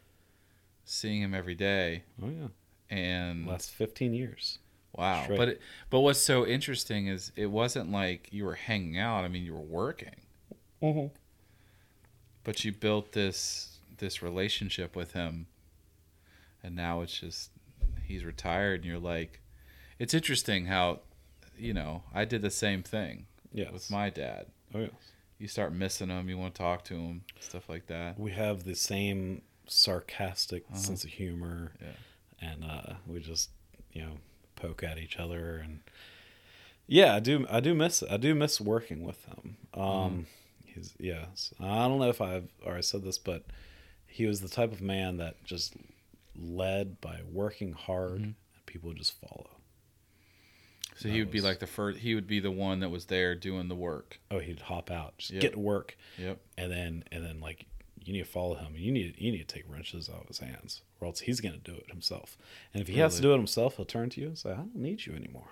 seeing 0.86 1.20
him 1.20 1.34
every 1.34 1.54
day, 1.54 2.04
Oh 2.22 2.28
yeah, 2.30 2.48
and 2.88 3.46
last 3.46 3.70
15 3.72 4.14
years. 4.14 4.58
wow. 4.94 5.24
straight. 5.24 5.36
But 5.38 5.48
it, 5.48 5.60
but 5.90 6.00
what's 6.00 6.18
so 6.20 6.46
interesting 6.46 7.08
is 7.08 7.32
it 7.36 7.46
wasn't 7.50 7.90
like 7.92 8.28
you 8.32 8.44
were 8.46 8.54
hanging 8.54 8.98
out. 8.98 9.24
I 9.24 9.28
mean, 9.28 9.42
you 9.44 9.52
were 9.52 9.60
working, 9.60 10.16
Mm-hmm. 10.82 11.14
but 12.44 12.64
you 12.64 12.72
built 12.72 13.12
this 13.12 13.78
this 13.98 14.22
relationship 14.22 14.94
with 14.94 15.12
him, 15.12 15.46
and 16.62 16.74
now 16.76 17.00
it's 17.00 17.18
just 17.18 17.50
he's 18.04 18.24
retired, 18.24 18.80
and 18.82 18.84
you're 18.90 18.98
like, 18.98 19.40
it's 19.98 20.14
interesting 20.14 20.66
how, 20.66 21.00
you 21.58 21.72
know, 21.74 22.02
I 22.14 22.24
did 22.24 22.42
the 22.42 22.50
same 22.50 22.82
thing 22.82 23.26
Yes. 23.52 23.72
with 23.72 23.90
my 23.90 24.10
dad. 24.10 24.46
oh 24.74 24.80
yes. 24.80 24.90
You 25.38 25.48
start 25.48 25.74
missing 25.74 26.08
him, 26.08 26.28
you 26.30 26.38
want 26.38 26.54
to 26.54 26.58
talk 26.62 26.84
to 26.84 26.94
him, 26.94 27.22
stuff 27.40 27.68
like 27.68 27.86
that. 27.88 28.18
We 28.18 28.30
have 28.32 28.64
the 28.64 28.74
same 28.74 29.42
sarcastic 29.66 30.64
Uh-huh. 30.68 30.78
sense 30.78 31.04
of 31.04 31.10
humor, 31.10 31.72
Yeah. 31.80 32.48
and 32.50 32.64
uh, 32.64 32.94
we 33.06 33.20
just 33.20 33.50
you 33.92 34.02
know 34.02 34.18
poke 34.56 34.82
at 34.82 34.98
each 34.98 35.16
other 35.18 35.56
and 35.58 35.80
yeah, 36.86 37.14
I 37.16 37.20
do 37.20 37.46
I 37.50 37.60
do 37.60 37.74
miss 37.74 38.02
I 38.08 38.16
do 38.16 38.34
miss 38.34 38.60
working 38.60 39.02
with 39.02 39.24
him. 39.26 39.56
Um, 39.74 39.82
Mm-hmm. 39.82 40.22
he's 40.74 40.94
yes. 41.00 41.52
I 41.60 41.86
don't 41.88 41.98
know 41.98 42.08
if 42.10 42.20
I've 42.20 42.48
already 42.64 42.82
said 42.82 43.02
this, 43.02 43.18
but 43.18 43.44
he 44.06 44.24
was 44.26 44.40
the 44.40 44.48
type 44.48 44.72
of 44.72 44.80
man 44.80 45.16
that 45.18 45.42
just 45.44 45.74
led 46.38 47.00
by 47.00 47.20
working 47.30 47.72
hard, 47.72 48.12
Mm-hmm. 48.20 48.24
and 48.24 48.66
people 48.66 48.88
would 48.88 48.98
just 48.98 49.18
follow. 49.20 49.50
So 50.94 51.08
That 51.08 51.14
he 51.14 51.20
would 51.20 51.30
be 51.30 51.40
like 51.42 51.58
the 51.58 51.66
first. 51.66 51.98
He 51.98 52.14
would 52.14 52.26
be 52.26 52.40
the 52.40 52.50
one 52.50 52.80
that 52.80 52.88
was 52.90 53.06
there 53.06 53.34
doing 53.34 53.68
the 53.68 53.74
work. 53.74 54.18
Oh, 54.30 54.38
he'd 54.38 54.60
hop 54.60 54.90
out, 54.90 55.18
just 55.18 55.32
Yep. 55.32 55.42
get 55.42 55.52
to 55.54 55.58
work, 55.58 55.96
Yep. 56.18 56.38
and 56.56 56.70
then 56.72 57.04
and 57.12 57.24
then 57.24 57.40
like 57.40 57.66
you 58.06 58.12
need 58.12 58.20
to 58.24 58.30
follow 58.30 58.54
him. 58.54 58.68
and 58.74 58.78
You 58.78 58.92
need 58.92 59.14
you 59.18 59.32
need 59.32 59.46
to 59.48 59.54
take 59.54 59.64
wrenches 59.68 60.08
out 60.08 60.22
of 60.22 60.28
his 60.28 60.38
hands, 60.38 60.82
or 61.00 61.06
else 61.08 61.20
he's 61.20 61.40
gonna 61.40 61.56
do 61.58 61.74
it 61.74 61.90
himself. 61.90 62.38
And 62.72 62.80
if 62.80 62.88
he 62.88 62.98
has 63.00 63.16
to 63.16 63.22
do 63.22 63.32
it 63.32 63.36
himself, 63.36 63.76
he'll 63.76 63.84
turn 63.84 64.10
to 64.10 64.20
you 64.20 64.28
and 64.28 64.38
say, 64.38 64.50
"I 64.52 64.56
don't 64.56 64.76
need 64.76 65.06
you 65.06 65.14
anymore," 65.14 65.48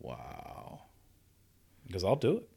Wow. 0.00 0.82
because 1.86 2.04
I'll 2.04 2.16
do 2.16 2.36
it, 2.38 2.48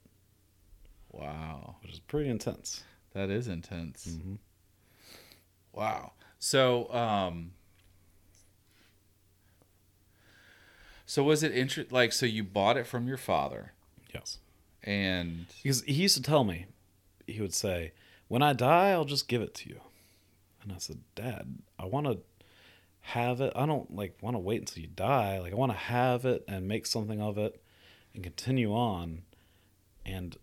Wow. 1.11 1.77
which 1.81 1.93
is 1.93 1.99
pretty 1.99 2.29
intense. 2.29 2.83
That 3.13 3.29
is 3.29 3.47
intense. 3.47 4.05
Mm-hmm. 4.07 4.35
Wow. 5.73 6.13
So, 6.39 6.91
um, 6.93 7.51
so 11.05 11.23
was 11.23 11.43
it 11.43 11.51
interest 11.55 11.91
like 11.91 12.11
so 12.13 12.25
you 12.25 12.43
bought 12.43 12.77
it 12.77 12.85
from 12.87 13.07
your 13.07 13.17
father 13.17 13.73
Yes, 14.13 14.39
and 14.83 15.45
because 15.61 15.83
he 15.83 15.93
used 15.93 16.15
to 16.15 16.21
tell 16.23 16.43
me, 16.43 16.65
he 17.27 17.41
would 17.41 17.53
say, 17.53 17.91
"When 18.29 18.41
I 18.41 18.53
die, 18.53 18.91
I'll 18.91 19.03
just 19.03 19.27
give 19.27 19.41
it 19.41 19.53
to 19.55 19.69
you," 19.69 19.81
and 20.63 20.71
I 20.71 20.77
said, 20.77 20.99
"Dad, 21.15 21.59
I 21.77 21.85
want 21.85 22.07
to." 22.07 22.19
have 23.01 23.41
it. 23.41 23.51
I 23.55 23.65
don't 23.65 23.95
like 23.95 24.17
want 24.21 24.35
to 24.35 24.39
wait 24.39 24.59
until 24.59 24.81
you 24.81 24.89
die. 24.89 25.39
Like 25.39 25.51
i 25.51 25.55
want 25.55 25.71
to 25.71 25.77
have 25.77 26.25
it 26.25 26.43
and 26.47 26.67
make 26.67 26.85
something 26.85 27.21
of 27.21 27.37
it 27.37 27.61
and 28.13 28.23
continue 28.23 28.73
on. 28.73 29.23
And 30.05 30.35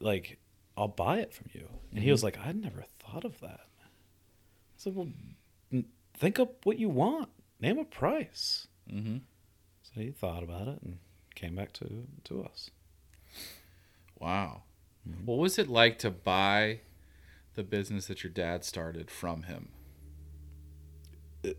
like 0.00 0.38
i'll 0.76 0.88
buy 0.88 1.18
it 1.18 1.32
from 1.32 1.46
you. 1.52 1.68
And 1.92 2.02
he 2.02 2.10
was 2.10 2.24
like 2.24 2.38
i 2.44 2.52
never 2.52 2.84
thought 2.98 3.24
of 3.24 3.40
that. 3.40 3.66
I 3.80 4.76
said 4.76 4.96
well 4.96 5.08
n- 5.72 5.86
think 6.16 6.38
up 6.38 6.64
what 6.66 6.78
you 6.78 6.88
want. 6.88 7.28
Name 7.60 7.78
a 7.78 7.84
price. 7.84 8.66
Mm-hmm. 8.92 9.18
so 9.82 10.00
he 10.00 10.10
thought 10.10 10.42
about 10.42 10.68
it 10.68 10.78
and 10.82 10.98
came 11.34 11.54
back 11.54 11.72
to 11.74 12.06
to 12.24 12.44
us. 12.44 12.70
Wow. 14.18 14.62
Mm-hmm. 15.08 15.26
What 15.26 15.38
was 15.38 15.58
it 15.58 15.68
like 15.68 15.98
to 16.00 16.10
buy 16.10 16.80
the 17.54 17.62
business 17.64 18.06
that 18.06 18.22
your 18.22 18.32
dad 18.32 18.64
started 18.64 19.10
from 19.10 19.44
him? 19.44 19.68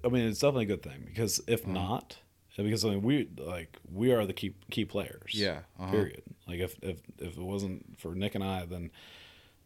i 0.04 0.08
mean 0.08 0.28
it's 0.28 0.39
definitely 0.39 0.64
a 0.64 0.68
good 0.68 0.82
thing 0.84 1.04
because 1.06 1.39
if 1.48 1.64
Mhm. 1.64 1.74
not 1.74 2.18
because 2.58 2.84
i 2.84 2.89
mean 2.89 3.04
we 3.04 3.30
like 3.38 3.78
we 3.91 4.12
are 4.12 4.26
the 4.26 4.34
key 4.34 4.56
key 4.72 4.84
players 4.86 5.34
Yeah. 5.34 5.62
Uh-huh. 5.80 5.91
period. 5.91 6.24
Like 6.48 6.60
if 6.60 6.76
if 6.82 7.02
if 7.20 7.38
it 7.38 7.43
wasn't 7.43 8.00
for 8.00 8.16
Nick 8.16 8.34
and 8.36 8.43
I, 8.43 8.66
then 8.66 8.91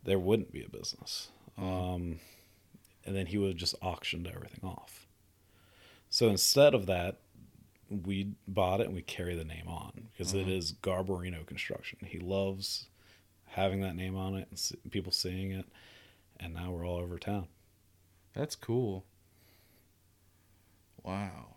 there 0.03 0.19
wouldn't 0.19 0.51
be 0.51 0.63
a 0.63 0.69
business. 0.69 1.29
Uh-huh. 1.57 1.93
Um, 1.93 2.19
and 3.05 3.15
then 3.15 3.27
he 3.27 3.37
would 3.37 3.49
have 3.49 3.57
just 3.57 3.75
auctioned 3.81 4.27
everything 4.27 4.61
off. 4.67 5.07
So 6.09 6.27
instead 6.29 6.73
of 6.73 6.85
that, 6.87 7.19
we 7.89 8.33
bought 8.47 8.81
it 8.81 8.87
and 8.87 8.95
we 8.95 9.01
carry 9.03 9.35
the 9.35 9.43
name 9.45 9.67
on 9.67 10.07
because 10.11 10.33
it 10.33 10.41
Uh-huh. 10.43 10.51
is 10.51 10.73
Garbarino 10.73 11.45
Construction. 11.45 11.99
He 12.05 12.17
loves 12.19 12.87
having 13.45 13.81
that 13.81 13.95
name 13.95 14.15
on 14.15 14.35
it 14.35 14.47
and 14.49 14.91
people 14.91 15.11
seeing 15.11 15.51
it, 15.51 15.65
and 16.39 16.53
now 16.53 16.71
we're 16.71 16.85
all 16.87 16.97
over 16.97 17.17
town. 17.17 17.47
That's 18.33 18.55
cool. 18.55 19.05
Wow. 21.03 21.55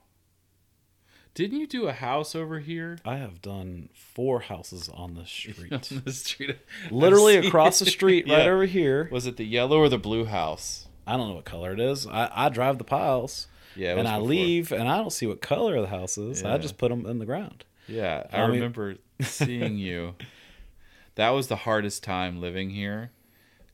Didn't 1.35 1.61
you 1.61 1.67
do 1.67 1.87
a 1.89 1.93
house 1.93 2.35
over 2.35 2.61
here? 2.61 2.99
I 3.07 3.17
have 3.17 3.41
done 3.41 3.89
four 3.95 4.41
houses 4.41 4.89
on 4.93 5.15
the 5.15 5.25
street, 5.27 5.73
on 5.73 6.03
the 6.05 6.13
street. 6.13 6.57
literally 6.91 7.37
across 7.47 7.79
the 7.79 7.87
street, 7.87 8.27
right 8.29 8.45
Yeah. 8.45 8.51
over 8.51 8.67
here. 8.67 9.09
Was 9.11 9.27
it 9.27 9.37
the 9.37 9.45
yellow 9.47 9.79
or 9.79 9.89
the 9.89 9.99
blue 9.99 10.27
house? 10.27 10.89
I 11.07 11.17
don't 11.17 11.29
know 11.29 11.35
what 11.35 11.45
color 11.45 11.73
it 11.73 11.81
is. 11.81 12.07
I, 12.07 12.31
I 12.33 12.49
drive 12.49 12.79
the 12.79 12.85
piles. 12.85 13.49
Yeah, 13.75 13.97
and 13.97 14.07
I 14.07 14.17
before. 14.19 14.29
leave 14.29 14.73
and 14.73 14.87
I 14.89 14.99
don't 14.99 15.11
see 15.13 15.27
what 15.27 15.41
color 15.41 15.81
the 15.81 15.87
house 15.87 16.19
is. 16.19 16.43
Yeah. 16.43 16.53
I 16.55 16.59
just 16.59 16.77
put 16.77 16.91
them 16.91 17.07
in 17.07 17.19
the 17.19 17.25
ground. 17.25 17.65
Yeah, 17.89 18.25
I, 18.31 18.37
I 18.43 18.47
mean- 18.47 18.57
remember 18.57 18.97
seeing 19.21 19.79
you. 19.79 20.15
That 21.15 21.31
was 21.31 21.49
the 21.49 21.57
hardest 21.57 22.03
time 22.05 22.41
living 22.41 22.71
here, 22.71 23.11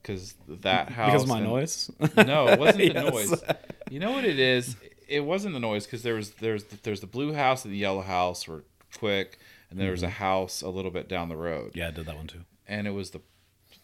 because 0.08 0.34
that 0.48 0.88
house. 0.90 1.12
because 1.12 1.26
my 1.28 1.38
and- 1.38 1.46
noise. 1.46 1.90
No, 2.16 2.48
it 2.48 2.58
wasn't 2.58 2.78
the 2.78 2.84
Yes. 2.94 3.12
noise. 3.12 3.42
You 3.90 4.00
know 4.00 4.12
what 4.12 4.24
it 4.24 4.38
is? 4.38 4.76
It 5.08 5.20
wasn't 5.20 5.54
the 5.54 5.60
noise 5.60 5.84
because 5.86 6.02
there 6.02 6.14
was 6.14 6.30
there's 6.32 6.64
there's 6.82 7.00
the 7.00 7.06
blue 7.06 7.32
house 7.32 7.64
and 7.64 7.72
the 7.72 7.78
yellow 7.78 8.02
house 8.02 8.48
were 8.48 8.64
quick, 8.98 9.38
and 9.70 9.78
there 9.78 9.90
was 9.92 10.02
a 10.02 10.08
house 10.10 10.62
a 10.62 10.68
little 10.68 10.90
bit 10.90 11.08
down 11.08 11.28
the 11.28 11.36
road, 11.36 11.72
Yeah, 11.74 11.88
I 11.88 11.90
did 11.92 12.06
that 12.06 12.16
one 12.16 12.26
too. 12.26 12.40
and 12.66 12.86
it 12.86 12.90
was 12.92 13.10
the 13.10 13.20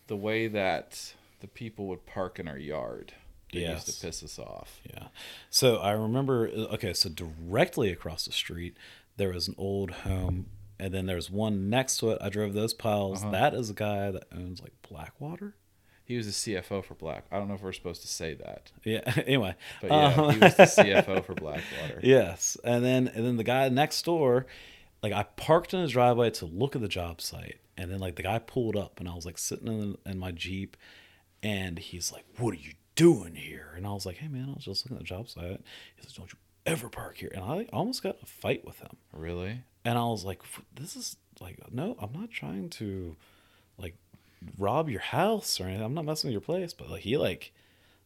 the 0.07 0.17
way 0.17 0.49
that 0.49 1.15
the 1.41 1.47
people 1.47 1.87
would 1.89 2.05
park 2.07 2.39
in 2.39 2.49
our 2.49 2.59
yard. 2.59 3.13
That 3.53 3.61
used 3.61 3.87
to 4.01 4.07
piss 4.07 4.23
us 4.25 4.39
off. 4.39 4.81
Yeah. 4.93 5.05
So 5.49 5.77
I 5.77 5.93
remember. 5.93 6.49
Okay, 6.49 6.93
so 6.93 7.09
directly 7.09 7.91
across 7.93 8.25
the 8.25 8.33
street 8.33 8.77
there 9.17 9.31
was 9.33 9.47
an 9.47 9.55
old 9.57 9.91
home, 9.93 10.47
and 10.79 10.93
then 10.93 11.07
there's 11.07 11.31
one 11.31 11.71
next 11.71 11.99
to 11.99 12.11
it. 12.11 12.19
I 12.21 12.29
drove 12.31 12.53
those 12.53 12.75
piles. 12.75 13.23
Uh-huh. 13.23 13.31
That 13.31 13.55
is 13.55 13.71
a 13.71 13.75
guy 13.75 14.11
that 14.11 14.25
owns 14.35 14.61
like 14.61 14.73
Blackwater. 14.89 15.55
He 16.07 16.17
was 16.19 16.27
the 16.27 16.33
CFO 16.55 16.85
for 16.85 16.95
Black. 16.95 17.25
I 17.33 17.39
don't 17.39 17.49
know 17.49 17.55
if 17.55 17.63
we're 17.63 17.73
supposed 17.73 18.03
to 18.03 18.09
say 18.09 18.35
that, 18.35 18.73
Yeah. 18.85 19.01
anyway. 19.27 19.55
but 19.81 19.91
yeah, 19.91 20.15
Um, 20.15 20.31
he 20.35 20.39
was 20.39 20.55
the 20.57 20.63
CFO 20.83 21.25
for 21.25 21.35
Blackwater. 21.35 22.01
Yes, 22.03 22.57
and 22.63 22.85
then 22.85 23.09
and 23.09 23.25
then 23.25 23.37
the 23.39 23.45
guy 23.45 23.69
next 23.71 24.05
door, 24.05 24.47
like 25.03 25.13
I 25.13 25.23
parked 25.23 25.73
in 25.73 25.81
his 25.81 25.93
driveway 25.93 26.31
to 26.33 26.45
look 26.47 26.77
at 26.77 26.83
the 26.83 26.89
job 26.89 27.21
site, 27.23 27.59
and 27.79 27.91
then 27.91 28.01
like 28.01 28.17
the 28.17 28.23
guy 28.23 28.39
pulled 28.39 28.77
up, 28.77 29.01
and 29.01 29.09
I 29.09 29.15
was 29.15 29.25
like 29.25 29.39
sitting 29.39 29.69
in, 29.69 29.97
in 30.05 30.19
my 30.19 30.31
jeep, 30.31 30.77
and 31.43 31.79
he's 31.79 32.13
like, 32.13 32.25
"What 32.39 32.53
are 32.53 32.59
you 32.61 32.73
doing 32.97 33.35
here?" 33.35 33.73
And 33.77 33.87
I 33.87 33.93
was 33.93 34.05
like, 34.07 34.17
"Hey 34.19 34.29
man, 34.29 34.49
I 34.51 34.55
was 34.55 34.65
just 34.65 34.85
looking 34.85 34.97
at 34.99 35.03
the 35.03 35.07
job 35.07 35.29
site." 35.29 35.61
He's 35.97 36.07
like, 36.07 36.15
"Don't 36.17 36.33
you 36.33 36.39
ever 36.67 36.89
park 36.91 37.17
here?" 37.17 37.31
And 37.35 37.43
I 37.45 37.67
almost 37.73 38.03
got 38.03 38.17
a 38.23 38.27
fight 38.27 38.65
with 38.67 38.79
him, 38.81 38.97
Really? 39.13 39.61
and 39.87 39.97
I 39.99 40.05
was 40.05 40.25
like, 40.25 40.43
"This 40.75 40.97
is 40.97 41.17
like 41.41 41.59
no, 41.73 41.97
I'm 41.99 42.13
not 42.13 42.31
trying 42.31 42.69
to 42.71 43.17
like 43.79 43.97
rob 44.59 44.89
your 44.89 45.01
house 45.01 45.61
or 45.61 45.65
anything. 45.65 45.85
I'm 45.85 45.95
not 45.95 46.05
messing 46.05 46.29
with 46.29 46.33
your 46.35 46.41
place." 46.41 46.73
But 46.73 46.91
like 46.91 47.03
he 47.03 47.17
like 47.17 47.53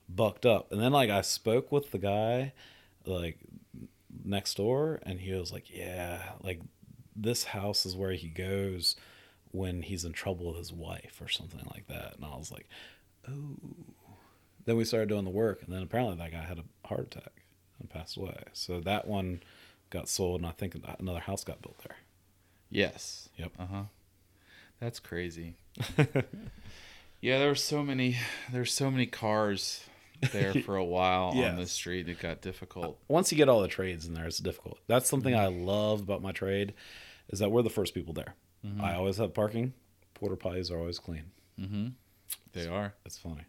bucked 0.08 0.46
up, 0.46 0.72
and 0.72 0.80
then 0.80 0.92
like 0.92 1.10
I 1.10 1.20
spoke 1.22 1.70
with 1.72 1.90
the 1.90 1.98
guy 1.98 2.52
like 3.04 3.38
next 4.24 4.56
door, 4.56 5.00
and 5.04 5.20
he 5.20 5.32
was 5.32 5.52
like, 5.52 5.70
"Yeah, 5.74 6.32
like 6.42 6.60
this 7.16 7.44
house 7.44 7.86
is 7.86 7.96
where 7.96 8.12
he 8.12 8.28
goes." 8.28 8.96
When 9.50 9.80
he's 9.80 10.04
in 10.04 10.12
trouble 10.12 10.48
with 10.48 10.58
his 10.58 10.74
wife 10.74 11.22
or 11.22 11.28
something 11.28 11.62
like 11.74 11.86
that, 11.86 12.16
and 12.16 12.24
I 12.24 12.36
was 12.36 12.52
like, 12.52 12.68
"Oh." 13.26 13.56
Then 14.66 14.76
we 14.76 14.84
started 14.84 15.08
doing 15.08 15.24
the 15.24 15.30
work, 15.30 15.62
and 15.62 15.72
then 15.74 15.82
apparently 15.82 16.16
that 16.16 16.30
guy 16.32 16.42
had 16.42 16.58
a 16.58 16.86
heart 16.86 17.14
attack 17.16 17.44
and 17.80 17.88
passed 17.88 18.18
away. 18.18 18.44
So 18.52 18.80
that 18.80 19.06
one 19.08 19.42
got 19.88 20.06
sold, 20.10 20.42
and 20.42 20.46
I 20.46 20.52
think 20.52 20.76
another 20.98 21.20
house 21.20 21.44
got 21.44 21.62
built 21.62 21.78
there. 21.78 21.96
Yes. 22.70 23.30
Yep. 23.38 23.52
Uh 23.58 23.66
huh. 23.66 23.82
That's 24.80 25.00
crazy. 25.00 25.54
yeah, 27.20 27.38
there 27.38 27.48
were 27.48 27.54
so 27.54 27.82
many. 27.82 28.16
There's 28.52 28.72
so 28.72 28.90
many 28.90 29.06
cars 29.06 29.84
there 30.32 30.54
for 30.64 30.76
a 30.76 30.84
while 30.84 31.30
on 31.30 31.56
the 31.56 31.66
street. 31.66 32.08
It 32.08 32.20
got 32.20 32.40
difficult. 32.40 32.86
Uh, 32.86 32.92
once 33.08 33.32
you 33.32 33.38
get 33.38 33.48
all 33.48 33.62
the 33.62 33.68
trades 33.68 34.06
in 34.06 34.14
there, 34.14 34.26
it's 34.26 34.38
difficult. 34.38 34.78
That's 34.86 35.08
something 35.08 35.34
mm-hmm. 35.34 35.42
I 35.42 35.72
love 35.72 36.00
about 36.00 36.22
my 36.22 36.32
trade, 36.32 36.74
is 37.28 37.38
that 37.40 37.50
we're 37.50 37.62
the 37.62 37.70
first 37.70 37.94
people 37.94 38.14
there. 38.14 38.34
Mm-hmm. 38.64 38.82
I 38.82 38.94
always 38.94 39.16
have 39.18 39.34
parking. 39.34 39.72
Porter 40.14 40.36
pies 40.36 40.70
are 40.70 40.78
always 40.78 40.98
clean. 40.98 41.24
Mm-hmm. 41.60 41.88
They 42.52 42.66
are. 42.66 42.94
That's 43.04 43.18
funny. 43.18 43.44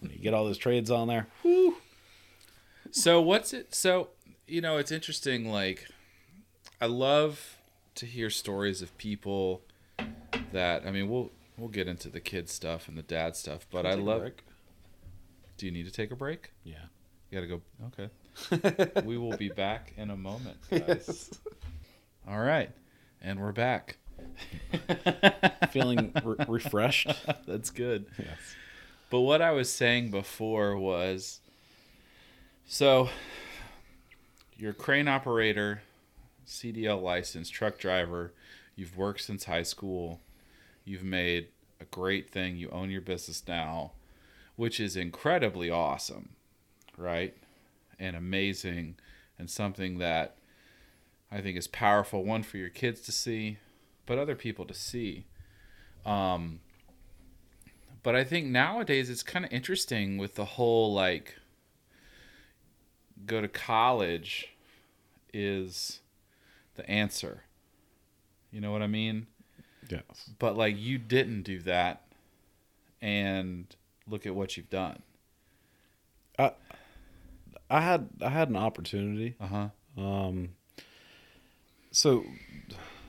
when 0.00 0.10
you 0.10 0.18
get 0.18 0.34
all 0.34 0.44
those 0.44 0.58
trades 0.58 0.90
on 0.90 1.08
there, 1.08 1.26
So 2.90 3.22
what's 3.22 3.52
it? 3.52 3.74
So 3.74 4.08
you 4.46 4.60
know, 4.60 4.76
it's 4.76 4.92
interesting. 4.92 5.50
Like, 5.50 5.88
I 6.80 6.86
love 6.86 7.56
to 7.94 8.06
hear 8.06 8.30
stories 8.30 8.82
of 8.82 8.96
people 8.98 9.62
that 10.52 10.86
I 10.86 10.90
mean, 10.90 11.08
we'll 11.08 11.30
we'll 11.56 11.68
get 11.68 11.88
into 11.88 12.08
the 12.08 12.20
kid 12.20 12.48
stuff 12.48 12.88
and 12.88 12.96
the 12.96 13.02
dad 13.02 13.36
stuff, 13.36 13.66
but 13.70 13.86
I 13.86 13.94
love. 13.94 14.30
Do 15.56 15.66
you 15.66 15.72
need 15.72 15.84
to 15.84 15.92
take 15.92 16.10
a 16.10 16.16
break? 16.16 16.52
Yeah. 16.64 16.76
You 17.30 17.40
gotta 17.40 17.46
go. 17.46 17.62
Okay. 17.88 19.02
we 19.06 19.18
will 19.18 19.36
be 19.36 19.48
back 19.48 19.92
in 19.96 20.10
a 20.10 20.16
moment, 20.16 20.56
guys. 20.70 21.30
All 22.28 22.40
right, 22.40 22.70
and 23.20 23.40
we're 23.40 23.52
back. 23.52 23.98
Feeling 25.70 26.12
re- 26.24 26.44
refreshed. 26.48 27.08
That's 27.46 27.70
good. 27.70 28.06
Yes. 28.18 28.38
But 29.10 29.20
what 29.20 29.42
I 29.42 29.50
was 29.50 29.70
saying 29.70 30.10
before 30.10 30.76
was 30.78 31.40
so 32.66 33.10
you're 34.56 34.72
crane 34.72 35.08
operator, 35.08 35.82
CDL 36.46 37.02
license, 37.02 37.50
truck 37.50 37.78
driver, 37.78 38.32
you've 38.76 38.96
worked 38.96 39.20
since 39.20 39.44
high 39.44 39.64
school, 39.64 40.20
you've 40.84 41.04
made 41.04 41.48
a 41.80 41.84
great 41.86 42.30
thing, 42.30 42.56
you 42.56 42.68
own 42.70 42.90
your 42.90 43.00
business 43.00 43.42
now, 43.46 43.92
which 44.56 44.80
is 44.80 44.96
incredibly 44.96 45.70
awesome, 45.70 46.30
right? 46.96 47.34
And 47.98 48.16
amazing 48.16 48.96
and 49.38 49.50
something 49.50 49.98
that 49.98 50.36
I 51.30 51.40
think 51.40 51.56
is 51.56 51.66
powerful 51.68 52.24
one 52.24 52.42
for 52.42 52.58
your 52.58 52.68
kids 52.68 53.00
to 53.02 53.12
see, 53.12 53.58
but 54.06 54.18
other 54.18 54.36
people 54.36 54.64
to 54.66 54.74
see. 54.74 55.26
Um 56.04 56.60
but 58.02 58.16
I 58.16 58.24
think 58.24 58.46
nowadays 58.46 59.08
it's 59.08 59.22
kind 59.22 59.44
of 59.44 59.52
interesting 59.52 60.18
with 60.18 60.34
the 60.34 60.44
whole 60.44 60.92
like 60.92 61.36
go 63.26 63.40
to 63.40 63.48
college 63.48 64.48
is 65.32 66.00
the 66.74 66.88
answer. 66.90 67.44
You 68.50 68.60
know 68.60 68.72
what 68.72 68.82
I 68.82 68.86
mean? 68.86 69.28
Yes. 69.88 70.30
But 70.38 70.56
like 70.56 70.76
you 70.78 70.98
didn't 70.98 71.42
do 71.42 71.60
that 71.60 72.02
and 73.00 73.66
look 74.06 74.26
at 74.26 74.34
what 74.34 74.56
you've 74.56 74.70
done. 74.70 75.02
I 76.38 76.52
I 77.70 77.80
had 77.80 78.08
I 78.20 78.28
had 78.30 78.48
an 78.48 78.56
opportunity. 78.56 79.34
Uh-huh. 79.40 79.68
Um, 80.02 80.50
so 81.90 82.24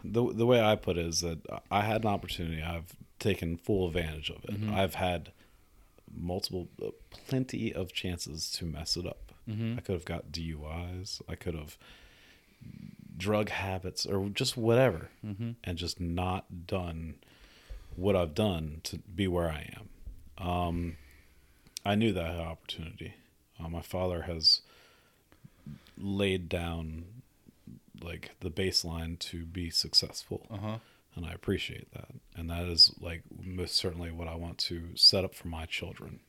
the 0.03 0.33
the 0.33 0.45
way 0.45 0.61
I 0.61 0.75
put 0.75 0.97
it 0.97 1.05
is 1.05 1.21
that 1.21 1.39
I 1.71 1.81
had 1.81 2.03
an 2.03 2.09
opportunity. 2.09 2.61
I've 2.61 2.95
taken 3.19 3.55
full 3.57 3.87
advantage 3.87 4.29
of 4.29 4.43
it. 4.45 4.59
Mhm. 4.59 4.73
I've 4.73 4.95
had 4.95 5.31
multiple, 6.15 6.67
uh, 6.85 6.89
plenty 7.09 7.73
of 7.73 7.93
chances 7.93 8.51
to 8.51 8.65
mess 8.65 8.97
it 8.97 9.05
up. 9.05 9.31
Mhm. 9.49 9.77
I 9.77 9.81
could 9.81 9.93
have 9.93 10.05
got 10.05 10.31
DUIs. 10.31 11.21
I 11.27 11.35
could 11.35 11.55
have 11.55 11.77
drug 13.17 13.49
habits 13.49 14.05
or 14.05 14.29
just 14.29 14.57
whatever, 14.57 15.09
Mhm. 15.23 15.55
and 15.63 15.77
just 15.77 15.99
not 15.99 16.65
done 16.67 17.15
what 17.95 18.15
I've 18.15 18.33
done 18.33 18.81
to 18.85 18.97
be 18.99 19.27
where 19.27 19.49
I 19.49 19.69
am. 19.77 19.89
Um, 20.47 20.97
I 21.85 21.95
knew 21.95 22.11
that 22.13 22.25
I 22.25 22.31
had 22.31 22.39
opportunity. 22.41 23.13
Uh, 23.59 23.69
my 23.69 23.81
father 23.81 24.23
has 24.23 24.61
laid 25.97 26.49
down 26.49 27.05
like 28.01 28.31
the 28.39 28.49
baseline 28.49 29.17
to 29.19 29.45
be 29.45 29.69
successful 29.69 30.45
Uh-huh. 30.49 30.79
and 31.15 31.25
I 31.25 31.31
appreciate 31.31 31.91
that. 31.93 32.09
And 32.35 32.49
that 32.49 32.65
is 32.65 32.93
like 32.99 33.21
most 33.41 33.75
certainly 33.75 34.11
what 34.11 34.27
I 34.27 34.35
want 34.35 34.57
to 34.59 34.95
set 34.95 35.23
up 35.23 35.35
for 35.35 35.47
my 35.47 35.65
children. 35.67 36.19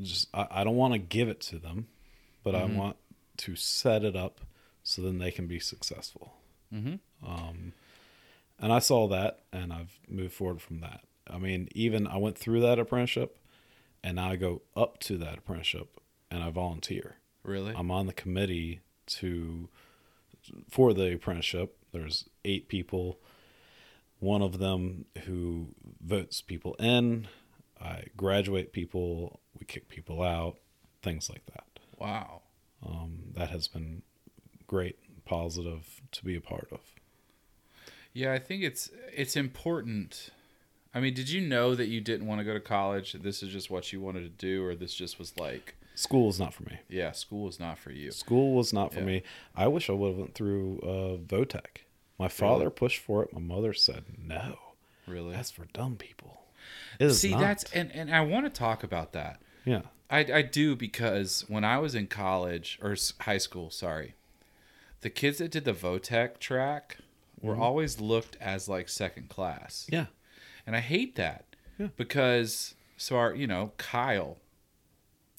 Just 0.00 0.28
I, 0.34 0.46
I 0.50 0.64
don't 0.64 0.76
want 0.76 0.92
to 0.92 0.98
give 0.98 1.28
it 1.28 1.40
to 1.42 1.58
them, 1.58 1.88
but 2.44 2.54
Mhm. 2.54 2.58
I 2.60 2.64
want 2.78 2.96
to 3.38 3.56
set 3.56 4.04
it 4.04 4.14
up 4.14 4.40
so 4.82 5.02
then 5.02 5.18
they 5.18 5.30
can 5.30 5.46
be 5.46 5.58
successful. 5.58 6.34
Mhm. 6.72 7.00
Um, 7.24 7.72
and 8.58 8.72
I 8.72 8.78
saw 8.78 9.08
that, 9.08 9.44
and 9.52 9.72
I've 9.72 9.98
moved 10.08 10.34
forward 10.34 10.60
from 10.62 10.80
that. 10.80 11.04
I 11.26 11.38
mean, 11.38 11.68
even 11.74 12.06
I 12.06 12.16
went 12.16 12.36
through 12.38 12.60
that 12.62 12.78
apprenticeship, 12.78 13.38
and 14.02 14.16
now 14.16 14.30
I 14.30 14.36
go 14.36 14.62
up 14.76 14.98
to 15.00 15.16
that 15.18 15.38
apprenticeship, 15.38 16.00
and 16.30 16.42
I 16.42 16.50
volunteer. 16.50 17.16
Really? 17.42 17.74
I'm 17.74 17.90
on 17.90 18.06
the 18.06 18.12
committee 18.12 18.80
to 19.06 19.68
for 20.68 20.92
the 20.94 21.14
apprenticeship. 21.14 21.76
There's 21.92 22.28
eight 22.44 22.68
people. 22.68 23.18
One 24.18 24.42
of 24.42 24.58
them 24.58 25.06
who 25.24 25.74
votes 26.00 26.40
people 26.40 26.74
in. 26.74 27.28
I 27.80 28.04
graduate 28.16 28.72
people. 28.72 29.40
We 29.58 29.64
kick 29.66 29.88
people 29.88 30.22
out. 30.22 30.58
Things 31.02 31.28
like 31.30 31.44
that. 31.46 31.64
wow. 31.98 32.42
Um, 32.86 33.32
that 33.34 33.50
has 33.50 33.68
been 33.68 34.02
great, 34.70 34.96
positive 35.24 36.00
to 36.12 36.24
be 36.24 36.36
a 36.36 36.40
part 36.40 36.68
of. 36.70 36.80
Yeah, 38.12 38.32
I 38.32 38.38
think 38.38 38.62
it's 38.62 38.90
it's 39.12 39.34
important. 39.36 40.30
I 40.94 41.00
mean, 41.00 41.14
did 41.14 41.28
you 41.28 41.40
know 41.40 41.74
that 41.74 41.86
you 41.88 42.00
didn't 42.00 42.26
want 42.26 42.40
to 42.40 42.44
go 42.44 42.54
to 42.54 42.60
college? 42.60 43.12
This 43.14 43.42
is 43.42 43.52
just 43.52 43.68
what 43.70 43.92
you 43.92 44.00
wanted 44.00 44.20
to 44.22 44.28
do 44.46 44.64
or 44.64 44.74
this 44.74 44.94
just 44.94 45.18
was 45.18 45.32
like, 45.38 45.74
School 45.94 46.28
is 46.28 46.38
not 46.40 46.52
for 46.54 46.62
me. 46.64 46.78
yeah, 46.88 47.12
school 47.12 47.48
is 47.48 47.58
not 47.60 47.78
for 47.78 47.90
you. 47.92 48.10
School 48.10 48.54
was 48.54 48.72
not 48.72 48.92
for 48.92 49.00
Yeah. 49.00 49.06
me. 49.06 49.22
I 49.54 49.66
wish 49.68 49.88
I 49.90 49.92
would 49.92 50.08
have 50.10 50.18
went 50.18 50.34
through 50.34 50.80
uh, 50.82 51.16
Votech. 51.34 51.82
My 52.18 52.28
father 52.28 52.70
pushed 52.70 53.00
for 53.00 53.22
it. 53.24 53.32
My 53.32 53.40
mother 53.40 53.72
said 53.72 54.04
no. 54.18 54.58
Really? 55.06 55.32
That's 55.34 55.50
for 55.50 55.66
dumb 55.72 55.96
people. 55.96 56.42
See, 57.10 57.30
not. 57.32 57.40
that's 57.40 57.64
and 57.72 57.90
and 57.92 58.14
I 58.14 58.20
want 58.22 58.46
to 58.46 58.50
talk 58.50 58.82
about 58.82 59.12
that. 59.12 59.40
yeah. 59.64 59.82
I, 60.12 60.20
I 60.40 60.42
do 60.42 60.74
because 60.74 61.44
when 61.46 61.62
I 61.64 61.78
was 61.78 61.94
in 61.94 62.08
college 62.08 62.80
or 62.82 62.96
high 63.20 63.38
school, 63.38 63.70
sorry, 63.70 64.14
the 65.02 65.10
kids 65.10 65.38
that 65.38 65.50
did 65.50 65.64
the 65.64 65.72
Votech 65.72 66.38
track 66.38 66.98
were 67.40 67.56
always 67.56 68.00
looked 68.00 68.36
as 68.40 68.68
like 68.68 68.88
second 68.88 69.28
class. 69.28 69.86
Yeah. 69.90 70.06
And 70.66 70.76
I 70.76 70.80
hate 70.80 71.16
that 71.16 71.44
Yeah. 71.78 71.88
because 71.96 72.74
so 72.96 73.16
our 73.16 73.34
you 73.34 73.46
know 73.46 73.72
Kyle, 73.78 74.36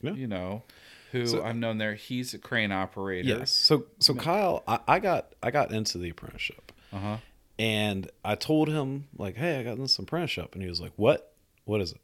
Yeah. 0.02 0.14
you 0.14 0.28
know, 0.28 0.64
who 1.12 1.28
So- 1.28 1.44
I've 1.44 1.56
known 1.58 1.78
there, 1.78 1.96
he's 1.96 2.34
a 2.34 2.40
crane 2.40 2.72
operator. 2.72 3.28
Yes. 3.28 3.52
So 3.52 3.86
so 4.00 4.14
Kyle, 4.16 4.64
I, 4.68 4.80
I 4.88 5.00
got 5.00 5.34
I 5.44 5.52
got 5.52 5.72
into 5.72 5.98
the 5.98 6.10
apprenticeship, 6.10 6.72
Uh 6.92 7.00
huh. 7.00 7.18
and 7.60 8.10
I 8.26 8.36
told 8.36 8.68
him 8.70 9.08
like, 9.16 9.36
hey, 9.36 9.60
I 9.60 9.64
got 9.64 9.76
in 9.76 9.82
this 9.82 10.00
apprenticeship, 10.00 10.54
and 10.54 10.64
he 10.64 10.70
was 10.70 10.82
like, 10.82 10.94
what? 10.96 11.34
What 11.66 11.82
is 11.82 11.92
it? 11.92 12.02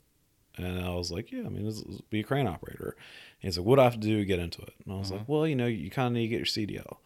And 0.57 0.79
I 0.79 0.89
was 0.93 1.11
like, 1.11 1.31
yeah, 1.31 1.41
I 1.45 1.49
mean, 1.49 1.65
this 1.65 1.77
is, 1.77 2.01
be 2.09 2.19
a 2.19 2.23
crane 2.23 2.47
operator. 2.47 2.95
And 3.41 3.47
he's 3.49 3.57
like, 3.59 3.65
what 3.67 3.75
do 3.75 3.81
I 3.81 3.83
have 3.85 3.93
to 3.93 3.99
do 3.99 4.17
to 4.17 4.25
get 4.25 4.39
into 4.39 4.61
it? 4.63 4.73
And 4.85 4.93
I 4.93 4.97
was 4.97 5.11
like, 5.11 5.27
well, 5.27 5.45
you 5.47 5.55
know, 5.55 5.67
you 5.67 5.89
kind 5.91 6.07
of 6.07 6.13
need 6.13 6.23
to 6.23 6.27
get 6.29 6.37
your 6.37 6.45
CDL. 6.45 6.97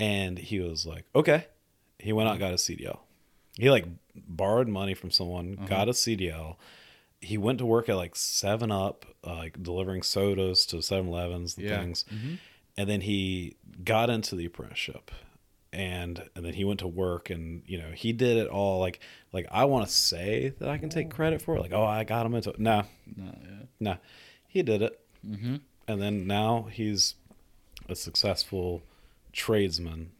And 0.00 0.38
he 0.38 0.58
was 0.60 0.86
like, 0.86 1.04
okay. 1.14 1.46
He 1.98 2.12
went 2.12 2.28
out 2.28 2.38
got 2.38 2.52
a 2.52 2.56
CDL. 2.56 3.00
He 3.56 3.68
like 3.70 3.84
borrowed 4.14 4.68
money 4.68 4.94
from 4.94 5.10
someone, 5.10 5.56
got 5.68 5.88
a 5.88 5.92
CDL. 5.92 6.56
He 7.20 7.36
went 7.36 7.58
to 7.58 7.66
work 7.66 7.88
at 7.90 7.96
like 7.96 8.16
Seven 8.16 8.72
Up, 8.72 9.04
uh, 9.22 9.34
like 9.36 9.62
delivering 9.62 10.02
sodas 10.02 10.64
to 10.66 10.76
7-Elevens 10.76 11.56
and 11.58 11.66
Yeah. 11.66 11.78
things. 11.80 12.04
Mhm. 12.10 12.38
And 12.78 12.88
then 12.88 13.02
he 13.02 13.56
got 13.84 14.08
into 14.08 14.34
the 14.36 14.46
apprenticeship, 14.46 15.10
and 15.72 16.30
and 16.34 16.44
then 16.46 16.54
he 16.54 16.64
went 16.64 16.80
to 16.80 16.88
work, 16.88 17.28
and 17.28 17.62
you 17.66 17.76
know 17.76 17.90
he 17.90 18.12
did 18.14 18.38
it 18.38 18.48
all. 18.48 18.80
Like 18.80 19.00
like 19.34 19.46
I 19.50 19.66
want 19.66 19.86
to 19.86 19.92
say 19.92 20.54
that 20.58 20.70
I 20.70 20.78
can 20.78 20.88
take 20.88 21.10
credit 21.10 21.42
for 21.42 21.56
it. 21.56 21.60
Like 21.60 21.72
oh 21.74 21.84
I 21.84 22.04
got 22.04 22.24
him 22.24 22.34
into 22.34 22.50
it. 22.50 22.58
Nah, 22.58 22.84
No, 23.16 23.24
yeah. 23.42 23.66
nah, 23.80 23.96
he 24.48 24.62
did 24.62 24.80
it. 24.80 24.98
Mm-hmm. 25.28 25.56
And 25.88 26.00
then 26.00 26.26
now 26.26 26.68
he's 26.72 27.16
a 27.88 27.94
successful 27.94 28.82
tradesman, 29.32 30.12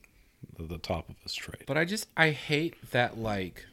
the 0.58 0.78
top 0.78 1.08
of 1.08 1.16
his 1.22 1.34
trade. 1.34 1.64
But 1.66 1.76
I 1.78 1.84
just 1.84 2.08
I 2.16 2.30
hate 2.30 2.90
that 2.90 3.18
like 3.18 3.66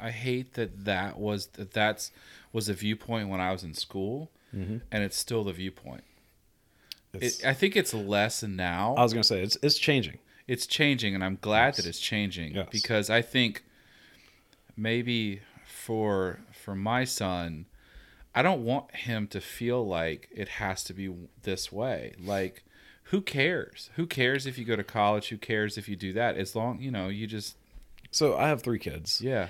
I 0.00 0.10
hate 0.10 0.54
that 0.54 0.84
that 0.84 1.18
was 1.18 1.46
that 1.48 1.72
that's 1.72 2.10
was 2.52 2.68
a 2.68 2.74
viewpoint 2.74 3.28
when 3.28 3.40
I 3.40 3.52
was 3.52 3.62
in 3.64 3.74
school, 3.74 4.30
Mm-hmm. 4.54 4.78
and 4.90 5.04
it's 5.04 5.16
still 5.18 5.44
the 5.44 5.52
viewpoint. 5.52 6.04
It, 7.12 7.44
I 7.44 7.52
think 7.52 7.76
it's 7.76 7.92
less 7.92 8.42
now. 8.42 8.94
I 8.96 9.02
was 9.02 9.12
gonna 9.12 9.24
say 9.24 9.42
it's 9.42 9.58
it's 9.62 9.76
changing. 9.78 10.18
it's 10.46 10.66
changing, 10.66 11.14
and 11.14 11.22
I'm 11.24 11.38
glad 11.40 11.74
that 11.74 11.84
it's 11.86 12.00
changing 12.00 12.54
Yes. 12.54 12.68
because 12.70 13.10
I 13.10 13.20
think 13.22 13.62
maybe 14.76 15.40
for 15.66 16.40
for 16.52 16.74
my 16.74 17.04
son, 17.04 17.66
I 18.34 18.42
don't 18.42 18.64
want 18.64 18.94
him 18.94 19.26
to 19.28 19.40
feel 19.40 19.86
like 19.86 20.28
it 20.32 20.48
has 20.48 20.84
to 20.84 20.92
be 20.94 21.12
this 21.42 21.72
way. 21.72 22.14
Like, 22.18 22.62
who 23.10 23.20
cares? 23.20 23.90
Who 23.96 24.06
cares 24.06 24.46
if 24.46 24.58
you 24.58 24.64
go 24.64 24.76
to 24.76 24.84
college? 24.84 25.28
Who 25.28 25.38
cares 25.38 25.78
if 25.78 25.88
you 25.88 25.96
do 25.96 26.12
that? 26.14 26.36
As 26.36 26.54
long 26.54 26.80
you 26.80 26.90
know, 26.90 27.08
you 27.08 27.26
just 27.26 27.56
So 28.10 28.36
I 28.36 28.48
have 28.48 28.62
three 28.62 28.78
kids. 28.78 29.20
yeah. 29.20 29.48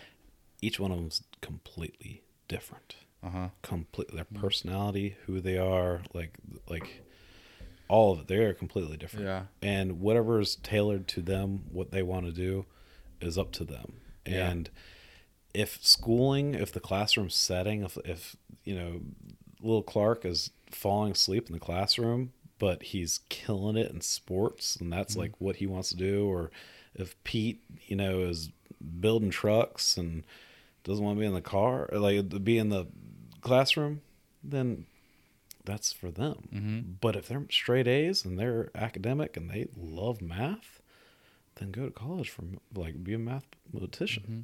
Each 0.60 0.80
one 0.80 0.90
of 0.90 0.98
them's 0.98 1.22
completely 1.40 2.22
different. 2.48 2.96
Uh 3.22 3.30
huh. 3.30 3.48
completely 3.62 4.14
their 4.16 4.40
personality, 4.40 5.16
who 5.26 5.40
they 5.40 5.58
are, 5.58 6.02
like 6.14 6.38
like 6.68 7.02
all 7.88 8.12
of 8.12 8.20
it. 8.20 8.28
They 8.28 8.36
are 8.36 8.54
completely 8.54 8.96
different. 8.96 9.26
Yeah. 9.26 9.42
And 9.60 10.00
whatever 10.00 10.38
is 10.40 10.54
tailored 10.56 11.08
to 11.08 11.20
them, 11.22 11.64
what 11.72 11.90
they 11.90 12.02
want 12.02 12.26
to 12.26 12.32
do, 12.32 12.66
is 13.20 13.36
up 13.36 13.50
to 13.52 13.64
them. 13.64 13.94
Yeah. 14.24 14.48
And 14.50 14.70
if 15.52 15.78
schooling, 15.84 16.54
if 16.54 16.70
the 16.72 16.80
classroom 16.80 17.28
setting, 17.30 17.82
if 17.82 17.98
if 18.04 18.36
you 18.62 18.76
know, 18.76 19.00
little 19.60 19.82
Clark 19.82 20.24
is 20.24 20.50
falling 20.70 21.12
asleep 21.12 21.48
in 21.48 21.54
the 21.54 21.58
classroom 21.60 22.32
but 22.58 22.82
he's 22.82 23.20
killing 23.28 23.76
it 23.76 23.90
in 23.90 24.00
sports, 24.00 24.76
and 24.76 24.92
that's 24.92 25.16
like 25.16 25.32
what 25.38 25.56
he 25.56 25.66
wants 25.66 25.90
to 25.90 25.96
do. 25.96 26.26
Or 26.26 26.50
if 26.94 27.22
Pete, 27.24 27.60
you 27.86 27.96
know, 27.96 28.20
is 28.20 28.50
building 29.00 29.30
trucks 29.30 29.96
and 29.96 30.24
doesn't 30.84 31.04
want 31.04 31.16
to 31.16 31.20
be 31.20 31.26
in 31.26 31.34
the 31.34 31.40
car, 31.40 31.88
like 31.92 32.44
be 32.44 32.58
in 32.58 32.68
the 32.68 32.86
classroom, 33.40 34.00
then 34.42 34.86
that's 35.64 35.92
for 35.92 36.10
them. 36.10 36.48
Mm-hmm. 36.54 36.80
But 37.00 37.14
if 37.16 37.28
they're 37.28 37.44
straight 37.50 37.86
A's 37.86 38.24
and 38.24 38.38
they're 38.38 38.70
academic 38.74 39.36
and 39.36 39.50
they 39.50 39.68
love 39.76 40.22
math, 40.22 40.80
then 41.56 41.70
go 41.70 41.84
to 41.84 41.90
college 41.90 42.30
for 42.30 42.44
like 42.74 43.04
be 43.04 43.14
a 43.14 43.18
mathematician. 43.18 44.22
Mm-hmm. 44.22 44.40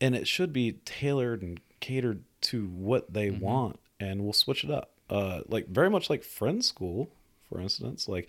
And 0.00 0.14
it 0.14 0.26
should 0.28 0.52
be 0.52 0.72
tailored 0.84 1.40
and 1.42 1.60
catered 1.80 2.24
to 2.42 2.66
what 2.66 3.12
they 3.12 3.28
Mm-hmm. 3.28 3.40
want, 3.40 3.80
and 3.98 4.22
we'll 4.22 4.32
switch 4.32 4.64
it 4.64 4.70
up. 4.70 4.90
Uh, 5.08 5.40
like 5.48 5.68
very 5.68 5.88
much 5.88 6.10
like 6.10 6.22
friend 6.22 6.64
school, 6.64 7.10
for 7.48 7.60
instance. 7.60 8.08
Like 8.08 8.28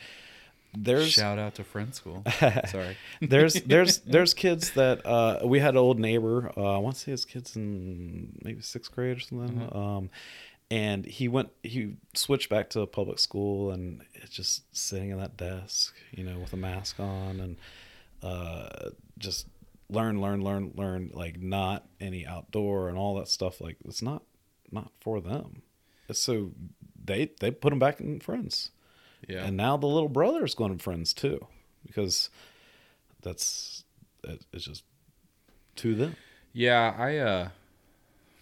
there's 0.77 1.11
Shout 1.11 1.39
out 1.39 1.55
to 1.55 1.63
Friend 1.63 1.93
School. 1.93 2.23
Sorry. 2.67 2.97
there's 3.21 3.53
there's 3.61 3.97
there's 4.05 4.33
kids 4.33 4.71
that 4.71 5.05
uh, 5.05 5.39
we 5.43 5.59
had 5.59 5.71
an 5.71 5.77
old 5.77 5.99
neighbor. 5.99 6.51
Uh, 6.55 6.75
I 6.75 6.77
want 6.77 6.95
to 6.95 7.01
say 7.01 7.11
his 7.11 7.25
kids 7.25 7.55
in 7.55 8.37
maybe 8.43 8.61
sixth 8.61 8.91
grade 8.93 9.17
or 9.17 9.19
something. 9.19 9.61
Uh-huh. 9.61 9.79
Um, 9.79 10.09
and 10.71 11.05
he 11.05 11.27
went 11.27 11.49
he 11.63 11.95
switched 12.13 12.49
back 12.49 12.69
to 12.71 12.85
public 12.87 13.19
school 13.19 13.71
and 13.71 14.01
it's 14.13 14.31
just 14.31 14.63
sitting 14.75 15.11
in 15.11 15.19
that 15.19 15.37
desk, 15.37 15.93
you 16.11 16.23
know, 16.23 16.39
with 16.39 16.53
a 16.53 16.57
mask 16.57 16.99
on 16.99 17.39
and 17.39 17.57
uh, 18.23 18.89
just 19.17 19.47
learn, 19.89 20.21
learn, 20.21 20.43
learn, 20.43 20.71
learn. 20.75 21.11
Like 21.13 21.39
not 21.39 21.85
any 22.01 22.25
outdoor 22.25 22.89
and 22.89 22.97
all 22.97 23.15
that 23.15 23.27
stuff. 23.27 23.61
Like 23.61 23.77
it's 23.85 24.01
not 24.01 24.23
not 24.71 24.91
for 24.99 25.21
them. 25.21 25.61
So 26.11 26.51
they 27.03 27.31
they 27.39 27.51
put 27.51 27.71
him 27.71 27.79
back 27.79 27.99
in 27.99 28.19
friends. 28.19 28.71
Yeah. 29.27 29.45
And 29.45 29.57
now 29.57 29.77
the 29.77 29.87
little 29.87 30.09
brother 30.09 30.43
is 30.45 30.55
going 30.55 30.77
to 30.77 30.83
friends 30.83 31.13
too, 31.13 31.47
because 31.85 32.29
that's 33.21 33.83
it's 34.23 34.65
just 34.65 34.83
to 35.77 35.95
them. 35.95 36.15
Yeah, 36.53 36.95
I 36.97 37.17
uh 37.17 37.49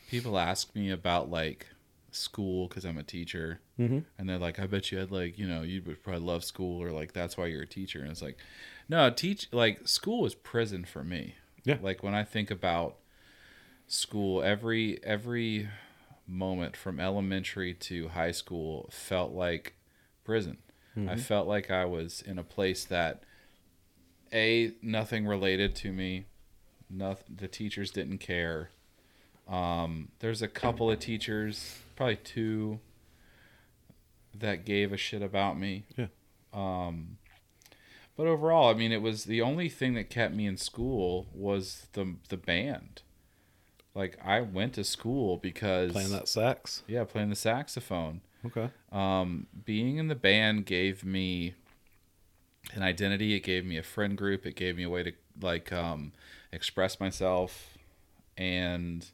people 0.10 0.38
ask 0.38 0.74
me 0.76 0.92
about 0.92 1.30
like 1.32 1.68
school 2.12 2.68
cuz 2.68 2.86
I'm 2.86 2.98
a 2.98 3.04
teacher 3.04 3.60
Mm-hmm. 3.80 4.00
and 4.20 4.30
they're 4.30 4.38
like 4.38 4.60
I 4.60 4.68
bet 4.68 4.92
you 4.92 5.00
had 5.00 5.12
like, 5.12 5.40
you 5.40 5.48
know, 5.48 5.64
you 5.64 5.82
would 5.88 6.04
probably 6.04 6.22
love 6.22 6.44
school 6.44 6.82
or 6.84 6.92
like 6.92 7.12
that's 7.14 7.36
why 7.38 7.48
you're 7.48 7.64
a 7.64 7.68
teacher 7.68 8.02
and 8.02 8.12
it's 8.12 8.22
like 8.22 8.38
no, 8.88 9.10
teach 9.10 9.48
like 9.52 9.88
school 9.88 10.26
is 10.26 10.36
prison 10.36 10.86
for 10.86 11.04
me. 11.04 11.36
Yeah. 11.64 11.78
Like 11.82 12.04
when 12.04 12.14
I 12.14 12.24
think 12.24 12.52
about 12.52 12.98
school 13.88 14.44
every 14.44 15.04
every 15.04 15.70
moment 16.28 16.78
from 16.78 17.00
elementary 17.00 17.74
to 17.74 18.10
high 18.10 18.32
school 18.32 18.90
felt 18.92 19.32
like 19.34 19.74
prison. 20.24 20.58
I 20.96 21.16
felt 21.16 21.48
like 21.48 21.72
I 21.72 21.86
was 21.86 22.22
in 22.22 22.38
a 22.38 22.44
place 22.44 22.86
that 22.86 23.24
a 24.32 24.74
nothing 24.82 25.26
related 25.26 25.76
to 25.78 25.92
me. 25.92 26.26
Nothing. 26.90 27.36
The 27.38 27.48
teachers 27.48 27.90
didn't 27.92 28.20
care. 28.20 28.70
Um, 29.48 30.10
there's 30.20 30.42
a 30.42 30.48
couple 30.48 30.90
of 30.92 31.00
teachers, 31.00 31.80
probably 31.96 32.18
two, 32.18 32.80
that 34.38 34.66
gave 34.66 34.94
a 34.94 34.98
shit 34.98 35.22
about 35.22 35.60
me. 35.60 35.86
Yeah. 35.98 36.08
Um, 36.54 37.18
but 38.16 38.28
overall, 38.28 38.70
I 38.70 38.74
mean, 38.76 38.92
it 38.92 39.02
was 39.02 39.24
the 39.26 39.42
only 39.42 39.70
thing 39.70 39.96
that 39.96 40.10
kept 40.10 40.34
me 40.36 40.46
in 40.46 40.58
school 40.58 41.28
was 41.34 41.88
the 41.94 42.16
the 42.30 42.38
band. 42.38 43.02
Like 43.96 44.18
I 44.24 44.42
went 44.42 44.74
to 44.74 44.84
school 44.84 45.38
because 45.38 45.92
Playing 45.92 46.12
that 46.12 46.28
sax. 46.28 46.84
yeah, 46.88 47.04
playing 47.04 47.30
the 47.30 47.36
saxophone 47.36 48.22
Okay. 48.46 48.70
um, 48.92 49.48
being 49.66 49.98
in 49.98 50.08
the 50.08 50.16
band 50.16 50.66
gave 50.66 51.04
me 51.04 51.54
an 52.74 52.84
identity. 52.84 53.34
It 53.36 53.42
gave 53.42 53.66
me 53.66 53.78
a 53.78 53.84
friend 53.84 54.18
group. 54.18 54.46
It 54.46 54.56
gave 54.56 54.78
me 54.78 54.84
a 54.84 54.90
way 54.90 55.04
to 55.04 55.12
like 55.42 55.72
um, 55.72 56.14
express 56.52 57.00
myself, 57.00 57.78
and 58.38 59.06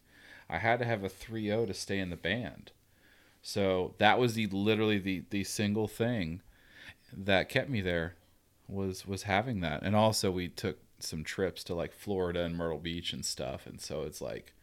I 0.49 0.57
had 0.60 0.80
to 0.80 0.85
have 0.85 1.03
a 1.03 1.10
3-0 1.10 1.65
to 1.65 1.73
stay 1.73 1.99
in 1.99 2.10
the 2.10 2.15
band. 2.15 2.72
So 3.41 3.95
that 3.99 4.19
was 4.19 4.35
the 4.35 4.47
literally 4.47 4.99
the 4.99 5.23
the 5.31 5.43
single 5.45 5.88
thing 5.88 6.41
that 7.15 7.49
kept 7.49 7.69
me 7.69 7.81
there 7.81 8.15
was 8.68 9.07
was 9.07 9.23
having 9.23 9.61
that. 9.61 9.84
And 9.84 9.95
also 9.95 10.31
we 10.31 10.49
took 10.49 10.80
some 10.99 11.23
trips 11.23 11.64
to 11.65 11.76
like 11.76 11.93
Florida 11.93 12.43
and 12.43 12.57
Myrtle 12.57 12.80
Beach 12.80 13.14
and 13.14 13.26
stuff, 13.26 13.68
and 13.68 13.81
so 13.81 14.03
it's 14.03 14.22
like 14.22 14.53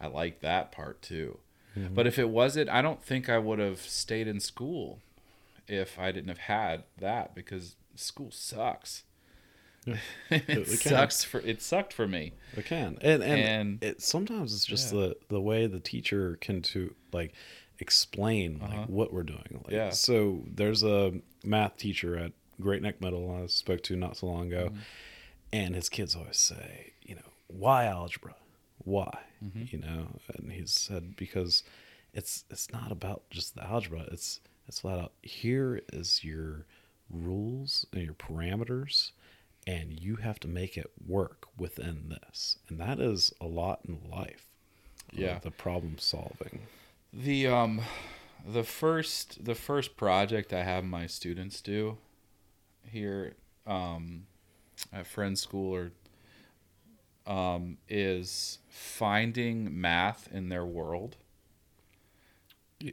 I 0.00 0.08
like 0.08 0.40
that 0.40 0.72
part 0.72 1.02
too. 1.02 1.38
But 1.94 2.06
if 2.06 2.18
it 2.18 2.28
wasn't, 2.30 2.70
I 2.70 2.80
don't 2.82 3.02
think 3.02 3.28
I 3.28 3.38
would 3.38 3.58
have 3.58 3.80
stayed 3.80 4.26
in 4.28 4.40
school 4.40 4.98
if 5.68 5.98
I 5.98 6.10
didn't 6.12 6.28
have 6.28 6.38
had 6.38 6.84
that 6.98 7.34
because 7.34 7.76
school 7.94 8.30
sucks. 8.30 9.02
Yeah, 9.84 9.96
it 10.30 10.48
it 10.48 10.66
sucks 10.80 11.22
for 11.22 11.40
it 11.40 11.60
sucked 11.62 11.92
for 11.92 12.08
me. 12.08 12.32
It 12.56 12.64
can. 12.66 12.98
And 13.02 13.22
and, 13.22 13.40
And- 13.40 13.84
it 13.84 14.02
sometimes 14.02 14.52
it's 14.54 14.64
just 14.64 14.92
Yeah. 14.92 15.00
the 15.00 15.16
the 15.28 15.40
way 15.40 15.66
the 15.66 15.78
teacher 15.80 16.38
can 16.40 16.62
to 16.62 16.94
like 17.12 17.34
explain 17.78 18.60
Uh-huh. 18.62 18.80
like 18.80 18.88
what 18.88 19.12
we're 19.12 19.22
doing. 19.22 19.60
Like, 19.64 19.72
Yeah. 19.72 19.90
So 19.90 20.44
there's 20.52 20.82
a 20.82 21.20
math 21.44 21.76
teacher 21.76 22.16
at 22.18 22.32
Great 22.60 22.80
Neck 22.82 23.00
Middle 23.02 23.30
I 23.42 23.46
spoke 23.46 23.82
to 23.84 23.96
not 23.96 24.16
so 24.16 24.26
long 24.26 24.46
ago, 24.48 24.68
Mm-hmm. 24.70 24.78
and 25.52 25.74
his 25.74 25.88
kids 25.88 26.16
always 26.16 26.38
say, 26.38 26.92
you 27.02 27.14
know, 27.16 27.30
why 27.48 27.84
algebra? 27.84 28.34
Why? 28.86 29.12
Mm-hmm. 29.44 29.64
You 29.70 29.78
know, 29.80 30.06
and 30.38 30.52
he 30.52 30.66
said 30.66 31.16
because 31.16 31.62
it's 32.14 32.44
it's 32.50 32.72
not 32.72 32.90
about 32.92 33.28
just 33.30 33.54
the 33.54 33.64
algebra. 33.64 34.06
It's 34.12 34.40
it's 34.68 34.80
flat 34.80 34.98
out 34.98 35.12
here 35.22 35.82
is 35.92 36.24
your 36.24 36.66
rules 37.10 37.86
and 37.92 38.02
your 38.02 38.14
parameters 38.14 39.12
and 39.66 40.00
you 40.00 40.16
have 40.16 40.40
to 40.40 40.48
make 40.48 40.76
it 40.78 40.90
work 41.06 41.46
within 41.58 42.08
this 42.08 42.58
and 42.68 42.80
that 42.80 42.98
is 43.00 43.32
a 43.40 43.46
lot 43.46 43.80
in 43.86 44.00
life 44.10 44.46
uh, 45.12 45.20
Yeah. 45.20 45.38
the 45.38 45.52
problem 45.52 45.98
solving 45.98 46.66
The 47.12 47.46
um 47.46 47.80
the 48.44 48.64
first 48.64 49.44
the 49.44 49.54
first 49.54 49.96
project 49.96 50.52
I 50.52 50.64
have 50.64 50.84
my 50.84 51.06
students 51.06 51.60
do 51.60 51.98
here 52.84 53.36
um 53.68 54.26
at 54.92 55.06
friend 55.06 55.38
school 55.38 55.74
or 55.74 55.92
um 57.26 57.78
is 57.88 58.58
finding 58.68 59.80
math 59.80 60.28
in 60.32 60.48
their 60.48 60.64
world. 60.64 61.16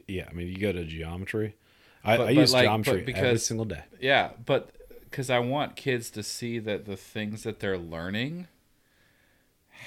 Yeah 0.08 0.26
i 0.30 0.32
mean 0.32 0.48
you 0.48 0.56
go 0.58 0.72
to 0.72 0.84
geometry 0.84 1.54
i, 2.02 2.16
But- 2.16 2.22
I 2.22 2.34
but 2.34 2.40
use 2.40 2.52
like- 2.52 2.64
geometry 2.64 2.92
but 2.92 3.00
every 3.00 3.12
because- 3.12 3.46
single 3.46 3.66
day 3.66 3.82
Yeah, 4.00 4.30
but 4.44 4.70
because 5.04 5.30
I 5.30 5.38
want 5.38 5.76
kids 5.76 6.10
to 6.10 6.22
see 6.24 6.58
that 6.58 6.86
the 6.86 6.96
things 6.96 7.44
that 7.44 7.60
they're 7.60 7.78
learning 7.78 8.48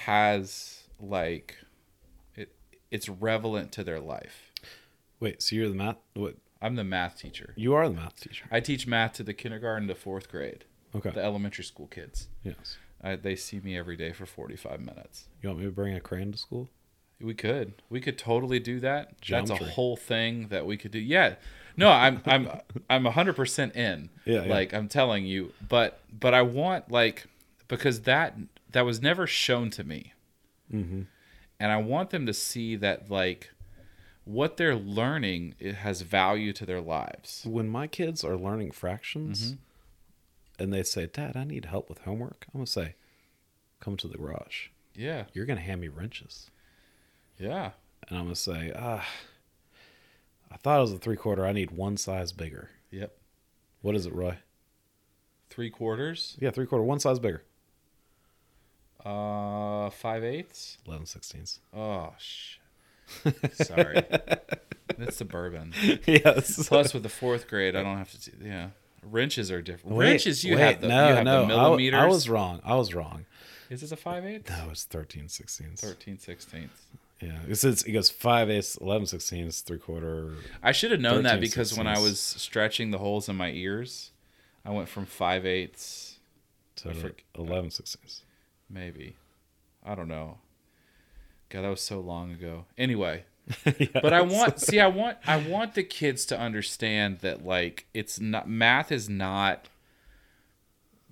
has 0.06 0.84
like 1.00 1.58
it 2.36 2.54
it's 2.92 3.10
relevant 3.10 3.72
to 3.74 3.84
their 3.84 4.00
life. 4.00 4.52
wait 5.20 5.42
so 5.42 5.56
you're 5.56 5.68
the 5.70 5.76
math 5.76 5.98
what 6.14 6.36
I'm 6.62 6.76
the 6.76 6.84
math 6.84 7.18
teacher. 7.20 7.54
you 7.58 7.74
are 7.74 7.88
the 7.88 7.96
math 7.96 8.20
teacher 8.20 8.46
I 8.52 8.60
teach 8.60 8.88
math 8.88 9.14
to 9.14 9.24
the 9.24 9.34
kindergarten 9.34 9.88
to 9.88 9.96
fourth 9.96 10.30
grade, 10.30 10.66
okay 10.96 11.10
the 11.12 11.24
elementary 11.24 11.64
school 11.64 11.88
kids. 11.88 12.28
yes 12.44 12.78
I, 13.04 13.16
they 13.16 13.36
see 13.36 13.60
me 13.60 13.78
every 13.78 13.96
day 13.96 14.12
for 14.12 14.26
45 14.26 14.80
minutes. 14.80 15.28
you 15.42 15.50
want 15.50 15.60
me 15.60 15.66
to 15.66 15.72
bring 15.72 15.94
a 15.96 16.00
crane 16.00 16.32
to 16.32 16.38
school 16.38 16.70
We 17.22 17.34
could. 17.34 17.74
We 17.90 18.02
could 18.02 18.18
totally 18.18 18.60
do 18.60 18.80
that. 18.80 19.16
That's 19.28 19.50
a 19.52 19.56
whole 19.56 19.96
thing 19.96 20.48
that 20.50 20.66
we 20.66 20.78
could 20.78 20.92
do. 20.92 21.00
Yeah. 21.00 21.36
No, 21.76 21.90
I'm 21.90 22.22
I'm 22.26 22.50
I'm 22.90 23.04
100% 23.06 23.76
in. 23.76 24.10
Yeah, 24.26 24.44
yeah. 24.44 24.50
Like 24.54 24.74
I'm 24.74 24.88
telling 24.88 25.26
you, 25.26 25.54
but 25.68 26.00
but 26.12 26.34
I 26.34 26.42
want 26.42 26.92
like 26.92 27.28
because 27.68 28.02
that 28.02 28.36
that 28.72 28.82
was 28.86 29.02
never 29.02 29.28
shown 29.28 29.70
to 29.72 29.84
me. 29.84 30.14
mm-hmm. 30.74 31.02
And 31.60 31.72
I 31.72 31.78
want 31.78 32.12
them 32.12 32.26
to 32.28 32.34
see 32.34 32.76
that 32.78 33.10
like 33.10 33.52
what 34.26 34.58
they're 34.58 34.76
learning 34.76 35.56
it 35.60 35.76
has 35.76 36.02
value 36.02 36.52
to 36.54 36.66
their 36.66 36.82
lives. 36.82 37.44
when 37.46 37.68
my 37.70 37.88
kids 37.88 38.24
are 38.24 38.36
learning 38.38 38.72
fractions 38.72 39.54
Mm-hmm. 39.54 39.62
And 40.60 40.74
they 40.74 40.84
say 40.84 41.06
dad 41.08 41.36
i 41.38 41.44
need 41.44 41.66
help 41.66 41.88
with 41.90 42.00
homework 42.00 42.46
i'm 42.54 42.60
gonna 42.60 42.68
say 42.68 42.96
come 43.80 43.96
to 43.98 44.08
the 44.08 44.18
garage 44.18 44.68
Yeah. 44.96 45.26
you're 45.34 45.46
gonna 45.46 45.60
hand 45.62 45.82
me 45.82 45.88
wrenches 45.88 46.50
Yeah. 47.40 47.72
and 48.08 48.18
I'm 48.18 48.26
gonna 48.26 48.36
say, 48.36 48.72
ah, 48.76 49.06
I 50.52 50.58
thought 50.58 50.78
it 50.78 50.82
was 50.82 50.94
a 50.94 50.98
three 50.98 51.18
quarter. 51.18 51.46
I 51.46 51.52
need 51.52 51.72
one 51.72 51.98
size 51.98 52.32
bigger. 52.32 52.70
Yep. 52.90 53.16
What 53.82 53.96
is 53.96 54.06
it, 54.06 54.14
Roy? 54.14 54.38
3 55.50 55.70
quarters, 55.70 56.38
Yeah, 56.40 56.52
three 56.52 56.66
quarter, 56.66 56.84
one 56.86 57.00
size 57.00 57.20
bigger. 57.20 57.44
uh 59.06 59.90
5 59.90 60.24
eighths. 60.24 60.78
11 60.88 61.06
sixteenths. 61.06 61.60
Oh 61.74 62.14
shit. 62.18 62.62
Sorry. 63.56 64.02
That's 64.98 65.18
the 65.20 65.26
bourbon. 65.26 65.74
yes. 66.06 66.68
Plus, 66.68 66.94
with 66.94 67.04
the 67.04 67.10
fourth 67.10 67.48
grade, 67.48 67.76
I 67.76 67.84
don't 67.84 67.98
have 67.98 68.12
to. 68.12 68.32
Do, 68.32 68.46
yeah, 68.46 68.70
wrenches 69.04 69.52
are 69.52 69.62
different. 69.62 69.96
Wait, 69.96 70.10
wrenches, 70.10 70.44
you 70.44 70.56
wait, 70.56 70.62
have 70.62 70.82
the 70.82 70.88
no, 70.88 71.10
you 71.10 71.16
have 71.16 71.26
no. 71.26 71.46
the 71.48 71.54
I, 71.54 71.58
millimeters. 71.58 72.00
I 72.00 72.06
was 72.08 72.30
wrong. 72.30 72.62
I 72.64 72.76
was 72.76 72.94
wrong. 72.94 73.26
Is 73.70 73.82
this 73.82 73.92
a 73.92 73.98
five 73.98 74.26
eighths? 74.26 74.50
No, 74.50 74.70
it's 74.72 74.86
13 74.86 75.28
sixteenths. 75.30 75.82
13 75.82 76.20
sixteenths. 76.20 76.84
Yeah, 77.22 77.40
it 77.48 77.56
says 77.56 77.84
it 77.84 77.92
goes 77.92 78.10
five 78.10 78.50
eighths, 78.50 78.78
eleven 78.78 79.08
sixteenths, 79.08 79.62
three 79.62 79.80
quarter. 79.80 80.36
I 80.62 80.72
should 80.72 80.92
have 80.92 81.00
known 81.00 81.24
that 81.24 81.36
13 81.36 81.42
because 81.42 81.78
when 81.78 81.88
I 81.88 82.00
was 82.00 82.20
stretching 82.20 82.92
the 82.92 83.00
holes 83.00 83.28
in 83.28 83.36
my 83.36 83.50
ears, 83.50 84.12
I 84.64 84.72
went 84.72 84.88
from 84.88 85.06
five 85.06 85.46
eighths, 85.46 86.20
to 86.78 86.90
I 86.90 86.92
uh, 86.92 87.10
eleven 87.36 87.72
sixteenths. 87.72 88.22
maybe. 88.70 89.16
I 89.84 89.96
don't 89.96 90.10
know. 90.10 90.40
God, 91.50 91.62
that 91.64 91.70
was 91.70 91.82
so 91.82 92.02
long 92.02 92.32
ago. 92.32 92.66
Anyway, 92.78 93.24
But 93.94 94.14
I 94.14 94.22
want 94.22 94.60
see, 94.60 94.80
I 94.80 94.88
want 94.88 95.18
I 95.26 95.38
want 95.38 95.74
the 95.76 95.84
kids 95.84 96.26
to 96.28 96.40
understand 96.40 97.20
that 97.20 97.46
like 97.46 97.86
it's 97.94 98.20
not 98.20 98.50
math 98.50 98.92
is 98.92 99.10
not 99.10 99.70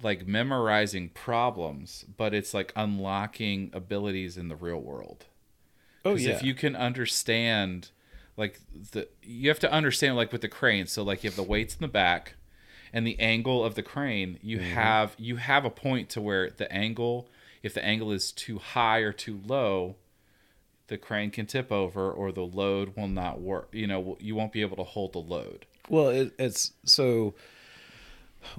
like 0.01 0.27
memorizing 0.27 1.09
problems, 1.09 2.05
but 2.17 2.33
it's 2.33 2.53
like 2.53 2.73
unlocking 2.75 3.69
abilities 3.73 4.37
in 4.37 4.49
the 4.49 4.55
real 4.55 4.79
world. 4.81 5.25
Oh 6.03 6.15
yeah. 6.15 6.31
if 6.31 6.43
you 6.43 6.53
can 6.53 6.75
understand 6.75 7.89
like 8.37 8.59
the 8.91 9.07
you 9.23 9.49
have 9.49 9.59
to 9.59 9.71
understand 9.71 10.15
like 10.15 10.31
with 10.31 10.41
the 10.41 10.49
crane 10.49 10.87
so 10.87 11.01
like 11.03 11.23
you 11.23 11.29
have 11.29 11.37
the 11.37 11.43
weights 11.43 11.75
in 11.75 11.81
the 11.81 11.87
back 11.87 12.35
and 12.93 13.07
the 13.07 13.17
angle 13.19 13.63
of 13.63 13.75
the 13.75 13.81
crane 13.81 14.37
you 14.41 14.59
Mm-hmm. 14.59 14.71
have 14.73 15.15
you 15.17 15.37
have 15.37 15.65
a 15.65 15.69
point 15.69 16.09
to 16.09 16.21
where 16.21 16.49
the 16.49 16.71
angle 16.71 17.27
if 17.63 17.73
the 17.73 17.83
angle 17.83 18.11
is 18.11 18.31
too 18.31 18.59
high 18.59 18.99
or 18.99 19.11
too 19.13 19.39
low 19.47 19.95
the 20.87 20.97
crane 20.97 21.31
can 21.31 21.45
tip 21.45 21.71
over 21.71 22.11
or 22.11 22.31
the 22.31 22.41
load 22.45 22.95
will 22.95 23.07
not 23.07 23.41
work 23.41 23.69
you 23.71 23.87
know 23.87 24.17
you 24.19 24.35
won't 24.35 24.51
be 24.51 24.61
able 24.61 24.77
to 24.77 24.83
hold 24.83 25.13
the 25.13 25.19
load 25.19 25.65
Well, 25.89 26.09
it, 26.09 26.33
it's 26.39 26.73
so. 26.85 27.35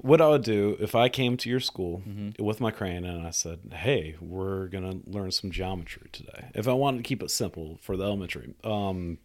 What 0.00 0.20
I 0.20 0.28
would 0.28 0.42
do 0.42 0.76
if 0.80 0.96
I 0.96 1.08
came 1.08 1.36
to 1.36 1.48
your 1.48 1.60
school 1.60 2.02
Mm-hmm. 2.06 2.44
with 2.44 2.60
my 2.60 2.72
crane 2.72 3.04
and 3.04 3.24
I 3.24 3.30
said, 3.30 3.60
"Hey, 3.72 4.16
we're 4.20 4.66
gonna 4.66 4.96
learn 5.06 5.30
some 5.30 5.52
geometry 5.52 6.08
today." 6.12 6.46
If 6.56 6.66
I 6.66 6.72
wanted 6.72 6.98
to 6.98 7.02
keep 7.04 7.22
it 7.22 7.30
simple 7.30 7.78
for 7.80 7.96
the 7.96 8.02
elementary, 8.02 8.54
um, 8.64 9.18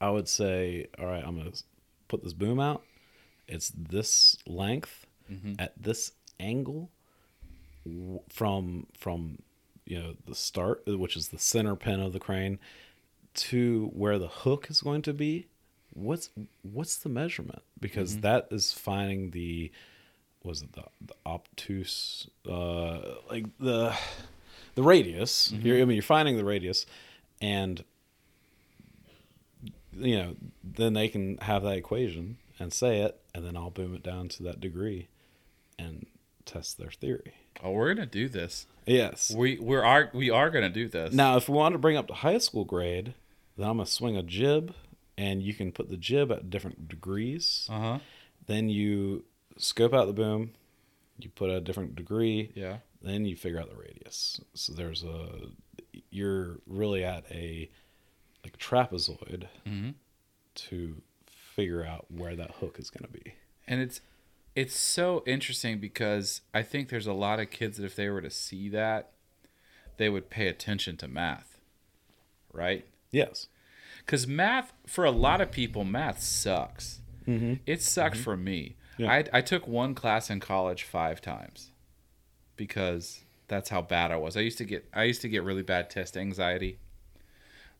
I 0.00 0.10
would 0.10 0.28
say, 0.28 0.86
"All 1.00 1.06
right, 1.06 1.24
I'm 1.26 1.36
gonna 1.36 1.50
put 2.06 2.22
this 2.22 2.32
boom 2.32 2.60
out. 2.60 2.84
It's 3.48 3.70
this 3.76 4.36
length 4.46 5.04
Mm-hmm. 5.32 5.54
at 5.58 5.72
this 5.82 6.12
angle 6.40 6.90
from 8.28 8.86
from 8.96 9.38
you 9.88 9.98
know 9.98 10.14
the 10.26 10.34
start, 10.34 10.82
which 10.86 11.16
is 11.16 11.28
the 11.28 11.38
center 11.38 11.74
pin 11.74 11.98
of 12.00 12.12
the 12.12 12.20
crane, 12.20 12.58
to 13.34 13.90
where 13.94 14.18
the 14.18 14.28
hook 14.28 14.66
is 14.70 14.80
going 14.82 15.02
to 15.02 15.12
be." 15.12 15.46
what's 15.94 16.30
what's 16.62 16.96
the 16.98 17.08
measurement 17.08 17.62
because 17.80 18.12
Mm-hmm. 18.12 18.20
that 18.20 18.46
is 18.52 18.72
finding 18.72 19.30
the 19.30 19.72
was 20.44 20.62
it 20.62 20.72
the, 20.74 20.84
the 21.04 21.14
obtuse 21.26 22.28
uh 22.48 23.00
like 23.28 23.46
the 23.58 23.96
the 24.76 24.82
radius 24.82 25.50
Mm-hmm. 25.50 25.66
you're, 25.66 25.80
i 25.80 25.84
mean 25.86 25.96
you're 25.96 26.02
finding 26.02 26.36
the 26.36 26.44
radius 26.44 26.86
and 27.40 27.82
you 29.92 30.16
know 30.16 30.36
then 30.62 30.92
they 30.92 31.08
can 31.08 31.38
have 31.38 31.62
that 31.64 31.76
equation 31.78 32.36
and 32.60 32.72
say 32.72 33.00
it 33.00 33.18
and 33.34 33.44
then 33.44 33.56
i'll 33.56 33.70
boom 33.70 33.94
it 33.94 34.02
down 34.02 34.28
to 34.28 34.42
that 34.44 34.60
degree 34.60 35.08
and 35.78 36.06
test 36.44 36.78
their 36.78 36.90
theory 36.90 37.32
oh 37.64 37.72
we're 37.72 37.92
gonna 37.92 38.06
do 38.06 38.28
this 38.28 38.66
yes 38.88 39.32
we 39.34 39.58
we 39.58 39.76
are 39.76 40.10
we 40.14 40.30
are 40.30 40.50
gonna 40.50 40.68
do 40.68 40.88
this 40.88 41.12
now 41.12 41.36
if 41.36 41.48
we 41.48 41.54
want 41.54 41.72
to 41.74 41.78
bring 41.78 41.96
up 41.96 42.06
to 42.08 42.14
high 42.14 42.38
school 42.38 42.64
grade 42.64 43.14
then 43.56 43.68
i'm 43.68 43.76
going 43.76 43.86
to 43.86 43.92
swing 43.92 44.16
a 44.16 44.22
jib 44.22 44.74
and 45.16 45.42
you 45.42 45.52
can 45.52 45.72
put 45.72 45.88
the 45.90 45.96
jib 45.96 46.30
at 46.32 46.48
different 46.50 46.88
degrees 46.88 47.66
uh-huh 47.70 47.98
Then 48.46 48.68
you 48.68 49.24
scope 49.58 49.92
out 49.92 50.06
the 50.06 50.12
boom, 50.12 50.52
you 51.18 51.28
put 51.28 51.50
a 51.50 51.60
different 51.60 51.94
degree, 51.96 52.50
yeah 52.54 52.78
then 53.02 53.24
you 53.24 53.36
figure 53.36 53.60
out 53.60 53.68
the 53.70 53.76
radius. 53.76 54.40
So 54.54 54.72
there's 54.72 55.04
a 55.04 55.28
you're 56.10 56.58
really 56.66 57.04
at 57.04 57.24
a 57.30 57.70
like 58.44 58.58
trapezoid 58.58 59.46
mm-hmm. 59.66 59.90
to 60.54 61.02
figure 61.26 61.84
out 61.84 62.06
where 62.08 62.34
that 62.36 62.52
hook 62.52 62.78
is 62.78 62.90
going 62.90 63.04
to 63.04 63.12
be. 63.12 63.34
and 63.66 63.80
it's 63.80 64.00
it's 64.58 64.76
so 64.76 65.22
interesting 65.24 65.78
because 65.78 66.40
I 66.52 66.64
think 66.64 66.88
there's 66.88 67.06
a 67.06 67.12
lot 67.12 67.38
of 67.38 67.48
kids 67.48 67.76
that 67.76 67.84
if 67.84 67.94
they 67.94 68.08
were 68.08 68.20
to 68.20 68.28
see 68.28 68.68
that, 68.70 69.12
they 69.98 70.08
would 70.08 70.30
pay 70.30 70.48
attention 70.48 70.96
to 70.96 71.06
math, 71.06 71.60
right? 72.52 72.84
Yes. 73.12 73.46
Because 73.98 74.26
math 74.26 74.72
for 74.84 75.04
a 75.04 75.12
lot 75.12 75.40
of 75.40 75.52
people, 75.52 75.84
math 75.84 76.20
sucks. 76.20 77.02
Mm-hmm. 77.24 77.54
It 77.66 77.82
sucked 77.82 78.16
for 78.16 78.36
me. 78.36 78.74
Yeah. 78.96 79.12
I 79.12 79.24
I 79.32 79.40
took 79.42 79.68
one 79.68 79.94
class 79.94 80.28
in 80.28 80.40
college 80.40 80.82
five 80.82 81.20
times 81.20 81.70
because 82.56 83.20
that's 83.46 83.68
how 83.68 83.80
bad 83.80 84.10
I 84.10 84.16
was. 84.16 84.36
I 84.36 84.40
used 84.40 84.58
to 84.58 84.64
get 84.64 84.88
I 84.92 85.04
used 85.04 85.22
to 85.22 85.28
get 85.28 85.44
really 85.44 85.62
bad 85.62 85.88
test 85.88 86.16
anxiety. 86.16 86.80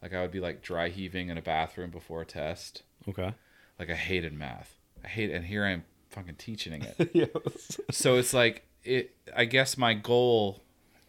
Like 0.01 0.15
I 0.15 0.23
would 0.23 0.31
be 0.31 0.39
like 0.39 0.63
dry 0.63 0.91
heaving 0.91 1.29
in 1.29 1.39
a 1.39 1.43
bathroom 1.43 1.91
before 1.91 2.23
a 2.23 2.27
test. 2.27 2.85
Okay. 3.09 3.35
Like 3.81 3.91
I 3.91 3.97
hated 3.97 4.33
math. 4.33 4.77
I 5.05 5.09
hate 5.09 5.33
and 5.33 5.47
here 5.47 5.65
I 5.65 5.71
am 5.71 5.85
fucking 6.19 6.37
teaching 6.37 6.83
it. 6.83 7.11
yes. 7.15 7.81
so 7.91 8.17
it's 8.17 8.35
like 8.35 8.65
it 8.85 9.17
i 9.37 9.45
guess 9.45 9.77
my 9.77 9.95
goal 9.95 10.63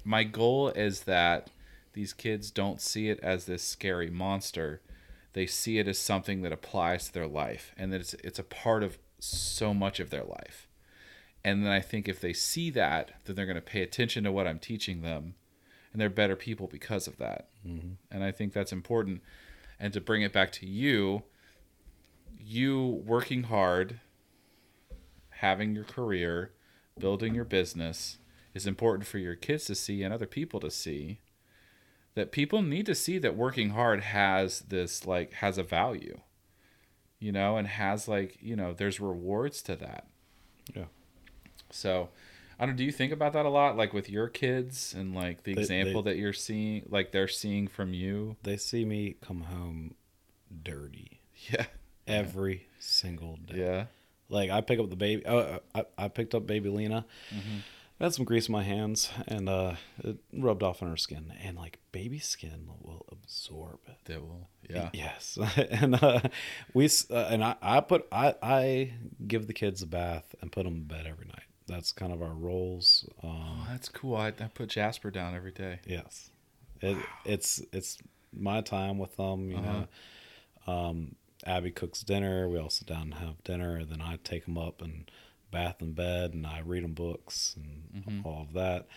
my 0.04 0.24
goal 0.24 0.70
is 0.70 1.02
that 1.02 1.50
these 1.94 2.14
kids 2.14 2.52
don't 2.52 2.82
see 2.82 3.10
it 3.10 3.20
as 3.22 3.46
this 3.46 3.64
scary 3.64 4.10
monster. 4.10 4.82
They 5.34 5.46
see 5.46 5.80
it 5.80 5.88
as 5.88 5.98
something 6.00 6.42
that 6.42 6.52
applies 6.52 7.08
to 7.08 7.14
their 7.14 7.28
life 7.28 7.74
and 7.78 7.92
that 7.92 8.02
it's 8.02 8.14
it's 8.16 8.40
a 8.40 8.44
part 8.44 8.84
of 8.84 8.98
so 9.20 9.74
much 9.74 10.00
of 10.00 10.10
their 10.10 10.24
life. 10.24 10.68
And 11.44 11.66
then 11.66 11.72
i 11.72 11.80
think 11.80 12.08
if 12.08 12.20
they 12.20 12.34
see 12.34 12.70
that 12.72 13.12
then 13.26 13.36
they're 13.36 13.46
going 13.46 13.56
to 13.56 13.62
pay 13.62 13.82
attention 13.82 14.24
to 14.26 14.32
what 14.32 14.48
i'm 14.48 14.60
teaching 14.60 15.02
them 15.02 15.36
and 15.92 16.02
they're 16.02 16.10
better 16.10 16.36
people 16.36 16.68
because 16.68 17.08
of 17.08 17.18
that. 17.18 17.50
Mm-hmm. 17.68 17.94
And 18.12 18.24
i 18.24 18.32
think 18.32 18.54
that's 18.54 18.72
important. 18.72 19.22
And 19.80 19.94
to 19.94 20.02
bring 20.02 20.22
it 20.22 20.34
back 20.34 20.52
to 20.54 20.66
you 20.66 21.24
you 22.38 23.04
working 23.06 23.44
hard 23.44 24.00
having 25.40 25.74
your 25.76 25.84
career, 25.86 26.52
building 27.00 27.34
your 27.36 27.46
business 27.46 28.18
is 28.54 28.66
important 28.68 29.08
for 29.08 29.18
your 29.18 29.36
kids 29.36 29.66
to 29.66 29.76
see 29.76 30.04
and 30.04 30.14
other 30.14 30.26
people 30.28 30.60
to 30.60 30.72
see. 30.72 31.20
That 32.16 32.32
people 32.32 32.62
need 32.62 32.86
to 32.88 32.96
see 32.96 33.18
that 33.20 33.36
working 33.38 33.70
hard 33.70 34.02
has 34.02 34.60
this 34.62 35.06
like 35.06 35.34
has 35.34 35.58
a 35.58 35.64
value. 35.64 36.20
You 37.20 37.32
know, 37.34 37.58
and 37.58 37.68
has 37.68 38.08
like, 38.08 38.38
you 38.42 38.56
know, 38.56 38.74
there's 38.74 39.00
rewards 39.02 39.62
to 39.64 39.76
that. 39.76 40.08
Yeah. 40.74 40.86
So, 41.70 42.10
I 42.58 42.66
don't 42.66 42.78
do 42.78 42.84
you 42.86 42.92
think 42.94 43.12
about 43.12 43.34
that 43.34 43.46
a 43.46 43.50
lot 43.50 43.76
like 43.78 43.92
with 43.94 44.10
your 44.10 44.28
kids 44.30 44.94
and 44.98 45.14
like 45.14 45.44
the 45.44 45.54
They- 45.54 45.62
example 45.62 46.02
they- 46.02 46.12
that 46.14 46.18
you're 46.18 46.32
seeing 46.34 46.86
like 46.90 47.12
they're 47.12 47.28
seeing 47.28 47.68
from 47.68 47.94
you? 47.94 48.38
They 48.44 48.56
see 48.58 48.86
me 48.86 49.16
come 49.22 49.42
home 49.42 49.96
dirty 50.64 51.22
Yeah. 51.50 51.66
every 52.08 52.68
single 52.80 53.36
day. 53.38 53.60
Yeah. 53.60 53.86
Like 54.30 54.50
I 54.52 54.62
pick 54.62 54.80
up 54.80 54.90
the 54.90 54.96
baby. 54.96 55.26
Oh, 55.26 55.60
I, 55.76 55.86
I 55.98 56.08
picked 56.08 56.36
up 56.36 56.46
baby 56.48 56.70
Lena. 56.70 57.06
Mm-hmm. 57.34 57.58
I 58.02 58.06
had 58.06 58.14
some 58.14 58.24
grease 58.24 58.48
in 58.48 58.54
my 58.54 58.64
hands, 58.64 59.10
and 59.28 59.50
uh, 59.50 59.74
it 60.06 60.18
rubbed 60.32 60.64
off 60.64 60.82
on 60.82 60.90
her 60.90 60.96
skin. 60.96 61.34
And 61.44 61.58
like 61.58 61.80
baby 61.92 62.20
skin 62.20 62.70
will 62.82 63.06
absorb 63.12 63.80
it. 63.88 64.22
Will. 64.22 64.48
Yeah. 64.70 64.90
Yes, 64.94 65.38
and 65.72 66.02
uh, 66.02 66.22
we 66.74 66.86
uh, 67.12 67.28
and 67.30 67.44
I, 67.44 67.56
I 67.62 67.82
put 67.82 68.08
I 68.12 68.36
I 68.42 68.94
give 69.28 69.48
the 69.48 69.54
kids 69.54 69.82
a 69.82 69.88
bath 69.88 70.34
and 70.42 70.52
put 70.52 70.64
them 70.64 70.76
to 70.76 70.82
bed 70.96 71.08
every 71.08 71.26
night. 71.26 71.44
That's 71.68 71.92
kind 71.92 72.14
of 72.14 72.22
our 72.22 72.34
roles. 72.34 73.06
Oh, 73.24 73.28
Um, 73.30 73.66
that's 73.70 73.90
cool. 73.90 74.16
I, 74.16 74.28
I 74.28 74.48
put 74.54 74.70
Jasper 74.70 75.12
down 75.12 75.36
every 75.36 75.52
day. 75.52 75.80
yes, 75.86 76.30
it, 76.82 76.98
it's 77.26 77.62
it's 77.74 77.98
my 78.32 78.62
time 78.62 78.98
with 78.98 79.16
them. 79.18 79.52
You 79.52 79.58
Uh-huh. 79.58 79.86
know, 80.68 80.74
um, 80.74 81.16
Abby 81.46 81.72
cooks 81.72 82.02
dinner. 82.02 82.48
We 82.50 82.58
all 82.60 82.70
sit 82.70 82.88
down 82.88 83.02
and 83.04 83.14
have 83.16 83.44
dinner. 83.44 83.78
And 83.78 83.90
Then 83.90 84.02
I 84.02 84.18
take 84.24 84.46
them 84.46 84.58
up 84.58 84.82
and 84.82 85.10
bath 85.52 85.82
in 85.82 85.94
bed, 85.94 86.34
and 86.34 86.46
I 86.46 86.60
read 86.60 86.84
them 86.84 86.94
books 86.94 87.56
and 87.56 88.04
Mhm. 88.06 88.26
all 88.26 88.42
of 88.44 88.54
that. 88.54 88.88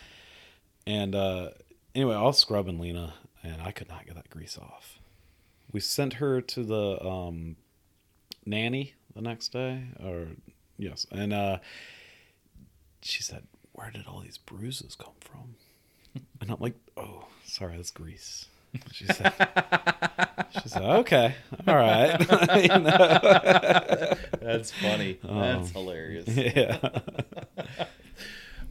And 0.87 1.15
uh, 1.15 1.51
anyway, 1.95 2.15
I 2.17 2.23
was 2.23 2.39
scrubbing 2.39 2.79
Lena, 2.79 3.15
and 3.43 3.63
I 3.63 3.71
could 3.73 3.89
not 3.89 4.05
get 4.07 4.17
that 4.17 4.29
grease 4.31 4.59
off. 4.59 4.99
We 5.73 5.81
sent 5.81 6.15
her 6.15 6.41
to 6.43 6.63
the 6.65 7.03
um, 7.07 7.57
nanny 8.45 8.95
the 9.15 9.23
next 9.23 9.49
day, 9.53 9.85
or 10.01 10.29
yes, 10.77 11.07
and 11.11 11.33
uh, 11.33 11.59
she 13.01 13.23
said, 13.23 13.47
"Where 13.73 13.91
did 13.91 14.07
all 14.07 14.21
these 14.21 14.39
bruises 14.39 14.95
come 14.95 15.15
from?" 15.21 15.55
And 16.41 16.51
I'm 16.51 16.59
like, 16.61 16.75
"Oh, 16.97 17.29
sorry, 17.45 17.77
that's 17.77 17.91
grease." 17.91 18.47
She 18.93 19.07
said, 19.07 19.33
"She 20.63 20.69
said, 20.69 20.83
okay, 20.83 21.35
all 21.67 21.77
right." 21.77 22.19
You 22.63 22.69
know? 22.79 24.15
That's 24.41 24.71
funny. 24.73 25.19
That's 25.23 25.69
Um, 25.69 25.73
hilarious. 25.75 26.29
yeah, 26.29 26.79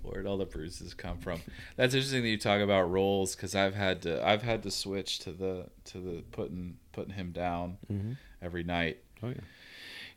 Where'd 0.03 0.25
all 0.25 0.37
the 0.37 0.45
bruises 0.45 0.93
come 0.93 1.17
from? 1.19 1.41
That's 1.75 1.93
interesting 1.93 2.23
that 2.23 2.29
you 2.29 2.37
talk 2.37 2.61
about 2.61 2.89
roles 2.91 3.35
because 3.35 3.55
I've 3.55 3.75
had 3.75 4.01
to 4.03 4.25
I've 4.27 4.41
had 4.41 4.63
to 4.63 4.71
switch 4.71 5.19
to 5.19 5.31
the 5.31 5.67
to 5.85 5.99
the 5.99 6.23
putting 6.31 6.77
putting 6.91 7.13
him 7.13 7.31
down 7.31 7.77
Mhm. 7.91 8.17
every 8.41 8.63
night. 8.63 8.97
oh 9.23 9.29
yeah, 9.29 9.35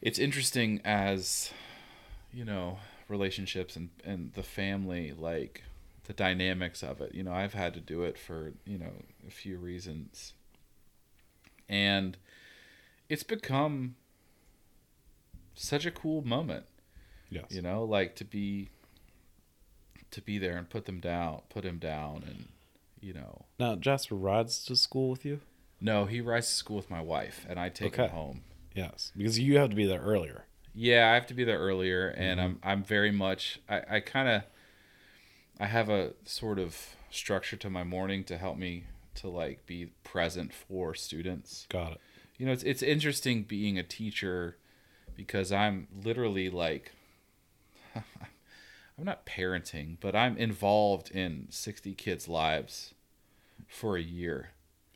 It's 0.00 0.18
interesting 0.18 0.80
as 0.84 1.52
you 2.32 2.44
know 2.44 2.78
relationships 3.08 3.76
and 3.76 3.90
and 4.04 4.32
the 4.32 4.42
family 4.42 5.12
like 5.12 5.62
the 6.04 6.12
dynamics 6.12 6.82
of 6.82 7.00
it. 7.00 7.14
You 7.14 7.22
know, 7.22 7.32
I've 7.32 7.54
had 7.54 7.74
to 7.74 7.80
do 7.80 8.02
it 8.02 8.18
for 8.18 8.52
you 8.66 8.78
know 8.78 8.92
a 9.26 9.30
few 9.30 9.58
reasons. 9.58 10.32
and 11.68 12.16
it's 13.08 13.22
become 13.22 13.96
such 15.54 15.86
a 15.86 15.90
cool 15.90 16.22
moment 16.26 16.64
Yes. 17.30 17.46
you 17.50 17.62
know 17.62 17.84
like 17.84 18.14
to 18.16 18.24
be 18.24 18.68
to 20.10 20.20
be 20.20 20.38
there 20.38 20.56
and 20.56 20.68
put 20.68 20.84
them 20.86 21.00
down 21.00 21.40
put 21.48 21.64
him 21.64 21.78
down 21.78 22.22
and 22.26 22.48
you 23.00 23.12
know 23.12 23.44
Now 23.58 23.74
Jasper 23.76 24.14
rides 24.14 24.64
to 24.66 24.76
school 24.76 25.10
with 25.10 25.24
you. 25.24 25.40
no 25.80 26.04
he 26.06 26.20
rides 26.20 26.48
to 26.48 26.54
school 26.54 26.76
with 26.76 26.90
my 26.90 27.00
wife 27.00 27.46
and 27.48 27.58
i 27.58 27.68
take 27.68 27.96
him 27.96 28.10
home 28.10 28.42
Yes, 28.74 29.12
because 29.16 29.38
you 29.38 29.56
have 29.58 29.70
to 29.70 29.76
be 29.76 29.86
there 29.86 30.00
earlier. 30.00 30.44
yeah 30.74 31.10
i 31.10 31.14
have 31.14 31.26
to 31.28 31.34
be 31.34 31.44
there 31.44 31.58
earlier 31.58 32.08
and 32.08 32.38
Mm-hmm. 32.40 32.46
i'm 32.64 32.78
i'm 32.78 32.84
very 32.84 33.10
much 33.12 33.60
i 33.68 33.82
i 33.96 34.00
kind 34.00 34.28
of 34.28 34.42
i 35.60 35.66
have 35.66 35.88
a 35.88 36.12
sort 36.24 36.58
of 36.58 36.96
structure 37.10 37.56
to 37.56 37.70
my 37.70 37.84
morning 37.84 38.24
to 38.24 38.36
help 38.36 38.56
me 38.58 38.84
to 39.14 39.28
like 39.28 39.64
be 39.66 39.86
present 40.02 40.52
for 40.52 40.94
students 40.94 41.66
Got 41.70 41.92
it. 41.92 42.00
you 42.38 42.46
know 42.46 42.52
it's 42.52 42.62
it's 42.64 42.82
interesting 42.82 43.42
being 43.44 43.78
a 43.78 43.82
teacher 43.84 44.56
because 45.16 45.52
i'm 45.52 45.86
literally 46.04 46.50
like 46.50 46.92
i'm 47.94 49.04
not 49.04 49.26
parenting 49.26 49.96
but 50.00 50.14
i'm 50.16 50.36
involved 50.36 51.10
in 51.10 51.46
60 51.50 51.94
kids 51.94 52.28
lives 52.28 52.94
for 53.68 53.96
a 53.96 54.02
year 54.02 54.50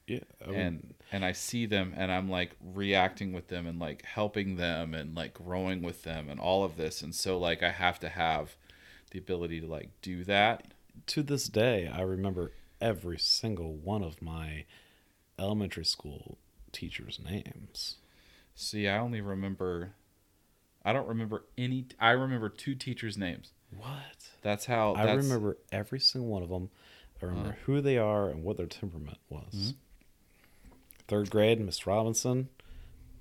Yeah. 0.07 0.21
I 0.45 0.49
would- 0.49 0.57
and 0.57 0.95
and 1.13 1.25
i 1.25 1.33
see 1.33 1.67
them 1.67 1.95
and 1.97 2.11
i'm 2.13 2.29
like 2.29 2.53
reacting 2.75 3.33
with 3.33 3.49
them 3.49 3.67
and 3.67 3.79
like 3.79 4.05
helping 4.05 4.57
them 4.57 4.93
and 4.95 5.15
like 5.15 5.35
growing 5.35 5.83
with 5.83 6.03
them 6.03 6.29
and 6.29 6.39
all 6.41 6.65
of 6.65 6.77
this 6.77 7.03
and 7.03 7.15
so 7.15 7.39
like 7.39 7.63
i 7.63 7.71
have 7.71 7.99
to 8.01 8.09
have 8.09 8.57
the 9.11 9.19
ability 9.19 9.61
to 9.61 9.67
like 9.67 9.91
do 10.03 10.25
that 10.25 10.73
to 11.07 11.23
this 11.23 11.49
day, 11.49 11.87
I 11.93 12.03
remember 12.03 12.53
every 12.81 13.19
single 13.19 13.75
one 13.75 14.03
of 14.03 14.21
my 14.23 14.65
elementary 15.39 15.85
school 15.85 16.39
teachers' 16.73 17.19
names. 17.25 17.97
see 18.55 18.87
i 18.89 18.99
only 18.99 19.21
remember 19.21 19.93
i 20.85 20.93
don't 20.93 21.07
remember 21.09 21.45
any 21.57 21.87
i 22.01 22.11
remember 22.11 22.49
two 22.49 22.75
teachers 22.75 23.17
names 23.17 23.53
What? 23.77 24.29
that's 24.43 24.67
how 24.67 24.95
I 24.95 25.07
that's, 25.07 25.17
remember 25.25 25.57
every 25.73 26.01
single 26.01 26.29
one 26.31 26.43
of 26.43 26.49
them. 26.49 26.71
I 27.23 27.27
remember 27.27 27.51
Uh. 27.51 27.63
who 27.65 27.81
they 27.81 27.97
are 27.99 28.29
and 28.29 28.43
what 28.45 28.57
their 28.57 28.67
temperament 28.67 29.19
was. 29.29 29.53
Mhm. 29.55 29.75
Third 31.09 31.31
grade, 31.31 31.61
Miss 31.61 31.87
Robinson, 31.87 32.49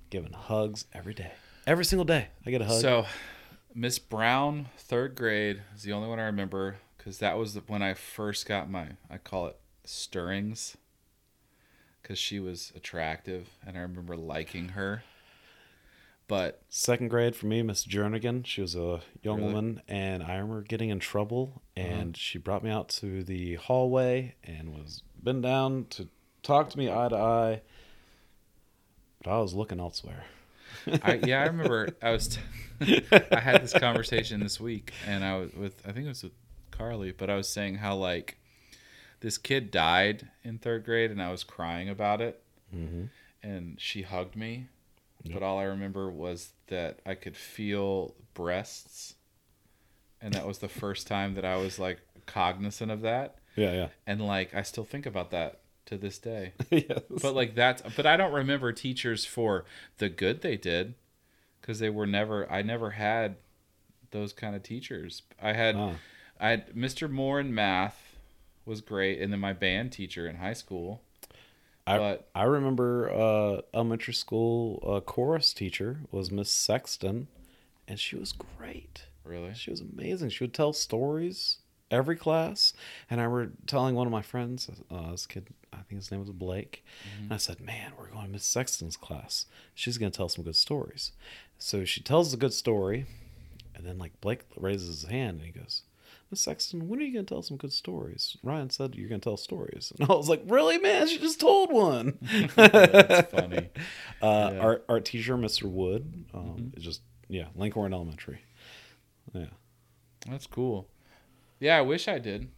giving 0.09 0.33
hugs 0.33 0.85
every 0.93 1.13
day. 1.13 1.31
Every 1.65 1.85
single 1.85 2.05
day, 2.05 2.27
I 2.45 2.51
get 2.51 2.61
a 2.61 2.65
hug. 2.65 2.81
So, 2.81 3.05
Miss 3.79 3.99
Brown, 3.99 4.69
third 4.75 5.13
grade, 5.13 5.61
is 5.75 5.83
the 5.83 5.93
only 5.93 6.09
one 6.09 6.19
I 6.19 6.23
remember 6.23 6.77
because 6.97 7.19
that 7.19 7.37
was 7.37 7.53
the, 7.53 7.59
when 7.67 7.83
I 7.83 7.93
first 7.93 8.47
got 8.47 8.71
my, 8.71 8.93
I 9.07 9.19
call 9.19 9.45
it 9.45 9.59
stirrings, 9.83 10.77
because 12.01 12.17
she 12.17 12.39
was 12.39 12.73
attractive 12.75 13.49
and 13.63 13.77
I 13.77 13.81
remember 13.81 14.17
liking 14.17 14.69
her. 14.69 15.03
But 16.27 16.63
Second 16.69 17.09
grade 17.09 17.35
for 17.35 17.45
me, 17.45 17.61
Miss 17.61 17.85
Jernigan. 17.85 18.47
She 18.47 18.61
was 18.61 18.73
a 18.75 19.01
young 19.21 19.37
Really? 19.37 19.43
Uh-huh. 19.43 19.55
woman, 19.55 19.81
and 19.87 20.23
I 20.23 20.33
remember 20.37 20.63
getting 20.63 20.89
in 20.89 20.99
trouble. 20.99 21.61
And 21.75 22.17
she 22.17 22.39
brought 22.39 22.63
me 22.63 22.71
out 22.71 22.89
to 22.89 23.23
the 23.23 23.55
hallway 23.55 24.33
and 24.43 24.73
was 24.73 25.03
bent 25.21 25.43
down 25.43 25.85
to 25.91 26.09
talk 26.41 26.71
to 26.71 26.79
me 26.79 26.89
eye 26.89 27.09
to 27.09 27.15
eye. 27.15 27.61
But 29.23 29.29
I 29.29 29.37
was 29.37 29.53
looking 29.53 29.79
elsewhere. 29.79 30.25
I, 31.03 31.19
yeah, 31.23 31.41
I 31.41 31.47
remember 31.47 31.89
I 32.01 32.11
was, 32.11 32.27
t- 32.79 33.01
I 33.31 33.39
had 33.39 33.61
this 33.61 33.73
conversation 33.73 34.39
this 34.39 34.59
week 34.59 34.93
and 35.05 35.23
I 35.23 35.37
was 35.37 35.53
with, 35.53 35.81
I 35.87 35.91
think 35.91 36.05
it 36.05 36.09
was 36.09 36.23
with 36.23 36.33
Carly, 36.71 37.11
but 37.11 37.29
I 37.29 37.35
was 37.35 37.47
saying 37.49 37.75
how 37.75 37.95
like 37.95 38.37
this 39.19 39.37
kid 39.37 39.71
died 39.71 40.29
in 40.43 40.57
third 40.59 40.85
grade 40.85 41.11
and 41.11 41.21
I 41.21 41.31
was 41.31 41.43
crying 41.43 41.89
about 41.89 42.21
it. 42.21 42.41
Mm-hmm. 42.75 43.05
and 43.41 43.79
she 43.79 44.01
hugged 44.01 44.35
me. 44.35 44.67
Yep. 45.23 45.33
But 45.35 45.43
all 45.43 45.57
I 45.57 45.63
remember 45.63 46.09
was 46.11 46.51
that 46.67 46.99
I 47.05 47.15
could 47.15 47.37
feel 47.37 48.13
breasts. 48.33 49.15
And 50.21 50.33
that 50.33 50.45
was 50.45 50.57
the 50.57 50.67
first 50.67 51.07
time 51.07 51.35
that 51.35 51.45
I 51.45 51.55
was 51.57 51.79
like 51.79 51.99
cognizant 52.25 52.91
of 52.91 53.01
that. 53.01 53.37
Yeah, 53.55 53.71
And 54.05 54.21
like 54.21 54.53
I 54.53 54.61
still 54.63 54.83
think 54.83 55.05
about 55.05 55.31
that 55.31 55.61
to 55.87 55.97
this 55.97 56.17
day. 56.17 56.53
yes. 56.69 57.01
But 57.21 57.33
like 57.33 57.55
that's 57.55 57.81
but 57.95 58.05
I 58.05 58.15
don't 58.15 58.33
remember 58.33 58.71
teachers 58.71 59.25
for 59.25 59.65
the 59.97 60.09
good 60.09 60.41
they 60.41 60.57
did 60.57 60.93
cuz 61.61 61.79
they 61.79 61.89
were 61.89 62.07
never 62.07 62.49
I 62.51 62.61
never 62.61 62.91
had 62.91 63.37
those 64.11 64.33
kind 64.33 64.55
of 64.55 64.63
teachers. 64.63 65.23
I 65.41 65.53
had 65.53 65.75
I 66.39 66.49
had 66.49 66.73
Mr. 66.73 67.09
Moore 67.09 67.39
in 67.39 67.53
math 67.53 68.17
was 68.65 68.81
great 68.81 69.19
and 69.21 69.33
then 69.33 69.39
my 69.39 69.53
band 69.53 69.91
teacher 69.91 70.27
in 70.27 70.37
high 70.37 70.53
school. 70.53 71.01
I, 71.87 71.97
but 71.97 72.29
I 72.35 72.43
remember 72.43 73.09
uh, 73.09 73.61
elementary 73.73 74.13
school 74.13 74.83
uh, 74.85 74.99
chorus 74.99 75.53
teacher 75.53 76.01
was 76.11 76.29
Miss 76.29 76.51
Sexton, 76.51 77.29
and 77.87 77.97
she 77.97 78.17
was 78.17 78.33
great. 78.33 79.05
really 79.23 79.53
She 79.53 79.71
was 79.71 79.79
amazing. 79.79 80.29
She 80.29 80.43
would 80.43 80.53
tell 80.53 80.73
stories 80.73 81.59
every 81.91 82.15
class. 82.15 82.73
And 83.09 83.19
I 83.21 83.27
were 83.27 83.51
telling 83.65 83.95
one 83.95 84.07
of 84.07 84.11
my 84.11 84.21
friends, 84.21 84.69
uh, 84.91 85.11
this 85.11 85.25
kid, 85.25 85.47
I 85.73 85.77
think 85.77 85.99
his 86.01 86.11
name 86.11 86.21
was 86.21 86.29
Blake, 86.31 86.83
and 87.21 87.33
I 87.33 87.37
said, 87.37 87.59
"Man, 87.59 87.91
we're 87.97 88.07
going 88.09 88.25
to 88.25 88.31
Miss 88.31 88.45
Sexton's 88.45 88.97
class. 88.97 89.45
She's 89.75 89.97
going 89.97 90.11
to 90.11 90.17
tell 90.17 90.29
some 90.29 90.43
good 90.43 90.55
stories." 90.55 91.11
So 91.59 91.85
she 91.85 92.01
tells 92.01 92.33
a 92.33 92.37
good 92.37 92.53
story, 92.53 93.05
and 93.75 93.85
then 93.85 93.97
like 93.97 94.19
Blake 94.21 94.45
raises 94.55 95.01
his 95.01 95.09
hand 95.09 95.37
and 95.41 95.45
he 95.45 95.51
goes. 95.59 95.83
Miss 96.29 96.41
Sexton, 96.41 96.89
when 96.89 96.99
are 96.99 97.03
you 97.03 97.13
going 97.13 97.25
to 97.25 97.33
tell 97.33 97.41
some 97.41 97.55
good 97.55 97.71
stories? 97.71 98.35
Ryan 98.43 98.69
said 98.69 98.95
you're 98.95 99.07
going 99.07 99.21
to 99.21 99.23
tell 99.23 99.37
stories. 99.37 99.93
And 99.99 100.09
I 100.09 100.13
was 100.13 100.27
like, 100.27 100.41
really, 100.45 100.77
man? 100.77 101.07
She 101.07 101.19
just 101.19 101.39
told 101.39 101.71
one. 101.71 102.17
That's 102.57 103.31
funny. 103.31 103.69
Uh, 104.21 104.49
Yeah. 104.53 104.59
Art, 104.59 104.85
art 104.89 105.05
teacher, 105.05 105.37
Mr. 105.37 105.63
Wood, 105.71 106.25
um, 106.33 106.73
is 106.75 106.83
just, 106.83 107.01
yeah, 107.29 107.45
Lincoln 107.55 107.93
Elementary. 107.93 108.39
Yeah. 109.33 109.45
That's 110.29 110.47
cool. 110.47 110.89
Yeah, 111.59 111.77
I 111.77 111.81
wish 111.81 112.07
I 112.07 112.19
did, 112.19 112.49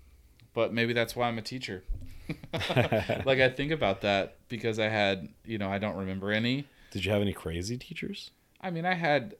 but 0.53 0.73
maybe 0.73 0.93
that's 0.93 1.15
why 1.15 1.27
I'm 1.27 1.37
a 1.37 1.41
teacher. 1.41 1.83
like 2.53 3.39
I 3.39 3.49
think 3.55 3.71
about 3.71 4.01
that 4.01 4.37
because 4.49 4.79
I 4.79 4.89
had, 4.89 5.29
you 5.45 5.57
know, 5.57 5.69
I 5.71 5.77
don't 5.77 5.95
remember 5.95 6.31
any. 6.31 6.67
Did 6.91 7.05
you 7.05 7.11
have 7.11 7.21
any 7.21 7.33
crazy 7.33 7.77
teachers? 7.77 8.31
I 8.61 8.69
mean, 8.71 8.85
I 8.85 8.95
had 8.95 9.35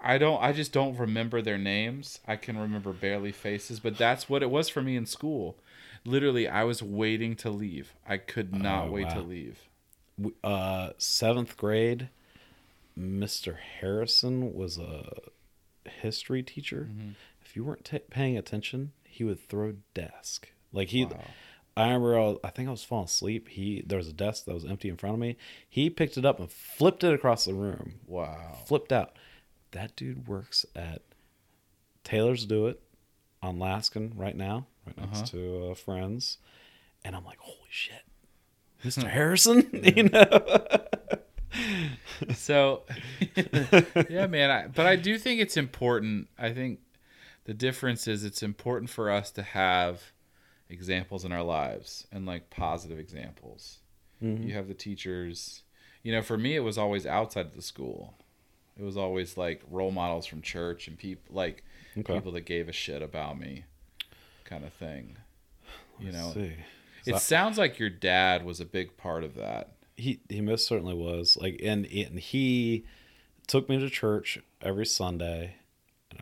I 0.00 0.18
don't 0.18 0.42
I 0.42 0.52
just 0.52 0.72
don't 0.72 0.96
remember 0.96 1.42
their 1.42 1.58
names. 1.58 2.20
I 2.26 2.36
can 2.36 2.58
remember 2.58 2.92
barely 2.92 3.32
faces, 3.32 3.80
but 3.80 3.96
that's 3.96 4.28
what 4.28 4.42
it 4.42 4.50
was 4.50 4.68
for 4.68 4.82
me 4.82 4.96
in 4.96 5.06
school. 5.06 5.56
Literally, 6.04 6.46
I 6.46 6.64
was 6.64 6.82
waiting 6.82 7.34
to 7.36 7.50
leave. 7.50 7.94
I 8.06 8.18
could 8.18 8.54
not 8.54 8.86
Oh, 8.88 8.90
wait 8.92 9.10
to 9.10 9.20
leave. 9.20 9.58
Uh, 10.44 10.90
seventh 10.98 11.56
grade, 11.56 12.08
Mr. 12.98 13.56
Harrison 13.80 14.54
was 14.54 14.78
a 14.78 15.12
history 16.00 16.42
teacher. 16.42 16.88
Mm-hmm. 16.90 17.10
You 17.56 17.64
weren't 17.64 17.84
ta 17.84 17.98
paying 18.10 18.36
attention, 18.36 18.92
he 19.04 19.24
would 19.24 19.40
throw 19.40 19.74
desk. 19.94 20.48
Like 20.72 20.88
he, 20.90 21.06
Wow. 21.06 21.20
I 21.78 21.86
remember, 21.88 22.16
I, 22.18 22.20
was, 22.20 22.38
I 22.44 22.50
think 22.50 22.68
I 22.68 22.70
was 22.70 22.84
falling 22.84 23.04
asleep. 23.06 23.48
He 23.48 23.82
there 23.86 23.98
was 23.98 24.08
a 24.08 24.12
desk 24.12 24.44
that 24.46 24.54
was 24.54 24.64
empty 24.64 24.88
in 24.88 24.96
front 24.96 25.14
of 25.14 25.20
me. 25.20 25.36
He 25.68 25.90
picked 25.90 26.16
it 26.16 26.24
up 26.24 26.38
and 26.40 26.50
flipped 26.50 27.02
it 27.04 27.12
across 27.12 27.44
the 27.44 27.52
room. 27.54 27.94
Wow. 28.06 28.58
Flipped 28.66 28.92
out. 28.92 29.16
That 29.72 29.94
dude 29.96 30.26
works 30.28 30.64
at 30.74 31.02
Taylor's 32.04 32.46
Do 32.46 32.66
It 32.66 32.80
on 33.42 33.58
Laskin 33.58 34.12
right 34.16 34.36
now, 34.36 34.66
right 34.86 34.96
next 34.98 35.18
Uh-huh. 35.18 35.26
to 35.32 35.68
uh, 35.70 35.74
Friends. 35.74 36.38
And 37.04 37.14
I'm 37.14 37.24
like, 37.26 37.38
holy 37.40 37.58
shit, 37.70 38.02
Mr. 38.84 39.04
Harrison, 39.08 39.68
you 39.96 40.04
know. 40.04 40.26
So, 42.34 42.82
yeah, 44.10 44.26
man. 44.26 44.50
I, 44.50 44.66
but 44.68 44.86
I 44.86 44.96
do 44.96 45.18
think 45.18 45.40
it's 45.40 45.56
important. 45.56 46.28
I 46.38 46.52
think 46.52 46.80
the 47.46 47.54
difference 47.54 48.06
is 48.06 48.22
it's 48.24 48.42
important 48.42 48.90
for 48.90 49.10
us 49.10 49.30
to 49.32 49.42
have 49.42 50.12
examples 50.68 51.24
in 51.24 51.32
our 51.32 51.42
lives 51.42 52.06
and 52.12 52.26
like 52.26 52.50
positive 52.50 52.98
examples. 52.98 53.78
Mhm. 54.22 54.46
You 54.46 54.54
have 54.54 54.68
the 54.68 54.74
teachers. 54.74 55.62
You 56.02 56.12
know, 56.12 56.22
for 56.22 56.36
me, 56.38 56.54
it 56.54 56.60
was 56.60 56.76
always 56.78 57.06
outside 57.06 57.46
of 57.46 57.54
the 57.56 57.62
school. 57.62 58.14
It 58.78 58.82
was 58.82 58.96
always 58.96 59.36
like 59.36 59.62
role 59.70 59.90
models 59.90 60.26
from 60.26 60.42
church 60.42 60.86
and 60.88 60.98
people 60.98 61.34
like 61.34 61.64
Okay. 61.96 62.12
people 62.14 62.32
that 62.32 62.42
gave 62.42 62.68
a 62.68 62.72
shit 62.72 63.00
about 63.02 63.38
me, 63.38 63.64
kind 64.44 64.64
of 64.64 64.72
thing. 64.74 65.16
You 65.98 66.12
Let's 66.12 66.16
know, 66.18 66.32
see. 66.34 66.52
it 67.06 67.12
So- 67.14 67.18
sounds 67.18 67.56
like 67.58 67.78
your 67.78 67.88
dad 67.90 68.44
was 68.44 68.60
a 68.60 68.66
big 68.66 68.96
part 68.98 69.24
of 69.24 69.34
that. 69.36 69.72
he 69.98 70.20
he 70.28 70.42
most 70.42 70.66
certainly 70.66 70.92
was 70.94 71.38
like 71.38 71.58
and 71.64 71.86
and 71.86 72.20
he 72.20 72.84
took 73.46 73.66
me 73.66 73.78
to 73.78 73.88
church 73.88 74.38
every 74.60 74.84
sunday 74.84 75.54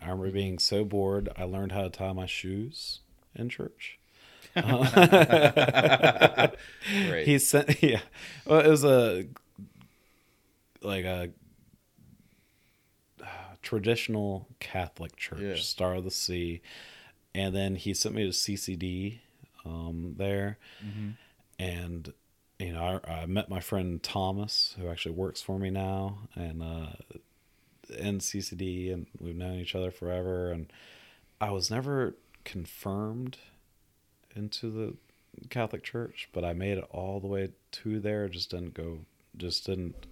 i 0.03 0.07
remember 0.09 0.31
being 0.31 0.59
so 0.59 0.85
bored 0.85 1.29
i 1.37 1.45
learned 1.45 1.73
how 1.73 1.83
to 1.83 1.91
tie 1.91 2.13
my 2.13 2.27
shoes 2.27 3.01
in 3.35 3.49
church 3.49 3.99
Uh, 4.57 6.49
Great. 7.07 7.27
he 7.27 7.39
sent 7.39 7.83
yeah 7.83 8.01
well 8.47 8.61
it 8.61 8.69
was 8.69 8.85
a 8.85 9.27
like 10.83 11.05
a 11.05 11.31
uh, 13.23 13.27
traditional 13.63 14.47
catholic 14.61 15.17
church 15.17 15.41
Yeah. 15.43 15.57
star 15.57 15.95
of 15.95 16.05
the 16.05 16.11
sea 16.11 16.61
and 17.35 17.55
then 17.55 17.75
he 17.77 17.95
sent 17.95 18.15
me 18.15 18.25
to 18.25 18.31
ccd 18.31 19.19
um 19.65 20.15
there 20.19 20.59
Mhm. 20.85 21.15
and 21.59 22.13
you 22.61 22.73
know, 22.73 23.01
I, 23.05 23.23
I 23.23 23.27
met 23.27 23.49
my 23.51 23.59
friend 23.59 24.01
Thomas, 24.01 24.77
who 24.79 24.89
actually 24.89 25.17
works 25.17 25.43
for 25.43 25.59
me 25.59 25.71
now, 25.71 26.19
and 26.37 26.63
uh, 26.63 26.87
in 27.97 28.19
CCD, 28.19 28.93
and 28.93 29.07
we've 29.21 29.37
known 29.37 29.59
each 29.59 29.75
other 29.75 29.91
forever. 29.91 30.51
And 30.51 30.73
I 31.41 31.51
was 31.51 31.71
never 31.71 32.15
confirmed 32.45 33.39
into 34.35 34.71
the 34.71 34.97
Catholic 35.51 35.83
Church, 35.83 36.29
but 36.33 36.45
I 36.45 36.53
made 36.53 36.79
it 36.79 36.87
all 36.91 37.21
the 37.21 37.27
way 37.27 37.51
to 37.73 38.01
there. 38.01 38.29
Just 38.29 38.51
didn't 38.51 38.75
go. 38.75 39.01
Just 39.37 39.67
didn't. 39.67 40.07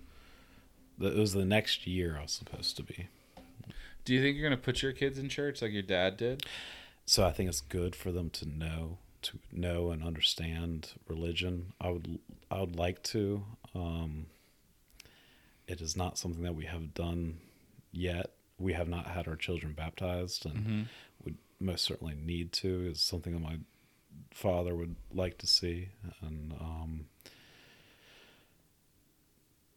It 1.00 1.16
was 1.16 1.32
the 1.32 1.44
next 1.44 1.86
year 1.86 2.16
I 2.18 2.22
was 2.22 2.32
supposed 2.32 2.76
to 2.76 2.82
be. 2.82 3.09
Do 4.04 4.14
you 4.14 4.20
think 4.20 4.36
you're 4.36 4.48
gonna 4.48 4.60
put 4.60 4.82
your 4.82 4.92
kids 4.92 5.18
in 5.18 5.28
church 5.28 5.62
like 5.62 5.72
your 5.72 5.82
dad 5.82 6.16
did? 6.16 6.44
So 7.06 7.24
I 7.24 7.30
think 7.30 7.48
it's 7.48 7.60
good 7.60 7.94
for 7.94 8.10
them 8.10 8.30
to 8.30 8.48
know 8.48 8.98
to 9.22 9.38
know 9.52 9.90
and 9.90 10.02
understand 10.02 10.92
religion. 11.09 11.72
I 11.80 11.90
would 11.90 12.18
I 12.50 12.60
would 12.60 12.76
like 12.76 13.02
to. 13.04 13.44
Um, 13.74 14.26
it 15.66 15.80
is 15.80 15.96
not 15.96 16.18
something 16.18 16.42
that 16.42 16.54
we 16.54 16.66
have 16.66 16.92
done 16.92 17.38
yet. 17.93 18.31
We 18.59 18.73
have 18.74 18.89
not 18.89 19.06
had 19.06 19.28
our 19.28 19.36
children 19.36 19.73
baptized, 19.73 20.44
and 20.47 20.55
Mm-hmm. 20.56 20.82
would 21.24 21.36
most 21.60 21.85
certainly 21.85 22.14
need 22.14 22.52
to. 22.52 22.86
Is 22.90 23.01
something 23.01 23.32
that 23.32 23.40
my 23.40 23.59
father 24.31 24.74
would 24.74 24.97
like 25.12 25.39
to 25.39 25.47
see, 25.47 25.89
and 26.20 26.52
um, 26.60 27.06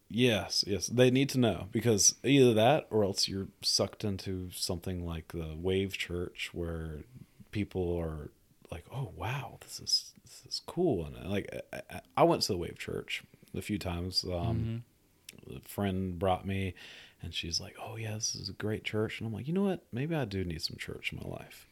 yes, 0.09 0.63
yes, 0.67 0.87
they 0.87 1.09
need 1.11 1.29
to 1.29 1.39
know 1.39 1.67
because 1.71 2.15
either 2.23 2.53
that 2.53 2.87
or 2.89 3.03
else 3.03 3.27
you're 3.27 3.47
sucked 3.61 4.03
into 4.03 4.49
something 4.53 5.05
like 5.05 5.29
the 5.29 5.55
Wave 5.57 5.97
Church 5.97 6.49
where 6.53 6.99
people 7.51 7.97
are 7.97 8.29
like, 8.71 8.85
"Oh 8.93 9.11
wow, 9.15 9.57
this 9.61 9.79
is 9.79 10.13
this 10.23 10.43
is 10.47 10.61
cool," 10.65 11.05
and 11.05 11.29
like 11.29 11.49
I, 11.73 11.81
I- 11.89 12.01
I 12.17 12.23
went 12.23 12.43
to 12.43 12.53
the 12.53 12.57
Wave 12.57 12.77
Church 12.77 13.23
a 13.55 13.61
few 13.61 13.77
times. 13.79 14.23
Um, 14.31 14.83
a 15.53 15.59
friend 15.67 16.17
brought 16.17 16.45
me 16.45 16.73
and 17.25 17.33
she's 17.33 17.59
like 17.59 17.75
oh 17.83 17.97
yeah 17.97 18.13
this 18.13 18.35
is 18.35 18.47
a 18.47 18.53
great 18.53 18.83
church. 18.85 19.19
And 19.19 19.27
i'm 19.27 19.33
like 19.33 19.47
you 19.47 19.53
know 19.53 19.63
what? 19.63 19.83
Maybe 19.91 20.15
i 20.15 20.23
do 20.23 20.45
need 20.45 20.61
some 20.61 20.77
church 20.77 21.11
in 21.11 21.19
my 21.21 21.29
life. 21.29 21.67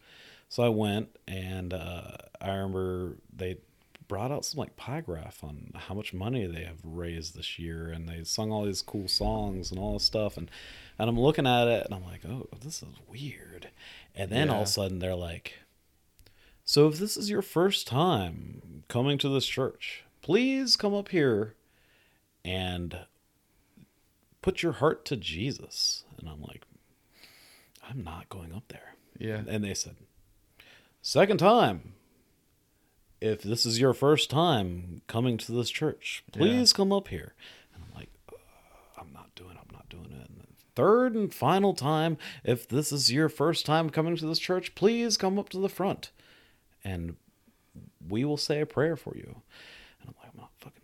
So 0.50 0.64
i 0.64 0.70
went 0.70 1.16
and 1.28 1.74
uh, 1.74 2.18
i 2.42 2.50
remember 2.50 3.14
they 3.34 3.58
brought 4.08 4.32
out 4.32 4.46
some 4.46 4.60
like 4.60 4.76
pie 4.76 5.02
graph 5.02 5.44
on 5.44 5.72
how 5.74 5.94
much 5.94 6.14
money 6.14 6.46
they 6.46 6.64
have 6.64 6.80
raised 6.84 7.36
this 7.36 7.58
year 7.58 7.90
and 7.90 8.08
they 8.08 8.24
sung 8.24 8.52
all 8.52 8.66
these 8.66 8.82
cool 8.82 9.08
songs 9.08 9.72
and 9.72 9.80
all 9.80 9.94
this 9.94 10.04
stuff 10.04 10.36
and 10.38 10.52
and 11.00 11.10
i'm 11.10 11.20
looking 11.20 11.48
at 11.48 11.68
it 11.68 11.86
and 11.86 11.96
i'm 11.96 12.04
like 12.04 12.26
oh 12.26 12.48
this 12.62 12.84
is 12.84 12.90
weird. 13.08 13.70
And 14.16 14.30
then 14.30 14.50
all 14.50 14.62
of 14.62 14.68
a 14.68 14.72
sudden 14.72 15.00
they're 15.00 15.16
like 15.16 15.60
so 16.66 16.88
if 16.88 17.00
this 17.00 17.18
is 17.18 17.30
your 17.30 17.42
first 17.42 17.88
time 17.88 18.84
coming 18.88 19.18
to 19.20 19.30
this 19.30 19.46
church 19.46 20.04
please 20.22 20.76
come 20.76 20.94
up 20.94 21.10
here 21.10 21.56
and 22.46 22.98
put 24.44 24.62
your 24.62 24.74
heart 24.74 25.06
to 25.06 25.18
Jesus. 25.18 26.04
And 26.20 26.30
I'm 26.30 26.42
like, 26.42 26.66
I'm 27.90 28.04
not 28.04 28.30
going 28.30 28.54
up 28.54 28.68
there. 28.68 28.96
Yeah. 29.18 29.42
And 29.48 29.64
they 29.64 29.74
said, 29.74 29.96
second 31.02 31.38
time, 31.38 31.94
if 33.20 33.42
this 33.42 33.66
is 33.66 33.80
your 33.80 33.94
first 33.94 34.30
time 34.30 35.02
coming 35.08 35.38
to 35.40 35.52
this 35.52 35.70
church, 35.70 36.24
please 36.32 36.74
come 36.74 36.92
up 36.92 37.08
here. 37.08 37.34
And 37.74 37.84
I'm 37.84 37.98
like, 37.98 38.10
"Uh, 38.32 38.36
I'm 39.02 39.12
not 39.14 39.34
doing 39.34 39.52
it. 39.52 39.58
I'm 39.60 39.74
not 39.74 39.90
doing 39.90 40.12
it. 40.12 40.30
And 40.30 40.38
then 40.38 40.48
third 40.76 41.16
and 41.16 41.34
final 41.34 41.74
time, 41.74 42.18
if 42.44 42.68
this 42.68 42.92
is 42.92 43.12
your 43.12 43.30
first 43.30 43.66
time 43.66 43.90
coming 43.90 44.16
to 44.18 44.26
this 44.26 44.40
church, 44.40 44.76
please 44.76 45.18
come 45.18 45.40
up 45.40 45.50
to 45.50 45.58
the 45.60 45.70
front 45.70 46.12
and 46.84 47.16
we 48.08 48.26
will 48.26 48.38
say 48.38 48.60
a 48.60 48.66
prayer 48.66 48.98
for 48.98 49.16
you. 49.16 49.42
And 50.02 50.10
I'm 50.10 50.16
like, 50.22 50.32
I'm 50.34 50.42
not 50.42 50.52
fucking 50.60 50.84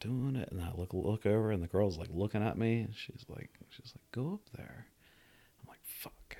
doing 0.00 0.36
it. 0.36 0.48
I'm 0.50 0.58
not 0.58 0.76
doing 0.76 0.76
it. 0.76 0.76
And 0.76 0.78
I 0.78 0.78
look 0.78 0.90
look 0.92 1.26
over 1.26 1.50
and 1.50 1.62
the 1.62 1.66
girl's 1.68 1.98
like 1.98 2.08
looking 2.12 2.42
at 2.42 2.58
me 2.58 2.80
and 2.80 2.94
she's 2.94 3.24
like 3.28 3.50
she's 3.70 3.92
like, 3.94 4.12
go 4.12 4.34
up 4.34 4.40
there. 4.56 4.86
I'm 5.62 5.68
like, 5.68 5.80
fuck. 5.84 6.36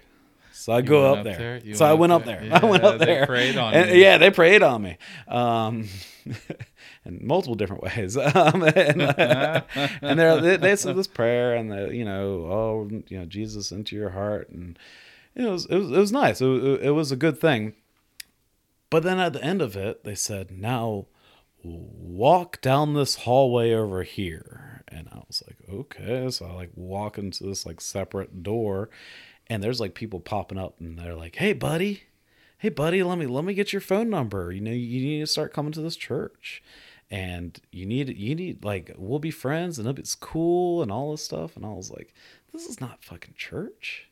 So 0.53 0.73
I 0.73 0.81
go 0.83 1.13
up, 1.13 1.19
up 1.19 1.25
there. 1.25 1.61
there? 1.61 1.75
So 1.75 1.85
I 1.87 1.93
went 1.95 2.13
up 2.13 2.25
there? 2.25 2.41
there. 2.41 2.59
I 2.63 2.67
went 2.67 2.83
up 2.85 2.99
they 2.99 3.07
there. 3.07 3.27
prayed 3.27 3.57
on 3.57 3.73
And- 3.73 3.91
you. 3.91 3.97
Yeah, 4.03 4.19
they 4.19 4.31
prayed 4.31 4.63
on 4.63 4.83
me. 4.83 4.99
Um, 5.29 5.89
in 7.05 7.27
multiple 7.27 7.55
different 7.55 7.83
ways. 7.83 8.17
Um, 8.35 8.63
and, 8.63 9.03
and 10.03 10.19
they're, 10.19 10.41
they, 10.41 10.57
they 10.57 10.77
said 10.77 10.97
this 10.97 11.07
prayer 11.07 11.55
and 11.55 11.71
the, 11.71 11.89
you 11.95 12.05
know, 12.05 12.47
oh, 12.47 12.89
you 13.09 13.19
know, 13.19 13.25
Jesus 13.25 13.71
into 13.73 13.97
your 13.97 14.11
heart. 14.11 14.51
And 14.51 14.79
it 15.35 15.45
was, 15.49 15.67
it 15.67 15.77
was, 15.77 15.91
it 15.91 15.99
was 15.99 16.13
nice. 16.13 16.41
It 16.41 16.47
it 16.47 16.91
was 16.91 17.11
a 17.13 17.17
good 17.17 17.41
thing. 17.41 17.75
But 18.91 19.03
then 19.05 19.19
at 19.21 19.33
the 19.33 19.43
end 19.43 19.63
of 19.63 19.77
it, 19.77 20.05
they 20.05 20.15
said, 20.17 20.51
now 20.51 21.07
walk 21.63 22.61
down 22.61 22.95
this 22.95 23.17
hallway 23.17 23.73
over 23.73 24.03
here. 24.03 24.83
And 24.89 25.09
I 25.13 25.23
was 25.27 25.43
like, 25.47 25.57
okay. 25.73 26.31
So 26.31 26.47
I 26.47 26.53
like 26.53 26.71
walk 26.75 27.19
into 27.19 27.45
this 27.45 27.65
like 27.65 27.81
separate 27.81 28.43
door 28.43 28.91
and 29.47 29.63
there's 29.63 29.81
like 29.81 29.95
people 29.95 30.21
popping 30.21 30.59
up 30.59 30.81
and 30.81 30.99
they're 30.99 31.15
like, 31.15 31.37
hey, 31.37 31.53
buddy, 31.53 32.05
hey, 32.59 32.69
buddy, 32.69 33.03
let 33.03 33.19
me, 33.19 33.27
let 33.27 33.45
me 33.45 33.55
get 33.55 33.73
your 33.73 33.81
phone 33.81 34.11
number. 34.11 34.53
You 34.53 34.61
know, 34.61 34.71
you 34.73 35.01
need 35.01 35.21
to 35.21 35.27
start 35.27 35.53
coming 35.53 35.73
to 35.73 35.81
this 35.81 35.97
church 35.97 36.63
and 37.11 37.61
you 37.71 37.87
need, 37.87 38.17
you 38.17 38.35
need 38.35 38.65
like, 38.65 38.93
we'll 38.97 39.19
be 39.19 39.31
friends 39.31 39.79
and 39.79 39.89
it's 39.99 40.15
cool 40.15 40.83
and 40.83 40.91
all 40.91 41.11
this 41.11 41.25
stuff. 41.25 41.57
And 41.57 41.65
I 41.65 41.71
was 41.71 41.91
like, 41.91 42.15
this 42.53 42.67
is 42.67 42.81
not 42.81 43.05
fucking 43.05 43.35
church. 43.37 44.09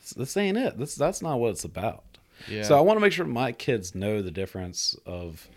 This, 0.00 0.10
this 0.10 0.36
ain't 0.36 0.58
it. 0.58 0.78
This, 0.78 0.94
that's 0.94 1.22
not 1.22 1.38
what 1.38 1.50
it's 1.50 1.64
about. 1.64 2.18
Yeah. 2.48 2.62
So 2.62 2.76
I 2.76 2.80
want 2.80 2.96
to 2.96 3.00
make 3.00 3.12
sure 3.12 3.26
my 3.26 3.52
kids 3.52 3.94
know 3.94 4.22
the 4.22 4.30
difference 4.30 4.96
of 5.06 5.48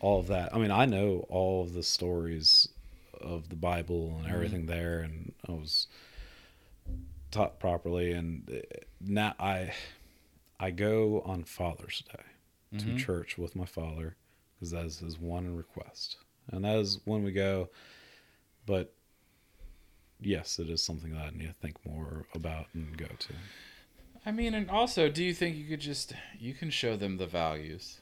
all 0.00 0.20
of 0.20 0.28
that. 0.28 0.54
I 0.54 0.58
mean, 0.58 0.70
I 0.70 0.84
know 0.84 1.26
all 1.28 1.62
of 1.62 1.72
the 1.72 1.82
stories 1.82 2.68
of 3.20 3.48
the 3.48 3.56
Bible 3.56 4.14
and 4.16 4.26
mm-hmm. 4.26 4.34
everything 4.34 4.66
there, 4.66 5.00
and 5.00 5.32
I 5.48 5.52
was 5.52 5.86
taught 7.30 7.58
properly. 7.58 8.12
And 8.12 8.62
now 9.00 9.34
I 9.38 9.72
I 10.58 10.70
go 10.70 11.22
on 11.22 11.44
Father's 11.44 12.02
Day 12.12 12.78
to 12.78 12.84
mm-hmm. 12.84 12.96
church 12.96 13.38
with 13.38 13.56
my 13.56 13.66
father 13.66 14.16
because 14.54 14.70
that 14.70 14.84
is 14.84 14.98
his 14.98 15.18
one 15.18 15.54
request, 15.54 16.16
and 16.50 16.64
that 16.64 16.76
is 16.76 17.00
when 17.04 17.22
we 17.22 17.32
go. 17.32 17.68
But 18.64 18.92
yes, 20.20 20.58
it 20.58 20.68
is 20.68 20.82
something 20.82 21.12
that 21.12 21.26
I 21.26 21.30
need 21.30 21.48
to 21.48 21.54
think 21.54 21.76
more 21.86 22.26
about 22.34 22.66
and 22.74 22.96
go 22.96 23.06
to. 23.06 23.32
I 24.24 24.32
mean, 24.32 24.54
and 24.54 24.68
also, 24.68 25.08
do 25.08 25.22
you 25.22 25.32
think 25.32 25.56
you 25.56 25.66
could 25.66 25.80
just 25.80 26.12
you 26.38 26.52
can 26.52 26.70
show 26.70 26.96
them 26.96 27.16
the 27.16 27.26
values? 27.26 28.00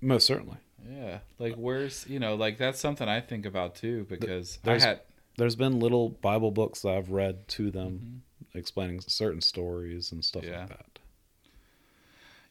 Most 0.00 0.26
certainly. 0.26 0.58
Yeah, 0.88 1.20
like 1.38 1.54
where's 1.56 2.06
you 2.08 2.18
know 2.18 2.34
like 2.34 2.58
that's 2.58 2.78
something 2.80 3.08
I 3.08 3.20
think 3.20 3.46
about 3.46 3.74
too 3.74 4.04
because 4.08 4.58
I 4.66 4.78
had 4.78 5.00
there's 5.36 5.56
been 5.56 5.80
little 5.80 6.10
Bible 6.10 6.50
books 6.50 6.82
that 6.82 6.94
I've 6.94 7.10
read 7.10 7.48
to 7.48 7.70
them 7.70 8.22
explaining 8.54 9.00
certain 9.00 9.40
stories 9.40 10.12
and 10.12 10.24
stuff 10.24 10.44
Yeah. 10.44 10.60
like 10.60 10.68
that. 10.68 10.98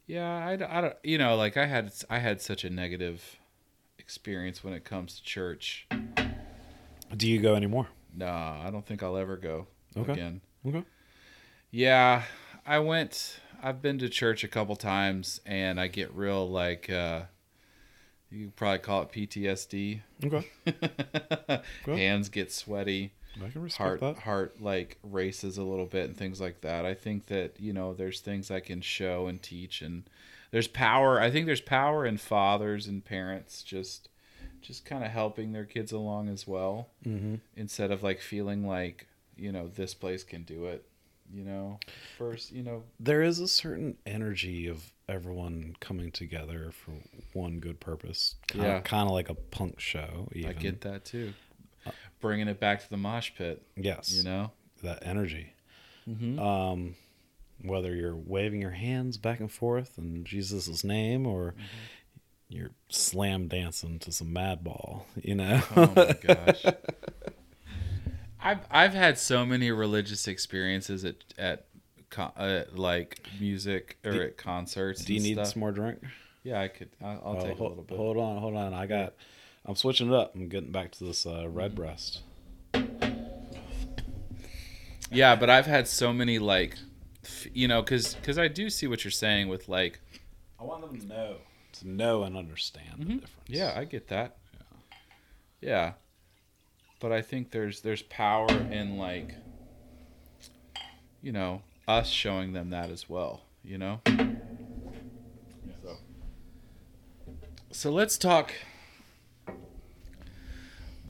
yeah 0.06 0.48
I 0.48 0.56
don't 0.82 0.96
you 1.04 1.18
know 1.18 1.36
like 1.36 1.56
I 1.58 1.66
had 1.66 1.94
I 2.10 2.20
had 2.20 2.42
such 2.42 2.64
a 2.66 2.70
negative 2.70 3.38
experience 4.00 4.64
when 4.64 4.74
it 4.74 4.84
comes 4.84 5.16
to 5.18 5.24
church. 5.24 5.88
Do 7.16 7.28
you 7.30 7.40
go 7.40 7.56
anymore? 7.56 7.88
Nah, 8.16 8.62
I 8.66 8.70
don't 8.72 8.86
think 8.86 9.02
I'll 9.04 9.18
ever 9.18 9.38
go 9.38 9.68
Okay. 9.96 10.12
again. 10.14 10.42
Okay. 10.66 10.84
Yeah, 11.72 12.24
I 12.66 12.80
went. 12.80 13.40
I've 13.62 13.82
been 13.82 13.98
to 14.00 14.10
church 14.10 14.44
a 14.44 14.48
couple 14.48 14.76
times, 14.76 15.40
and 15.46 15.80
I 15.80 15.88
get 15.88 16.14
real 16.14 16.50
like 16.50 16.90
uh, 16.90 17.24
you 18.34 18.46
could 18.46 18.56
probably 18.56 18.80
call 18.80 19.04
it 19.04 19.12
PTSD. 19.12 20.02
Okay. 20.26 20.48
Hands 21.86 22.28
get 22.30 22.52
sweaty. 22.52 23.14
I 23.44 23.50
can 23.50 23.62
respect 23.64 23.78
heart 23.78 24.00
that. 24.02 24.18
heart 24.24 24.62
like 24.62 24.98
races 25.04 25.58
a 25.58 25.64
little 25.64 25.86
bit 25.88 26.06
and 26.08 26.16
things 26.18 26.40
like 26.40 26.62
that. 26.62 26.86
I 26.86 26.94
think 26.94 27.28
that 27.28 27.60
you 27.60 27.74
know 27.74 27.94
there's 27.94 28.20
things 28.20 28.52
I 28.52 28.60
can 28.60 28.82
show 28.82 29.28
and 29.28 29.42
teach 29.42 29.82
and 29.82 30.04
there's 30.52 30.68
power. 30.68 31.20
I 31.20 31.32
think 31.32 31.48
there's 31.48 31.62
power 31.62 32.06
in 32.06 32.18
fathers 32.18 32.86
and 32.88 33.04
parents 33.04 33.64
just 33.64 34.10
just 34.62 34.86
kind 34.86 35.04
of 35.04 35.10
helping 35.12 35.52
their 35.52 35.66
kids 35.66 35.92
along 35.92 36.30
as 36.30 36.48
well 36.48 36.90
Mm-hmm. 37.06 37.36
instead 37.56 37.92
of 37.92 38.02
like 38.04 38.22
feeling 38.22 38.66
like 38.68 39.08
you 39.36 39.52
know 39.52 39.68
this 39.68 39.94
place 39.96 40.24
can 40.24 40.44
do 40.44 40.66
it. 40.66 40.86
You 41.34 41.44
know, 41.44 41.80
first 42.20 42.52
you 42.52 42.62
know 42.62 42.84
There 43.00 43.24
is 43.24 43.40
a 43.40 43.48
certain 43.48 43.98
energy 44.06 44.68
of 44.68 44.93
everyone 45.10 45.76
coming 45.80 46.12
together 46.12 46.72
for 46.72 46.92
one 47.34 47.60
good 47.60 47.80
purpose. 47.80 48.36
Kind 48.48 48.64
Yeah. 48.64 48.78
Of, 48.78 48.84
kind 48.84 49.08
of 49.08 49.14
like 49.14 49.30
a 49.30 49.36
punk 49.36 49.80
show. 49.80 50.30
Even. 50.34 50.50
I 50.50 50.54
get 50.54 50.82
that 50.82 51.06
too. 51.06 51.34
Bringing 52.22 52.48
it 52.48 52.60
back 52.60 52.82
to 52.84 52.90
the 52.90 52.98
mosh 52.98 53.32
pit, 53.38 53.62
Yes. 53.76 54.12
you 54.14 54.24
know. 54.24 54.52
That 54.82 55.00
energy. 55.06 55.54
Mm-hmm. 56.08 56.40
Um, 56.40 56.96
whether 57.62 57.94
you're 57.96 58.16
waving 58.16 58.62
your 58.62 58.72
hands 58.72 59.18
back 59.18 59.40
and 59.40 59.52
forth 59.52 59.98
in 59.98 60.24
Jesus' 60.24 60.84
name 60.84 61.26
or 61.28 61.52
Mm-hmm. 61.52 61.62
you're 62.50 62.72
slam 62.90 63.48
dancing 63.48 64.00
to 64.00 64.12
some 64.12 64.28
madball, 64.34 65.04
you 65.22 65.36
know? 65.36 65.62
Oh 65.76 65.92
my 65.96 66.14
gosh. 66.22 66.66
I've 68.46 68.60
I've 68.70 68.94
had 68.94 69.18
so 69.18 69.46
many 69.46 69.72
religious 69.72 70.28
experiences 70.28 71.06
at 71.06 71.16
at 71.38 71.66
con- 72.14 72.32
uh, 72.38 72.64
like 72.74 73.20
music 73.40 73.98
or 74.06 74.12
Do- 74.12 74.22
at 74.22 74.38
concerts. 74.38 75.04
Do 75.04 75.14
you 75.14 75.20
need 75.20 75.36
stuff. 75.36 75.48
some 75.54 75.60
more 75.62 75.72
drink? 75.72 76.00
Yeah, 76.44 76.62
I 76.62 76.68
could. 76.68 76.90
I'll, 77.02 77.22
I'll 77.26 77.38
Oh, 77.38 77.46
take 77.48 77.58
a 77.60 77.64
little 77.64 77.84
bit. 77.84 77.98
Hold 77.98 78.18
on, 78.18 78.38
hold 78.38 78.56
on. 78.56 78.74
I 78.74 78.86
got 78.86 79.14
I'm 79.66 79.76
switching 79.76 80.10
it 80.10 80.14
up. 80.14 80.36
I'm 80.36 80.48
getting 80.50 80.72
back 80.72 80.92
to 80.94 81.04
this 81.06 81.26
uh, 81.26 81.48
Redbreast. 81.50 82.22
Yeah, 85.12 85.36
but 85.36 85.50
I've 85.50 85.66
had 85.68 85.88
so 85.88 86.12
many 86.12 86.40
like, 86.40 86.76
you 87.54 87.68
know, 87.68 87.82
because 87.82 88.16
because 88.16 88.38
I 88.38 88.48
do 88.48 88.70
see 88.70 88.88
what 88.88 89.04
you're 89.04 89.12
saying 89.12 89.48
with 89.48 89.70
like, 89.70 90.00
I 90.60 90.64
want 90.64 90.82
them 90.82 91.00
to 91.00 91.06
know, 91.08 91.36
to 91.80 91.88
know 91.88 92.24
and 92.24 92.36
understand 92.36 92.96
the 93.00 93.06
difference. 93.06 93.30
yeah, 93.48 93.74
I 93.76 93.84
get 93.86 94.08
that. 94.08 94.38
Yeah, 95.62 95.94
but 97.00 97.12
I 97.12 97.22
think 97.22 97.52
there's 97.52 97.82
there's 97.82 98.02
power 98.02 98.50
in 98.50 98.98
like, 98.98 99.36
you 101.22 101.32
know, 101.32 101.62
us 101.88 102.10
showing 102.10 102.54
them 102.54 102.70
that 102.72 102.90
as 102.90 103.10
well. 103.10 103.42
You 103.64 103.78
know. 103.78 104.02
So. 105.82 105.98
So 107.72 107.92
let's 107.92 108.18
talk. 108.18 108.54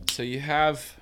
So 0.10 0.22
you 0.22 0.40
have, 0.40 0.96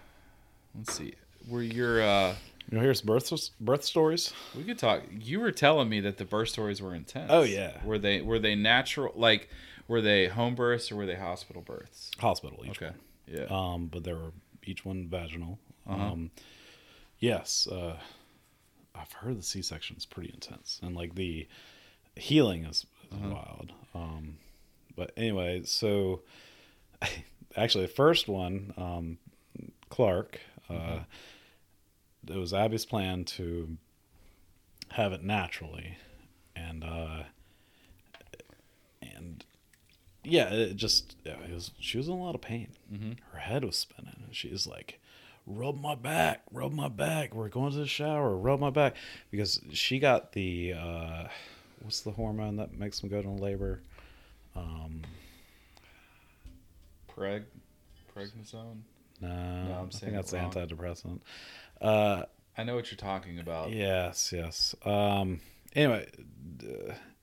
let's 0.74 0.94
see, 0.94 1.16
were 1.48 1.62
your 1.62 2.02
uh, 2.02 2.36
You 2.70 2.78
know, 2.78 2.84
here's 2.84 3.02
birth 3.02 3.32
birth 3.60 3.84
stories. 3.84 4.32
We 4.56 4.64
could 4.64 4.80
talk. 4.80 5.04
You 5.12 5.42
were 5.42 5.52
telling 5.52 5.90
me 5.90 6.00
that 6.00 6.18
the 6.18 6.24
birth 6.24 6.50
stories 6.50 6.82
were 6.82 6.96
intense. 6.96 7.30
Oh, 7.30 7.44
yeah. 7.44 7.84
Were 7.84 7.98
they 8.00 8.22
were 8.22 8.40
they 8.40 8.56
natural? 8.56 9.12
Like, 9.16 9.50
were 9.88 10.00
they 10.02 10.28
home 10.28 10.56
births 10.56 10.92
or 10.92 10.96
were 10.96 11.06
they 11.06 11.16
hospital 11.16 11.62
births? 11.62 12.12
Hospital 12.20 12.64
each 12.66 12.82
Okay. 12.82 12.96
Yeah. 13.28 13.48
Um, 13.50 13.88
but 13.88 14.06
they 14.06 14.14
were 14.14 14.32
each 14.64 14.86
one 14.86 15.08
vaginal. 15.10 15.60
Uh-huh. 15.86 16.02
Um, 16.02 16.32
yes. 17.20 17.68
Uh, 17.68 17.98
I've 18.96 19.12
heard 19.14 19.38
the 19.38 19.44
C 19.44 19.62
section 19.62 19.96
is 19.98 20.06
pretty 20.06 20.32
intense, 20.34 20.80
and 20.84 20.96
like 20.96 21.16
the 21.16 21.48
healing 22.16 22.66
is, 22.66 22.86
is 23.12 23.18
Uh-huh. 23.18 23.30
wild. 23.30 23.74
Um, 23.96 24.38
but 24.96 25.12
anyway, 25.18 25.64
so 25.64 26.22
actually, 27.56 27.86
the 27.86 27.92
first 27.94 28.28
one, 28.28 28.74
um, 28.78 29.18
Clark. 29.90 30.40
Uh, 30.70 30.74
Uh-huh. 30.74 31.00
it 32.28 32.38
was 32.38 32.54
Abby's 32.54 32.86
plan 32.86 33.26
to 33.26 33.78
have 34.90 35.12
it 35.14 35.24
naturally, 35.24 35.98
and 36.56 36.84
uh, 36.84 37.24
and 39.02 39.44
yeah, 40.24 40.50
it 40.50 40.76
just 40.76 41.16
it 41.26 41.38
was. 41.52 41.72
She 41.80 41.98
was 41.98 42.08
in 42.08 42.14
a 42.14 42.18
lot 42.18 42.36
of 42.36 42.42
pain. 42.42 42.70
Mhm. 42.94 43.18
Her 43.32 43.40
head 43.40 43.64
was 43.66 43.78
spinning, 43.78 44.22
and 44.26 44.36
she's 44.36 44.68
like, 44.68 45.01
"Rub 45.56 45.80
my 45.80 45.96
back, 45.96 46.42
rub 46.52 46.72
my 46.74 46.88
back. 46.88 47.34
We're 47.34 47.50
going 47.50 47.72
to 47.72 47.78
the 47.80 47.88
shower. 47.88 48.36
Rub 48.36 48.60
my 48.60 48.70
back," 48.70 48.96
because 49.30 49.60
she 49.74 50.00
got 50.00 50.32
the 50.34 50.74
uh, 50.74 51.28
what's 51.82 52.02
the 52.02 52.12
hormone 52.12 52.58
that 52.58 52.74
makes 52.74 53.00
them 53.00 53.10
go 53.10 53.22
to 53.22 53.30
labor? 53.30 53.82
Um, 54.56 55.02
Preg, 57.10 57.44
prednisone. 58.16 58.82
no, 59.22 59.28
no 59.28 59.74
I'm 59.80 59.88
I 59.88 59.90
saying 59.90 60.14
think 60.14 60.14
that's 60.14 60.34
antidepressant. 60.34 61.20
Uh, 61.80 62.24
I 62.58 62.64
know 62.64 62.76
what 62.76 62.92
you're 62.92 62.98
talking 62.98 63.40
about. 63.40 63.72
yes, 63.72 64.34
yes. 64.36 64.76
Um, 64.86 65.40
anyway, 65.76 66.08
d- 66.58 66.68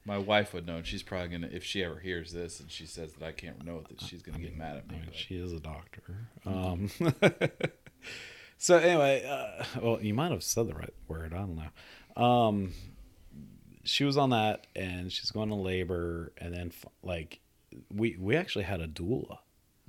My 0.09 0.19
wife 0.19 0.53
would 0.55 0.67
know. 0.67 0.77
and 0.79 0.87
She's 0.87 1.03
probably 1.03 1.29
gonna 1.29 1.49
if 1.53 1.63
she 1.63 1.85
ever 1.85 1.99
hears 1.99 2.33
this 2.33 2.59
and 2.61 2.71
she 2.71 2.87
says 2.87 3.13
that 3.13 3.25
I 3.25 3.33
can't 3.33 3.65
know 3.65 3.79
it, 3.79 3.89
that 3.91 4.01
she's 4.01 4.23
gonna 4.23 4.39
get 4.39 4.57
mad 4.57 4.77
at 4.79 4.85
I 4.89 4.93
me. 4.93 4.99
mean, 4.99 5.07
but- 5.07 5.15
she 5.15 5.37
is 5.37 5.53
a 5.53 5.61
doctor. 5.61 6.03
Um, 6.47 6.91
so 8.59 8.79
anyway, 8.79 9.25
uh, 9.29 9.65
well, 9.81 10.03
you 10.03 10.15
might 10.15 10.31
have 10.33 10.43
said 10.43 10.67
the 10.69 10.75
right 10.75 10.95
word. 11.07 11.33
I 11.33 11.39
don't 11.39 11.57
know. 11.57 12.23
Um, 12.23 12.73
she 13.85 14.05
was 14.05 14.17
on 14.17 14.31
that, 14.31 14.67
and 14.75 15.13
she's 15.13 15.31
going 15.31 15.49
to 15.51 15.55
labor, 15.55 16.33
and 16.39 16.55
then 16.55 16.73
like 17.03 17.41
we 17.95 18.17
we 18.19 18.37
actually 18.37 18.65
had 18.65 18.81
a 18.81 18.89
doula. 18.89 19.39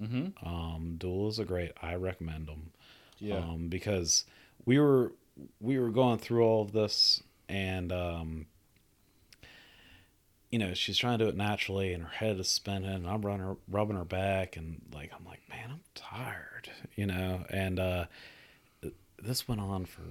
Mhm. 0.02 0.34
Um, 0.46 0.96
doulas 0.98 1.40
are 1.40 1.46
great. 1.46 1.72
I 1.82 1.96
recommend 1.96 2.48
them. 2.48 2.72
Yeah. 3.20 3.38
Um, 3.40 3.68
because 3.70 4.26
we 4.66 4.80
were 4.80 5.14
we 5.60 5.80
were 5.80 5.90
going 5.90 6.20
through 6.20 6.44
all 6.44 6.62
of 6.62 6.72
this, 6.72 7.22
and 7.50 7.92
um, 7.92 8.46
you 10.50 10.58
know, 10.60 10.74
she's 10.74 10.98
trying 10.98 11.20
to 11.20 11.26
do 11.26 11.30
it 11.30 11.36
naturally, 11.38 11.94
and 11.94 12.04
her 12.04 12.10
head 12.10 12.40
is 12.40 12.48
spinning. 12.48 12.90
And 12.90 13.08
I'm 13.08 13.22
running, 13.22 13.46
her, 13.46 13.56
rubbing 13.70 13.98
her 13.98 14.06
back, 14.06 14.58
and 14.58 14.82
like 14.94 15.12
I'm 15.18 15.26
like, 15.26 15.42
man, 15.50 15.70
I'm 15.72 15.82
tired, 15.96 16.70
you 16.96 17.06
know. 17.06 17.46
And 17.50 17.80
uh, 17.80 18.06
this 19.22 19.48
went 19.48 19.62
on 19.62 19.86
for 19.86 20.02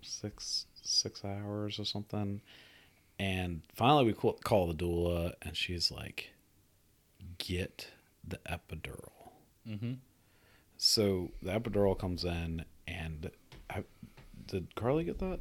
six 0.00 0.66
six 0.82 1.24
hours 1.24 1.78
or 1.78 1.84
something. 1.84 2.40
And 3.18 3.62
finally, 3.74 4.04
we 4.06 4.12
call, 4.14 4.32
call 4.42 4.66
the 4.66 4.74
doula, 4.74 5.34
and 5.42 5.56
she's 5.56 5.90
like, 5.90 6.30
"Get 7.38 7.88
the 8.26 8.38
epidural." 8.48 9.10
Mhm. 9.68 9.98
So 10.76 11.30
the 11.40 11.52
epidural 11.52 11.96
comes 11.96 12.24
in, 12.24 12.64
and 12.88 13.30
I, 13.70 13.84
did 14.46 14.74
Carly 14.74 15.04
get 15.04 15.18
that? 15.20 15.38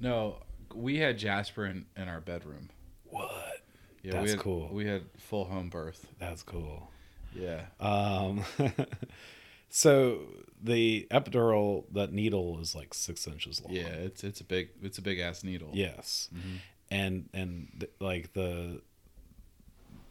No, 0.00 0.42
we 0.74 0.98
had 0.98 1.16
Jasper 1.18 1.64
in, 1.64 1.86
in 1.96 2.08
our 2.08 2.20
bedroom. 2.20 2.68
What? 3.10 3.62
Yeah, 4.02 4.12
That's 4.12 4.24
we 4.24 4.30
had, 4.30 4.38
cool. 4.38 4.68
We 4.72 4.86
had 4.86 5.02
full 5.16 5.44
home 5.44 5.68
birth. 5.68 6.06
That's 6.18 6.42
cool. 6.42 6.90
Yeah. 7.34 7.62
Um, 7.80 8.44
so 9.70 10.20
the 10.62 11.06
epidural, 11.10 11.84
that 11.92 12.12
needle 12.12 12.58
is 12.60 12.74
like 12.74 12.94
six 12.94 13.26
inches 13.26 13.62
long. 13.62 13.74
Yeah, 13.74 13.88
it's 13.88 14.24
it's 14.24 14.40
a 14.40 14.44
big 14.44 14.70
it's 14.82 14.98
a 14.98 15.02
big 15.02 15.18
ass 15.18 15.44
needle. 15.44 15.70
Yes. 15.72 16.28
Mhm. 16.34 16.58
And 16.90 17.28
and 17.34 17.68
th- 17.80 17.92
like 18.00 18.32
the 18.32 18.80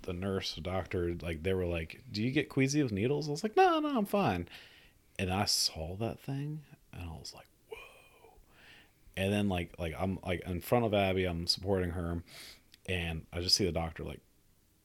the 0.03 0.14
nurse, 0.14 0.53
the 0.53 0.61
doctor, 0.61 1.15
like 1.22 1.44
they 1.44 1.53
were 1.53 1.65
like, 1.65 2.02
"Do 2.11 2.22
you 2.22 2.32
get 2.32 2.49
queasy 2.49 2.84
with 2.84 2.91
needles?" 2.91 3.28
I 3.28 3.32
was 3.32 3.44
like, 3.44 3.57
"No, 3.57 3.80
no, 3.80 3.98
I'm 3.98 4.06
fine." 4.06 4.48
And 5.19 5.32
I 5.32 5.45
saw 5.45 5.95
that 5.95 6.19
thing, 6.19 6.61
and 6.94 7.10
I 7.10 7.14
was 7.14 7.34
like, 7.36 7.48
"Whoa!" 7.69 7.78
And 9.18 9.34
then 9.34 9.49
like 9.49 9.74
like 9.80 9.95
I'm 9.98 10.19
like 10.26 10.41
in 10.45 10.61
front 10.61 10.86
of 10.86 10.94
Abby, 10.94 11.26
I'm 11.26 11.48
supporting 11.48 11.90
her, 11.91 12.22
and 12.88 13.26
I 13.34 13.41
just 13.41 13.55
see 13.55 13.65
the 13.65 13.72
doctor 13.72 14.03
like 14.03 14.19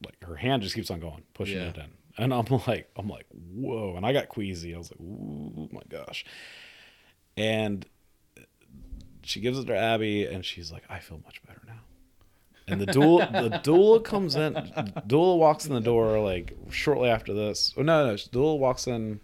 like 0.05 0.23
her 0.25 0.37
hand 0.37 0.63
just 0.63 0.75
keeps 0.75 0.91
on 0.91 1.01
going, 1.01 1.23
pushing 1.35 1.59
Yeah. 1.59 1.69
it 1.69 1.77
in, 1.77 1.91
and 2.19 2.35
I'm 2.35 2.47
like 2.67 2.91
I'm 2.97 3.09
like, 3.09 3.27
"Whoa!" 3.31 3.95
And 3.97 4.05
I 4.05 4.13
got 4.13 4.29
queasy. 4.29 4.75
I 4.75 4.79
was 4.79 4.91
like, 4.91 5.01
"Ooh, 5.01 5.69
my 5.73 5.83
gosh!" 5.89 6.25
And 7.37 7.87
she 9.23 9.41
gives 9.41 9.59
it 9.59 9.67
to 9.67 9.77
Abby, 9.77 10.25
and 10.27 10.45
she's 10.45 10.73
like, 10.73 10.83
"I 10.89 10.99
feel 10.99 11.21
much 11.25 11.43
better 11.47 11.61
now." 11.67 11.81
And 12.69 12.81
the 12.81 12.87
doula, 12.87 13.31
the 13.51 13.59
doula 13.71 14.03
comes 14.05 14.35
in. 14.35 14.55
Doula 14.55 15.37
walks 15.39 15.67
in 15.67 15.75
the 15.75 15.81
door 15.81 16.21
like 16.21 16.57
shortly 16.71 17.09
after 17.09 17.33
this. 17.33 17.73
Oh 17.77 17.83
no, 17.83 18.07
no, 18.07 18.15
doula 18.15 18.59
walks 18.59 18.87
in. 18.87 19.21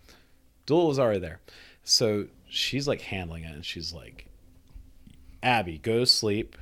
Doula 0.66 0.88
was 0.88 0.98
already 0.98 1.20
there, 1.20 1.40
so 1.82 2.26
she's 2.48 2.86
like 2.86 3.00
handling 3.00 3.44
it, 3.44 3.52
and 3.54 3.64
she's 3.64 3.92
like, 3.92 4.26
"Abby, 5.42 5.78
go 5.78 6.00
to 6.00 6.06
sleep. 6.06 6.56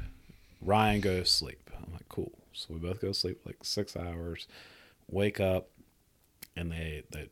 Ryan, 0.62 1.00
go 1.00 1.20
to 1.20 1.26
sleep." 1.26 1.65
I'm 2.68 2.74
like, 2.74 2.78
"Cool." 2.78 2.78
So 2.78 2.82
we 2.82 2.88
both 2.92 3.00
go 3.00 3.08
to 3.08 3.14
sleep 3.14 3.40
like 3.44 3.58
six 3.62 3.96
hours. 3.96 4.46
Wake 5.10 5.40
up, 5.40 5.68
and 6.56 6.70
they 6.72 7.02
they 7.10 7.28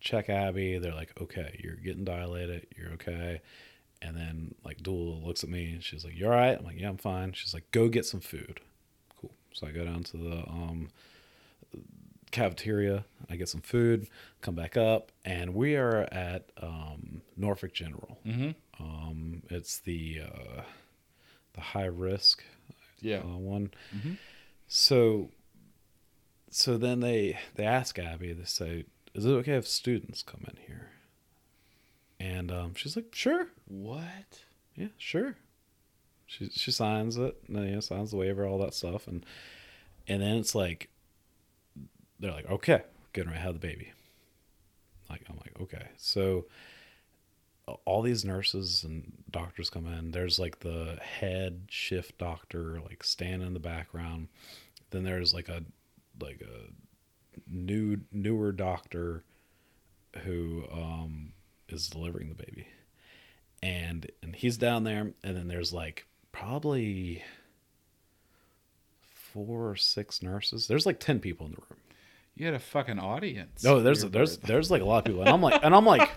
check 0.00 0.28
Abby. 0.28 0.78
They're 0.78 0.94
like, 0.94 1.12
"Okay, 1.20 1.60
you're 1.62 1.76
getting 1.76 2.04
dilated. 2.04 2.66
You're 2.76 2.92
okay." 2.92 3.40
And 4.02 4.16
then 4.16 4.54
like 4.64 4.78
Doula 4.82 5.24
looks 5.24 5.44
at 5.44 5.50
me 5.50 5.72
and 5.72 5.82
she's 5.82 6.04
like, 6.04 6.14
"You 6.16 6.26
all 6.26 6.32
right?" 6.32 6.58
I'm 6.58 6.64
like, 6.64 6.78
"Yeah, 6.80 6.88
I'm 6.88 6.98
fine." 6.98 7.32
She's 7.32 7.54
like, 7.54 7.70
"Go 7.70 7.88
get 7.88 8.04
some 8.04 8.20
food." 8.20 8.60
Cool. 9.20 9.32
So 9.52 9.66
I 9.66 9.70
go 9.70 9.84
down 9.84 10.02
to 10.04 10.16
the 10.16 10.36
um, 10.48 10.88
cafeteria. 12.30 13.04
I 13.30 13.36
get 13.36 13.48
some 13.48 13.60
food. 13.62 14.08
Come 14.42 14.54
back 14.54 14.76
up, 14.76 15.12
and 15.24 15.54
we 15.54 15.76
are 15.76 16.08
at 16.12 16.50
um, 16.60 17.22
Norfolk 17.36 17.72
General. 17.72 18.18
Mhm. 18.26 18.54
Um, 18.80 19.42
it's 19.50 19.78
the 19.78 20.22
uh, 20.24 20.62
the 21.54 21.60
high 21.60 21.84
risk 21.86 22.42
Yeah. 23.00 23.20
uh, 23.20 23.36
one. 23.38 23.70
Mhm. 23.94 24.18
So, 24.66 25.30
so 26.50 26.76
then 26.76 27.00
they 27.00 27.38
they 27.54 27.64
ask 27.64 27.98
Abby. 27.98 28.32
They 28.32 28.44
say, 28.44 28.84
"Is 29.14 29.24
it 29.24 29.30
okay 29.30 29.54
if 29.54 29.66
students 29.66 30.22
come 30.22 30.44
in 30.48 30.56
here?" 30.66 30.90
And 32.18 32.50
um, 32.50 32.74
she's 32.74 32.96
like, 32.96 33.14
"Sure, 33.14 33.48
What? 33.66 34.44
yeah, 34.74 34.88
sure." 34.98 35.36
She 36.26 36.48
she 36.50 36.70
signs 36.70 37.16
it, 37.16 37.36
and 37.48 37.56
you 37.66 37.72
know, 37.74 37.80
signs 37.80 38.10
the 38.10 38.16
waiver, 38.16 38.46
all 38.46 38.58
that 38.58 38.74
stuff, 38.74 39.06
and 39.06 39.24
and 40.08 40.22
then 40.22 40.36
it's 40.36 40.54
like 40.54 40.88
they're 42.18 42.32
like, 42.32 42.50
"Okay, 42.50 42.82
getting 43.12 43.30
ready 43.30 43.40
to 43.40 43.44
have 43.46 43.54
the 43.54 43.66
baby." 43.66 43.92
Like 45.10 45.22
I'm 45.28 45.36
like, 45.36 45.60
"Okay," 45.60 45.88
so 45.96 46.46
all 47.84 48.02
these 48.02 48.24
nurses 48.24 48.84
and 48.84 49.12
doctors 49.30 49.70
come 49.70 49.86
in. 49.86 50.10
There's 50.10 50.38
like 50.38 50.60
the 50.60 50.98
head 51.00 51.62
shift 51.68 52.18
doctor, 52.18 52.80
like 52.80 53.02
standing 53.02 53.46
in 53.46 53.54
the 53.54 53.60
background. 53.60 54.28
Then 54.90 55.04
there's 55.04 55.32
like 55.32 55.48
a 55.48 55.62
like 56.20 56.42
a 56.42 56.70
new 57.50 58.00
newer 58.12 58.52
doctor 58.52 59.24
who 60.24 60.64
um, 60.72 61.32
is 61.68 61.88
delivering 61.88 62.28
the 62.28 62.34
baby, 62.34 62.68
and 63.62 64.10
and 64.22 64.36
he's 64.36 64.56
down 64.56 64.84
there. 64.84 65.12
And 65.22 65.36
then 65.36 65.48
there's 65.48 65.72
like 65.72 66.06
probably 66.32 67.22
four 69.00 69.70
or 69.70 69.76
six 69.76 70.22
nurses. 70.22 70.66
There's 70.66 70.86
like 70.86 71.00
ten 71.00 71.18
people 71.18 71.46
in 71.46 71.52
the 71.52 71.58
room. 71.70 71.80
You 72.36 72.46
had 72.46 72.54
a 72.54 72.60
fucking 72.60 72.98
audience. 72.98 73.62
No, 73.64 73.80
there's 73.80 74.04
there's 74.04 74.36
birth. 74.36 74.46
there's 74.46 74.70
like 74.70 74.82
a 74.82 74.84
lot 74.84 74.98
of 74.98 75.04
people, 75.04 75.20
and 75.20 75.30
I'm 75.30 75.40
like, 75.40 75.64
and 75.64 75.74
I'm 75.74 75.86
like, 75.86 76.10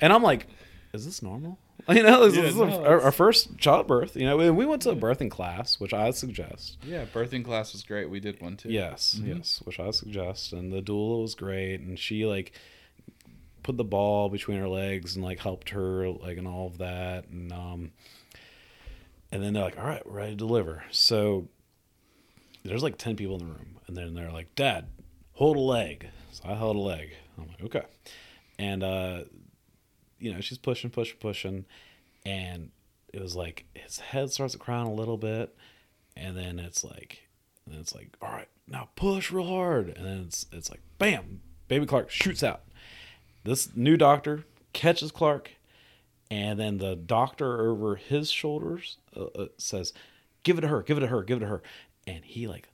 and 0.00 0.12
I'm 0.12 0.22
like, 0.22 0.46
is 0.92 1.04
this 1.04 1.22
normal? 1.22 1.58
You 1.88 2.02
know, 2.02 2.26
this, 2.28 2.36
Yeah, 2.36 2.42
this 2.42 2.54
is 2.54 2.60
our, 2.60 3.00
our 3.00 3.10
first 3.10 3.56
childbirth. 3.58 4.14
You 4.14 4.24
know, 4.26 4.38
and 4.38 4.56
we 4.56 4.66
went 4.66 4.82
to 4.82 4.90
a 4.90 4.94
birthing 4.96 5.30
class, 5.30 5.80
which 5.80 5.94
I 5.94 6.10
suggest. 6.10 6.76
yeah, 6.84 7.06
birthing 7.06 7.42
class 7.44 7.72
was 7.72 7.82
great. 7.82 8.08
We 8.10 8.20
did 8.20 8.40
one 8.40 8.56
too. 8.58 8.68
Yes, 8.70 9.18
Mhm. 9.20 9.38
yes, 9.38 9.62
which 9.64 9.80
I 9.80 9.90
suggest. 9.90 10.52
And 10.52 10.70
the 10.72 10.82
doula 10.82 11.22
was 11.22 11.34
great, 11.34 11.80
and 11.80 11.98
she 11.98 12.26
like 12.26 12.52
put 13.62 13.76
the 13.78 13.84
ball 13.84 14.28
between 14.28 14.58
her 14.58 14.68
legs 14.68 15.16
and 15.16 15.24
like 15.24 15.38
helped 15.40 15.70
her 15.70 16.08
like 16.10 16.36
and 16.36 16.46
all 16.46 16.66
of 16.66 16.78
that, 16.78 17.28
and 17.28 17.50
um, 17.50 17.92
and 19.32 19.42
then 19.42 19.54
they're 19.54 19.64
like, 19.64 19.78
all 19.78 19.84
right, 19.86 20.06
we're 20.06 20.12
ready 20.18 20.32
to 20.32 20.36
deliver. 20.36 20.84
So 20.90 21.48
there's 22.64 22.82
like 22.82 22.98
ten 22.98 23.16
people 23.16 23.34
in 23.40 23.46
the 23.46 23.52
room, 23.52 23.78
and 23.86 23.96
then 23.96 24.14
they're 24.14 24.30
like, 24.32 24.54
Dad, 24.54 24.86
hold 25.32 25.56
a 25.56 25.60
leg. 25.60 26.08
So 26.32 26.42
I 26.46 26.54
held 26.54 26.76
a 26.76 26.80
leg. 26.80 27.14
I'm 27.38 27.48
like, 27.48 27.62
okay, 27.64 27.86
and 28.58 28.82
uh, 28.84 29.20
you 30.20 30.32
know, 30.32 30.40
she's 30.40 30.58
pushing, 30.58 30.90
pushing, 30.90 31.18
pushing, 31.18 31.64
and 32.24 32.70
it 33.12 33.20
was 33.20 33.34
like 33.34 33.64
his 33.74 33.98
head 33.98 34.30
starts 34.30 34.52
to 34.52 34.58
crown 34.58 34.86
a 34.86 34.92
little 34.92 35.16
bit, 35.16 35.56
and 36.16 36.36
then 36.36 36.58
it's 36.58 36.84
like, 36.84 37.28
and 37.66 37.80
it's 37.80 37.94
like, 37.94 38.16
all 38.22 38.30
right, 38.30 38.48
now 38.68 38.88
push 38.96 39.30
real 39.30 39.46
hard, 39.46 39.88
and 39.88 40.06
then 40.06 40.24
it's 40.26 40.46
it's 40.52 40.70
like, 40.70 40.80
bam, 40.98 41.40
baby 41.68 41.86
Clark 41.86 42.10
shoots 42.10 42.42
out. 42.42 42.62
This 43.44 43.74
new 43.74 43.96
doctor 43.96 44.44
catches 44.72 45.10
Clark, 45.10 45.52
and 46.30 46.60
then 46.60 46.78
the 46.78 46.94
doctor 46.94 47.68
over 47.68 47.96
his 47.96 48.30
shoulders 48.30 48.98
uh, 49.16 49.24
uh, 49.24 49.46
says, 49.58 49.92
"Give 50.42 50.58
it 50.58 50.60
to 50.62 50.68
her, 50.68 50.82
give 50.82 50.98
it 50.98 51.00
to 51.00 51.06
her, 51.08 51.22
give 51.22 51.38
it 51.38 51.40
to 51.40 51.46
her," 51.46 51.62
and 52.06 52.24
he 52.24 52.46
like 52.46 52.68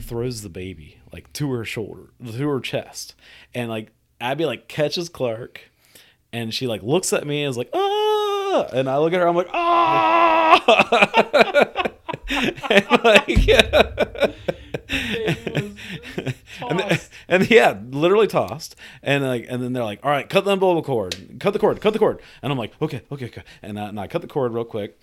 throws 0.00 0.42
the 0.42 0.48
baby 0.48 0.98
like 1.12 1.32
to 1.34 1.52
her 1.52 1.64
shoulder, 1.64 2.10
to 2.24 2.48
her 2.48 2.60
chest, 2.60 3.14
and 3.54 3.68
like 3.68 3.92
Abby 4.20 4.46
like 4.46 4.68
catches 4.68 5.08
Clark, 5.08 5.70
and 6.32 6.52
she 6.52 6.66
like 6.66 6.82
looks 6.82 7.12
at 7.12 7.26
me 7.26 7.42
and 7.42 7.50
is 7.50 7.56
like, 7.56 7.70
"Ah!" 7.72 8.66
and 8.72 8.88
I 8.88 8.98
look 8.98 9.12
at 9.12 9.20
her, 9.20 9.28
I'm 9.28 9.36
like, 9.36 9.50
"Ah!" 9.52 10.62
and 12.70 12.86
like. 13.04 13.48
and, 16.68 16.78
then, 16.78 16.98
and 17.28 17.50
yeah, 17.50 17.78
literally 17.90 18.26
tossed. 18.26 18.76
And 19.02 19.24
like, 19.24 19.46
and 19.48 19.62
then 19.62 19.72
they're 19.72 19.84
like, 19.84 20.00
"All 20.04 20.10
right, 20.10 20.28
cut 20.28 20.44
the 20.44 20.52
umbilical 20.52 20.82
cord, 20.82 21.38
cut 21.40 21.52
the 21.52 21.58
cord, 21.58 21.80
cut 21.80 21.92
the 21.92 21.98
cord." 21.98 22.20
And 22.42 22.52
I'm 22.52 22.58
like, 22.58 22.72
"Okay, 22.80 23.02
okay, 23.10 23.26
okay." 23.26 23.42
And 23.62 23.78
I, 23.78 23.88
and 23.88 23.98
I 24.00 24.06
cut 24.06 24.22
the 24.22 24.28
cord 24.28 24.52
real 24.52 24.64
quick, 24.64 24.98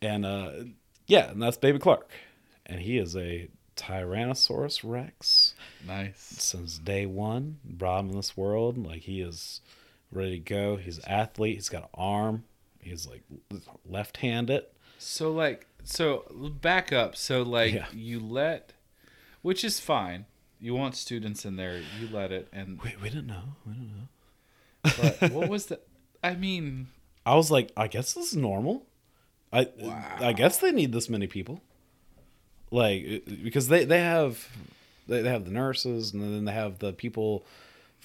and 0.00 0.24
uh, 0.24 0.50
yeah, 1.06 1.30
and 1.30 1.42
that's 1.42 1.56
Baby 1.56 1.78
Clark, 1.78 2.10
and 2.64 2.80
he 2.80 2.98
is 2.98 3.16
a 3.16 3.48
Tyrannosaurus 3.76 4.80
Rex 4.82 5.54
Nice. 5.86 6.18
since 6.18 6.78
day 6.78 7.06
one. 7.06 7.58
Brought 7.64 8.00
him 8.00 8.10
in 8.10 8.16
this 8.16 8.36
world, 8.36 8.78
like 8.78 9.02
he 9.02 9.20
is 9.20 9.60
ready 10.16 10.38
to 10.40 10.54
go. 10.54 10.76
He's 10.76 10.98
an 10.98 11.04
athlete. 11.08 11.54
He's 11.56 11.68
got 11.68 11.82
an 11.84 11.88
arm. 11.94 12.44
He's 12.80 13.06
like 13.06 13.22
left-handed. 13.88 14.64
So 14.98 15.32
like, 15.32 15.66
so 15.84 16.24
back 16.60 16.92
up. 16.92 17.16
So 17.16 17.42
like, 17.42 17.74
Yeah. 17.74 17.86
you 17.92 18.20
let, 18.20 18.72
which 19.42 19.64
is 19.64 19.80
fine. 19.80 20.26
You 20.60 20.74
want 20.74 20.96
students 20.96 21.44
in 21.44 21.56
there. 21.56 21.78
You 22.00 22.08
let 22.10 22.32
it. 22.32 22.48
And 22.52 22.80
We, 22.82 22.94
we 23.02 23.08
didn't 23.10 23.26
know. 23.26 23.42
We 23.66 23.72
didn't 23.74 23.92
know. 23.94 24.08
but 25.20 25.32
what 25.32 25.48
was 25.48 25.66
the? 25.66 25.80
I 26.24 26.34
mean, 26.34 26.86
I 27.26 27.34
was 27.34 27.50
like, 27.50 27.70
I 27.76 27.88
guess 27.88 28.14
this 28.14 28.28
is 28.28 28.36
normal. 28.36 28.86
I 29.52 29.68
I 30.20 30.32
guess 30.32 30.58
they 30.58 30.72
need 30.72 30.92
this 30.92 31.08
many 31.10 31.26
people. 31.26 31.60
Like 32.70 33.24
because 33.42 33.68
they 33.68 33.84
they 33.84 34.00
have 34.00 34.48
they 35.06 35.22
have 35.22 35.44
the 35.44 35.50
nurses 35.50 36.12
and 36.12 36.22
then 36.22 36.44
they 36.46 36.52
have 36.52 36.78
the 36.80 36.92
people 36.92 37.44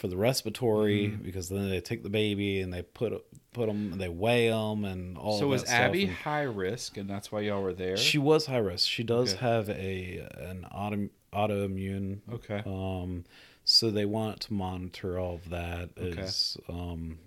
for 0.01 0.07
the 0.07 0.17
respiratory 0.17 1.07
Mm-hmm. 1.09 1.23
because 1.23 1.47
then 1.47 1.69
they 1.69 1.79
take 1.79 2.01
the 2.03 2.09
baby 2.09 2.59
and 2.59 2.73
they 2.73 2.81
put 2.81 3.13
put 3.53 3.67
them 3.67 3.97
they 3.99 4.09
weigh 4.09 4.49
them 4.49 4.83
and 4.83 5.17
all. 5.17 5.37
so 5.37 5.45
of 5.45 5.51
was 5.51 5.63
Abby 5.69 6.05
and 6.05 6.13
high 6.13 6.41
risk, 6.43 6.97
and 6.97 7.07
that's 7.09 7.31
why 7.31 7.41
y'all 7.41 7.61
were 7.61 7.73
there? 7.73 7.95
She 7.97 8.17
was 8.17 8.47
high 8.47 8.57
risk. 8.57 8.89
She 8.89 9.03
does 9.03 9.33
Okay. 9.35 9.45
have 9.45 9.69
a 9.69 10.27
an 10.39 10.65
auto, 10.65 11.09
autoimmune. 11.31 12.19
okay. 12.33 12.63
Um, 12.65 13.25
so 13.63 13.91
they 13.91 14.05
want 14.05 14.39
to 14.41 14.53
monitor 14.53 15.19
all 15.19 15.35
of 15.35 15.49
that. 15.49 15.89
Okay. 15.97 16.21
Is, 16.21 16.57
um, 16.67 17.19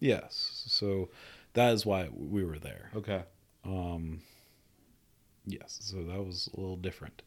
yes. 0.00 0.64
So 0.66 1.10
that 1.52 1.72
is 1.72 1.86
why 1.86 2.08
we 2.12 2.44
were 2.44 2.58
there. 2.58 2.90
Okay. 2.96 3.22
Um, 3.64 4.22
yes, 5.46 5.78
so 5.82 5.98
that 6.04 6.24
was 6.24 6.48
a 6.54 6.60
little 6.60 6.76
different. 6.76 7.22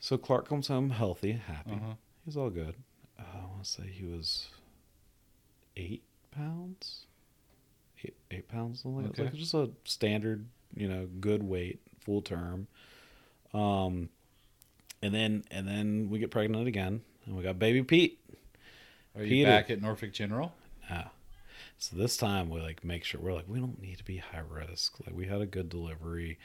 So 0.00 0.16
Clark 0.18 0.48
comes 0.48 0.68
home 0.68 0.90
healthy, 0.90 1.32
happy. 1.32 1.72
Uh-huh. 1.72 1.94
He's 2.24 2.36
all 2.36 2.50
good. 2.50 2.74
Uh, 3.18 3.22
I 3.22 3.46
want 3.46 3.64
to 3.64 3.70
say 3.70 3.82
he 3.86 4.04
was 4.04 4.48
eight 5.76 6.02
pounds, 6.30 7.06
eight, 8.02 8.16
eight 8.30 8.48
pounds, 8.48 8.82
something. 8.82 9.06
Okay. 9.08 9.24
Like 9.24 9.34
just 9.34 9.54
a 9.54 9.70
standard, 9.84 10.46
you 10.74 10.88
know, 10.88 11.06
good 11.20 11.42
weight, 11.42 11.80
full 12.00 12.22
term. 12.22 12.66
Um, 13.52 14.08
and 15.02 15.14
then 15.14 15.44
and 15.50 15.68
then 15.68 16.08
we 16.10 16.18
get 16.18 16.30
pregnant 16.30 16.66
again, 16.66 17.02
and 17.26 17.36
we 17.36 17.42
got 17.42 17.58
baby 17.58 17.82
Pete. 17.82 18.18
Are 19.16 19.22
you 19.22 19.44
back 19.44 19.70
at 19.70 19.80
Norfolk 19.80 20.12
General? 20.12 20.52
Yeah. 20.90 21.08
So 21.78 21.96
this 21.96 22.16
time 22.16 22.48
we 22.48 22.60
like 22.60 22.84
make 22.84 23.04
sure 23.04 23.20
we're 23.20 23.34
like 23.34 23.48
we 23.48 23.58
don't 23.58 23.80
need 23.80 23.98
to 23.98 24.04
be 24.04 24.16
high 24.16 24.42
risk. 24.48 24.98
Like 25.06 25.14
we 25.14 25.26
had 25.26 25.40
a 25.40 25.46
good 25.46 25.68
delivery, 25.68 26.38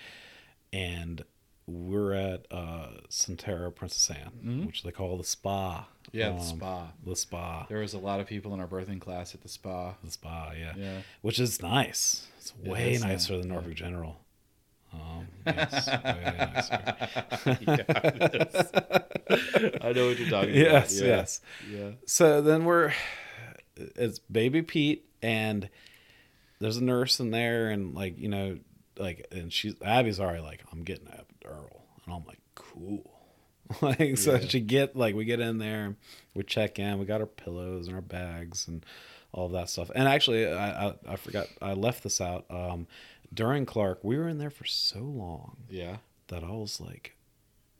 and 0.73 1.23
we're 1.69 2.13
at 2.13 2.45
uh 2.51 2.87
Sentara 3.09 3.73
Princess 3.73 4.09
Anne, 4.09 4.31
Mhm. 4.43 4.65
which 4.67 4.83
they 4.83 4.91
call 4.91 5.17
the 5.17 5.23
spa. 5.23 5.87
Yeah, 6.11 6.29
the 6.29 6.35
Um, 6.35 6.41
spa. 6.41 6.91
The 7.05 7.15
spa. 7.15 7.65
There 7.69 7.79
was 7.79 7.93
a 7.93 7.99
lot 7.99 8.19
of 8.19 8.27
people 8.27 8.53
in 8.53 8.59
our 8.59 8.67
birthing 8.67 8.99
class 8.99 9.35
at 9.35 9.41
the 9.41 9.49
spa. 9.49 9.95
The 10.03 10.11
spa, 10.11 10.51
yeah. 10.57 10.73
Yeah. 10.75 11.01
Which 11.21 11.39
is 11.39 11.61
nice. 11.61 12.27
It's 12.39 12.55
way 12.57 12.93
is 12.93 13.01
nicer 13.03 13.33
nice, 13.33 13.41
than 13.41 13.49
yeah. 13.49 13.53
Norfolk 13.53 13.73
General. 13.75 14.19
Um, 14.91 15.27
yes, 15.45 15.87
nicer. 15.87 17.79
I 19.81 19.91
know 19.93 20.07
what 20.07 20.19
you're 20.19 20.29
talking 20.29 20.49
yes, 20.55 20.97
about. 20.99 21.07
Yeah. 21.07 21.15
yes. 21.17 21.41
Yeah. 21.71 21.91
So 22.05 22.41
then 22.41 22.65
we're 22.65 22.93
it's 23.75 24.19
baby 24.19 24.61
Pete 24.61 25.05
and 25.21 25.69
there's 26.59 26.77
a 26.77 26.83
nurse 26.83 27.19
in 27.19 27.31
there 27.31 27.69
and 27.69 27.93
like, 27.93 28.17
you 28.17 28.29
know, 28.29 28.57
like 28.97 29.27
and 29.31 29.51
she's 29.53 29.75
Abby's 29.83 30.19
already 30.19 30.41
like, 30.41 30.63
I'm 30.71 30.83
getting 30.83 31.07
an 31.07 31.13
epidural. 31.43 31.81
And 32.05 32.13
I'm 32.15 32.25
like, 32.25 32.39
cool. 32.55 33.11
like 33.81 34.17
so 34.17 34.33
Yeah. 34.35 34.47
she 34.47 34.59
get 34.61 34.95
like 34.95 35.13
we 35.15 35.25
get 35.25 35.39
in 35.39 35.59
there, 35.59 35.95
we 36.33 36.43
check 36.43 36.79
in, 36.79 36.97
we 36.97 37.05
got 37.05 37.21
our 37.21 37.27
pillows 37.27 37.85
and 37.87 37.95
our 37.95 38.01
bags 38.01 38.67
and 38.67 38.83
all 39.31 39.45
of 39.45 39.51
that 39.51 39.69
stuff. 39.69 39.91
And 39.93 40.07
actually 40.07 40.47
I 40.51 40.87
I, 40.89 40.93
I 41.07 41.15
forgot 41.17 41.47
I 41.61 41.73
left 41.73 42.03
this 42.03 42.19
out. 42.19 42.45
Um 42.49 42.87
during 43.31 43.67
Clark, 43.67 43.99
we 44.03 44.17
were 44.17 44.27
in 44.27 44.39
there 44.39 44.49
for 44.49 44.65
so 44.65 44.99
long 45.01 45.57
Yeah. 45.69 45.97
that 46.29 46.43
I 46.43 46.49
was 46.49 46.81
like, 46.81 47.15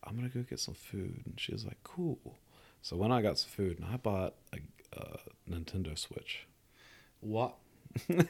I'm 0.03 0.15
gonna 0.15 0.29
go 0.29 0.43
get 0.43 0.59
some 0.59 0.75
food, 0.75 1.23
and 1.25 1.39
she 1.39 1.51
was 1.53 1.65
like, 1.65 1.79
cool. 1.83 2.19
So 2.83 2.95
when 2.95 3.11
I 3.11 3.21
got 3.23 3.39
some 3.39 3.49
food, 3.49 3.79
and 3.79 3.87
I 3.91 3.97
bought 3.97 4.35
a, 4.53 4.59
a 4.95 5.17
Nintendo 5.49 5.97
Switch. 5.97 6.45
What? 7.19 7.55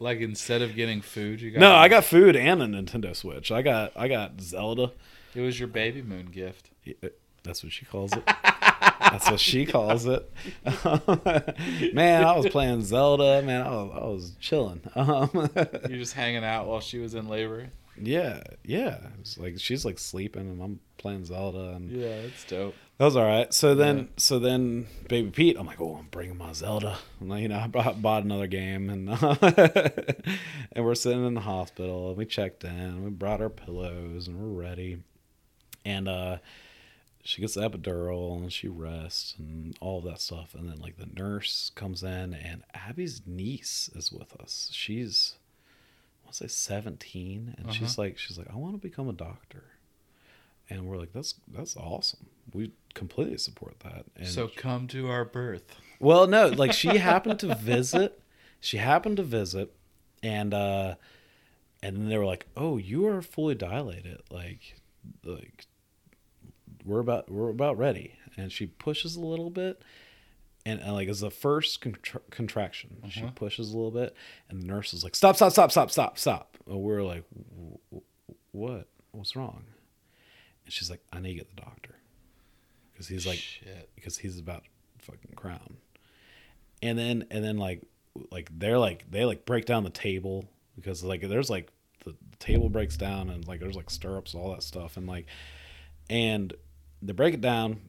like 0.00 0.20
instead 0.20 0.62
of 0.62 0.74
getting 0.74 1.00
food, 1.00 1.40
you 1.40 1.50
got 1.50 1.60
No, 1.60 1.74
I 1.74 1.88
got 1.88 2.04
food 2.04 2.36
and 2.36 2.62
a 2.62 2.66
Nintendo 2.66 3.14
Switch. 3.14 3.50
I 3.50 3.62
got 3.62 3.92
I 3.96 4.08
got 4.08 4.40
Zelda. 4.40 4.92
It 5.34 5.40
was 5.40 5.58
your 5.58 5.68
baby 5.68 6.02
moon 6.02 6.26
gift. 6.26 6.70
Yeah, 6.84 6.94
That's 7.42 7.62
what 7.62 7.72
she 7.72 7.84
calls 7.84 8.12
it. 8.12 8.24
That's 8.26 9.30
what 9.30 9.40
she 9.40 9.66
calls 9.66 10.06
it. 10.06 10.30
man, 11.94 12.24
I 12.24 12.36
was 12.36 12.48
playing 12.48 12.82
Zelda. 12.82 13.42
Man, 13.42 13.66
I 13.66 13.70
was, 13.70 13.90
I 13.94 14.04
was 14.06 14.32
chilling. 14.40 14.80
Um, 14.94 15.30
You're 15.34 15.98
just 15.98 16.14
hanging 16.14 16.44
out 16.44 16.66
while 16.66 16.80
she 16.80 16.98
was 16.98 17.14
in 17.14 17.28
labor. 17.28 17.68
yeah, 18.00 18.42
yeah. 18.64 18.98
It's 19.20 19.38
like 19.38 19.58
she's 19.58 19.84
like 19.84 19.98
sleeping, 19.98 20.42
and 20.42 20.62
I'm 20.62 20.80
playing 20.98 21.24
Zelda, 21.24 21.70
and 21.74 21.90
Yeah, 21.90 22.08
it's 22.08 22.44
dope. 22.44 22.74
That 22.98 23.04
was 23.04 23.16
all 23.16 23.24
right. 23.24 23.52
So 23.54 23.74
then, 23.76 23.98
Yeah. 23.98 24.04
so 24.16 24.38
then, 24.40 24.86
baby 25.08 25.30
Pete, 25.30 25.56
I'm 25.58 25.66
like, 25.66 25.80
oh, 25.80 25.96
I'm 25.96 26.08
bringing 26.10 26.36
my 26.36 26.52
Zelda. 26.52 26.98
And, 27.20 27.28
like, 27.28 27.42
you 27.42 27.48
know, 27.48 27.58
I 27.58 27.66
bought, 27.68 28.02
bought 28.02 28.24
another 28.24 28.48
game, 28.48 28.90
and 28.90 29.08
and 30.72 30.84
we're 30.84 30.94
sitting 30.94 31.24
in 31.26 31.34
the 31.34 31.40
hospital. 31.42 32.08
And 32.08 32.16
we 32.16 32.26
checked 32.26 32.64
in. 32.64 33.04
We 33.04 33.10
brought 33.10 33.40
our 33.40 33.48
pillows, 33.50 34.26
and 34.28 34.36
we're 34.38 34.60
ready. 34.62 34.98
And 35.84 36.08
uh, 36.08 36.38
she 37.22 37.40
gets 37.40 37.54
the 37.54 37.68
epidural, 37.68 38.36
and 38.36 38.52
she 38.52 38.68
rests, 38.68 39.34
and 39.38 39.76
all 39.80 39.98
of 39.98 40.04
that 40.04 40.20
stuff. 40.20 40.54
And 40.54 40.68
then, 40.68 40.78
like, 40.80 40.96
the 40.98 41.08
nurse 41.20 41.70
comes 41.74 42.02
in, 42.02 42.34
and 42.34 42.62
Abby's 42.74 43.22
niece 43.26 43.90
is 43.94 44.10
with 44.12 44.34
us. 44.40 44.70
She's, 44.72 45.36
I 46.24 46.26
want 46.26 46.34
to 46.36 46.48
say, 46.48 46.48
17, 46.48 47.54
and 47.58 47.72
she's 47.72 47.92
Uh-huh. 47.92 48.02
like, 48.02 48.18
she's 48.18 48.36
like, 48.38 48.48
I 48.52 48.56
want 48.56 48.74
to 48.74 48.78
become 48.78 49.08
a 49.08 49.12
doctor 49.12 49.64
and 50.70 50.86
we're 50.86 50.96
like 50.98 51.12
that's 51.12 51.34
that's 51.48 51.76
awesome. 51.76 52.26
We 52.52 52.72
completely 52.94 53.38
support 53.38 53.80
that. 53.80 54.06
And 54.16 54.26
so 54.28 54.48
come 54.48 54.86
to 54.88 55.08
our 55.10 55.24
birth. 55.24 55.64
well 56.00 56.26
no 56.26 56.48
like 56.48 56.72
she 56.72 56.96
happened 56.98 57.38
to 57.40 57.54
visit 57.54 58.20
she 58.60 58.76
happened 58.78 59.16
to 59.18 59.22
visit 59.22 59.72
and 60.22 60.52
uh 60.54 60.94
and 61.82 61.96
then 61.96 62.08
they 62.08 62.18
were 62.18 62.24
like 62.26 62.46
oh 62.56 62.76
you 62.76 63.06
are 63.06 63.22
fully 63.22 63.54
dilated. 63.54 64.20
Like 64.30 64.76
like 65.24 65.66
we're 66.84 67.00
about 67.00 67.30
we're 67.30 67.50
about 67.50 67.78
ready. 67.78 68.14
And 68.36 68.52
she 68.52 68.66
pushes 68.66 69.16
a 69.16 69.20
little 69.20 69.50
bit 69.50 69.82
and, 70.66 70.80
and 70.80 70.92
like 70.92 71.08
as 71.08 71.20
the 71.20 71.30
first 71.30 71.80
contra- 71.80 72.20
contraction 72.30 72.96
she 73.10 73.22
Uh-huh. 73.22 73.30
pushes 73.34 73.72
a 73.72 73.76
little 73.76 73.90
bit 73.90 74.14
and 74.48 74.62
the 74.62 74.66
nurse 74.66 74.92
is 74.94 75.02
like 75.04 75.14
stop 75.16 75.36
stop 75.36 75.52
stop 75.52 75.70
stop 75.70 75.90
stop 75.90 76.18
stop. 76.18 76.56
And 76.66 76.80
we're 76.80 77.02
like 77.02 77.24
"W- 77.30 77.78
w- 77.90 78.04
what? 78.52 78.88
What's 79.12 79.34
wrong 79.36 79.64
and 80.68 80.72
she's 80.74 80.90
like 80.90 81.00
i 81.14 81.18
need 81.18 81.30
to 81.30 81.34
get 81.36 81.56
the 81.56 81.62
doctor. 81.62 81.94
Because 82.92 83.08
he's 83.08 83.26
like 83.26 83.38
Shit. 83.38 83.88
because 83.94 84.18
he's 84.18 84.38
about 84.38 84.64
to 84.64 85.06
fucking 85.06 85.32
crown. 85.34 85.78
And 86.82 86.98
then 86.98 87.24
and 87.30 87.42
then 87.42 87.56
like 87.56 87.80
like 88.30 88.50
they're 88.58 88.78
like 88.78 89.10
they 89.10 89.24
like 89.24 89.46
break 89.46 89.64
down 89.64 89.82
the 89.82 89.90
table 89.90 90.44
because 90.76 91.02
like 91.02 91.22
there's 91.22 91.48
like 91.48 91.72
the, 92.04 92.10
the 92.10 92.36
table 92.38 92.68
breaks 92.68 92.98
down 92.98 93.30
and 93.30 93.48
like 93.48 93.60
there's 93.60 93.76
like 93.76 93.88
stirrups 93.88 94.34
all 94.34 94.50
that 94.50 94.62
stuff. 94.62 94.98
And 94.98 95.06
like 95.06 95.24
and 96.10 96.52
they 97.00 97.14
break 97.14 97.32
it 97.32 97.40
down 97.40 97.80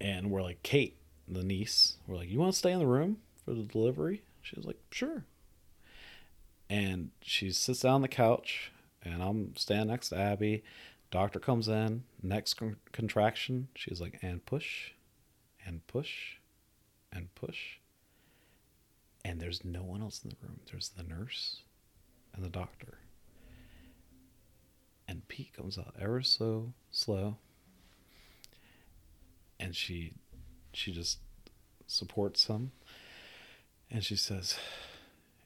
and 0.00 0.30
we're 0.30 0.42
like 0.42 0.62
kate 0.62 0.96
the 1.26 1.42
niece 1.42 1.96
we're 2.06 2.16
like 2.16 2.30
you 2.30 2.38
want 2.38 2.52
to 2.52 2.58
stay 2.58 2.70
in 2.70 2.78
the 2.78 2.86
room 2.86 3.16
for 3.44 3.52
the 3.52 3.64
delivery? 3.64 4.22
She 4.42 4.54
was 4.54 4.64
like 4.64 4.78
sure. 4.92 5.24
And 6.70 7.10
she 7.20 7.50
sits 7.50 7.80
down 7.80 7.94
on 7.94 8.02
the 8.02 8.08
couch 8.08 8.70
and 9.02 9.22
i'm 9.22 9.56
standing 9.56 9.88
next 9.88 10.10
to 10.10 10.18
abby 10.18 10.62
doctor 11.10 11.38
comes 11.40 11.68
in 11.68 12.04
next 12.22 12.54
con- 12.54 12.76
contraction 12.92 13.68
she's 13.74 14.00
like 14.00 14.18
and 14.22 14.44
push 14.44 14.92
and 15.64 15.86
push 15.86 16.36
and 17.12 17.34
push. 17.34 17.78
And 19.24 19.40
there's 19.40 19.64
no 19.64 19.82
one 19.82 20.02
else 20.02 20.22
in 20.22 20.30
the 20.30 20.36
room. 20.42 20.60
There's 20.70 20.90
the 20.90 21.02
nurse 21.02 21.62
and 22.34 22.44
the 22.44 22.48
doctor. 22.48 22.98
And 25.06 25.26
pete 25.28 25.52
comes 25.54 25.78
out 25.78 25.94
ever 26.00 26.22
so 26.22 26.72
slow. 26.90 27.36
And 29.60 29.74
she 29.74 30.14
she 30.72 30.92
just 30.92 31.18
supports 31.86 32.46
him. 32.46 32.72
And 33.90 34.04
she 34.04 34.16
says 34.16 34.58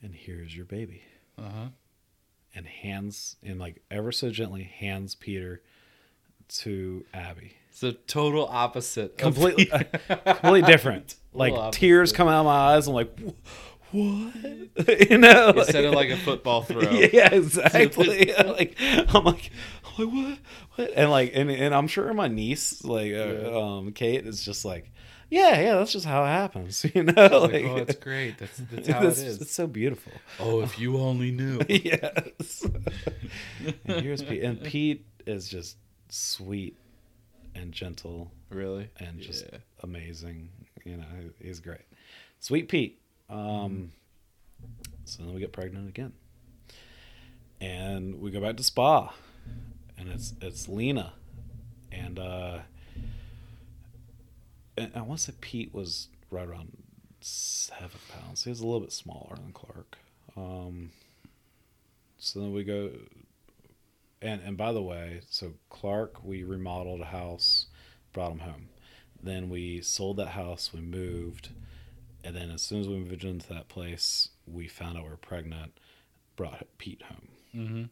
and 0.03 0.15
here's 0.15 0.57
your 0.57 0.67
baby. 0.67 1.03
Uh 1.39 1.43
huh. 1.43 1.69
And 2.55 2.67
hands 2.67 3.37
and 3.43 3.59
like 3.59 3.83
ever 3.91 4.13
so 4.13 4.31
gently 4.31 4.63
hands 4.65 5.15
peter 5.15 5.63
to 6.49 7.05
abby. 7.15 7.55
It's 7.71 7.81
the 7.81 7.93
total 7.93 8.47
opposite. 8.47 9.13
of- 9.13 9.17
completely 9.17 9.67
completely 10.25 10.63
different. 10.63 11.15
Like 11.35 11.55
Well, 11.55 11.71
tears 11.71 12.13
come 12.13 12.29
out 12.29 12.41
of 12.41 12.45
my 12.45 12.75
eyes. 12.75 12.87
I'm 12.89 12.93
like 12.93 13.19
what? 13.91 14.35
You 15.11 15.17
know 15.19 15.49
instead 15.49 15.67
said 15.73 15.85
it 15.87 15.93
like 15.93 16.11
a 16.11 16.17
football 16.19 16.63
throw. 16.63 16.83
yeah 16.83 17.33
exactly. 17.33 18.35
Like 18.37 18.39
i'm 18.39 18.49
like 18.53 18.79
i'm 19.15 19.25
like 19.25 19.51
what? 19.97 20.39
What? 20.77 20.91
And 20.95 21.11
like 21.11 21.33
and, 21.35 21.51
and 21.51 21.75
i'm 21.75 21.87
sure 21.89 22.13
my 22.13 22.29
niece 22.29 22.85
like 22.85 23.13
uh, 23.13 23.15
Yeah. 23.15 23.57
um 23.79 23.93
kate 23.93 24.27
is 24.27 24.45
just 24.45 24.65
like 24.67 24.91
yeah 25.33 25.61
yeah 25.61 25.75
that's 25.77 25.93
just 25.93 26.05
how 26.07 26.23
it 26.25 26.29
happens 26.29 26.85
you 26.95 27.03
know 27.05 27.13
Like, 27.43 27.53
like, 27.53 27.65
oh, 27.65 27.77
it's 27.79 27.97
great. 27.97 28.39
That's 28.39 28.57
that's 28.71 28.89
how 28.89 29.07
it's, 29.07 29.21
it 29.21 29.27
is. 29.43 29.51
so 29.51 29.67
beautiful 29.67 30.13
Oh, 30.39 30.61
if 30.63 30.79
you 30.79 30.99
only 30.99 31.31
knew. 31.31 31.61
yes 31.69 32.67
and 33.87 34.01
here's 34.05 34.23
pete 34.23 34.43
and 34.43 34.63
pete 34.63 35.05
is 35.27 35.49
just 35.49 35.77
sweet 36.09 36.77
and 37.55 37.73
gentle 37.73 38.31
Really? 38.51 38.91
and 38.99 39.19
just 39.21 39.45
Yeah. 39.51 39.59
amazing. 39.83 40.51
You 40.85 40.97
know, 40.99 41.07
he's 41.41 41.61
great. 41.61 41.87
Sweet 42.41 42.69
Pete. 42.69 43.01
Um, 43.31 43.93
so 45.05 45.23
then 45.23 45.33
we 45.33 45.41
get 45.41 45.53
pregnant 45.53 45.89
again, 45.89 46.13
and 47.61 48.21
we 48.21 48.31
go 48.31 48.41
back 48.41 48.57
to 48.57 48.63
spa, 48.63 49.13
and 49.97 50.09
it's 50.09 50.35
it's 50.41 50.69
Lena, 50.69 51.13
and 51.93 52.19
uh, 52.19 52.59
I 54.79 55.03
want 55.03 55.21
to 55.21 55.27
say 55.27 55.33
Pete 55.41 55.75
was 55.75 56.09
right 56.31 56.49
around 56.49 56.73
seven 57.21 57.91
pounds. 58.09 58.45
He 58.45 58.51
was 58.51 58.61
a 58.61 58.65
little 58.65 58.81
bit 58.81 58.93
smaller 58.93 59.37
than 59.37 59.53
Clark. 59.53 59.99
Um, 60.37 60.91
so 62.19 62.41
then 62.41 62.53
we 62.53 62.65
go, 62.65 62.91
and 64.21 64.41
and 64.43 64.57
by 64.57 64.73
the 64.73 64.83
way, 64.83 65.21
so 65.29 65.53
Clark, 65.69 66.25
we 66.25 66.43
remodeled 66.43 67.01
a 67.01 67.07
house, 67.07 67.67
brought 68.13 68.33
him 68.33 68.39
home. 68.41 68.69
Then 69.23 69.51
we 69.51 69.83
sold 69.83 70.17
that 70.17 70.29
house, 70.29 70.73
we 70.73 70.81
moved, 70.81 71.51
and 72.25 72.35
then 72.35 72.51
as 72.51 72.63
soon 72.63 72.81
as 72.81 72.89
we 72.89 72.97
moved 72.97 73.25
into 73.25 73.49
that 73.53 73.69
place, 73.69 74.31
we 74.47 74.69
found 74.69 74.97
out 74.97 75.05
we 75.05 75.11
were 75.11 75.17
pregnant, 75.17 75.79
brought 76.35 76.67
Pete 76.79 77.03
home. 77.03 77.29
Mm-hmm. 77.55 77.85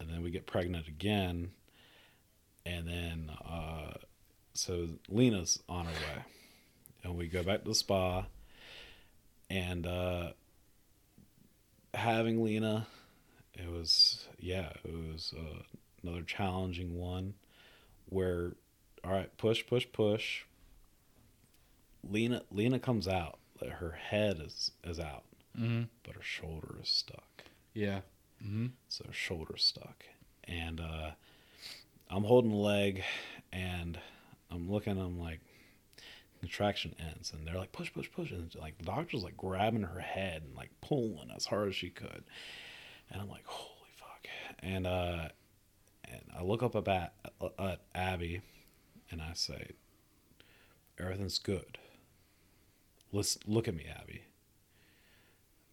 And 0.00 0.10
then 0.10 0.22
we 0.22 0.30
get 0.30 0.46
pregnant 0.46 0.88
again, 0.88 1.50
and 2.64 2.88
then 2.88 3.30
uh, 3.48 3.94
so 4.58 4.88
Lena's 5.08 5.62
on 5.68 5.84
her 5.86 5.92
way, 5.92 6.22
and 7.04 7.16
we 7.16 7.28
go 7.28 7.42
back 7.42 7.62
to 7.62 7.68
the 7.68 7.74
spa, 7.74 8.26
and 9.50 9.86
uh, 9.86 10.30
having 11.94 12.42
Lena, 12.44 12.86
it 13.54 13.70
was 13.70 14.26
yeah, 14.38 14.70
it 14.84 14.92
was 14.92 15.34
uh, 15.38 15.62
another 16.02 16.22
challenging 16.22 16.98
one, 16.98 17.34
where 18.08 18.52
all 19.04 19.12
right, 19.12 19.36
push, 19.38 19.64
push, 19.66 19.86
push. 19.92 20.42
Lena 22.08 22.42
Lena 22.50 22.78
comes 22.78 23.06
out, 23.08 23.38
her 23.60 23.92
head 23.92 24.40
is 24.44 24.72
is 24.84 24.98
out, 25.00 25.24
Mm-hmm. 25.58 25.84
but 26.04 26.14
her 26.14 26.22
shoulder 26.22 26.76
is 26.82 26.88
stuck 26.88 27.42
Yeah. 27.74 28.00
Mm-hmm. 28.44 28.66
so 28.88 29.04
her 29.06 29.12
shoulder's 29.12 29.64
stuck 29.64 30.04
and 30.44 30.78
uh 30.80 31.10
i'm 32.08 32.22
holding 32.22 32.52
the 32.52 32.56
leg 32.56 33.02
and 33.52 33.98
i'm 34.50 34.70
looking 34.70 34.98
i'm 34.98 35.18
like 35.18 35.40
contraction 36.40 36.94
ends 37.00 37.32
and 37.32 37.46
they're 37.46 37.56
like 37.56 37.72
push 37.72 37.92
push 37.92 38.08
push 38.10 38.30
and 38.30 38.54
like 38.60 38.78
the 38.78 38.84
doctor's 38.84 39.24
like 39.24 39.36
grabbing 39.36 39.82
her 39.82 40.00
head 40.00 40.42
and 40.44 40.54
like 40.56 40.70
pulling 40.80 41.30
as 41.36 41.46
hard 41.46 41.68
as 41.68 41.74
she 41.74 41.90
could 41.90 42.22
and 43.10 43.20
i'm 43.20 43.28
like 43.28 43.44
holy 43.46 43.90
fuck 43.96 44.26
and 44.60 44.86
uh 44.86 45.28
and 46.04 46.22
i 46.38 46.42
look 46.42 46.62
up 46.62 46.76
at, 46.76 47.12
at 47.58 47.80
abby 47.94 48.40
and 49.10 49.20
i 49.20 49.32
say 49.34 49.72
everything's 50.98 51.38
good 51.38 51.78
Listen, 53.10 53.40
look 53.46 53.66
at 53.66 53.74
me 53.74 53.86
abby 54.00 54.22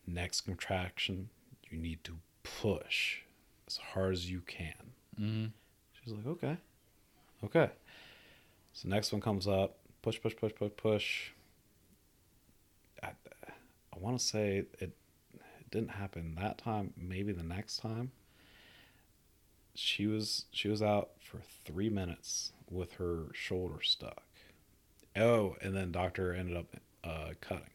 next 0.07 0.41
contraction 0.41 1.29
you 1.69 1.77
need 1.77 2.03
to 2.03 2.17
push 2.43 3.19
as 3.67 3.77
hard 3.77 4.13
as 4.13 4.29
you 4.29 4.41
can. 4.41 4.73
Mm-hmm. 5.19 5.45
She's 5.93 6.13
like, 6.13 6.27
okay, 6.27 6.57
okay. 7.43 7.71
So 8.75 8.89
next 8.89 9.13
one 9.13 9.21
comes 9.21 9.47
up, 9.47 9.77
push, 10.01 10.19
push, 10.21 10.35
push, 10.35 10.51
push, 10.53 10.71
push. 10.75 11.29
I, 13.01 13.07
I 13.07 13.97
want 13.97 14.19
to 14.19 14.23
say 14.25 14.57
it, 14.57 14.75
it 14.79 14.97
didn't 15.71 15.91
happen 15.91 16.35
that 16.35 16.57
time. 16.57 16.93
Maybe 16.97 17.31
the 17.31 17.41
next 17.41 17.77
time. 17.77 18.11
She 19.75 20.07
was 20.07 20.45
she 20.51 20.67
was 20.67 20.81
out 20.81 21.11
for 21.21 21.39
three 21.63 21.89
minutes 21.89 22.51
with 22.69 22.93
her 22.93 23.27
shoulder 23.33 23.81
stuck. 23.81 24.23
Oh, 25.15 25.55
and 25.61 25.73
then 25.73 25.93
doctor 25.93 26.33
ended 26.33 26.57
up 26.57 26.75
uh, 27.03 27.29
cutting. 27.39 27.69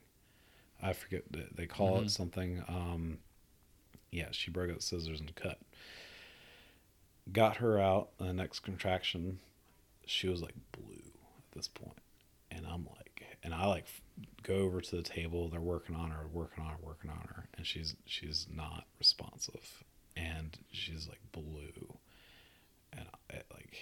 I 0.82 0.92
forget 0.92 1.24
they- 1.56 1.66
call 1.66 2.00
Mhm. 2.00 2.04
it 2.06 2.10
something. 2.10 2.62
Um, 2.68 3.18
yeah, 4.10 4.28
she 4.32 4.50
broke 4.50 4.70
out 4.70 4.82
scissors 4.82 5.20
and 5.20 5.34
cut. 5.34 5.58
Got 7.32 7.56
her 7.56 7.78
out. 7.78 8.16
The 8.18 8.32
next 8.34 8.60
contraction, 8.60 9.40
she 10.10 10.28
was 10.28 10.42
like 10.42 10.54
blue 10.72 11.12
at 11.38 11.52
this 11.56 11.68
point, 11.68 11.98
and 12.50 12.66
I'm 12.66 12.86
like, 12.86 13.24
and 13.42 13.54
I 13.54 13.66
like 13.66 13.86
go 14.42 14.54
over 14.54 14.80
to 14.80 14.96
the 14.96 15.02
table. 15.02 15.48
They're 15.48 15.60
working 15.60 15.94
on 15.96 16.10
her, 16.10 16.26
working 16.32 16.64
on 16.64 16.70
her, 16.70 16.76
working 16.82 17.10
on 17.10 17.26
her, 17.28 17.48
and 17.56 17.66
she's 17.66 17.94
she's 18.06 18.46
not 18.54 18.84
responsive, 18.98 19.84
and 20.16 20.58
she's 20.72 21.08
like 21.08 21.20
blue, 21.32 21.96
and 22.92 23.06
I, 23.30 23.34
like 23.54 23.76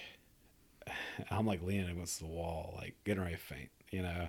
I'm 1.31 1.47
like 1.47 1.63
leaning 1.63 1.89
against 1.89 2.21
the 2.21 2.27
wall, 2.27 2.75
like 2.77 2.95
getting 3.05 3.23
ready 3.23 3.37
to 3.37 3.41
faint, 3.41 3.71
you 3.91 4.03
know. 4.03 4.29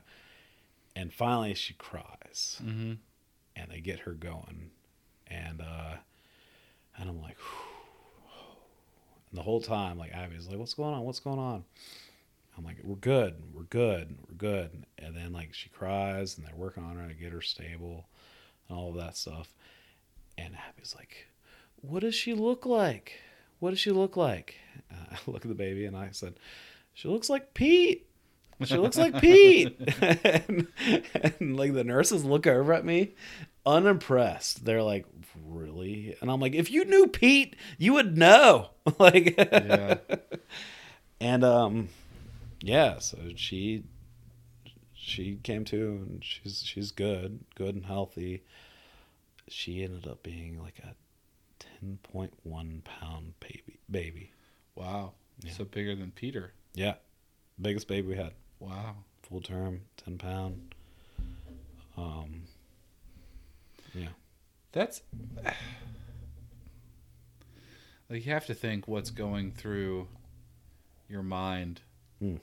And 0.96 1.14
finally, 1.14 1.54
she 1.54 1.74
cries 1.76 2.62
Mm-hmm. 2.64 2.94
and 3.56 3.72
they 3.72 3.80
get 3.82 4.00
her 4.00 4.14
going 4.14 4.72
and 5.28 5.62
uh 5.62 5.96
and 6.98 7.10
i'm 7.10 7.22
like 7.22 7.38
and 9.30 9.40
the 9.40 9.44
whole 9.44 9.62
time 9.62 9.98
like 9.98 10.12
abby's 10.12 10.48
like 10.48 10.58
what's 10.58 10.74
going 10.74 10.94
on? 10.94 11.02
What's 11.04 11.20
going 11.20 11.40
on? 11.40 11.64
I'm 12.58 12.64
like 12.64 12.78
we're 12.84 12.96
good. 12.96 13.36
We're 13.54 13.64
good. 13.64 14.18
We're 14.28 14.36
good. 14.36 14.86
And 14.98 15.16
then 15.16 15.34
like 15.34 15.54
she 15.54 15.70
cries 15.70 16.38
and 16.38 16.46
they're 16.46 16.56
working 16.56 16.84
on 16.84 16.98
her 16.98 17.08
to 17.08 17.14
get 17.14 17.32
her 17.32 17.42
stable 17.42 18.08
and 18.68 18.78
all 18.78 18.90
of 18.90 18.96
that 18.96 19.18
stuff. 19.18 19.54
And 20.38 20.56
abby's 20.56 20.96
like 20.96 21.28
what 21.82 22.02
does 22.02 22.16
she 22.16 22.34
look 22.34 22.66
like? 22.66 23.14
What 23.60 23.72
does 23.72 23.80
she 23.80 23.92
look 23.92 24.18
like? 24.18 24.56
Uh, 24.92 25.16
i 25.16 25.18
look 25.32 25.44
at 25.44 25.50
the 25.50 25.56
baby 25.56 25.86
and 25.86 25.96
i 25.96 26.10
said 26.12 26.36
she 26.94 27.08
looks 27.08 27.30
like 27.30 27.54
pete. 27.54 28.06
She 28.66 28.76
looks 28.76 28.98
like 28.98 29.22
Pete. 29.22 29.80
and, 30.02 30.68
and 31.40 31.56
like 31.58 31.74
the 31.74 31.84
nurses 31.84 32.26
look 32.26 32.46
over 32.46 32.74
at 32.74 32.84
me 32.84 33.14
unimpressed. 33.76 34.66
They're 34.66 34.84
like, 34.84 35.06
really? 35.46 36.16
And 36.22 36.30
I'm 36.32 36.40
like, 36.40 36.56
if 36.56 36.72
you 36.72 36.86
knew 36.86 37.08
Pete, 37.08 37.56
you 37.78 37.94
would 37.94 38.18
know. 38.18 38.72
like, 39.00 39.36
Yeah. 39.38 39.96
And 41.22 41.44
um, 41.44 41.90
yeah, 42.62 43.00
so 43.00 43.18
she 43.36 43.84
she 44.94 45.38
came 45.44 45.66
to 45.66 45.76
and 46.08 46.24
she's 46.24 46.64
she's 46.66 46.92
good, 46.92 47.42
good 47.56 47.76
and 47.76 47.86
healthy. 47.86 48.44
She 49.50 49.84
ended 49.84 50.08
up 50.08 50.24
being 50.24 50.62
like 50.62 50.80
a 50.80 50.96
ten 51.60 52.00
point 52.04 52.32
one 52.44 52.84
pound 52.86 53.34
baby 53.42 53.80
baby. 53.92 54.32
Wow. 54.76 55.12
Yeah. 55.44 55.52
So 55.52 55.66
bigger 55.66 55.94
than 55.94 56.12
Peter. 56.12 56.54
Yeah, 56.74 56.94
biggest 57.62 57.90
baby 57.90 58.08
we 58.08 58.16
had, 58.16 58.32
Wow. 58.60 58.96
full 59.24 59.42
term, 59.42 59.82
ten 59.98 60.18
pound. 60.18 60.74
Um, 61.98 62.44
yeah, 63.94 64.08
That's 64.72 65.02
like 68.10 68.26
you 68.26 68.32
have 68.34 68.46
to 68.48 68.54
think 68.54 68.88
what's 68.88 69.10
going 69.12 69.52
through 69.52 70.08
your 71.08 71.24
mind 71.24 71.82
Hmm. 72.20 72.36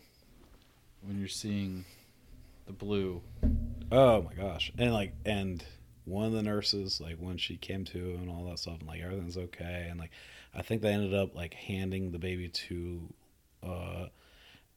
when 1.02 1.18
you're 1.18 1.28
seeing 1.28 1.84
the 2.66 2.72
blue. 2.72 3.20
Oh 3.92 4.22
my 4.22 4.32
gosh. 4.34 4.72
And 4.78 4.92
like 4.92 5.12
and 5.24 5.62
one 6.04 6.24
of 6.26 6.32
the 6.32 6.42
nurses, 6.42 7.00
like 7.00 7.16
when 7.18 7.36
she 7.36 7.56
came 7.56 7.84
to 7.86 7.98
and 8.14 8.30
all 8.30 8.44
that 8.48 8.58
stuff 8.58 8.78
and 8.78 8.88
like 8.88 9.02
everything's 9.02 9.36
okay 9.36 9.86
and 9.90 9.98
like 10.00 10.10
I 10.54 10.62
think 10.62 10.80
they 10.82 10.92
ended 10.92 11.14
up 11.14 11.34
like 11.34 11.54
handing 11.54 12.10
the 12.12 12.18
baby 12.18 12.48
to 12.48 13.12
uh 13.62 14.06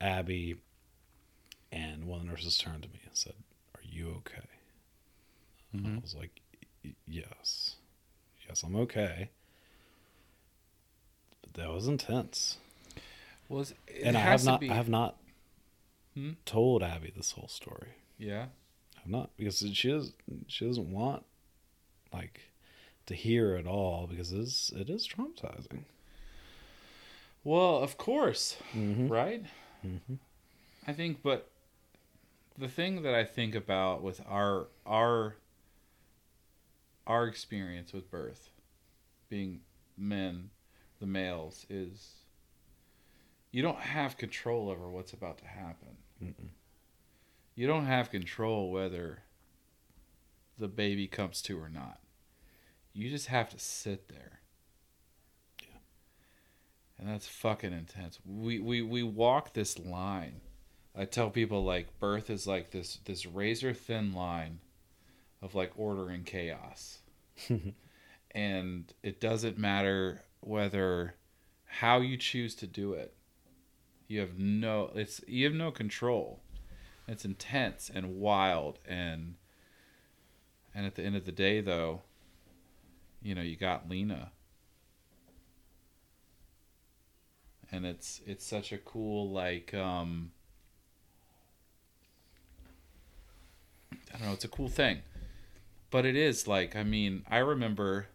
Abby 0.02 0.56
and 1.72 2.06
one 2.06 2.20
of 2.22 2.26
the 2.26 2.32
nurses 2.32 2.58
turned 2.58 2.84
to 2.84 2.90
me 2.90 3.00
and 3.06 3.16
said, 3.16 3.34
Are 3.76 3.82
you 3.84 4.16
okay? 4.18 4.48
And 5.72 5.86
I 5.98 6.00
was 6.02 6.16
like, 6.16 6.32
"Y- 6.49 6.49
Yes. 7.08 7.76
Yes, 8.48 8.64
I'm 8.64 8.76
okay. 8.76 9.30
But 11.42 11.54
that 11.54 11.70
was 11.72 11.88
intense. 11.88 12.58
Was 13.48 13.74
and 14.04 14.16
I 14.18 14.20
have 14.22 14.44
not 14.46 14.60
be- 14.60 14.70
I 14.70 14.74
have 14.76 14.90
not 14.90 15.16
Hmm? 16.16 16.32
told 16.46 16.82
Abby 16.84 17.12
this 17.16 17.32
whole 17.32 17.48
story. 17.48 17.90
yeah. 18.18 18.48
I'm 19.06 19.12
not 19.12 19.30
because 19.38 19.60
she 19.74 19.90
does 19.90 20.12
she 20.48 20.66
doesn't 20.68 20.92
want 20.92 21.24
like 22.12 22.42
to 23.06 23.16
hear 23.16 23.56
it 23.56 23.66
all 23.66 24.08
because 24.08 24.34
it 24.34 24.40
is 24.40 24.72
it 24.76 24.90
is 24.90 25.08
traumatizing. 25.08 25.84
Well, 27.46 27.78
of 27.78 27.98
course, 27.98 28.58
Mm-hmm. 28.76 29.08
right? 29.08 29.46
Mm-hmm. 29.86 30.16
I 30.86 30.92
think, 30.94 31.22
but 31.24 31.50
the 32.58 32.68
thing 32.68 33.04
that 33.04 33.16
I 33.16 33.24
think 33.24 33.56
about 33.56 34.04
with 34.04 34.22
our 34.28 34.68
our 34.86 35.36
our 37.10 37.26
experience 37.26 37.92
with 37.92 38.12
birth, 38.12 38.52
being 39.30 39.62
men, 39.98 40.52
the 41.00 41.08
males, 41.08 41.66
is 41.70 42.14
you 43.52 43.64
don't 43.64 43.80
have 43.80 44.16
control 44.16 44.70
over 44.70 44.90
what's 44.90 45.12
about 45.12 45.40
to 45.40 45.48
happen. 45.48 45.98
Mm-mm. 46.24 46.50
You 47.56 47.66
don't 47.66 47.88
have 47.88 48.12
control 48.12 48.72
whether 48.72 49.24
the 50.60 50.68
baby 50.68 51.08
comes 51.08 51.42
to 51.42 51.60
or 51.60 51.68
not. 51.68 52.00
You 52.94 53.10
just 53.10 53.28
have 53.28 53.50
to 53.50 53.60
sit 53.60 54.08
there. 54.08 54.42
Yeah. 55.64 55.80
And 57.00 57.10
that's 57.10 57.28
fucking 57.28 57.74
intense. 57.74 58.20
We 58.24 58.60
we 58.60 58.82
we 58.84 59.02
walk 59.02 59.54
this 59.54 59.80
line. 59.80 60.42
I 60.96 61.06
tell 61.06 61.30
people 61.30 61.64
like 61.64 62.00
birth 62.00 62.30
is 62.30 62.46
like 62.46 62.72
this 62.72 63.00
this 63.06 63.26
razor 63.26 63.74
thin 63.74 64.14
line 64.14 64.60
of 65.42 65.56
like 65.56 65.72
order 65.76 66.10
and 66.10 66.26
chaos. 66.26 67.00
and 68.32 68.94
it 69.04 69.20
doesn't 69.20 69.58
matter 69.58 70.24
whether 70.42 71.16
how 71.66 72.00
you 72.00 72.18
choose 72.18 72.56
to 72.56 72.68
do 72.68 72.94
it. 72.94 73.14
You 74.08 74.20
have 74.22 74.38
no 74.38 74.92
it's 74.96 75.22
you 75.28 75.46
have 75.46 75.54
no 75.54 75.72
control. 75.72 76.42
It's 77.08 77.26
intense 77.26 77.90
and 77.94 78.20
wild 78.20 78.80
and 78.88 79.36
and 80.76 80.86
at 80.86 80.96
the 80.96 81.04
end 81.04 81.16
of 81.16 81.26
the 81.26 81.32
day 81.32 81.62
though, 81.62 82.02
you 83.22 83.36
know, 83.36 83.42
you 83.42 83.56
got 83.56 83.90
Lena. 83.90 84.32
And 87.72 87.86
it's 87.86 88.22
it's 88.26 88.46
such 88.46 88.72
a 88.72 88.78
cool 88.78 89.30
like 89.32 89.74
um 89.74 90.32
I 94.14 94.18
don't 94.18 94.28
know, 94.28 94.34
it's 94.34 94.46
a 94.46 94.50
cool 94.50 94.70
thing. 94.70 95.02
But 95.92 96.06
it 96.06 96.16
is 96.16 96.48
like 96.48 96.76
I 96.76 96.84
mean, 96.84 97.24
I 97.30 97.38
remember 97.40 98.08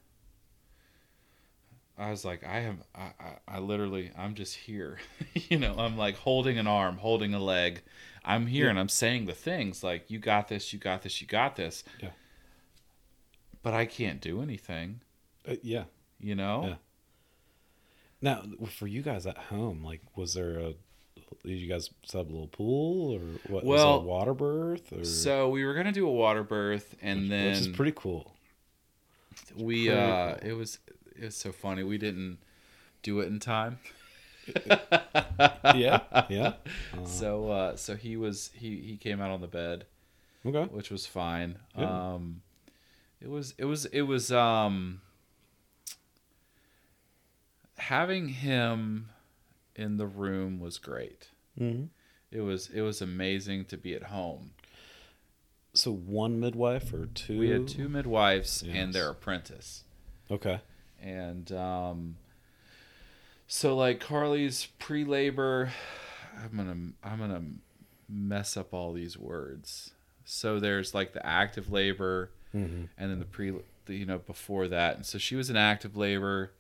I 1.96 2.10
was 2.10 2.24
like, 2.24 2.44
I 2.44 2.58
have, 2.60 2.78
I, 2.92 3.12
I, 3.20 3.36
I 3.46 3.58
literally, 3.60 4.10
I'm 4.18 4.34
just 4.34 4.56
here. 4.56 4.98
you 5.34 5.58
know, 5.60 5.76
I'm 5.78 5.96
like 5.96 6.16
holding 6.16 6.58
an 6.58 6.66
arm, 6.66 6.96
holding 6.96 7.34
a 7.34 7.38
leg. 7.38 7.82
I'm 8.24 8.48
here 8.48 8.64
Yeah. 8.64 8.70
and 8.70 8.80
I'm 8.80 8.88
saying 8.88 9.26
the 9.26 9.32
things 9.32 9.84
like, 9.84 10.10
you 10.10 10.18
got 10.18 10.48
this, 10.48 10.72
you 10.72 10.80
got 10.80 11.02
this, 11.02 11.20
you 11.20 11.28
got 11.28 11.54
this. 11.54 11.84
Yeah. 12.02 12.10
But 13.62 13.74
I 13.74 13.84
can't 13.86 14.20
do 14.20 14.42
anything, 14.42 15.02
Uh, 15.48 15.54
yeah. 15.62 15.84
you 16.18 16.34
know? 16.34 16.64
Yeah. 16.66 16.74
Now, 18.20 18.42
for 18.70 18.88
you 18.88 19.02
guys 19.02 19.24
at 19.24 19.38
home, 19.38 19.84
like, 19.84 20.00
was 20.16 20.34
there 20.34 20.58
a 20.58 20.74
you 21.42 21.66
guys 21.68 21.90
set 22.04 22.20
up 22.22 22.28
a 22.28 22.32
little 22.32 22.48
pool 22.48 23.14
or 23.14 23.20
what? 23.52 23.64
was 23.64 23.80
it 23.80 23.84
Well, 23.84 23.94
a 23.94 24.00
water 24.00 24.34
birth 24.34 24.92
or 24.92 25.04
So 25.04 25.48
we 25.48 25.64
were 25.64 25.74
going 25.74 25.86
to 25.86 25.92
do 25.92 26.06
a 26.06 26.12
water 26.12 26.42
birth 26.42 26.94
and 27.02 27.30
then 27.30 27.48
which 27.48 27.58
is 27.58 27.68
pretty 27.68 27.92
cool. 27.96 28.32
we, 29.56 29.86
pretty 29.86 29.90
uh, 29.90 30.34
cool. 30.36 30.50
it 30.50 30.52
was, 30.52 30.78
it 31.16 31.24
was 31.24 31.36
so 31.36 31.52
funny. 31.52 31.82
We 31.82 31.98
didn't 31.98 32.38
do 33.02 33.20
it 33.20 33.28
in 33.28 33.40
time. 33.40 33.78
yeah, 35.74 36.00
yeah. 36.28 36.52
Uh, 36.92 37.04
So, 37.06 37.50
uh, 37.50 37.76
so 37.76 37.96
he 37.96 38.16
was, 38.16 38.50
he, 38.54 38.76
he 38.76 38.96
came 38.96 39.20
out 39.20 39.30
on 39.30 39.40
the 39.40 39.46
bed. 39.46 39.86
okay. 40.44 40.64
which 40.64 40.90
was 40.90 41.06
fine. 41.06 41.56
Good. 41.76 41.84
Um, 41.84 42.42
it 43.20 43.30
was 43.30 43.54
it 43.56 43.64
was 43.64 43.86
it 43.86 44.02
was 44.02 44.30
um 44.30 45.00
having 47.78 48.28
him 48.28 49.08
in 49.76 49.96
the 49.96 50.06
room 50.06 50.60
was 50.60 50.78
great. 50.78 51.28
hmm 51.58 51.84
It 52.30 52.40
was 52.40 52.68
it 52.70 52.80
was 52.82 53.00
amazing 53.02 53.64
to 53.66 53.76
be 53.76 53.94
at 53.94 54.04
home. 54.04 54.50
So 55.74 55.92
one 55.92 56.38
midwife 56.38 56.92
or 56.94 57.06
two? 57.06 57.38
We 57.38 57.48
had 57.50 57.66
two 57.66 57.88
midwives 57.88 58.62
Yes. 58.64 58.76
and 58.76 58.92
their 58.92 59.10
apprentice, 59.10 59.82
Okay. 60.30 60.60
and 61.02 61.50
um, 61.52 62.16
so 63.46 63.76
like 63.76 64.00
Carly's 64.00 64.66
pre-labor. 64.78 65.72
I'm 66.42 66.56
gonna 66.56 66.76
I'm 67.02 67.18
gonna 67.18 67.42
mess 68.08 68.56
up 68.56 68.72
all 68.74 68.92
these 68.92 69.16
words. 69.18 69.92
So 70.24 70.58
there's 70.60 70.94
like 70.94 71.12
the 71.12 71.24
active 71.26 71.70
labor. 71.70 72.30
hmm 72.52 72.84
and 72.96 73.10
then 73.10 73.18
the 73.18 73.24
pre 73.24 73.52
the, 73.86 73.94
you 73.96 74.06
know 74.06 74.18
before 74.18 74.66
that 74.68 74.96
and 74.96 75.04
so 75.04 75.18
she 75.18 75.34
was 75.36 75.50
in 75.50 75.56
active 75.56 75.96
labor 75.96 76.52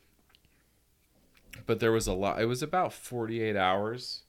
but 1.66 1.80
there 1.80 1.92
was 1.92 2.06
a 2.06 2.12
lot 2.12 2.40
it 2.40 2.46
was 2.46 2.62
about 2.62 2.92
48 2.92 3.56
hours 3.56 4.22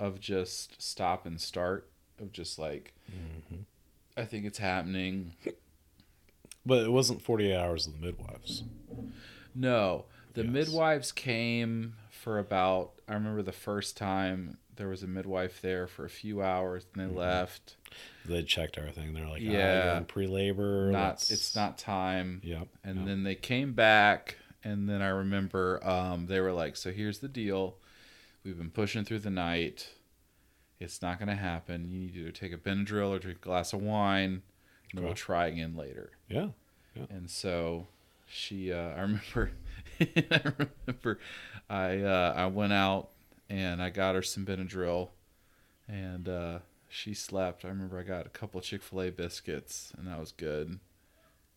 of 0.00 0.20
just 0.20 0.80
stop 0.82 1.26
and 1.26 1.40
start 1.40 1.88
of 2.20 2.32
just 2.32 2.58
like 2.58 2.92
hmm 3.10 3.62
i 4.16 4.24
think 4.24 4.44
it's 4.44 4.58
happening 4.58 5.34
But 6.64 6.84
it 6.84 6.92
wasn't 6.92 7.22
48 7.22 7.56
hours 7.56 7.86
of 7.88 7.94
the 8.00 8.06
midwives. 8.06 8.62
no 9.54 10.04
the 10.34 10.44
Yes. 10.44 10.52
midwives 10.52 11.12
came 11.12 11.94
for 12.10 12.38
about 12.38 12.92
i 13.08 13.14
remember 13.14 13.42
the 13.42 13.52
first 13.52 13.96
time 13.96 14.58
there 14.76 14.88
was 14.88 15.02
a 15.02 15.06
midwife 15.06 15.60
there 15.60 15.86
for 15.86 16.04
a 16.04 16.10
few 16.10 16.40
hours 16.42 16.86
and 16.94 17.02
they 17.08 17.12
Mhm. 17.12 17.16
left 17.16 17.76
They 18.24 18.42
checked 18.44 18.78
everything. 18.78 19.12
They're 19.14 19.28
like, 19.28 19.42
yeah, 19.42 19.50
Yeah. 19.98 20.00
pre-labor. 20.06 20.90
not 20.92 21.28
it's 21.30 21.54
not 21.56 21.76
time 21.76 22.40
Yep. 22.44 22.68
and 22.84 22.98
yep. 22.98 23.06
then 23.06 23.22
they 23.24 23.34
came 23.34 23.72
back 23.74 24.36
and 24.64 24.88
then 24.88 25.02
i 25.02 25.08
remember 25.08 25.80
um, 25.86 26.26
they 26.26 26.40
were 26.40 26.52
like 26.52 26.76
so 26.76 26.90
here's 26.92 27.18
the 27.18 27.28
deal. 27.28 27.76
We've 28.44 28.58
been 28.58 28.70
pushing 28.70 29.04
through 29.04 29.20
the 29.20 29.30
night. 29.30 29.88
It's 30.80 31.00
not 31.00 31.20
going 31.20 31.28
to 31.28 31.36
happen. 31.36 31.88
You 31.88 32.00
need 32.00 32.14
to 32.14 32.32
take 32.32 32.52
a 32.52 32.58
benadryl 32.58 33.10
or 33.10 33.20
drink 33.20 33.38
a 33.38 33.40
glass 33.40 33.72
of 33.72 33.80
wine 33.80 34.42
and 34.92 35.04
we'll 35.04 35.14
try 35.14 35.46
again 35.46 35.76
later. 35.76 36.10
Yeah. 36.28 36.48
and 37.08 37.30
so 37.30 37.86
she 38.26 38.72
uh, 38.72 38.76
i 38.96 39.00
remember 39.00 39.52
i 40.00 40.42
remember 40.86 41.18
i 41.70 41.98
uh, 42.00 42.34
i 42.36 42.46
went 42.46 42.72
out 42.72 43.10
and 43.48 43.82
i 43.82 43.90
got 43.90 44.14
her 44.14 44.22
some 44.22 44.44
benadryl 44.44 45.10
and 45.88 46.28
uh, 46.28 46.58
she 46.88 47.14
slept. 47.14 47.64
I 47.64 47.68
remember 47.68 47.98
i 47.98 48.02
got 48.02 48.26
a 48.26 48.30
couple 48.30 48.58
of 48.58 48.64
chick-fil-a 48.64 49.10
biscuits 49.10 49.92
and 49.96 50.06
that 50.06 50.18
was 50.18 50.32
good. 50.32 50.78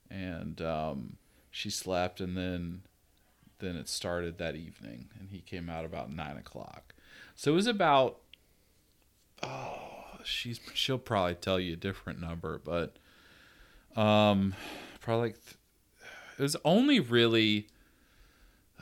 And 0.10 0.62
um, 0.62 1.18
she 1.52 1.70
slept 1.70 2.20
and 2.22 2.38
then 2.38 2.82
then 3.60 3.76
it 3.76 3.88
started 3.90 4.38
that 4.38 4.56
evening 4.56 5.08
and 5.20 5.30
he 5.30 5.40
came 5.40 5.70
out 5.70 5.86
about 5.86 6.12
nine 6.12 6.38
o'clock 6.38 6.94
so 7.36 7.52
it 7.52 7.56
was 7.56 7.68
about 7.68 8.18
oh 9.44 9.80
she's 10.24 10.60
she'll 10.74 10.98
probably 10.98 11.36
tell 11.36 11.60
you 11.60 11.74
a 11.74 11.78
different 11.78 12.20
number 12.20 12.60
but 12.64 12.96
um 14.00 14.54
probably 15.02 15.28
like 15.30 15.36
th- 15.46 15.56
it 16.38 16.42
was 16.42 16.56
only 16.66 17.00
really 17.00 17.68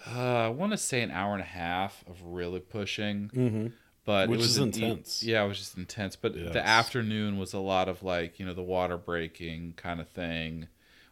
Uh, 0.08 0.46
I 0.46 0.50
want 0.50 0.72
to 0.74 0.78
say 0.78 1.02
an 1.02 1.12
hour 1.12 1.34
and 1.34 1.42
a 1.42 1.46
half 1.46 2.04
of 2.08 2.22
really 2.24 2.60
pushing, 2.60 3.30
Mm-hmm. 3.34 3.68
but 4.04 4.28
Which 4.28 4.40
it 4.40 4.42
was 4.42 4.50
is 4.50 4.58
an 4.58 4.64
e- 4.64 4.84
intense. 4.84 5.24
yeah, 5.24 5.46
it 5.46 5.48
was 5.48 5.60
just 5.60 5.78
intense. 5.78 6.18
But 6.18 6.36
Yes. 6.36 6.52
the 6.52 6.66
afternoon 6.66 7.38
was 7.38 7.54
a 7.54 7.60
lot 7.60 7.88
of 7.88 8.04
like 8.04 8.38
you 8.40 8.46
know 8.46 8.54
the 8.54 8.64
water 8.64 8.98
breaking 8.98 9.74
kind 9.78 10.02
of 10.02 10.10
thing, 10.10 10.68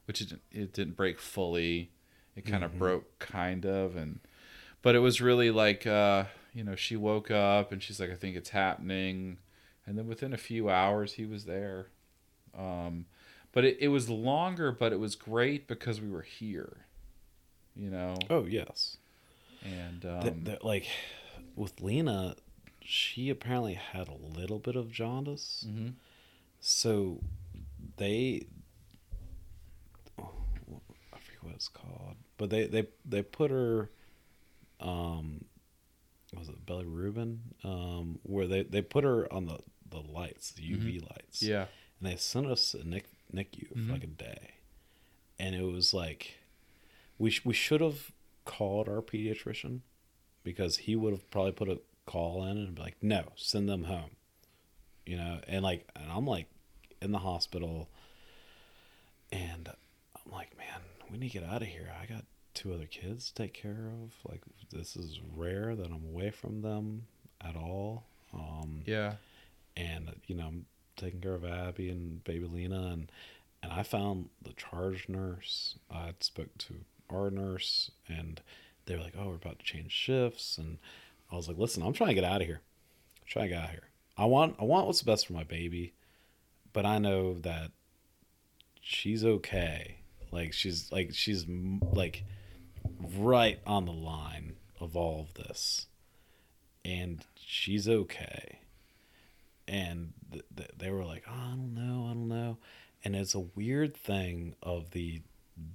which 0.08 0.20
it, 0.20 0.34
it 0.52 0.74
didn't 0.74 0.98
break 0.98 1.20
fully. 1.20 1.92
It 2.36 2.45
kind 2.45 2.64
Mm-hmm. 2.64 2.76
of 2.76 2.80
broke 2.80 3.20
kind 3.20 3.66
of, 3.66 3.95
and 3.95 4.20
but 4.82 4.95
it 4.95 4.99
was 4.99 5.22
really 5.22 5.52
like 5.52 5.86
uh, 5.86 6.26
you 6.53 6.64
know 6.64 6.76
she 6.76 6.95
woke 6.95 7.30
up 7.32 7.72
and 7.72 7.82
she's 7.84 7.99
like 7.99 8.10
I 8.12 8.16
think 8.16 8.36
it's 8.36 8.49
happening, 8.52 9.38
and 9.86 9.98
then 9.98 10.08
within 10.08 10.34
a 10.34 10.38
few 10.38 10.70
hours 10.70 11.14
he 11.14 11.26
was 11.26 11.45
there. 11.45 11.88
Um, 12.58 13.06
but 13.53 13.66
it, 13.66 13.78
it 13.82 13.88
was 13.90 14.10
longer, 14.10 14.72
but 14.72 14.94
it 14.94 14.99
was 14.99 15.16
great 15.16 15.68
because 15.68 15.99
we 16.02 16.10
were 16.10 16.22
here, 16.22 16.86
you 17.76 17.90
know, 17.90 18.16
Oh 18.30 18.45
yes. 18.45 18.98
and 19.64 20.06
um, 20.06 20.44
th- 20.45 20.64
like 20.64 20.88
with 21.56 21.82
Lena, 21.82 22.36
she 22.82 23.30
apparently 23.30 23.74
had 23.74 24.08
a 24.08 24.16
little 24.40 24.60
bit 24.60 24.76
of 24.78 24.90
jaundice. 24.91 25.66
mhm. 25.68 25.94
So 26.62 27.20
they, 27.98 28.45
oh, 30.20 30.32
I 31.14 31.18
forget 31.20 31.44
what 31.44 31.56
it's 31.56 31.68
called, 31.68 32.16
but 32.42 32.50
they 32.50 32.66
they 32.68 32.88
they 33.06 33.22
put 33.22 33.52
her, 33.52 33.90
um, 34.80 35.46
was 36.38 36.50
it 36.50 36.66
bilirubin? 36.66 37.38
Um, 37.64 38.20
where 38.24 38.48
they 38.48 38.64
they 38.64 38.82
put 38.82 39.04
her 39.04 39.32
on 39.32 39.46
the 39.46 39.60
the 39.90 40.00
lights, 40.00 40.52
the 40.52 40.64
UV 40.64 41.02
lights. 41.02 41.44
yeah. 41.44 41.66
and 42.00 42.10
they 42.10 42.16
sent 42.16 42.48
us 42.48 42.74
a 42.74 42.84
Nick 42.84 43.06
NICU 43.34 43.74
Mhm. 43.76 43.86
for 43.88 43.94
like 43.94 44.04
a 44.04 44.08
day, 44.08 44.52
and 45.40 45.54
it 45.56 45.64
was 45.64 45.94
like, 45.94 46.40
we 47.20 47.30
sh- 47.30 47.46
we 47.46 47.54
should 47.54 47.82
have 47.82 48.12
called 48.46 48.90
our 48.90 49.02
pediatrician, 49.02 49.82
because 50.44 50.78
he 50.78 50.96
would 50.96 51.12
have 51.14 51.30
probably 51.30 51.52
put 51.52 51.70
a 51.70 51.80
call 52.06 52.44
in 52.46 52.58
and 52.58 52.74
be 52.76 52.82
like, 52.82 52.96
no, 53.02 53.26
send 53.36 53.70
them 53.70 53.84
home, 53.84 54.12
you 55.06 55.16
know, 55.18 55.40
and 55.48 55.62
like, 55.64 55.88
and 55.96 56.10
I'm 56.12 56.26
like, 56.26 56.48
in 57.02 57.12
the 57.12 57.20
hospital, 57.20 57.90
and 59.32 59.70
I'm 60.16 60.32
like, 60.32 60.58
man, 60.58 60.82
we 61.12 61.18
need 61.18 61.32
to 61.32 61.40
get 61.40 61.48
out 61.50 61.62
of 61.62 61.68
here. 61.68 61.92
I 62.02 62.06
got 62.06 62.24
two 62.54 62.74
other 62.74 62.86
kids 62.86 63.28
to 63.30 63.34
take 63.44 63.54
care 63.54 63.90
of. 64.04 64.12
Like, 64.30 64.42
this 64.72 64.96
is 64.96 65.20
rare 65.36 65.76
that 65.76 65.88
I'm 65.88 66.06
away 66.06 66.30
from 66.32 66.62
them 66.62 67.04
at 67.42 67.56
all. 67.56 68.04
Um, 68.34 68.84
Yeah. 68.86 69.16
and 69.76 70.16
you 70.28 70.36
know 70.36 70.48
I'm 70.48 70.66
taking 70.98 71.22
care 71.22 71.34
of 71.34 71.44
Abby 71.46 71.90
and 71.90 72.24
baby 72.24 72.46
Lena 72.46 72.88
and 72.88 73.12
and 73.64 73.72
I 73.72 73.84
found 73.84 74.30
the 74.42 74.54
charge 74.54 75.08
nurse. 75.10 75.76
I 75.90 76.14
spoke 76.20 76.58
to 76.60 76.76
our 77.10 77.30
nurse 77.30 77.92
and 78.08 78.42
they 78.86 78.96
were 78.96 79.02
like, 79.04 79.14
"Oh, 79.18 79.28
we're 79.30 79.36
about 79.36 79.60
to 79.60 79.66
change 79.66 79.92
shifts," 79.92 80.58
and 80.58 80.78
I 81.32 81.36
was 81.36 81.48
like, 81.48 81.58
"Listen, 81.58 81.84
I'm 81.84 81.94
trying 81.94 82.10
to 82.10 82.16
get 82.16 82.24
out 82.24 82.42
of 82.42 82.48
here. 82.48 82.62
I'm 83.22 83.28
trying 83.28 83.46
to 83.46 83.50
get 83.50 83.60
out 83.60 83.66
of 83.66 83.72
here. 83.72 83.88
I 84.18 84.26
want 84.26 84.56
I 84.60 84.64
want 84.64 84.88
what's 84.88 85.02
best 85.04 85.28
for 85.28 85.34
my 85.34 85.44
baby, 85.44 85.94
but 86.74 86.86
I 86.86 86.98
know 87.00 87.34
that 87.40 87.72
she's 88.82 89.24
okay. 89.24 89.98
Like 90.32 90.53
she's 90.53 90.91
like 90.91 91.14
she's 91.14 91.45
like 91.94 92.24
right 93.18 93.60
on 93.68 93.86
the 93.86 93.91
line 93.94 94.56
of 94.80 94.95
all 94.95 95.22
of 95.22 95.34
this, 95.45 95.88
and 96.86 97.24
she's 97.36 97.88
okay." 97.88 98.58
and 99.68 100.12
th- 100.32 100.44
th- 100.58 100.72
they 100.78 100.90
were 100.90 101.06
like, 101.06 101.24
oh, 101.30 101.32
I 101.34 101.49
don't 101.52 101.74
know, 101.76 102.06
I 102.10 102.14
don't 102.14 102.28
know. 102.28 102.58
And 103.06 103.16
it's 103.16 103.36
a 103.36 103.40
weird 103.40 103.95
thing 103.95 104.56
of 104.62 104.91
the 104.91 105.22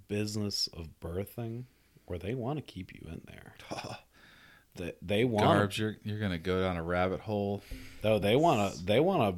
business 0.09 0.69
of 0.77 0.89
birthing 1.01 1.65
where 2.05 2.19
they 2.19 2.35
want 2.35 2.59
to 2.59 2.63
keep 2.63 2.93
you 2.93 3.07
in 3.11 3.23
there. 3.27 3.55
They, 4.75 4.93
they 5.01 5.25
want 5.25 5.47
Garbs, 5.47 5.79
you're 5.79 5.97
you're 6.05 6.19
gonna 6.19 6.37
go 6.37 6.61
down 6.61 6.77
a 6.77 6.83
rabbit 6.83 7.21
hole. 7.21 7.63
though 8.03 8.19
they 8.19 8.37
want 8.37 8.75
to 8.75 8.85
they 8.85 9.01
want 9.01 9.35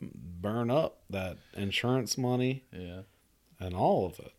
to 0.00 0.06
burn 0.14 0.70
up 0.70 0.98
that 1.08 1.38
insurance 1.54 2.18
money 2.18 2.64
Yeah. 2.70 3.00
and 3.58 3.74
all 3.74 4.04
of 4.04 4.18
it. 4.18 4.32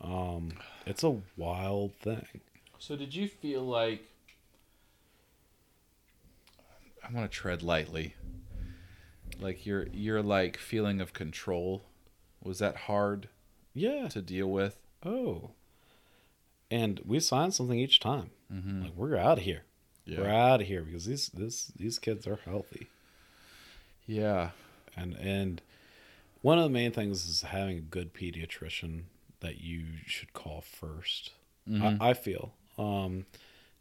Um, 0.00 0.52
it's 0.84 1.02
a 1.02 1.16
wild 1.36 1.94
thing. 1.96 2.40
So 2.78 2.96
did 2.96 3.14
you 3.14 3.28
feel 3.28 3.62
like 3.62 4.02
I 7.06 7.12
want 7.12 7.30
to 7.30 7.34
tread 7.36 7.62
lightly. 7.62 8.14
Like 9.38 9.66
your 9.66 9.86
your 9.92 10.22
like 10.22 10.56
feeling 10.56 11.00
of 11.00 11.12
control 11.12 11.84
was 12.42 12.58
that 12.58 12.76
hard 12.76 13.28
Yeah. 13.74 14.08
to 14.08 14.22
deal 14.22 14.48
with? 14.50 14.78
Oh. 15.04 15.50
And 16.70 17.00
we 17.04 17.20
sign 17.20 17.52
something 17.52 17.78
each 17.78 18.00
time. 18.00 18.30
Mm-hmm. 18.52 18.82
Like 18.84 18.92
we're 18.96 19.16
out 19.16 19.38
of 19.38 19.44
here. 19.44 19.62
Yeah. 20.04 20.20
We're 20.20 20.28
out 20.30 20.60
of 20.62 20.66
here 20.66 20.82
because 20.82 21.04
these 21.06 21.28
this 21.28 21.66
these 21.76 21.98
kids 21.98 22.26
are 22.26 22.38
healthy. 22.44 22.88
Yeah. 24.06 24.50
and 24.96 25.14
and 25.14 25.62
one 26.42 26.58
of 26.58 26.64
the 26.64 26.70
main 26.70 26.92
things 26.92 27.26
is 27.26 27.42
having 27.42 27.78
a 27.78 27.80
good 27.82 28.14
pediatrician 28.14 29.02
that 29.46 29.60
you 29.60 29.84
should 30.06 30.32
call 30.32 30.60
1st 30.62 31.30
Mhm. 31.68 32.00
I, 32.00 32.10
I 32.10 32.14
feel 32.14 32.52
um, 32.78 33.26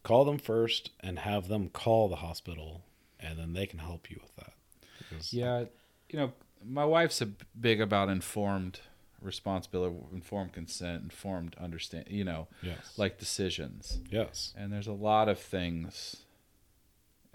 call 0.03 0.23
them 0.25 0.37
first 0.39 0.91
and 1.01 1.19
have 1.19 1.47
them 1.47 1.69
call 1.69 2.07
the 2.09 2.15
hospital 2.27 2.83
and 3.19 3.37
then 3.39 3.53
they 3.53 3.65
can 3.67 3.79
help 3.79 4.09
you 4.09 4.17
with 4.21 4.35
that 4.37 4.53
Because- 4.99 5.33
Yeah, 5.33 5.65
you 6.09 6.17
know, 6.19 6.33
my 6.63 6.85
wife's 6.85 7.21
a 7.21 7.27
big 7.59 7.79
about 7.81 8.09
informed 8.09 8.79
responsibility, 9.21 9.95
informed 10.13 10.53
consent, 10.53 11.03
informed 11.03 11.55
understand, 11.59 12.05
you 12.09 12.23
know, 12.23 12.47
yes 12.61 12.97
like 12.97 13.17
decisions. 13.19 13.99
yes 14.09 14.53
And 14.57 14.71
there's 14.71 14.87
a 14.87 14.93
lot 14.93 15.27
of 15.29 15.39
things. 15.39 16.17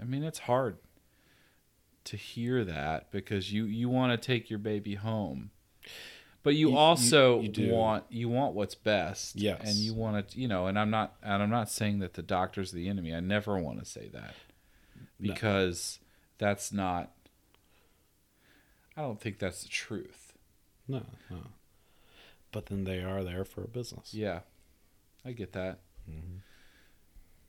I 0.01 0.05
mean, 0.05 0.23
it's 0.25 0.41
hard 0.41 0.79
to 2.05 2.17
hear 2.17 2.65
that 2.65 3.11
because 3.13 3.53
you 3.53 3.65
you 3.65 3.89
want 3.89 4.11
to 4.13 4.27
take 4.27 4.49
your 4.51 4.59
baby 4.59 4.95
home. 4.97 5.51
But 6.43 6.55
you, 6.55 6.69
You- 6.69 6.73
you- 6.73 6.79
also 6.79 7.41
you 7.41 7.49
do. 7.49 7.71
want 7.73 8.05
you 8.09 8.29
want 8.29 8.55
what's 8.55 8.75
best. 8.75 9.37
Yes. 9.37 9.61
And 9.65 9.75
you 9.77 9.93
want 9.95 10.29
to, 10.31 10.41
you 10.41 10.49
know, 10.49 10.67
and 10.67 10.79
I'm 10.79 10.91
not 10.91 11.17
and 11.23 11.43
I'm 11.43 11.51
not 11.51 11.71
saying 11.71 11.99
that 12.01 12.15
the 12.15 12.23
doctor's 12.23 12.73
the 12.73 12.89
enemy. 12.89 13.15
I 13.15 13.21
never 13.21 13.59
want 13.59 13.79
to 13.81 13.85
say 13.85 14.09
that. 14.09 14.35
No. 15.19 15.33
Because 15.33 15.99
that's 16.39 16.73
not 16.73 17.11
I 18.97 19.03
don't 19.03 19.21
think 19.21 19.39
that's 19.39 19.63
the 19.63 19.69
truth. 19.69 20.33
no 20.89 21.03
no 21.31 21.39
but 22.53 22.67
then 22.67 22.83
they 22.85 23.01
are 23.03 23.23
there 23.23 23.45
for 23.45 23.63
a 23.63 23.69
business 23.69 24.13
Yeah. 24.15 24.41
I 25.25 25.33
get 25.33 25.53
that. 25.53 25.79
Mhm. 26.09 26.41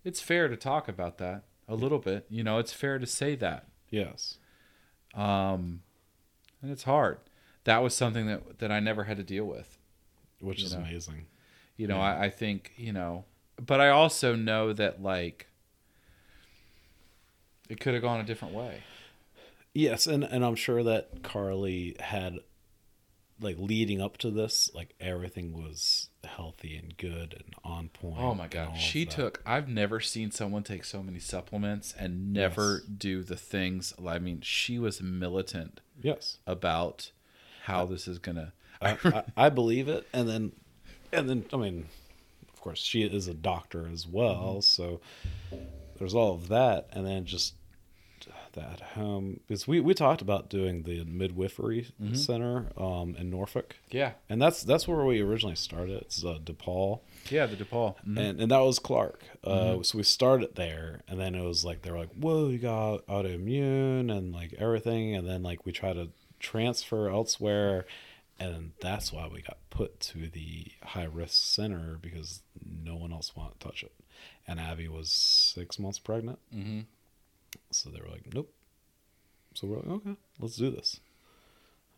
It's 0.04 0.20
fair 0.22 0.48
to 0.50 0.58
talk 0.58 0.88
about 0.90 1.18
that 1.20 1.44
a 1.68 1.76
little 1.76 2.00
bit. 2.00 2.26
You 2.30 2.44
know, 2.44 2.58
it's 2.60 2.74
fair 2.74 3.00
to 3.00 3.08
say 3.08 3.36
that. 3.36 3.68
yes 3.90 4.38
Um, 5.14 5.82
and 6.62 6.70
it's 6.72 6.84
hard. 6.84 7.20
That 7.66 7.84
was 7.84 7.96
something 7.96 8.28
that 8.28 8.60
that 8.60 8.72
I 8.72 8.80
never 8.80 9.04
had 9.06 9.18
to 9.18 9.24
deal 9.24 9.46
with. 9.46 9.78
which 10.40 10.62
is 10.64 10.74
know. 10.74 10.80
amazing 10.80 11.28
You 11.78 11.88
know, 11.88 11.98
Yeah. 11.98 12.16
I, 12.16 12.26
I 12.26 12.30
think 12.30 12.72
you 12.78 12.92
know, 12.94 13.26
but 13.64 13.80
I 13.80 13.90
also 13.90 14.36
know 14.36 14.74
that 14.74 15.02
like 15.02 15.48
it 17.70 17.80
could 17.80 17.94
have 17.94 18.04
gone 18.04 18.20
a 18.20 18.24
different 18.24 18.54
way. 18.54 18.84
Yes, 19.74 20.08
and 20.08 20.24
and 20.24 20.44
I'm 20.44 20.56
sure 20.56 20.84
that 20.84 21.24
Carly 21.24 21.96
had 22.00 22.40
like 23.40 23.58
leading 23.58 24.02
up 24.02 24.18
to 24.18 24.30
this, 24.30 24.70
like 24.76 24.94
everything 25.00 25.54
was 25.54 26.10
healthy 26.24 26.76
and 26.76 26.96
good 26.98 27.34
and 27.34 27.54
on 27.64 27.90
point. 27.90 28.18
Oh 28.20 28.36
my 28.36 28.48
god, 28.48 28.78
she 28.78 29.06
took. 29.06 29.42
I've 29.46 29.68
never 29.70 30.00
seen 30.00 30.30
someone 30.32 30.64
take 30.64 30.84
so 30.84 31.02
many 31.02 31.20
supplements 31.20 31.94
and 31.98 32.34
never 32.34 32.82
Yes. 32.84 32.98
do 32.98 33.24
the 33.24 33.38
things. 33.38 33.94
I 34.06 34.20
mean, 34.20 34.42
she 34.42 34.78
was 34.78 35.02
militant 35.02 35.80
yes. 36.02 36.38
about 36.46 37.12
how 37.64 37.86
this 37.86 38.08
is 38.08 38.20
gonna. 38.20 38.54
I, 38.82 38.98
I, 39.06 39.24
I 39.46 39.50
believe 39.50 39.88
it, 39.88 40.08
and 40.14 40.28
then 40.28 40.52
and 41.12 41.30
then 41.30 41.46
I 41.54 41.58
mean, 41.58 41.86
of 42.54 42.62
course, 42.62 42.80
she 42.80 43.04
is 43.04 43.28
a 43.28 43.34
doctor 43.34 43.88
as 43.92 44.08
well, 44.08 44.56
Mm-hmm. 44.56 44.60
so 44.62 45.02
there's 45.98 46.14
all 46.16 46.34
of 46.34 46.48
that, 46.50 46.88
and 46.92 47.06
then 47.06 47.26
just 47.26 47.56
that 48.54 48.82
home 48.82 49.40
because 49.48 49.66
we 49.66 49.80
we 49.80 49.94
talked 49.94 50.22
about 50.22 50.50
doing 50.50 50.84
the 50.84 51.06
midwifery 51.06 51.88
Mm-hmm. 52.02 52.16
center 52.16 52.68
um 52.78 53.16
in 53.18 53.30
Norfolk. 53.30 53.78
yeah, 53.92 54.12
And 54.30 54.42
that's 54.42 54.62
that's 54.64 54.88
where 54.90 55.06
we 55.06 55.22
originally 55.22 55.56
started. 55.56 56.02
It's 56.02 56.24
uh, 56.26 56.38
DePaul. 56.44 57.00
yeah, 57.30 57.46
the 57.46 57.56
DePaul. 57.56 57.96
Mhm. 58.06 58.18
and 58.20 58.42
and 58.42 58.52
that 58.52 58.60
was 58.60 58.78
Clark. 58.80 59.24
Uh, 59.44 59.50
Mm-hmm. 59.50 59.82
So 59.84 59.98
we 60.00 60.04
started 60.04 60.56
there, 60.56 61.02
and 61.08 61.18
then 61.20 61.34
it 61.34 61.44
was 61.44 61.64
like 61.64 61.82
they 61.82 61.92
were 61.92 62.00
like, 62.00 62.12
"Whoa, 62.14 62.50
you 62.50 62.58
got 62.60 63.08
autoimmune 63.08 64.12
and 64.12 64.34
like 64.34 64.54
everything," 64.58 65.16
and 65.16 65.26
then 65.28 65.44
like 65.44 65.66
we 65.66 65.72
try 65.72 65.94
to 65.94 66.10
transfer 66.42 67.10
elsewhere, 67.10 67.86
and 68.40 68.72
that's 68.82 69.14
why 69.14 69.28
we 69.28 69.42
got 69.42 69.58
put 69.70 70.00
to 70.02 70.28
the 70.28 70.68
high 70.84 71.06
risk 71.06 71.34
center 71.56 71.98
because 72.02 72.42
no 72.66 72.96
one 72.96 73.14
else 73.14 73.36
wanted 73.36 73.60
to 73.60 73.68
touch 73.68 73.84
it, 73.84 73.94
and 74.48 74.60
Abby 74.60 74.88
was 74.88 75.12
six 75.12 75.80
months 75.80 76.00
pregnant, 76.00 76.40
Mhm. 76.54 76.86
so 77.72 77.90
they 77.90 78.00
were 78.02 78.10
like, 78.10 78.34
"Nope." 78.34 78.54
So 79.54 79.68
we're 79.68 79.78
like, 79.78 79.88
"Okay, 79.88 80.16
let's 80.40 80.56
do 80.58 80.70
this." 80.72 81.00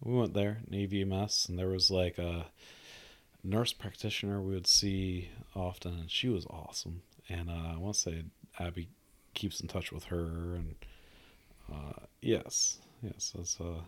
We 0.02 0.14
went 0.16 0.34
there, 0.34 0.62
Navy 0.68 1.04
mess, 1.06 1.46
and 1.48 1.58
there 1.58 1.70
was 1.70 1.90
like 1.90 2.18
a 2.18 2.52
nurse 3.44 3.72
practitioner 3.74 4.42
we 4.42 4.54
would 4.54 4.68
see 4.68 5.30
often, 5.56 5.94
and 6.00 6.12
she 6.12 6.30
was 6.30 6.46
awesome. 6.48 7.02
and 7.30 7.50
uh, 7.50 7.54
I 7.74 7.78
want 7.78 7.96
to 7.96 8.02
say 8.02 8.24
Abby 8.60 8.90
keeps 9.34 9.62
in 9.62 9.68
touch 9.70 9.94
with 9.94 10.06
her, 10.06 10.56
and 10.56 10.76
uh, 11.72 11.94
yes, 12.22 12.80
yes, 13.02 13.32
that's 13.34 13.62
uh, 13.62 13.82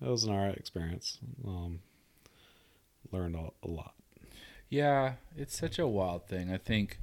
that 0.00 0.10
was 0.10 0.24
an 0.24 0.32
alright 0.32 0.56
experience. 0.56 1.18
Um, 1.46 1.80
learned 3.12 3.36
a, 3.36 3.50
a 3.64 3.68
lot. 3.68 3.94
Yeah, 4.68 5.14
it's 5.36 5.56
such 5.56 5.78
a 5.78 5.86
wild 5.86 6.26
thing. 6.28 6.52
I 6.52 6.56
think, 6.58 6.98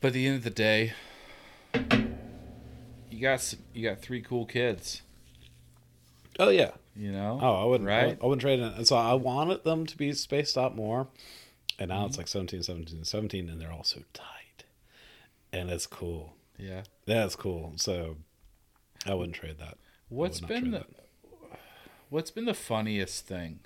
but 0.00 0.08
at 0.08 0.14
the 0.14 0.26
end 0.26 0.36
of 0.38 0.44
the 0.44 0.50
day, 0.50 0.92
you 3.10 3.20
got 3.20 3.34
s- 3.34 3.56
you 3.72 3.88
got 3.88 4.00
three 4.00 4.20
cool 4.20 4.46
kids. 4.46 5.02
Oh 6.40 6.50
yeah, 6.50 6.72
You 6.94 7.10
know. 7.10 7.38
Oh, 7.42 7.54
I 7.54 7.64
wouldn't. 7.64 7.88
Right? 7.88 8.16
I, 8.20 8.24
I 8.24 8.26
wouldn't 8.26 8.42
trade 8.42 8.60
it. 8.60 8.72
And 8.76 8.86
so 8.86 8.96
I 8.96 9.14
wanted 9.14 9.64
them 9.64 9.86
to 9.86 9.96
be 9.96 10.12
spaced 10.12 10.56
out 10.56 10.76
more, 10.76 11.08
and 11.78 11.88
now 11.88 11.98
Mm-hmm. 11.98 12.06
it's 12.06 12.18
like 12.18 12.28
17, 12.28 12.62
17, 12.62 13.04
17, 13.04 13.48
and 13.48 13.60
they're 13.60 13.72
all 13.72 13.82
so 13.84 14.02
tight, 14.12 14.64
and 15.52 15.68
it's 15.70 15.86
cool. 15.86 16.34
Yeah. 16.58 16.82
That's 17.06 17.34
cool. 17.36 17.72
So 17.76 18.16
I 19.06 19.14
wouldn't 19.14 19.34
trade 19.36 19.58
that. 19.58 19.78
What's 20.08 20.40
would 20.40 20.48
been 20.48 20.70
the 20.72 20.78
trade 20.80 20.94
What's 22.10 22.30
been 22.30 22.46
the 22.46 22.54
funniest 22.54 23.26
thing? 23.26 23.60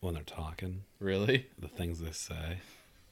When 0.00 0.14
they're 0.14 0.22
talking, 0.22 0.84
Really? 1.00 1.46
the 1.58 1.68
things 1.68 1.98
they 2.00 2.12
say, 2.12 2.58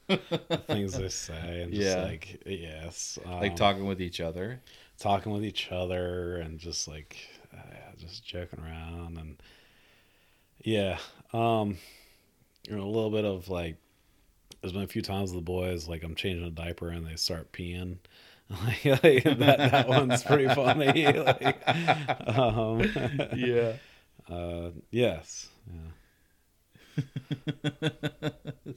the 0.07 0.17
things 0.65 0.95
they 0.97 1.09
say, 1.09 1.61
and 1.61 1.73
just 1.73 1.97
Yeah. 1.97 2.03
like 2.03 2.41
yes, 2.45 3.19
Like 3.25 3.51
um, 3.51 3.57
talking 3.57 3.85
with 3.85 4.01
each 4.01 4.21
other. 4.21 4.61
talking 4.97 5.31
with 5.33 5.43
each 5.43 5.69
other, 5.71 6.37
and 6.37 6.59
just 6.59 6.87
like 6.87 7.17
uh, 7.53 7.91
just 7.97 8.25
joking 8.25 8.59
around, 8.61 9.17
and 9.17 9.35
yeah, 10.63 10.97
um, 11.33 11.77
you 12.69 12.75
know, 12.77 12.83
a 12.83 12.85
little 12.85 13.11
bit 13.11 13.25
of 13.25 13.49
like. 13.49 13.75
There's 14.61 14.73
been 14.73 14.81
a 14.83 14.87
few 14.87 15.03
times 15.03 15.31
with 15.31 15.39
the 15.45 15.45
boys, 15.45 15.87
like 15.87 16.03
I'm 16.03 16.15
changing 16.15 16.45
a 16.45 16.49
diaper 16.49 16.89
and 16.89 17.05
they 17.05 17.15
start 17.15 17.51
peeing. 17.51 17.97
Like, 18.49 18.85
like, 19.03 19.23
that, 19.39 19.57
that 19.71 19.87
one's 19.89 20.23
pretty 20.23 20.47
funny. 20.47 21.05
like, 21.05 21.61
um, 22.27 22.81
Yeah. 23.35 23.73
uh, 24.29 24.69
yes. 24.89 25.49
Yeah. 25.69 27.03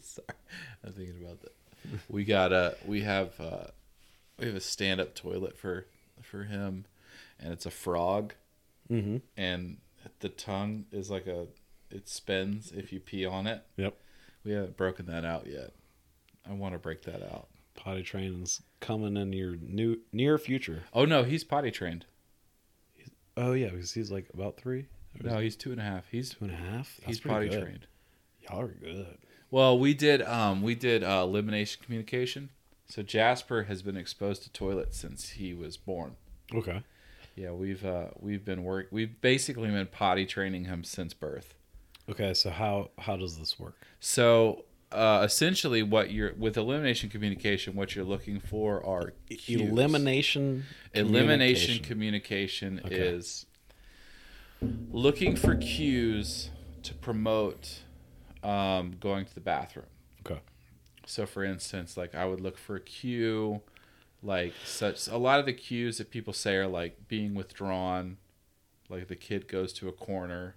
Sorry, 0.03 0.27
I'm 0.85 0.93
thinking 0.93 1.23
about 1.25 1.41
that. 1.43 1.53
We 2.09 2.25
got 2.25 2.53
a 2.53 2.77
we 2.87 3.03
have 3.03 3.39
uh 3.41 3.69
we 4.39 4.47
have 4.47 4.57
a 4.57 4.61
stand 4.61 5.01
up 5.01 5.15
toilet 5.15 5.57
for 5.59 5.87
for 6.23 6.45
him, 6.45 6.85
and 7.39 7.53
it's 7.53 7.67
a 7.67 7.71
frog, 7.71 8.35
Mm-hmm. 8.91 9.19
and 9.37 9.77
the 10.19 10.29
tongue 10.29 10.87
is 10.91 11.11
like 11.11 11.27
a 11.27 11.47
it 11.91 12.09
spins 12.09 12.73
if 12.77 12.93
you 12.93 13.01
pee 13.01 13.25
on 13.25 13.47
it. 13.47 13.63
Yep. 13.77 13.95
We 14.45 14.53
haven't 14.53 14.77
broken 14.77 15.07
that 15.07 15.25
out 15.25 15.47
yet. 15.47 15.73
I 16.49 16.53
want 16.55 16.75
to 16.75 16.79
break 16.79 17.03
that 17.03 17.23
out. 17.23 17.49
Potty 17.81 18.03
training's 18.03 18.61
coming 18.81 19.17
in 19.17 19.33
your 19.33 19.57
new 19.57 20.01
near 20.13 20.37
future. 20.37 20.83
Oh 20.93 21.07
no, 21.07 21.25
he's 21.25 21.45
potty 21.45 21.71
trained. 21.71 22.05
Oh 23.39 23.53
yeah, 23.53 23.71
because 23.71 23.93
he's 23.93 24.11
like 24.11 24.27
about 24.35 24.59
three. 24.59 24.85
No, 25.19 25.39
he's 25.39 25.57
two 25.57 25.73
and 25.73 25.81
a 25.81 25.85
half. 25.85 26.05
He's 26.11 26.29
two 26.29 26.45
and 26.45 26.53
a 26.53 26.57
half. 26.57 26.97
That's 26.99 27.07
he's 27.07 27.21
potty 27.21 27.49
good. 27.49 27.63
trained. 27.63 27.87
Y'all 28.43 28.61
are 28.61 28.69
good. 28.69 29.17
Well, 29.51 29.79
we 29.79 29.95
did 29.95 30.21
um 30.21 30.61
we 30.61 30.75
did 30.75 31.03
uh, 31.03 31.23
elimination 31.25 31.83
communication. 31.83 32.51
So 32.87 33.03
Jasper 33.03 33.63
has 33.63 33.81
been 33.81 33.97
exposed 33.97 34.43
to 34.43 34.53
toilets 34.53 34.99
since 34.99 35.31
he 35.31 35.55
was 35.55 35.79
born. 35.79 36.17
Okay. 36.55 36.83
Yeah, 37.35 37.53
we've 37.53 37.85
uh 37.87 38.09
we've 38.19 38.45
been 38.45 38.63
work 38.63 38.89
we've 38.91 39.19
basically 39.23 39.71
been 39.71 39.87
potty 39.87 40.27
training 40.27 40.67
him 40.67 40.85
since 40.85 41.15
birth. 41.15 41.55
Okay. 42.11 42.35
So 42.35 42.51
how 42.51 42.91
how 42.99 43.17
does 43.17 43.39
this 43.39 43.59
work? 43.59 43.87
So 44.01 44.67
uh, 44.93 45.23
essentially, 45.25 45.83
what 45.83 46.11
you're 46.11 46.35
with 46.35 46.57
elimination 46.57 47.09
communication, 47.11 47.75
what 47.75 47.95
you're 47.95 48.05
looking 48.05 48.41
for 48.41 48.85
are 48.85 49.13
cues. 49.29 49.61
Elimination. 49.71 50.65
Elimination 50.95 51.83
communication. 51.83 52.79
communication 52.79 52.81
Okay. 52.85 52.97
is 52.97 53.47
looking 54.91 55.37
for 55.37 55.55
cues 55.55 56.51
to 56.83 56.95
promote 56.95 57.81
um, 58.43 58.97
going 58.99 59.25
to 59.25 59.35
the 59.35 59.41
bathroom. 59.41 59.87
Okay. 60.27 60.41
So, 61.07 61.27
for 61.27 61.45
instance, 61.45 61.97
like 61.97 62.15
I 62.15 62.25
would 62.25 62.41
look 62.41 62.59
for 62.59 62.77
a 62.77 62.81
cue, 62.81 63.61
like 64.23 64.55
such. 64.65 65.09
A 65.09 65.17
lot 65.17 65.39
of 65.41 65.47
the 65.47 65.53
cues 65.53 65.99
that 65.99 66.11
people 66.11 66.33
say 66.33 66.57
are 66.57 66.67
like 66.67 67.09
being 67.09 67.35
withdrawn, 67.35 68.17
like 68.89 69.09
the 69.09 69.17
kid 69.17 69.47
goes 69.49 69.73
to 69.75 69.89
a 69.89 69.93
corner. 69.93 70.57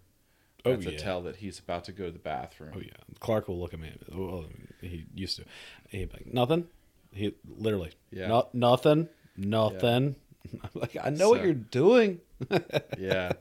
Oh, 0.66 0.76
That's 0.76 0.86
a 0.86 0.92
tell 0.98 1.22
that 1.24 1.38
he's 1.38 1.60
about 1.60 1.84
to 1.86 1.92
go 1.92 2.06
to 2.06 2.12
the 2.12 2.20
bathroom. 2.20 2.72
Oh 2.76 2.80
yeah. 2.80 2.92
Clark 3.20 3.48
will 3.50 3.60
look 3.60 3.74
at 3.74 3.80
me. 3.80 3.92
Well, 4.14 4.46
he 4.82 5.06
used 5.14 5.36
to. 5.38 5.44
He'd 5.90 6.10
be 6.10 6.14
like 6.14 6.34
nothing. 6.34 6.68
He 7.12 7.34
literally. 7.58 7.92
Yeah. 8.12 8.28
No, 8.28 8.48
nothing. 8.54 9.10
Nothing. 9.38 10.16
I'm 10.64 10.70
like 10.74 10.96
I 11.02 11.10
know 11.10 11.30
what 11.30 11.44
you're 11.44 11.54
doing. 11.54 12.20
yeah. 12.98 13.34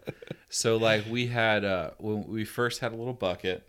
So 0.49 0.77
like 0.77 1.05
we 1.09 1.27
had 1.28 1.65
uh 1.65 1.90
when 1.99 2.27
we 2.27 2.44
first 2.44 2.81
had 2.81 2.93
a 2.93 2.97
little 2.97 3.12
bucket 3.15 3.69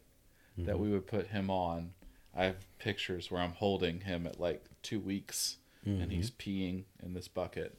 that 0.58 0.74
Mm-hmm. 0.76 0.84
we 0.84 0.92
would 0.92 1.08
put 1.08 1.28
him 1.28 1.50
on. 1.50 1.94
I 2.36 2.46
have 2.46 2.56
pictures 2.80 3.30
where 3.32 3.42
I'm 3.42 3.54
holding 3.54 4.02
him 4.02 4.26
at 4.28 4.40
like 4.40 4.64
two 4.82 5.00
weeks 5.00 5.58
and 5.86 6.12
he's 6.12 6.32
peeing 6.32 6.84
in 7.04 7.14
this 7.14 7.28
bucket. 7.28 7.78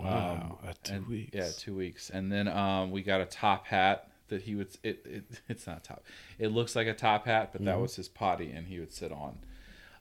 Mm-hmm. 0.00 0.06
Wow. 0.08 0.58
at 0.66 0.82
two 0.84 0.94
and- 0.94 1.06
weeks. 1.08 1.30
Yeah, 1.34 1.48
two 1.56 1.74
weeks. 1.76 2.10
And 2.10 2.30
then 2.32 2.48
um 2.48 2.90
we 2.90 3.02
got 3.02 3.20
a 3.20 3.26
top 3.26 3.66
hat 3.66 4.10
that 4.28 4.42
he 4.42 4.54
would 4.54 4.76
it, 4.82 5.04
it 5.06 5.24
it's 5.48 5.66
not 5.66 5.84
top. 5.84 6.04
It 6.38 6.48
looks 6.48 6.74
like 6.76 6.86
a 6.86 6.94
top 6.94 7.26
hat, 7.26 7.50
but 7.52 7.60
Mm-hmm. 7.60 7.66
that 7.66 7.80
was 7.80 7.96
his 7.96 8.08
potty 8.08 8.50
and 8.50 8.66
he 8.68 8.78
would 8.80 8.92
sit 8.92 9.12
on. 9.12 9.38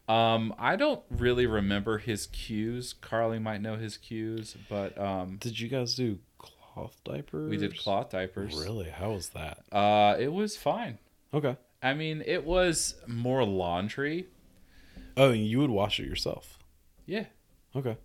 Um, 0.08 0.56
I 0.58 0.78
don't 0.78 1.02
really 1.10 1.45
remember 1.45 1.98
his 1.98 2.28
cues. 2.28 2.94
Carly 2.94 3.40
might 3.40 3.62
know 3.62 3.76
his 3.76 3.98
cues, 3.98 4.56
but 4.70 4.98
um, 4.98 5.36
Did 5.41 5.60
you 5.60 5.68
guys 5.68 5.95
do 5.95 6.20
cloth 6.38 7.02
diapers? 7.04 7.49
we 7.49 7.58
did 7.58 7.78
cloth 7.78 8.10
diapers. 8.12 8.56
Really? 8.56 8.90
How 8.90 9.12
was 9.12 9.30
that? 9.30 9.64
Uh, 9.72 10.16
it 10.18 10.32
was 10.32 10.56
fine. 10.56 10.98
Okay. 11.34 11.58
I 11.84 11.94
mean, 11.94 12.24
it 12.26 12.45
was 12.45 12.95
more 13.06 13.44
laundry. 13.44 14.28
Oh, 15.18 15.32
and 15.32 15.45
you 15.45 15.60
would 15.60 15.70
wash 15.72 15.99
it 15.99 16.06
yourself. 16.08 16.58
Yeah, 17.06 17.26
Okay. 17.76 17.98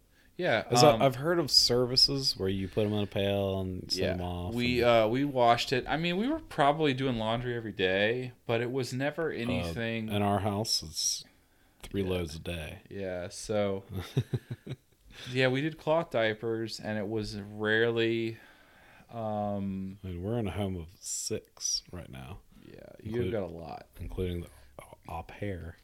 Yeah. 0.43 0.78
um, 0.78 1.01
I've 1.02 1.16
heard 1.16 1.39
of 1.39 1.51
services 1.51 2.35
where 2.36 2.48
you 2.48 2.69
put 2.69 2.85
them 2.85 2.93
in 2.94 3.05
a 3.05 3.06
pail 3.06 3.60
and 3.60 3.90
send 3.90 4.02
yeah, 4.02 4.12
them 4.16 4.20
off. 4.27 4.55
we 4.55 4.81
and- 4.82 4.89
uh, 5.05 5.09
we 5.10 5.24
washed 5.24 5.73
it. 5.73 5.85
I 5.89 5.97
mean, 5.97 6.16
we 6.16 6.28
were 6.28 6.40
probably 6.40 6.94
doing 6.94 7.16
laundry 7.19 7.56
every 7.56 7.73
day, 7.73 8.32
but 8.47 8.60
it 8.60 8.70
was 8.70 8.93
never 8.93 9.31
anything. 9.31 10.09
in 10.09 10.23
our 10.23 10.40
house, 10.40 10.82
it's 10.82 11.24
three 11.82 12.02
Yeah. 12.02 12.10
loads 12.10 12.35
a 12.36 12.39
day. 12.40 12.78
yeah, 12.90 13.28
so 13.31 13.85
yeah, 15.32 15.48
we 15.48 15.60
did 15.60 15.78
cloth 15.78 16.10
diapers, 16.10 16.81
and 16.81 16.98
it 16.98 17.06
was 17.09 17.36
rarely. 17.55 18.39
Um, 19.12 19.98
I 20.02 20.09
mean, 20.09 20.23
we're 20.23 20.39
in 20.39 20.47
a 20.48 20.51
home 20.52 20.77
of 20.77 20.86
six 21.01 21.82
right 21.93 22.10
now, 22.10 22.39
yeah, 22.64 22.81
you've 23.02 23.31
got 23.32 23.43
a 23.43 23.47
lot. 23.47 23.86
including 24.01 24.40
the 24.40 24.48
au 25.09 25.23
pair. 25.23 25.77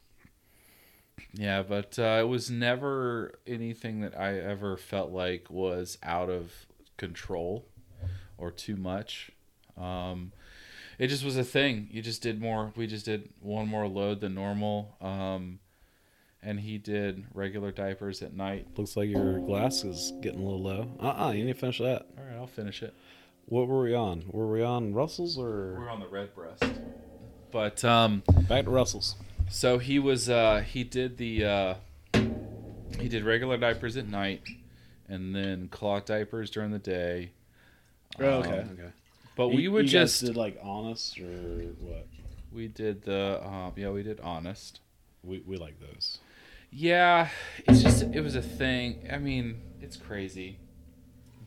Yeah, 1.33 1.63
but 1.63 1.97
uh, 1.99 2.19
it 2.21 2.27
was 2.27 2.49
never 2.49 3.39
anything 3.47 4.01
that 4.01 4.17
I 4.17 4.37
ever 4.37 4.77
felt 4.77 5.11
like 5.11 5.49
was 5.49 5.97
out 6.03 6.29
of 6.29 6.51
control 6.97 7.65
or 8.37 8.51
too 8.51 8.75
much. 8.75 9.31
Um, 9.77 10.31
it 10.97 11.07
just 11.07 11.23
was 11.23 11.37
a 11.37 11.43
thing. 11.43 11.87
You 11.91 12.01
just 12.01 12.21
did 12.21 12.41
more. 12.41 12.73
We 12.75 12.87
just 12.87 13.05
did 13.05 13.29
one 13.41 13.67
more 13.67 13.87
load 13.87 14.19
than 14.21 14.35
normal. 14.35 14.95
Um, 15.01 15.59
and 16.41 16.59
he 16.59 16.77
did 16.77 17.25
regular 17.33 17.71
diapers 17.71 18.21
at 18.21 18.33
night. 18.33 18.67
Looks 18.77 18.95
like 18.95 19.09
your 19.09 19.39
glass 19.39 19.83
is 19.83 20.13
getting 20.21 20.41
a 20.41 20.43
little 20.43 20.61
low. 20.61 20.91
Uh 21.01 21.25
uh 21.25 21.31
you 21.31 21.43
need 21.43 21.53
to 21.53 21.59
finish 21.59 21.79
that. 21.79 22.07
All 22.17 22.23
right, 22.25 22.35
I'll 22.35 22.47
finish 22.47 22.81
it. 22.81 22.93
What 23.45 23.67
were 23.67 23.81
we 23.81 23.93
on? 23.95 24.23
Were 24.31 24.49
we 24.51 24.63
on 24.63 24.93
Russell's 24.93 25.37
or 25.37 25.75
We're 25.79 25.89
on 25.89 25.99
the 25.99 26.07
Redbreast. 26.07 26.63
But 27.51 27.83
um, 27.83 28.21
back 28.47 28.65
to 28.65 28.69
Russell's? 28.69 29.15
So 29.49 29.79
he 29.79 29.99
was 29.99 30.29
uh 30.29 30.63
he 30.65 30.83
did 30.83 31.17
the 31.17 31.45
uh 31.45 31.73
he 32.99 33.09
did 33.09 33.23
regular 33.23 33.57
diapers 33.57 33.97
at 33.97 34.07
night 34.07 34.41
and 35.07 35.35
then 35.35 35.67
cloth 35.69 36.05
diapers 36.05 36.49
during 36.49 36.71
the 36.71 36.79
day. 36.79 37.31
Um, 38.19 38.25
okay. 38.25 38.65
But 39.35 39.49
we 39.49 39.67
would 39.67 39.87
just 39.87 40.21
did 40.21 40.37
like 40.37 40.59
honest 40.61 41.19
or 41.19 41.23
what? 41.23 42.07
we 42.51 42.67
did 42.67 43.03
the 43.03 43.41
um 43.45 43.73
yeah, 43.75 43.89
we 43.89 44.03
did 44.03 44.19
honest. 44.21 44.79
We 45.23 45.41
we 45.45 45.57
like 45.57 45.79
those. 45.79 46.19
Yeah, 46.71 47.29
it's 47.67 47.81
just 47.81 48.03
it 48.03 48.21
was 48.21 48.35
a 48.35 48.41
thing. 48.41 49.09
I 49.11 49.17
mean, 49.17 49.61
it's 49.81 49.97
crazy. 49.97 50.57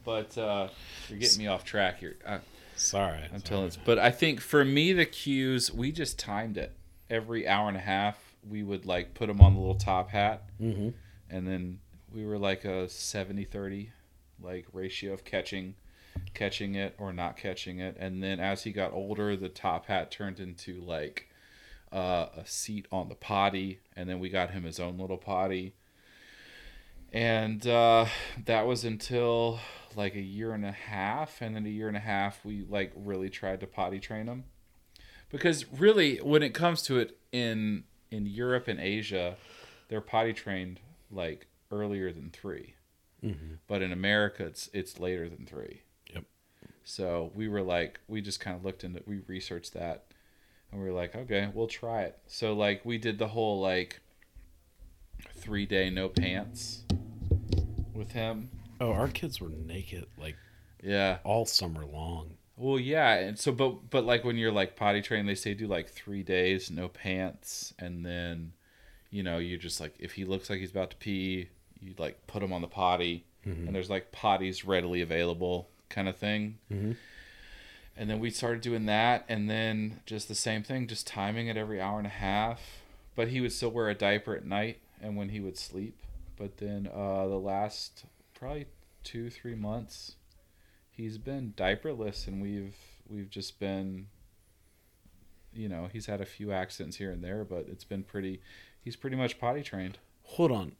But 0.04 0.36
uh 0.36 0.68
you're 1.08 1.18
getting 1.20 1.38
me 1.38 1.46
off 1.46 1.64
track 1.64 2.00
here. 2.00 2.16
I, 2.26 2.40
Sorry, 2.74 3.20
I'm 3.32 3.40
telling 3.42 3.66
you. 3.66 3.78
But 3.84 3.98
I 4.00 4.10
think 4.10 4.40
for 4.40 4.64
me 4.64 4.92
the 4.92 5.06
cues, 5.06 5.72
we 5.72 5.92
just 5.92 6.18
timed 6.18 6.56
it. 6.56 6.72
Every 7.12 7.46
hour 7.46 7.68
and 7.68 7.76
a 7.76 7.80
half, 7.80 8.18
we 8.48 8.62
would 8.62 8.86
like 8.86 9.14
put 9.14 9.28
them 9.28 9.40
on 9.40 9.54
the 9.54 9.60
little 9.60 9.74
top 9.74 10.10
hat. 10.10 10.44
Mm-hmm. 10.60 10.90
and 11.30 11.46
then 11.46 11.78
we 12.12 12.26
were 12.26 12.38
like 12.38 12.64
a 12.64 12.86
70-30 12.86 13.88
like 14.42 14.66
ratio 14.72 15.12
of 15.12 15.24
catching 15.24 15.74
catching 16.34 16.74
it 16.74 16.94
or 16.98 17.12
not 17.12 17.36
catching 17.36 17.78
it 17.78 17.96
and 17.98 18.22
then 18.22 18.38
as 18.38 18.64
he 18.64 18.72
got 18.72 18.92
older 18.92 19.34
the 19.34 19.48
top 19.48 19.86
hat 19.86 20.10
turned 20.10 20.38
into 20.40 20.80
like 20.82 21.28
uh, 21.92 22.28
a 22.36 22.46
seat 22.46 22.86
on 22.90 23.08
the 23.08 23.14
potty, 23.14 23.80
and 23.94 24.08
then 24.08 24.18
we 24.18 24.28
got 24.28 24.50
him 24.50 24.64
his 24.64 24.80
own 24.80 24.98
little 24.98 25.18
potty. 25.18 25.74
And 27.12 27.66
uh, 27.66 28.06
that 28.46 28.66
was 28.66 28.84
until 28.84 29.60
like 29.94 30.14
a 30.14 30.20
year 30.20 30.54
and 30.54 30.64
a 30.64 30.72
half, 30.72 31.42
and 31.42 31.54
then 31.54 31.66
a 31.66 31.68
year 31.68 31.88
and 31.88 31.96
a 31.96 32.00
half 32.00 32.44
we 32.44 32.64
like 32.68 32.92
really 32.96 33.28
tried 33.28 33.60
to 33.60 33.66
potty 33.66 34.00
train 34.00 34.26
him, 34.26 34.44
because 35.32 35.64
really 35.72 36.18
when 36.18 36.42
it 36.42 36.54
comes 36.54 36.82
to 36.82 36.98
it 36.98 37.18
in 37.32 37.84
in 38.10 38.26
Europe 38.26 38.68
and 38.68 38.78
Asia, 38.78 39.36
they're 39.88 40.00
potty 40.00 40.32
trained 40.32 40.78
like 41.10 41.46
earlier 41.70 42.12
than 42.12 42.30
3 42.30 42.74
Mhm. 43.24 43.58
but 43.66 43.80
in 43.82 43.92
America 43.92 44.44
it's 44.44 44.68
it's 44.72 44.98
later 45.00 45.28
than 45.28 45.46
three. 45.46 45.82
Yep. 46.12 46.24
So 46.84 47.30
we 47.34 47.48
were 47.48 47.62
like, 47.62 48.00
we 48.08 48.20
just 48.20 48.40
kind 48.40 48.56
of 48.56 48.64
looked 48.64 48.82
into, 48.84 49.02
we 49.06 49.20
researched 49.26 49.72
that, 49.74 50.06
and 50.70 50.80
we 50.82 50.88
were 50.88 50.94
like, 50.94 51.14
okay, 51.14 51.48
we'll 51.54 51.68
try 51.68 52.02
it. 52.02 52.18
So 52.26 52.52
like 52.52 52.84
we 52.84 52.98
did 52.98 53.18
the 53.18 53.28
whole 53.28 53.60
like 53.60 54.00
three 55.34 55.66
day 55.66 55.88
no 55.90 56.08
pants 56.08 56.84
with 57.94 58.12
him. 58.12 58.50
Oh, 58.80 58.90
our 58.92 59.08
kids 59.08 59.40
were 59.40 59.48
naked 59.50 60.06
like 60.18 60.36
Yeah. 60.82 61.18
all 61.24 61.46
summer 61.46 61.86
long. 61.86 62.36
Well, 62.56 62.78
yeah, 62.78 63.14
and 63.14 63.38
so 63.38 63.50
but 63.52 63.90
but 63.90 64.04
like 64.04 64.24
when 64.24 64.36
you're 64.36 64.52
like 64.52 64.76
potty 64.76 65.00
trained, 65.02 65.28
they 65.28 65.34
say 65.34 65.54
do 65.54 65.66
like 65.66 65.88
three 65.88 66.22
days 66.22 66.70
no 66.70 66.88
pants, 66.88 67.72
and 67.78 68.04
then, 68.04 68.52
you 69.10 69.22
know, 69.22 69.38
you 69.38 69.56
just 69.56 69.80
like 69.80 69.94
if 69.98 70.12
he 70.12 70.24
looks 70.24 70.50
like 70.50 70.60
he's 70.60 70.70
about 70.70 70.90
to 70.90 70.96
pee, 70.96 71.48
you 71.80 71.94
like 71.98 72.26
put 72.26 72.42
him 72.42 72.52
on 72.52 72.60
the 72.60 72.68
potty, 72.68 73.24
Mhm. 73.46 73.66
and 73.66 73.74
there's 73.74 73.90
like 73.90 74.12
potties 74.12 74.66
readily 74.66 75.00
available 75.00 75.68
kind 75.88 76.08
of 76.08 76.16
thing. 76.16 76.58
Mhm. 76.70 76.96
And 77.96 78.08
then 78.08 78.20
we 78.20 78.30
started 78.30 78.60
doing 78.62 78.86
that, 78.86 79.24
and 79.28 79.50
then 79.50 80.00
just 80.06 80.28
the 80.28 80.34
same 80.34 80.62
thing, 80.62 80.86
just 80.86 81.06
timing 81.06 81.48
it 81.48 81.56
every 81.56 81.80
hour 81.80 81.98
and 81.98 82.06
a 82.06 82.10
half. 82.10 82.82
But 83.14 83.28
he 83.28 83.40
would 83.42 83.52
still 83.52 83.70
wear 83.70 83.90
a 83.90 83.94
diaper 83.94 84.34
at 84.34 84.46
night 84.46 84.80
and 85.02 85.16
when 85.16 85.28
he 85.30 85.40
would 85.40 85.58
sleep. 85.58 85.98
But 86.36 86.56
then 86.58 86.86
uh, 86.86 87.26
the 87.28 87.38
last 87.38 88.04
probably 88.34 88.66
two 89.04 89.28
three 89.30 89.54
months, 89.54 90.16
he's 91.02 91.18
been 91.18 91.52
diaperless, 91.56 92.26
and 92.28 92.40
we've 92.40 92.76
we've 93.08 93.28
just 93.30 93.58
been. 93.58 94.06
You 95.54 95.68
know, 95.68 95.88
he's 95.92 96.06
had 96.06 96.20
a 96.22 96.24
few 96.24 96.50
accidents 96.52 96.96
here 96.96 97.10
and 97.10 97.22
there, 97.22 97.44
but 97.44 97.66
it's 97.68 97.84
been 97.84 98.04
pretty. 98.04 98.40
He's 98.80 98.96
pretty 98.96 99.16
much 99.16 99.38
potty 99.38 99.62
trained. 99.62 99.98
Hold 100.22 100.50
on. 100.52 100.72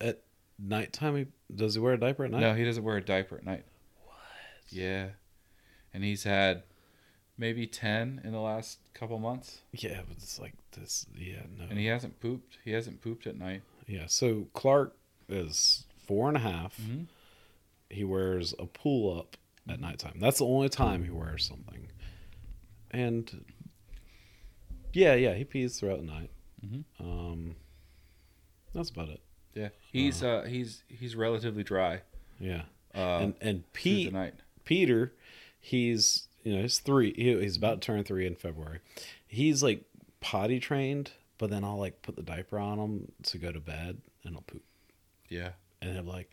At 0.00 0.22
nighttime, 0.58 1.16
he, 1.16 1.26
does 1.54 1.74
he 1.74 1.80
wear 1.80 1.94
a 1.94 1.98
diaper 1.98 2.24
at 2.24 2.30
night? 2.30 2.40
No, 2.40 2.54
he 2.54 2.64
doesn't 2.64 2.84
wear 2.84 2.96
a 2.96 3.04
diaper 3.04 3.36
at 3.36 3.44
night. 3.44 3.64
What? 4.04 4.14
Yeah, 4.68 5.08
and 5.92 6.04
he's 6.04 6.22
had 6.24 6.62
maybe 7.36 7.66
ten 7.66 8.20
in 8.22 8.30
the 8.32 8.40
last 8.40 8.78
couple 8.94 9.18
months, 9.18 9.62
Yeah, 9.72 10.00
but 10.06 10.16
it's 10.18 10.38
like 10.38 10.54
this. 10.78 11.06
Yeah, 11.16 11.42
no. 11.58 11.64
and 11.68 11.78
he 11.78 11.86
hasn't 11.86 12.20
pooped. 12.20 12.58
He 12.64 12.70
hasn't 12.70 13.00
pooped 13.02 13.26
at 13.26 13.36
night. 13.36 13.62
yeah, 13.88 14.04
so 14.06 14.46
Clark 14.54 14.94
is 15.28 15.86
four 16.06 16.28
and 16.28 16.36
a 16.36 16.40
half. 16.40 16.76
Mhm. 16.80 17.06
He 17.90 18.04
wears 18.04 18.54
a 18.60 18.66
pull 18.66 19.18
up 19.18 19.36
at 19.68 19.80
nighttime. 19.80 20.18
That's 20.20 20.38
the 20.38 20.46
only 20.46 20.68
time 20.68 21.04
he 21.04 21.10
wears 21.10 21.46
something. 21.46 21.88
And 22.90 23.44
yeah, 24.92 25.14
yeah, 25.14 25.34
he 25.34 25.44
pees 25.44 25.78
throughout 25.78 25.98
the 25.98 26.06
night. 26.06 26.30
Mhm. 26.64 26.84
Um, 27.00 27.56
that's 28.74 28.90
about 28.90 29.08
it. 29.08 29.20
Yeah, 29.54 29.68
he's 29.92 30.22
uh 30.22 30.42
he's 30.42 30.82
he's 30.88 31.14
relatively 31.16 31.62
dry. 31.62 32.02
Yeah, 32.40 32.62
Uh, 32.94 33.18
and 33.18 33.34
and 33.40 33.72
Pete. 33.72 34.12
Peter, 34.64 35.12
he's 35.60 36.26
you 36.42 36.54
know 36.56 36.62
he's 36.62 36.78
three. 36.80 37.12
He, 37.14 37.38
he's 37.40 37.56
about 37.56 37.80
to 37.80 37.86
turn 37.86 38.02
three 38.04 38.26
in 38.26 38.34
February. 38.34 38.80
He's 39.26 39.62
like 39.62 39.84
potty 40.20 40.58
trained, 40.58 41.12
but 41.38 41.50
then 41.50 41.64
I'll 41.64 41.78
like 41.78 42.02
put 42.02 42.16
the 42.16 42.22
diaper 42.22 42.58
on 42.58 42.78
him 42.78 43.12
to 43.24 43.38
go 43.38 43.52
to 43.52 43.60
bed, 43.60 43.98
and 44.24 44.34
he'll 44.34 44.42
poop, 44.42 44.62
Yeah, 45.28 45.50
and 45.82 45.92
he'll 45.94 46.02
like, 46.04 46.30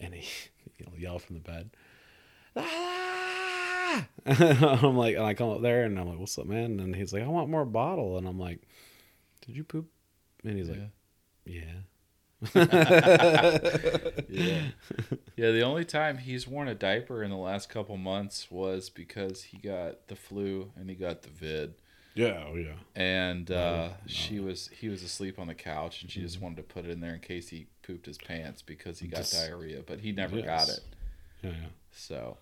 and 0.00 0.14
he 0.14 0.26
he'll 0.78 0.98
yell 0.98 1.18
from 1.18 1.34
the 1.36 1.42
bed. 1.42 1.70
"Ah!" 2.58 4.06
I'm 4.26 4.96
like, 4.96 5.16
and 5.16 5.24
I 5.24 5.34
come 5.34 5.50
up 5.50 5.62
there, 5.62 5.84
and 5.84 5.98
I'm 5.98 6.08
like, 6.08 6.18
"What's 6.18 6.38
up, 6.38 6.46
man?" 6.46 6.78
And 6.80 6.94
he's 6.94 7.12
like, 7.12 7.22
"I 7.22 7.26
want 7.28 7.48
more 7.50 7.64
bottle," 7.64 8.18
and 8.18 8.26
I'm 8.28 8.38
like, 8.38 8.60
"Did 9.46 9.56
you 9.56 9.64
poop?" 9.64 9.88
And 10.44 10.56
he's 10.56 10.68
like, 10.68 10.78
"Yeah." 11.44 11.62
yeah, 12.54 12.60
yeah. 15.36 15.50
The 15.50 15.62
only 15.62 15.84
time 15.84 16.18
he's 16.18 16.46
worn 16.46 16.68
a 16.68 16.74
diaper 16.74 17.22
in 17.22 17.30
the 17.30 17.36
last 17.36 17.68
couple 17.68 17.96
months 17.96 18.48
was 18.50 18.90
because 18.90 19.42
he 19.44 19.58
got 19.58 20.08
the 20.08 20.16
flu 20.16 20.70
and 20.76 20.88
he 20.88 20.94
got 20.94 21.22
the 21.22 21.30
vid, 21.30 21.74
Yeah, 22.14 22.44
oh 22.48 22.54
yeah. 22.56 22.74
and 22.94 23.50
uh, 23.50 23.88
no. 23.88 23.92
she 24.06 24.38
was 24.40 24.68
he 24.78 24.88
was 24.88 25.02
asleep 25.02 25.38
on 25.38 25.46
the 25.48 25.54
couch, 25.54 26.02
and 26.02 26.10
she 26.10 26.20
just 26.20 26.40
wanted 26.40 26.56
to 26.58 26.62
put 26.62 26.84
it 26.84 26.90
in 26.90 27.00
there 27.00 27.14
in 27.14 27.20
case 27.20 27.48
he 27.48 27.66
pooped 27.82 28.06
his 28.06 28.18
pants 28.18 28.62
because 28.62 28.98
he 29.00 29.08
got 29.08 29.18
Just- 29.18 29.32
diarrhea, 29.34 29.82
but 29.86 30.00
he 30.00 30.12
never 30.12 30.40
got 30.42 30.68
it. 30.68 30.80
Yeah, 31.42 31.50
yeah. 31.50 31.68
So, 31.92 32.36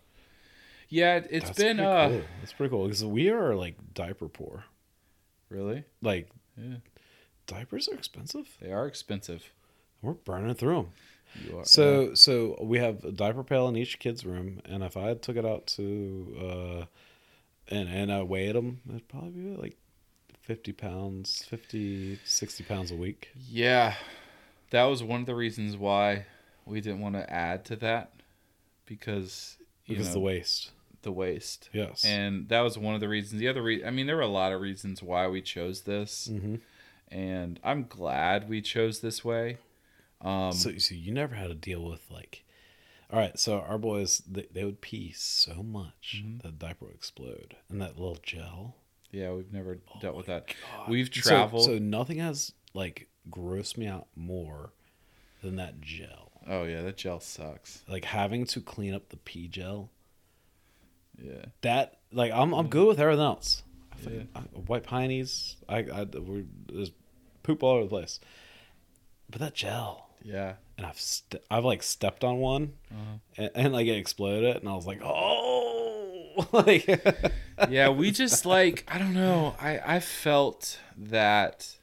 yeah, 0.89 1.17
it- 1.17 1.29
it's 1.31 1.47
That's 1.47 1.59
been 1.59 1.77
pretty 1.79 1.91
uh 1.91 2.09
cool. 2.09 2.23
That's 2.41 2.53
pretty 2.53 2.71
cool 2.71 2.85
because 2.85 3.05
we 3.05 3.31
are 3.31 3.55
like 3.55 3.77
diaper 3.95 4.29
poor. 4.29 4.65
really 5.49 5.85
Like 6.03 6.29
yeah 6.57 6.77
diapers 7.47 7.89
are 7.89 7.95
expensive. 7.95 8.57
they 8.61 8.73
are 8.73 8.87
expensive. 8.87 9.53
We're 10.03 10.13
burning 10.15 10.55
through 10.55 10.75
them. 10.77 10.89
You 11.49 11.59
are 11.59 11.65
So 11.65 12.15
so 12.15 12.57
we 12.63 12.79
have 12.79 13.05
a 13.05 13.13
diaper 13.13 13.43
pail 13.45 13.69
in 13.69 13.77
each 13.77 13.99
kid's 13.99 14.25
room, 14.25 14.61
and 14.65 14.83
if 14.83 14.97
I 14.97 15.15
took 15.15 15.37
it 15.37 15.45
out 15.45 15.67
to 15.69 16.37
uh, 16.41 16.85
and 17.75 17.89
and 17.89 18.13
I 18.13 18.23
weighed 18.23 18.55
them, 18.55 18.81
it'd 18.89 19.09
probably 19.09 19.31
be 19.31 19.57
like 19.57 19.77
fifty 20.41 20.73
pounds, 20.73 21.45
50, 21.49 22.21
60 22.25 22.65
pounds 22.65 22.91
a 22.93 22.95
week. 22.95 23.31
Yeah, 23.51 23.95
that 24.71 24.85
was 24.85 25.03
one 25.03 25.21
of 25.21 25.27
the 25.27 25.35
reasons 25.35 25.77
why 25.77 26.27
we 26.65 26.81
didn't 26.81 27.01
want 27.01 27.17
to 27.17 27.29
add 27.33 27.65
to 27.67 27.77
that 27.77 28.13
because 28.87 29.57
you 29.87 29.95
Because 29.97 30.09
know, 30.09 30.15
the 30.15 30.21
waste. 30.21 30.71
The 31.07 31.13
waste. 31.13 31.71
Yes. 31.73 32.05
And 32.05 32.49
that 32.51 32.61
was 32.61 32.77
one 32.77 32.95
of 32.95 33.01
the 33.01 33.09
reasons. 33.09 33.41
The 33.41 33.49
other 33.49 33.63
re- 33.63 33.83
I 33.85 33.91
mean, 33.91 34.07
there 34.07 34.17
were 34.17 34.23
a 34.23 34.27
lot 34.29 34.53
of 34.53 34.61
reasons 34.61 35.03
why 35.03 35.27
we 35.29 35.41
chose 35.41 35.83
this, 35.83 36.27
hmm 36.31 36.57
and 37.09 37.61
I'm 37.63 37.87
glad 37.87 38.49
we 38.49 38.61
chose 38.61 38.99
this 39.01 39.25
way. 39.25 39.59
Um, 40.21 40.53
so 40.53 40.77
so 40.79 40.95
you 40.95 41.13
never 41.13 41.35
had 41.37 41.49
to 41.49 41.55
deal 41.55 41.83
with 41.85 42.11
like. 42.11 42.43
All 43.13 43.21
right, 43.21 43.39
so 43.39 43.61
our 43.61 43.79
boys 43.79 44.19
they, 44.29 44.49
they 44.53 44.65
would 44.65 44.81
pee 44.81 45.13
so 45.17 45.63
much 45.63 46.23
Mhm. 46.25 46.43
that 46.43 46.59
the 46.59 46.67
diaper 46.67 46.87
would 46.87 46.95
explode, 46.97 47.57
and 47.71 47.81
that 47.81 47.97
little 47.99 48.19
gel. 48.23 48.75
yeah, 49.13 49.31
we've 49.33 49.53
never 49.53 49.79
Oh 49.95 50.01
dealt 50.01 50.17
with 50.17 50.27
that. 50.27 50.49
God. 50.49 50.89
We've 50.91 51.07
So- 51.15 51.21
traveled. 51.31 51.65
So, 51.67 51.79
nothing 51.79 52.19
has 52.19 52.53
like 52.75 53.09
grossed 53.31 53.77
me 53.79 53.87
out 53.87 54.09
more 54.17 54.73
than 55.43 55.55
that 55.57 55.81
gel. 55.81 56.33
oh 56.49 56.65
yeah, 56.65 56.83
that 56.83 56.97
gel 56.97 57.21
sucks. 57.21 57.85
Like 57.89 58.05
having 58.07 58.45
to 58.47 58.61
clean 58.61 58.93
up 58.95 59.11
the 59.11 59.17
pee 59.19 59.47
gel. 59.47 59.91
Yeah. 61.23 61.47
That 61.63 61.99
like 62.13 62.33
I'm 62.33 62.53
I'm 62.53 62.69
good 62.69 62.87
with 62.89 63.01
everything 63.01 63.25
else. 63.25 63.63
I 63.93 64.11
Yeah. 64.11 64.23
I, 64.35 64.41
white 64.41 64.85
pineys. 64.85 65.57
I 65.69 65.79
I 65.79 66.05
we're, 66.05 66.45
there's 66.73 66.93
poop 67.43 67.63
all 67.63 67.73
over 67.75 67.85
the 67.85 67.89
place. 67.89 68.21
But 69.31 69.41
that 69.41 69.55
gel, 69.55 70.09
Yeah. 70.23 70.55
and 70.77 70.87
I've 70.87 71.01
st- 71.01 71.43
I've 71.51 71.65
like 71.65 71.83
stepped 71.83 72.23
on 72.25 72.39
one, 72.39 72.75
Uh-huh. 72.93 73.19
and, 73.39 73.51
and 73.55 73.73
like 73.73 73.87
it 73.87 73.97
exploded, 73.97 74.57
and 74.57 74.69
I 74.69 74.75
was 74.75 74.87
like, 74.87 75.01
oh, 75.03 76.47
like 76.53 76.87
yeah, 77.69 77.89
we 77.89 78.11
just 78.23 78.45
like 78.47 78.85
I 78.89 78.99
don't 78.99 79.15
know. 79.15 79.57
I 79.61 79.81
I 79.97 80.01
felt 80.01 80.79
that 80.97 81.77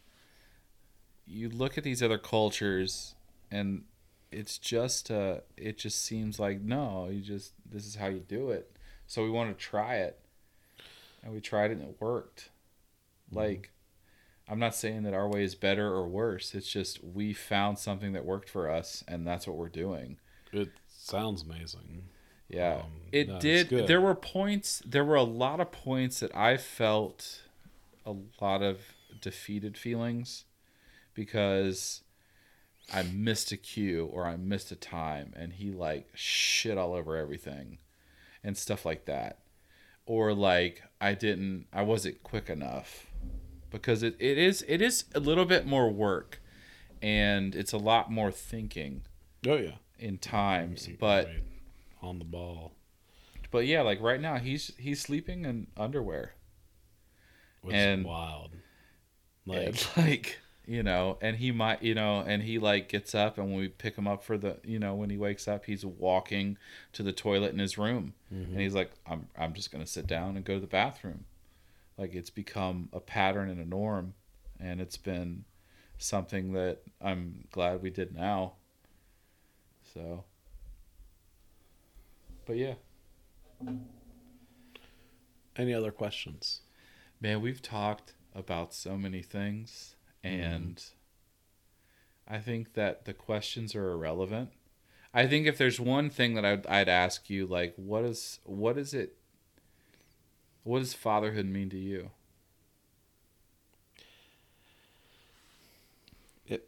you 1.26 1.49
look 1.49 1.77
at 1.77 1.84
these 1.84 2.03
other 2.03 2.18
cultures 2.18 3.15
and 3.49 3.84
it's 4.31 4.57
just 4.57 5.10
uh 5.11 5.38
it 5.57 5.77
just 5.77 6.03
seems 6.03 6.39
like 6.39 6.61
no, 6.61 7.07
you 7.10 7.22
just 7.22 7.53
this 7.69 7.85
is 7.85 7.95
how 7.95 8.07
you 8.07 8.19
do 8.19 8.49
it. 8.51 8.73
So 9.14 9.23
we 9.23 9.30
want 9.30 9.56
to 9.56 9.64
try 9.64 9.98
it. 9.98 10.18
And 11.22 11.31
we 11.31 11.40
tried 11.40 11.69
it 11.69 11.77
and 11.77 11.84
it 11.84 11.98
worked. 11.99 12.49
Like 13.31 13.69
I'm 14.49 14.57
not 14.57 14.73
saying 14.73 15.03
that 15.03 15.14
our 15.14 15.30
way 15.30 15.44
is 15.44 15.53
better 15.53 15.88
or 15.88 16.07
worse. 16.07 16.56
It's 16.56 16.68
just 16.68 17.03
we 17.03 17.31
found 17.31 17.77
something 17.77 18.14
that 18.14 18.26
worked 18.26 18.49
for 18.49 18.72
us 18.72 19.03
and 19.07 19.26
that's 19.26 19.45
what 19.45 19.56
we're 19.56 19.69
doing. 19.69 20.18
it 20.52 20.69
sounds 20.88 21.44
amazing. 21.44 22.06
Yeah. 22.49 22.77
Um, 22.77 22.91
it 23.11 23.27
no, 23.27 23.40
did. 23.40 23.69
There 23.85 24.02
were 24.02 24.15
points, 24.15 24.81
there 24.84 25.06
were 25.06 25.15
a 25.15 25.22
lot 25.22 25.60
of 25.60 25.72
points 25.72 26.19
that 26.19 26.35
I 26.35 26.57
felt 26.57 27.44
a 28.07 28.15
lot 28.41 28.64
of 28.64 28.80
defeated 29.22 29.77
feelings 29.77 30.45
because 31.14 32.02
I 32.91 33.03
missed 33.03 33.52
a 33.52 33.57
cue 33.57 34.10
or 34.11 34.26
I 34.26 34.38
missed 34.38 34.72
a 34.72 34.76
time 34.76 35.34
and 35.35 35.53
he 35.53 35.72
like 35.72 36.10
shit 36.15 36.80
all 36.80 36.94
over 36.94 37.15
everything 37.15 37.77
and 38.44 38.57
stuff 38.57 38.86
like 38.86 39.06
that. 39.06 39.40
Or 40.06 40.34
like 40.34 40.84
I 40.99 41.14
didn't 41.14 41.68
I 41.72 41.82
wasn't 41.84 42.22
quick 42.24 42.49
enough 42.49 43.07
because 43.70 44.03
it, 44.03 44.15
it 44.20 44.38
is 44.38 44.64
it 44.68 44.82
is 44.82 45.06
a 45.15 45.20
little 45.20 45.45
bit 45.45 45.65
more 45.65 45.90
work 45.90 46.41
and 47.02 47.56
it's 47.56 47.74
a 47.74 47.78
lot 47.78 48.11
more 48.11 48.32
thinking 48.32 49.03
Oh 49.48 49.56
yeah, 49.57 49.76
in 49.98 50.18
times 50.18 50.88
but 50.99 51.26
Right. 51.28 51.44
on 52.02 52.20
the 52.20 52.26
ball, 52.26 52.74
But 53.52 53.65
yeah, 53.65 53.82
like 53.82 54.02
right 54.02 54.20
now 54.22 54.38
he's 54.38 54.72
he's 54.78 54.99
sleeping 55.02 55.45
in 55.45 55.68
underwear. 55.78 56.34
which 57.61 57.76
And- 57.76 58.02
is 58.02 58.06
wild. 58.06 58.52
Like, 59.45 59.76
like 59.98 60.40
you 60.65 60.81
know 60.81 61.18
and 61.22 61.38
he 61.38 61.52
might 61.52 61.84
you 61.84 61.94
know 61.94 62.23
and 62.26 62.44
he 62.44 62.57
like 62.57 62.88
gets 62.88 63.14
up 63.14 63.38
and 63.38 63.48
when 63.48 63.57
we 63.57 63.68
pick 63.68 63.98
him 63.98 64.07
up 64.07 64.23
for 64.23 64.38
the 64.38 64.57
you 64.64 64.80
know 64.80 64.95
when 64.95 65.10
he 65.10 65.18
wakes 65.18 65.48
up 65.48 65.65
he's 65.65 65.85
walking 65.85 66.57
to 66.94 67.03
the 67.03 67.11
toilet 67.11 67.52
in 67.52 67.60
his 67.60 67.77
room. 67.77 68.14
Mm-hmm. 68.34 68.53
and 68.53 68.61
he's 68.61 68.73
like 68.73 68.91
i'm 69.06 69.27
i'm 69.38 69.53
just 69.53 69.72
going 69.72 69.84
to 69.84 69.90
sit 69.90 70.07
down 70.07 70.35
and 70.35 70.45
go 70.45 70.56
to 70.56 70.60
the 70.60 70.68
bathroom. 70.68 71.26
Like 71.98 72.15
it's 72.15 72.30
become 72.30 72.90
a 72.94 72.99
pattern 72.99 73.49
and 73.49 73.60
a 73.60 73.65
norm 73.65 74.14
and 74.60 74.80
it's 74.81 74.98
been 74.98 75.44
something 75.98 76.53
that 76.53 76.80
i'm 77.02 77.45
glad 77.52 77.81
we 77.81 77.90
did 77.90 78.15
now. 78.15 78.53
So 79.94 80.23
but 82.45 82.57
yeah. 82.57 82.73
Any 85.56 85.73
other 85.73 85.91
questions? 85.91 86.61
Man, 87.22 87.41
we've 87.41 87.61
talked 87.61 88.14
about 88.35 88.73
so 88.73 88.98
many 88.98 89.22
things, 89.22 89.95
and 90.24 90.84
I 92.28 92.40
think 92.40 92.74
that 92.74 93.06
the 93.06 93.14
questions 93.14 93.76
are 93.76 93.91
irrelevant. 93.91 94.52
I 95.14 95.28
think 95.28 95.45
if 95.45 95.58
there's 95.58 95.80
one 95.80 96.10
thing 96.10 96.34
that 96.36 96.45
I'd, 96.45 96.66
I'd 96.68 96.90
ask 96.90 97.30
you, 97.30 97.45
like, 97.45 97.74
what 97.76 98.04
is 98.04 98.40
what 98.45 98.78
is 98.78 98.94
it? 98.94 99.18
What 100.64 100.80
does 100.80 100.94
fatherhood 100.94 101.45
mean 101.45 101.70
to 101.72 101.78
you? 101.78 102.10
It 106.45 106.68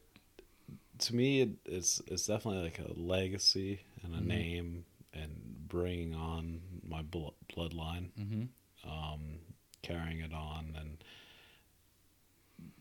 to 0.99 1.15
me 1.15 1.41
it, 1.41 1.49
it's 1.65 2.02
it's 2.07 2.26
definitely 2.27 2.64
like 2.64 2.80
a 2.80 2.91
legacy 2.99 3.82
and 4.03 4.14
a 4.15 4.19
Mhm. 4.19 4.26
name 4.26 4.86
and 5.14 5.65
bringing 5.68 6.14
on 6.14 6.61
my 6.88 7.02
blo- 7.02 7.36
bloodline 7.53 8.10
Mm-hmm. 8.19 8.90
um 8.90 9.40
carrying 9.82 10.19
it 10.19 10.34
on 10.34 10.76
and 10.80 11.03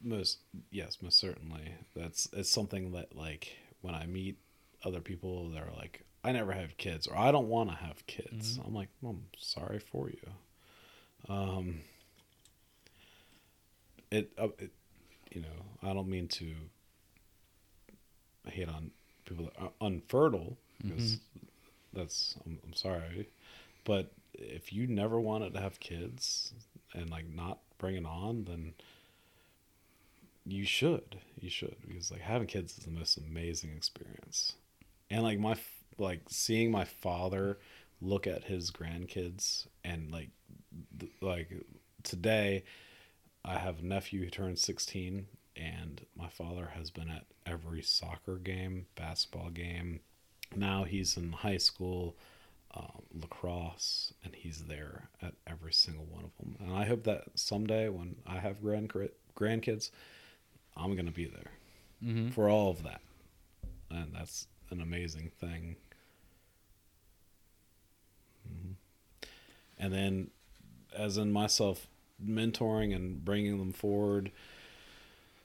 most 0.04 0.38
yes 0.70 0.98
most 1.02 1.18
certainly. 1.18 1.74
That's 1.96 2.28
it's 2.32 2.50
something 2.50 2.92
that 2.92 3.16
like 3.16 3.56
when 3.80 3.94
i 3.94 4.06
meet 4.06 4.36
other 4.84 5.00
people 5.00 5.50
that 5.50 5.62
are 5.62 5.72
like 5.76 6.04
i 6.22 6.32
never 6.32 6.52
have 6.52 6.76
kids 6.76 7.06
or 7.06 7.16
i 7.16 7.30
don't 7.32 7.48
want 7.48 7.70
to 7.70 7.76
have 7.76 8.06
kids. 8.06 8.58
I'm 8.66 8.74
like 8.74 8.88
well, 9.00 9.12
i'm 9.12 9.24
sorry 9.38 9.78
for 9.78 10.10
you. 10.10 11.34
Um 11.34 11.80
it, 14.10 14.30
uh, 14.38 14.48
it 14.58 14.70
you 15.32 15.40
know 15.40 15.88
i 15.90 15.92
don't 15.92 16.08
mean 16.08 16.28
to 16.28 16.52
hate 18.46 18.68
on 18.68 18.90
people 19.24 19.46
that 19.46 19.60
are 19.60 19.72
unfertile 19.80 20.56
because 20.82 21.18
that's 21.92 22.36
I'm, 22.44 22.58
I'm 22.64 22.74
sorry 22.74 23.28
but 23.84 24.12
if 24.34 24.72
you 24.72 24.86
never 24.86 25.18
wanted 25.20 25.54
to 25.54 25.60
have 25.60 25.80
kids 25.80 26.52
and 26.92 27.10
like 27.10 27.28
not 27.28 27.58
bring 27.78 27.96
it 27.96 28.04
on 28.04 28.44
then 28.44 28.74
you 30.46 30.64
should 30.64 31.16
you 31.40 31.50
should 31.50 31.76
because 31.86 32.10
like 32.10 32.20
having 32.20 32.46
kids 32.46 32.76
is 32.78 32.84
the 32.84 32.90
most 32.90 33.16
amazing 33.16 33.70
experience. 33.76 34.54
And 35.10 35.22
like 35.22 35.38
my 35.38 35.56
like 35.98 36.22
seeing 36.28 36.70
my 36.70 36.84
father 36.84 37.58
look 38.00 38.26
at 38.26 38.44
his 38.44 38.70
grandkids 38.70 39.66
and 39.84 40.10
like 40.10 40.30
th- 40.98 41.12
like 41.20 41.48
today 42.02 42.64
i 43.44 43.56
have 43.56 43.78
a 43.78 43.86
nephew 43.86 44.24
who 44.24 44.28
turned 44.28 44.58
16 44.58 45.26
and 45.56 46.04
my 46.16 46.28
father 46.28 46.72
has 46.74 46.90
been 46.90 47.08
at 47.08 47.24
every 47.46 47.82
soccer 47.82 48.36
game 48.36 48.86
basketball 48.96 49.50
game. 49.50 50.00
Now 50.54 50.84
he's 50.84 51.16
in 51.16 51.32
high 51.32 51.58
school 51.58 52.16
um, 52.74 53.02
lacrosse 53.12 54.12
and 54.24 54.34
he's 54.34 54.64
there 54.64 55.08
at 55.22 55.34
every 55.46 55.72
single 55.72 56.06
one 56.06 56.24
of 56.24 56.36
them. 56.38 56.56
And 56.60 56.76
i 56.76 56.84
hope 56.84 57.04
that 57.04 57.24
someday 57.34 57.88
when 57.88 58.16
i 58.26 58.38
have 58.38 58.60
grand 58.60 58.92
grandkids 59.36 59.90
i'm 60.76 60.94
going 60.94 61.06
to 61.06 61.12
be 61.12 61.26
there 61.26 61.50
Mm-hmm. 62.04 62.30
for 62.30 62.48
all 62.50 62.70
of 62.70 62.82
that 62.82 63.00
and 63.90 64.12
that's 64.14 64.46
an 64.70 64.80
amazing 64.82 65.30
thing 65.40 65.76
Mhm. 68.48 68.74
and 69.78 69.92
then 69.92 70.30
as 70.94 71.16
in 71.16 71.32
myself 71.32 71.86
mentoring 72.22 72.94
and 72.94 73.24
bringing 73.24 73.58
them 73.58 73.72
forward 73.72 74.30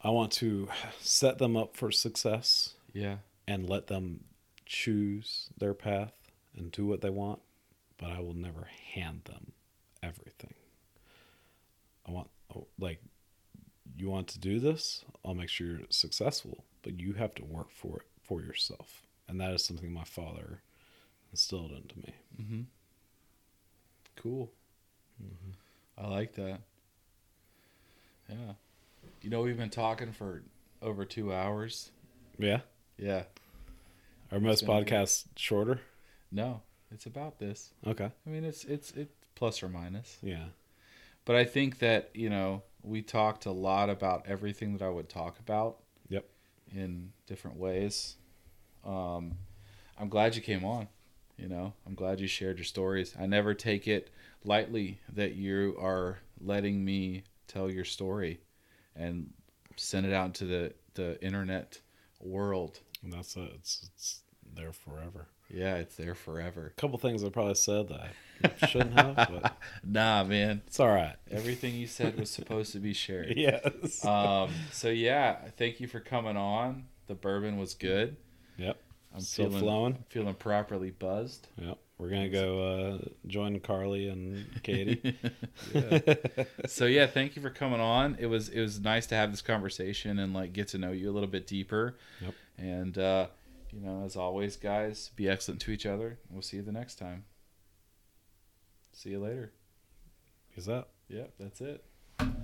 i 0.01 0.09
want 0.09 0.31
to 0.33 0.67
set 0.99 1.37
them 1.37 1.55
up 1.57 1.75
for 1.77 1.91
success 1.91 2.75
Yeah. 2.93 3.17
and 3.47 3.69
let 3.69 3.87
them 3.87 4.23
choose 4.65 5.49
their 5.57 5.73
path 5.73 6.13
and 6.55 6.71
do 6.71 6.85
what 6.85 7.01
they 7.01 7.09
want, 7.09 7.41
but 7.97 8.11
I 8.11 8.19
will 8.19 8.33
never 8.35 8.65
hand 8.93 9.21
them 9.25 9.53
everything. 10.03 10.53
I 12.07 12.11
want, 12.11 12.29
oh, 12.55 12.67
like, 12.77 13.01
you 13.99 14.09
want 14.09 14.27
to 14.29 14.39
do 14.39 14.59
this? 14.59 15.03
I'll 15.25 15.35
make 15.35 15.49
sure 15.49 15.67
you're 15.67 15.79
successful, 15.89 16.63
but 16.83 16.99
you 16.99 17.13
have 17.13 17.35
to 17.35 17.45
work 17.45 17.69
for 17.71 17.97
it 17.97 18.05
for 18.23 18.41
yourself. 18.41 19.03
And 19.27 19.39
that 19.41 19.51
is 19.51 19.63
something 19.63 19.91
my 19.91 20.03
father 20.03 20.61
instilled 21.31 21.71
into 21.71 21.97
me. 21.99 22.13
Mm-hmm. 22.41 22.61
Cool. 24.15 24.51
I 25.97 26.07
like 26.07 26.33
that. 26.35 26.61
Yeah. 28.29 28.53
You 29.21 29.29
know, 29.29 29.41
we've 29.41 29.57
been 29.57 29.69
talking 29.69 30.11
for 30.11 30.43
over 30.81 31.05
two 31.05 31.33
hours. 31.33 31.91
Yeah. 32.37 32.61
Yeah. 32.97 33.23
Are 34.31 34.39
most 34.39 34.65
podcasts 34.65 35.25
shorter? 35.35 35.81
No, 36.31 36.61
it's 36.91 37.05
about 37.05 37.39
this. 37.39 37.73
Okay. 37.85 38.11
I 38.25 38.29
mean, 38.29 38.43
it's 38.45 38.63
it's 38.63 38.91
it's 38.91 39.11
plus 39.35 39.63
or 39.63 39.69
minus. 39.69 40.17
Yeah. 40.21 40.45
But 41.25 41.35
I 41.35 41.45
think 41.45 41.79
that 41.79 42.11
you 42.13 42.29
know 42.29 42.61
we 42.83 43.01
talked 43.01 43.45
a 43.45 43.51
lot 43.51 43.89
about 43.89 44.25
everything 44.27 44.77
that 44.77 44.85
I 44.85 44.89
would 44.89 45.09
talk 45.09 45.39
about. 45.39 45.77
Yep. 46.09 46.25
In 46.71 47.11
different 47.27 47.57
ways. 47.57 48.15
Um, 48.85 49.37
I'm 49.97 50.09
glad 50.09 50.35
you 50.35 50.41
came 50.41 50.63
on. 50.63 50.87
You 51.37 51.47
know, 51.47 51.73
I'm 51.87 51.95
glad 51.95 52.19
you 52.19 52.27
shared 52.27 52.57
your 52.57 52.65
stories. 52.65 53.15
I 53.17 53.25
never 53.25 53.53
take 53.53 53.87
it 53.87 54.09
lightly 54.43 54.99
that 55.13 55.35
you 55.35 55.77
are 55.79 56.19
letting 56.41 56.83
me 56.83 57.23
tell 57.47 57.71
your 57.71 57.85
story 57.85 58.41
and 58.95 59.31
send 59.77 60.05
it 60.05 60.13
out 60.13 60.27
into 60.27 60.45
the 60.45 60.73
the 60.95 61.21
internet 61.23 61.79
world. 62.19 62.79
And 63.03 63.13
that's 63.13 63.37
it. 63.37 63.51
It's, 63.55 63.89
it's 63.95 64.19
there 64.53 64.73
forever. 64.73 65.27
Yeah, 65.49 65.75
it's 65.75 65.95
there 65.95 66.15
forever. 66.15 66.73
A 66.77 66.81
couple 66.81 66.97
things 66.97 67.23
I 67.23 67.29
probably 67.29 67.55
said 67.55 67.87
that 67.87 68.09
shouldn't 68.67 68.93
have, 68.93 69.15
but 69.15 69.57
Nah, 69.83 70.23
man. 70.23 70.61
it's 70.67 70.79
all 70.79 70.87
right. 70.87 71.15
Everything 71.31 71.75
you 71.75 71.87
said 71.87 72.17
was 72.19 72.29
supposed 72.29 72.71
to 72.73 72.79
be 72.79 72.93
shared. 72.93 73.33
Yes. 73.37 74.03
Um, 74.05 74.49
so 74.71 74.89
yeah, 74.89 75.37
thank 75.57 75.79
you 75.79 75.87
for 75.87 75.99
coming 75.99 76.37
on. 76.37 76.85
The 77.07 77.15
bourbon 77.15 77.57
was 77.57 77.73
good. 77.73 78.17
Yep. 78.57 78.77
I'm 79.13 79.21
Still 79.21 79.47
feeling 79.47 79.61
flowing. 79.63 80.03
feeling 80.09 80.35
properly 80.35 80.91
buzzed. 80.91 81.47
Yep. 81.57 81.77
We're 81.97 82.09
gonna 82.09 82.29
go 82.29 82.99
uh, 83.01 83.07
join 83.27 83.59
Carly 83.59 84.07
and 84.07 84.45
Katie. 84.63 85.17
so 86.65 86.85
yeah, 86.85 87.07
thank 87.07 87.35
you 87.35 87.41
for 87.41 87.49
coming 87.49 87.79
on. 87.81 88.15
It 88.19 88.27
was 88.27 88.49
it 88.49 88.61
was 88.61 88.79
nice 88.79 89.05
to 89.07 89.15
have 89.15 89.31
this 89.31 89.41
conversation 89.41 90.19
and 90.19 90.33
like 90.33 90.53
get 90.53 90.69
to 90.69 90.77
know 90.77 90.91
you 90.91 91.09
a 91.09 91.13
little 91.13 91.27
bit 91.29 91.45
deeper. 91.47 91.97
Yep. 92.21 92.33
And 92.57 92.97
uh, 92.97 93.27
you 93.73 93.81
know, 93.81 94.03
as 94.05 94.15
always, 94.15 94.55
guys, 94.55 95.11
be 95.15 95.27
excellent 95.27 95.61
to 95.61 95.71
each 95.71 95.85
other. 95.85 96.19
We'll 96.29 96.41
see 96.41 96.57
you 96.57 96.63
the 96.63 96.71
next 96.71 96.95
time. 96.95 97.25
See 99.01 99.11
you 99.11 99.19
later. 99.21 99.53
Is 100.57 100.65
that? 100.65 100.89
Yep, 101.07 101.31
that's 101.39 101.61
it. 101.61 101.85